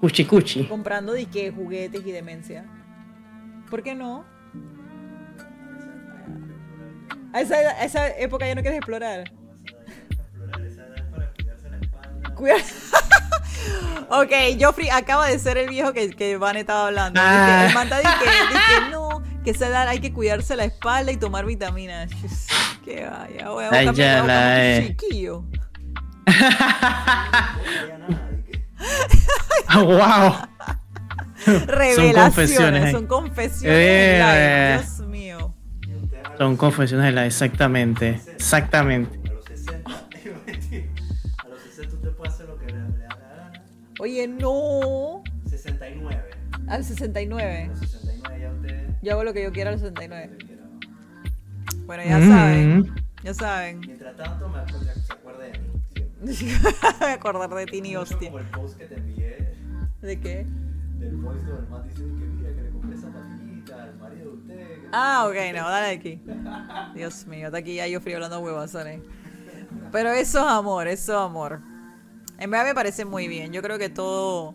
cuchi 0.00 0.24
cuchi. 0.26 0.64
Comprando 0.66 1.12
de 1.14 1.24
qué 1.24 1.50
juguetes 1.50 2.02
y 2.06 2.12
demencia. 2.12 2.66
¿Por 3.70 3.82
qué 3.82 3.94
no? 3.94 4.24
A 7.34 7.40
esa, 7.40 7.56
a 7.56 7.84
esa 7.84 8.08
época 8.10 8.46
ya 8.46 8.54
no 8.54 8.62
quieres 8.62 8.78
explorar. 8.78 9.24
Cuidar. 12.36 12.60
ok, 14.08 14.32
Joffrey 14.60 14.88
acaba 14.88 15.26
de 15.26 15.40
ser 15.40 15.58
el 15.58 15.68
viejo 15.68 15.92
que, 15.92 16.10
que 16.10 16.36
Van 16.36 16.56
estaba 16.56 16.86
hablando. 16.86 17.20
Ah. 17.20 17.66
el 17.66 17.72
dice 17.72 17.90
dice 17.90 18.90
no, 18.92 19.20
que 19.42 19.50
esa 19.50 19.66
edad 19.66 19.88
hay 19.88 19.98
que 19.98 20.12
cuidarse 20.12 20.54
la 20.54 20.62
espalda 20.64 21.10
y 21.10 21.16
tomar 21.16 21.44
vitaminas. 21.44 22.08
Que 22.84 23.04
vaya, 23.04 23.48
voy 23.48 23.64
a 23.64 23.70
Ay, 23.72 23.88
buscar, 23.88 24.22
un 24.22 24.28
chiquillo. 24.86 25.42
wow. 29.74 30.34
Revelaciones, 31.66 32.14
confesiones, 32.14 32.92
son 32.92 33.06
confesiones. 33.06 33.76
Eh, 33.76 34.78
Dios 34.80 35.00
mío. 35.00 35.03
Son 36.38 36.56
confesiones 36.56 37.06
de 37.06 37.12
la 37.12 37.26
exactamente. 37.26 38.20
Exactamente. 38.34 39.18
A 39.28 39.32
los 39.32 39.44
60. 39.44 39.90
A 41.44 41.48
los 41.48 41.60
60 41.62 41.94
usted 41.96 42.10
puede 42.12 42.30
hacer 42.30 42.46
lo 42.48 42.58
que 42.58 42.66
le, 42.66 42.72
da 42.72 42.88
la 42.88 43.16
gana. 43.16 43.62
Oye, 44.00 44.26
no. 44.28 45.22
69. 45.48 46.22
Al 46.68 46.80
A 46.80 46.82
69. 46.82 47.66
los 47.68 47.78
69 47.80 48.40
ya 48.40 48.50
usted. 48.52 48.88
Yo 49.02 49.12
hago 49.12 49.24
lo 49.24 49.32
que 49.32 49.42
yo 49.42 49.52
quiera 49.52 49.70
al 49.70 49.78
69. 49.78 50.28
usted 50.32 50.46
quiera. 50.46 50.62
Bueno, 51.86 52.02
ya 52.04 52.18
Mm. 52.18 52.28
saben. 52.28 52.94
Ya 53.22 53.34
saben. 53.34 53.80
Mientras 53.80 54.16
tanto, 54.16 54.48
me 54.48 54.58
acuerdo, 54.58 54.80
se 55.06 55.12
acuerde 55.12 55.52
de 55.52 55.58
mí. 55.60 55.68
Voy 57.00 57.10
acordar 57.10 57.50
de 57.50 57.66
ti 57.66 57.80
ni 57.82 57.96
hostia. 57.96 58.28
Como 58.30 58.38
el 58.40 58.46
post 58.46 58.78
que 58.78 58.86
te 58.86 58.94
envié 58.96 59.54
¿De 60.00 60.18
qué? 60.20 60.46
del 60.98 61.16
voice 61.16 61.44
donde 61.44 61.62
el 61.64 61.68
man 61.70 61.82
dice 61.88 62.02
que 62.02 62.26
Ah, 64.96 65.26
ok, 65.28 65.34
no, 65.56 65.68
dale 65.68 65.96
aquí. 65.96 66.20
Dios 66.94 67.26
mío, 67.26 67.46
está 67.46 67.58
aquí 67.58 67.74
ya 67.74 67.86
yo 67.88 68.00
frío 68.00 68.16
hablando 68.16 68.40
huevazones. 68.40 69.00
Pero 69.90 70.10
eso 70.12 70.38
es 70.40 70.46
amor, 70.46 70.86
eso 70.88 71.12
es 71.12 71.18
amor. 71.18 71.60
En 72.38 72.50
verdad 72.50 72.66
me 72.66 72.74
parece 72.74 73.04
muy 73.04 73.26
bien. 73.28 73.52
Yo 73.52 73.60
creo 73.62 73.78
que 73.78 73.88
todo. 73.88 74.54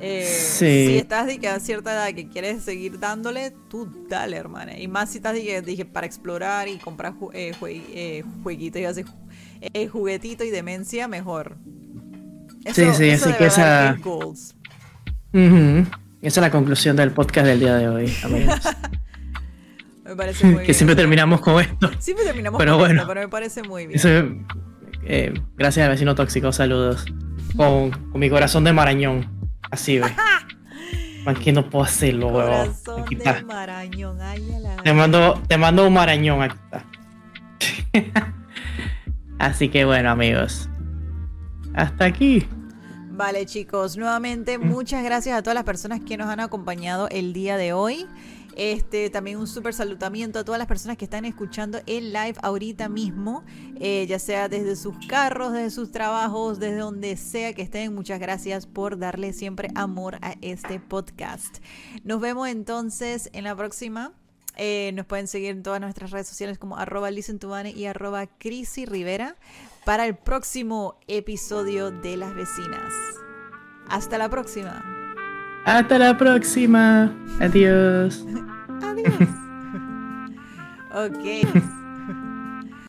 eh, 0.00 0.24
Sí. 0.26 0.86
Si 0.86 0.96
estás 0.98 1.26
de 1.26 1.38
que 1.38 1.48
a 1.48 1.58
cierta 1.60 1.92
edad 1.92 2.14
que 2.14 2.28
quieres 2.28 2.62
seguir 2.62 2.98
dándole, 2.98 3.52
tú 3.68 4.06
dale, 4.08 4.36
hermana. 4.36 4.78
Y 4.78 4.88
más 4.88 5.10
si 5.10 5.18
estás 5.18 5.34
de 5.34 5.42
que, 5.44 5.62
dije, 5.62 5.84
para 5.84 6.06
explorar 6.06 6.68
y 6.68 6.76
comprar 6.78 7.12
ju- 7.14 7.30
eh, 7.34 7.52
jue- 7.58 7.82
eh, 7.94 8.24
jueguitos 8.42 8.80
y 8.80 8.84
así, 8.84 9.02
ju- 9.04 9.14
eh, 9.60 9.88
juguetito 9.88 10.44
y 10.44 10.50
demencia, 10.50 11.08
mejor. 11.08 11.56
Sí, 12.66 12.84
sí, 12.94 13.10
así 13.10 13.30
de 13.30 13.36
que 13.36 13.46
esa- 13.46 13.90
es 13.92 14.02
goals. 14.02 14.54
Ujú. 15.32 15.86
Esa 16.22 16.40
es 16.40 16.42
la 16.42 16.50
conclusión 16.50 16.96
del 16.96 17.12
podcast 17.12 17.46
del 17.46 17.60
día 17.60 17.76
de 17.76 17.88
hoy, 17.88 18.12
amigos. 18.24 18.60
Me 20.06 20.16
parece 20.16 20.46
muy 20.46 20.56
que 20.58 20.62
bien. 20.62 20.74
siempre 20.74 20.96
terminamos 20.96 21.40
con 21.40 21.60
esto. 21.60 21.90
Siempre 21.98 22.24
terminamos 22.24 22.58
Pero 22.58 22.72
con 22.72 22.80
bueno. 22.80 22.94
esto, 23.02 23.08
pero 23.08 23.20
me 23.22 23.28
parece 23.28 23.62
muy 23.62 23.86
bien. 23.86 23.98
Eso, 23.98 24.08
eh, 25.04 25.34
gracias 25.56 25.84
al 25.84 25.90
vecino 25.92 26.14
tóxico, 26.14 26.52
saludos. 26.52 27.04
Con, 27.56 27.90
con 27.90 28.20
mi 28.20 28.28
corazón 28.30 28.64
de 28.64 28.72
marañón. 28.72 29.30
Así, 29.70 29.98
ve. 29.98 30.06
Man, 31.24 31.34
que 31.36 31.52
no 31.52 31.68
puedo 31.70 31.84
hacerlo. 31.84 32.30
Corazón 32.30 33.02
Aquí 33.02 33.14
de 33.16 33.24
está. 33.24 33.42
marañón. 33.44 34.20
Ay, 34.20 34.52
a 34.54 34.58
la- 34.60 34.76
Te 34.82 34.92
mando, 34.92 35.42
te 35.48 35.56
mando 35.58 35.86
un 35.86 35.92
marañón 35.94 36.42
aquí 36.42 36.56
está. 36.64 36.84
Así 39.38 39.68
que 39.68 39.84
bueno, 39.84 40.10
amigos. 40.10 40.68
Hasta 41.74 42.04
aquí. 42.06 42.46
Vale, 43.10 43.46
chicos, 43.46 43.96
nuevamente 43.96 44.58
muchas 44.58 45.02
gracias 45.02 45.38
a 45.38 45.42
todas 45.42 45.54
las 45.54 45.64
personas 45.64 46.00
que 46.00 46.16
nos 46.16 46.28
han 46.28 46.40
acompañado 46.40 47.08
el 47.10 47.32
día 47.32 47.56
de 47.56 47.72
hoy. 47.72 48.06
Este, 48.56 49.10
también 49.10 49.38
un 49.38 49.46
súper 49.46 49.74
salutamiento 49.74 50.38
a 50.38 50.44
todas 50.44 50.58
las 50.58 50.66
personas 50.66 50.96
que 50.96 51.04
están 51.04 51.26
escuchando 51.26 51.78
el 51.86 52.12
live 52.12 52.36
ahorita 52.42 52.88
mismo, 52.88 53.44
eh, 53.78 54.06
ya 54.08 54.18
sea 54.18 54.48
desde 54.48 54.76
sus 54.76 54.96
carros, 55.06 55.52
desde 55.52 55.70
sus 55.70 55.92
trabajos, 55.92 56.58
desde 56.58 56.78
donde 56.78 57.16
sea 57.18 57.52
que 57.52 57.60
estén. 57.60 57.94
Muchas 57.94 58.18
gracias 58.18 58.66
por 58.66 58.98
darle 58.98 59.34
siempre 59.34 59.68
amor 59.74 60.16
a 60.22 60.36
este 60.40 60.80
podcast. 60.80 61.58
Nos 62.02 62.20
vemos 62.20 62.48
entonces 62.48 63.28
en 63.34 63.44
la 63.44 63.54
próxima. 63.54 64.12
Eh, 64.56 64.92
nos 64.94 65.04
pueden 65.04 65.28
seguir 65.28 65.50
en 65.50 65.62
todas 65.62 65.82
nuestras 65.82 66.10
redes 66.10 66.26
sociales 66.26 66.58
como 66.58 66.78
arroba 66.78 67.10
listentubane 67.10 67.72
y 67.72 67.84
arroba 67.84 68.26
Crisi 68.26 68.86
Rivera 68.86 69.36
para 69.84 70.06
el 70.06 70.16
próximo 70.16 70.98
episodio 71.08 71.90
de 71.90 72.16
Las 72.16 72.34
Vecinas. 72.34 72.94
Hasta 73.88 74.16
la 74.16 74.30
próxima. 74.30 75.05
Hasta 75.66 75.98
la 75.98 76.16
próxima. 76.16 77.12
Adiós. 77.40 78.24
Adiós. 78.82 79.28
ok. 80.94 81.85